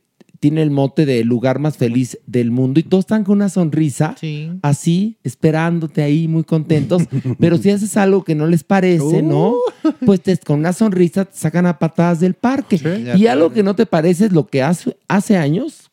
tiene 0.46 0.62
el 0.62 0.70
mote 0.70 1.06
de 1.06 1.24
lugar 1.24 1.58
más 1.58 1.76
feliz 1.76 2.18
del 2.26 2.52
mundo 2.52 2.78
y 2.78 2.84
todos 2.84 3.02
están 3.02 3.24
con 3.24 3.36
una 3.38 3.48
sonrisa, 3.48 4.14
así, 4.62 5.16
esperándote 5.24 6.02
ahí, 6.02 6.28
muy 6.28 6.44
contentos. 6.44 7.02
Pero 7.40 7.56
si 7.58 7.70
haces 7.70 7.96
algo 7.96 8.22
que 8.22 8.36
no 8.36 8.46
les 8.46 8.62
parece, 8.62 9.22
¿no? 9.22 9.56
Pues 10.04 10.20
te- 10.20 10.36
con 10.38 10.60
una 10.60 10.72
sonrisa 10.72 11.24
te 11.24 11.36
sacan 11.36 11.66
a 11.66 11.78
patadas 11.80 12.20
del 12.20 12.34
parque. 12.34 12.78
de 12.78 13.18
y 13.18 13.26
algo 13.26 13.52
que 13.52 13.64
no 13.64 13.74
te 13.74 13.86
parece 13.86 14.26
es 14.26 14.32
lo 14.32 14.46
que 14.46 14.62
hace, 14.62 14.96
hace 15.08 15.36
años 15.36 15.90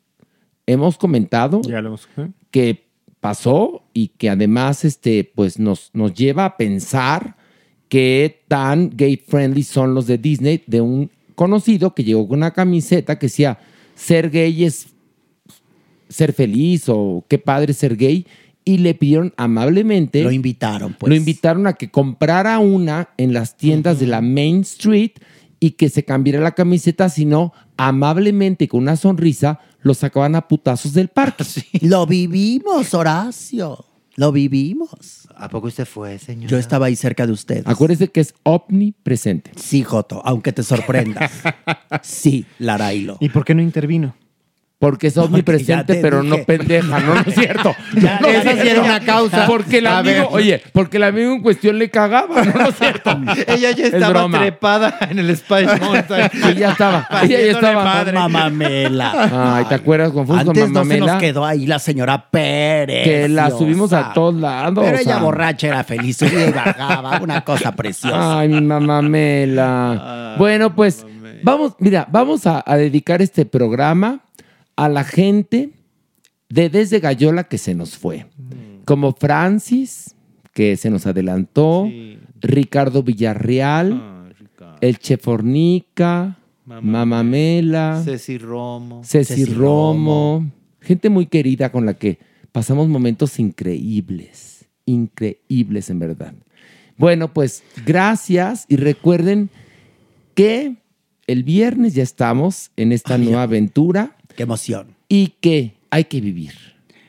hemos 0.68 0.98
comentado 0.98 1.62
Ya 1.64 1.82
lo 1.82 1.90
hemos- 1.90 2.08
¿eh? 2.18 2.30
que 2.52 2.86
pasó 3.20 3.82
y 3.94 4.10
que 4.10 4.30
además 4.30 4.86
este, 4.86 5.32
pues 5.34 5.58
nos, 5.58 5.90
nos 5.94 6.14
lleva 6.14 6.46
a 6.46 6.58
pensar 6.58 7.38
qué 7.90 8.44
tan 8.48 8.92
gay 8.96 9.18
friendly 9.18 9.64
son 9.64 9.96
los 9.96 10.06
de 10.06 10.18
Disney 10.20 10.62
de 10.68 10.82
un 10.82 11.10
conocido 11.36 11.96
que 11.96 12.04
llegó 12.04 12.28
con 12.28 12.38
una 12.38 12.52
camiseta 12.52 13.18
que 13.18 13.26
decía 13.28 13.58
ser 13.96 14.30
gay 14.30 14.64
es 14.64 14.88
ser 16.10 16.34
feliz 16.34 16.86
o 16.88 17.26
qué 17.28 17.38
padre 17.38 17.74
ser 17.74 17.96
gay 17.96 18.26
y 18.66 18.78
le 18.78 18.94
pidieron 18.94 19.34
amablemente 19.36 20.24
Lo 20.24 20.32
invitaron, 20.32 20.96
pues. 20.98 21.10
lo 21.10 21.16
invitaron 21.16 21.68
a 21.68 21.74
que 21.74 21.92
comprara 21.92 22.60
una 22.60 23.10
en 23.18 23.34
las 23.34 23.58
tiendas 23.58 24.00
de 24.00 24.08
la 24.08 24.22
Main 24.22 24.62
Street 24.62 25.12
y 25.60 25.72
que 25.72 25.90
se 25.90 26.04
cambiara 26.04 26.40
la 26.40 26.52
camiseta, 26.52 27.10
sino 27.10 27.54
amablemente 27.78 28.68
con 28.68 28.82
una 28.82 28.96
sonrisa 28.96 29.60
lo 29.82 29.94
sacaban 29.94 30.36
a 30.36 30.48
putazos 30.48 30.94
del 30.94 31.10
parque. 31.10 31.44
Lo 31.82 32.06
vivimos, 32.06 32.94
Horacio. 32.94 33.86
Lo 34.16 34.32
vivimos. 34.32 35.28
¿A 35.36 35.50
poco 35.50 35.68
usted 35.68 35.86
fue, 35.86 36.20
señor? 36.20 36.50
Yo 36.50 36.58
estaba 36.58 36.86
ahí 36.86 36.96
cerca 36.96 37.26
de 37.26 37.34
ustedes. 37.34 37.64
Acuérdese 37.66 38.10
que 38.10 38.22
es 38.22 38.36
omnipresente. 38.44 39.52
Sí, 39.56 39.84
Joto, 39.84 40.22
aunque 40.24 40.52
te 40.54 40.62
sorprenda. 40.64 41.30
sí, 42.04 42.46
Larailo. 42.60 43.18
¿Y 43.20 43.30
por 43.30 43.44
qué 43.44 43.56
no 43.56 43.62
intervino? 43.62 44.16
Porque 44.84 45.08
es 45.08 45.18
omnipresente, 45.18 45.96
te 45.96 46.02
pero 46.02 46.22
dije. 46.22 46.38
no 46.38 46.44
pendeja, 46.44 47.00
¿no? 47.00 47.16
No 47.16 47.22
es 47.22 47.34
cierto. 47.36 47.74
Ya, 47.96 48.20
No 48.20 48.28
esa 48.28 48.52
sí 48.62 48.68
era 48.68 48.82
una 48.82 49.00
causa. 49.00 49.46
Porque 49.48 49.78
el 49.78 49.88
A 49.88 50.00
amigo, 50.00 50.28
oye, 50.32 50.62
porque 50.74 50.98
el 50.98 51.04
amigo 51.04 51.32
en 51.32 51.42
cuestión 51.42 51.80
le 51.80 51.90
cagaba, 51.90 52.44
¿no? 52.44 52.52
No 52.54 52.68
es 52.68 52.76
cierto. 52.76 53.12
Ella 53.48 53.72
ya 53.72 53.86
Es 53.86 53.94
estaba 53.94 54.10
broma. 54.10 54.40
trepada 54.40 54.98
en 55.10 55.20
el 55.20 55.38
Spice 55.38 55.80
Mountain. 55.80 56.30
Sí, 56.34 56.56
ya 56.56 56.72
estaba. 56.72 57.08
Ella 57.22 57.40
ya 57.40 57.52
estaba. 57.52 57.84
madre. 57.86 58.12
Mamamela. 58.12 59.56
Ay, 59.56 59.66
¿te 59.70 59.76
acuerdas 59.76 60.12
con 60.12 60.28
Funs 60.28 60.42
con 60.44 60.50
Antes 60.50 60.64
no 60.64 60.68
se 60.68 60.86
Mamamela? 60.86 61.14
nos 61.14 61.22
quedó 61.22 61.46
ahí 61.46 61.66
la 61.66 61.80
señora 61.80 62.30
Pérez. 62.30 63.06
Que 63.06 63.30
la 63.30 63.52
subimos 63.52 63.94
a 63.94 64.12
todos 64.14 64.36
lados. 64.36 64.84
Pero 64.84 64.98
ella 64.98 65.18
borracha 65.20 65.68
era 65.68 65.84
feliz, 65.86 66.22
y 66.24 66.52
bajaba, 66.52 67.20
una 67.22 67.42
cosa 67.46 67.72
preciosa. 67.74 68.40
Ay, 68.40 68.50
mi 68.50 68.60
mamamela. 68.62 70.36
bueno, 70.38 70.76
pues 70.76 71.06
vamos, 71.42 71.74
mira, 71.80 72.06
vamos 72.12 72.46
a, 72.48 72.62
a 72.66 72.76
dedicar 72.78 73.22
este 73.22 73.46
programa 73.46 74.20
a 74.76 74.90
la 74.90 75.04
gente 75.04 75.72
de 76.50 76.70
Desde 76.70 77.00
Gallola 77.00 77.46
que 77.46 77.58
se 77.58 77.76
nos 77.76 77.98
fue. 77.98 78.28
Como 78.86 79.14
Francis, 79.14 80.16
que 80.54 80.78
se 80.78 80.90
nos 80.90 81.08
adelantó, 81.08 81.90
Ricardo 82.42 83.04
Villarreal, 83.04 84.34
el 84.82 85.00
Chefornica, 85.00 86.38
Mamamela, 86.66 88.02
Ceci 88.04 88.38
Romo. 88.38 89.04
Ceci, 89.04 89.36
Ceci 89.36 89.54
Romo. 89.54 90.52
Gente 90.82 91.10
muy 91.10 91.26
querida 91.26 91.72
con 91.72 91.86
la 91.86 91.94
que 91.94 92.20
pasamos 92.52 92.88
momentos 92.88 93.40
increíbles. 93.40 94.66
Increíbles, 94.86 95.90
en 95.90 96.00
verdad. 96.00 96.34
Bueno, 96.98 97.34
pues 97.34 97.64
gracias 97.86 98.66
y 98.68 98.76
recuerden 98.76 99.50
que 100.36 100.76
el 101.28 101.44
viernes 101.44 101.96
ya 101.96 102.04
estamos 102.04 102.72
en 102.76 102.92
esta 102.92 103.18
nueva 103.18 103.44
aventura 103.44 104.18
Qué 104.36 104.44
emoción. 104.44 104.96
y 105.10 105.28
que 105.40 105.76
hay 105.90 106.06
que 106.06 106.22
vivir. 106.22 106.54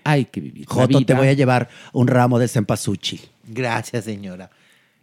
Hay 0.04 0.26
que 0.26 0.40
vivir. 0.40 0.66
Joto, 0.66 1.00
te 1.04 1.14
voy 1.14 1.28
a 1.28 1.32
llevar 1.32 1.68
un 1.94 2.06
ramo 2.08 2.38
de 2.38 2.46
cempasúchil 2.48 3.20
Gracias, 3.46 4.04
señora. 4.04 4.50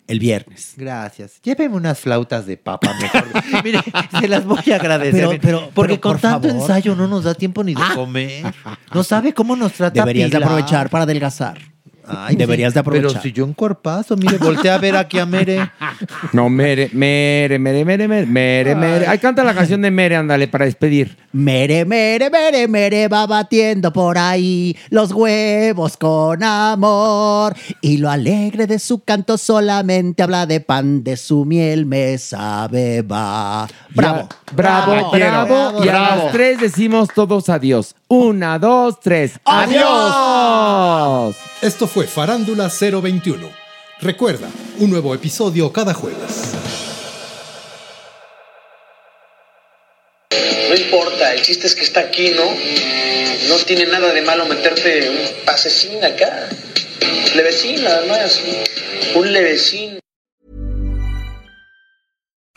el 0.08 0.20
viernes. 0.20 0.74
Gracias. 0.78 1.42
Lléveme 1.42 1.76
unas 1.76 1.98
flautas 2.00 2.46
de 2.46 2.58
papa 2.58 2.94
mejor. 3.00 3.26
Mire, 3.64 3.80
se 4.20 4.28
las 4.28 4.46
voy 4.46 4.60
a 4.72 4.76
agradecer. 4.76 5.28
Pero- 5.28 5.40
pero- 5.42 5.70
porque 5.74 5.94
pero, 5.94 6.02
con 6.02 6.12
por 6.14 6.22
tanto 6.22 6.48
favor. 6.50 6.62
ensayo 6.62 6.96
no 6.96 7.08
nos 7.08 7.24
da 7.24 7.34
tiempo 7.34 7.64
ni 7.64 7.74
de 7.74 7.82
comer. 7.96 8.54
No 8.94 9.04
sabe 9.04 9.34
cómo 9.34 9.56
nos 9.56 9.74
trata 9.74 10.02
Deberías 10.02 10.30
de 10.30 10.38
aprovechar 10.38 10.90
para 10.90 11.06
adelgazar. 11.06 11.71
Ay, 12.18 12.36
Deberías 12.36 12.72
sí, 12.72 12.74
de 12.76 12.80
aprovechar. 12.80 13.10
Pero 13.12 13.22
si 13.22 13.32
yo 13.32 13.46
en 13.46 13.54
cuerpazo, 13.54 14.16
mire, 14.18 14.38
voltea 14.38 14.76
a 14.76 14.78
ver 14.78 14.96
aquí 14.96 15.20
a 15.20 15.26
Mere. 15.26 15.70
No, 16.34 16.50
Mere, 16.50 16.90
Mere, 16.94 17.60
Mere, 17.60 17.86
Mere, 17.86 18.08
Mere, 18.08 18.26
Mere, 18.26 18.76
Mere. 18.76 19.08
Ay, 19.08 19.18
canta 19.20 19.44
la 19.44 19.54
canción 19.54 19.82
de 19.82 19.92
Mere, 19.92 20.16
ándale, 20.16 20.48
para 20.48 20.66
despedir. 20.66 21.18
Mere, 21.34 21.86
mere, 21.86 22.30
mere, 22.30 22.68
mere 22.68 23.08
va 23.08 23.26
batiendo 23.26 23.94
por 23.94 24.18
ahí 24.18 24.76
los 24.90 25.12
huevos 25.12 25.98
con 25.98 26.44
amor. 26.44 27.56
Y 27.82 27.98
lo 27.98 28.10
alegre 28.10 28.68
de 28.68 28.80
su 28.80 29.00
canto 29.04 29.38
solamente 29.38 30.24
habla 30.24 30.46
de 30.46 30.60
pan, 30.60 31.04
de 31.04 31.16
su 31.18 31.46
miel 31.46 31.86
me 31.86 32.18
sabe 32.18 33.02
va. 33.02 33.68
Bravo. 33.96 34.28
Ya, 34.30 34.56
bravo, 34.56 34.92
Bravo, 34.92 35.12
bravo. 35.12 35.48
bravo, 35.72 35.86
y 35.86 35.90
a 35.90 35.94
las 35.94 36.32
tres 36.32 36.60
decimos 36.60 37.10
todos 37.14 37.50
adiós. 37.50 37.96
Una, 38.08 38.60
dos, 38.60 39.00
tres. 39.00 39.40
¡Adiós! 39.46 41.36
Esto 41.62 41.88
fue 41.88 42.08
Farándula 42.08 42.72
021. 42.72 43.48
Recuerda, 44.00 44.50
un 44.80 44.90
nuevo 44.90 45.14
episodio 45.14 45.72
cada 45.72 45.94
jueves. 45.94 46.56
No 50.70 50.76
importa, 50.76 51.36
el 51.36 51.44
chiste 51.44 51.68
es 51.68 51.76
que 51.76 51.84
está 51.84 52.00
aquí, 52.00 52.32
¿no? 52.32 52.46
No 53.48 53.58
tiene 53.64 53.86
nada 53.86 54.12
de 54.12 54.24
malo 54.24 54.48
meterte 54.48 55.08
un 55.08 55.46
pasecín 55.46 56.04
acá. 56.04 56.50
Plebecín, 57.32 57.84
nada 57.84 58.08
más. 58.08 58.42
un 59.14 59.32
levecín. 59.32 60.00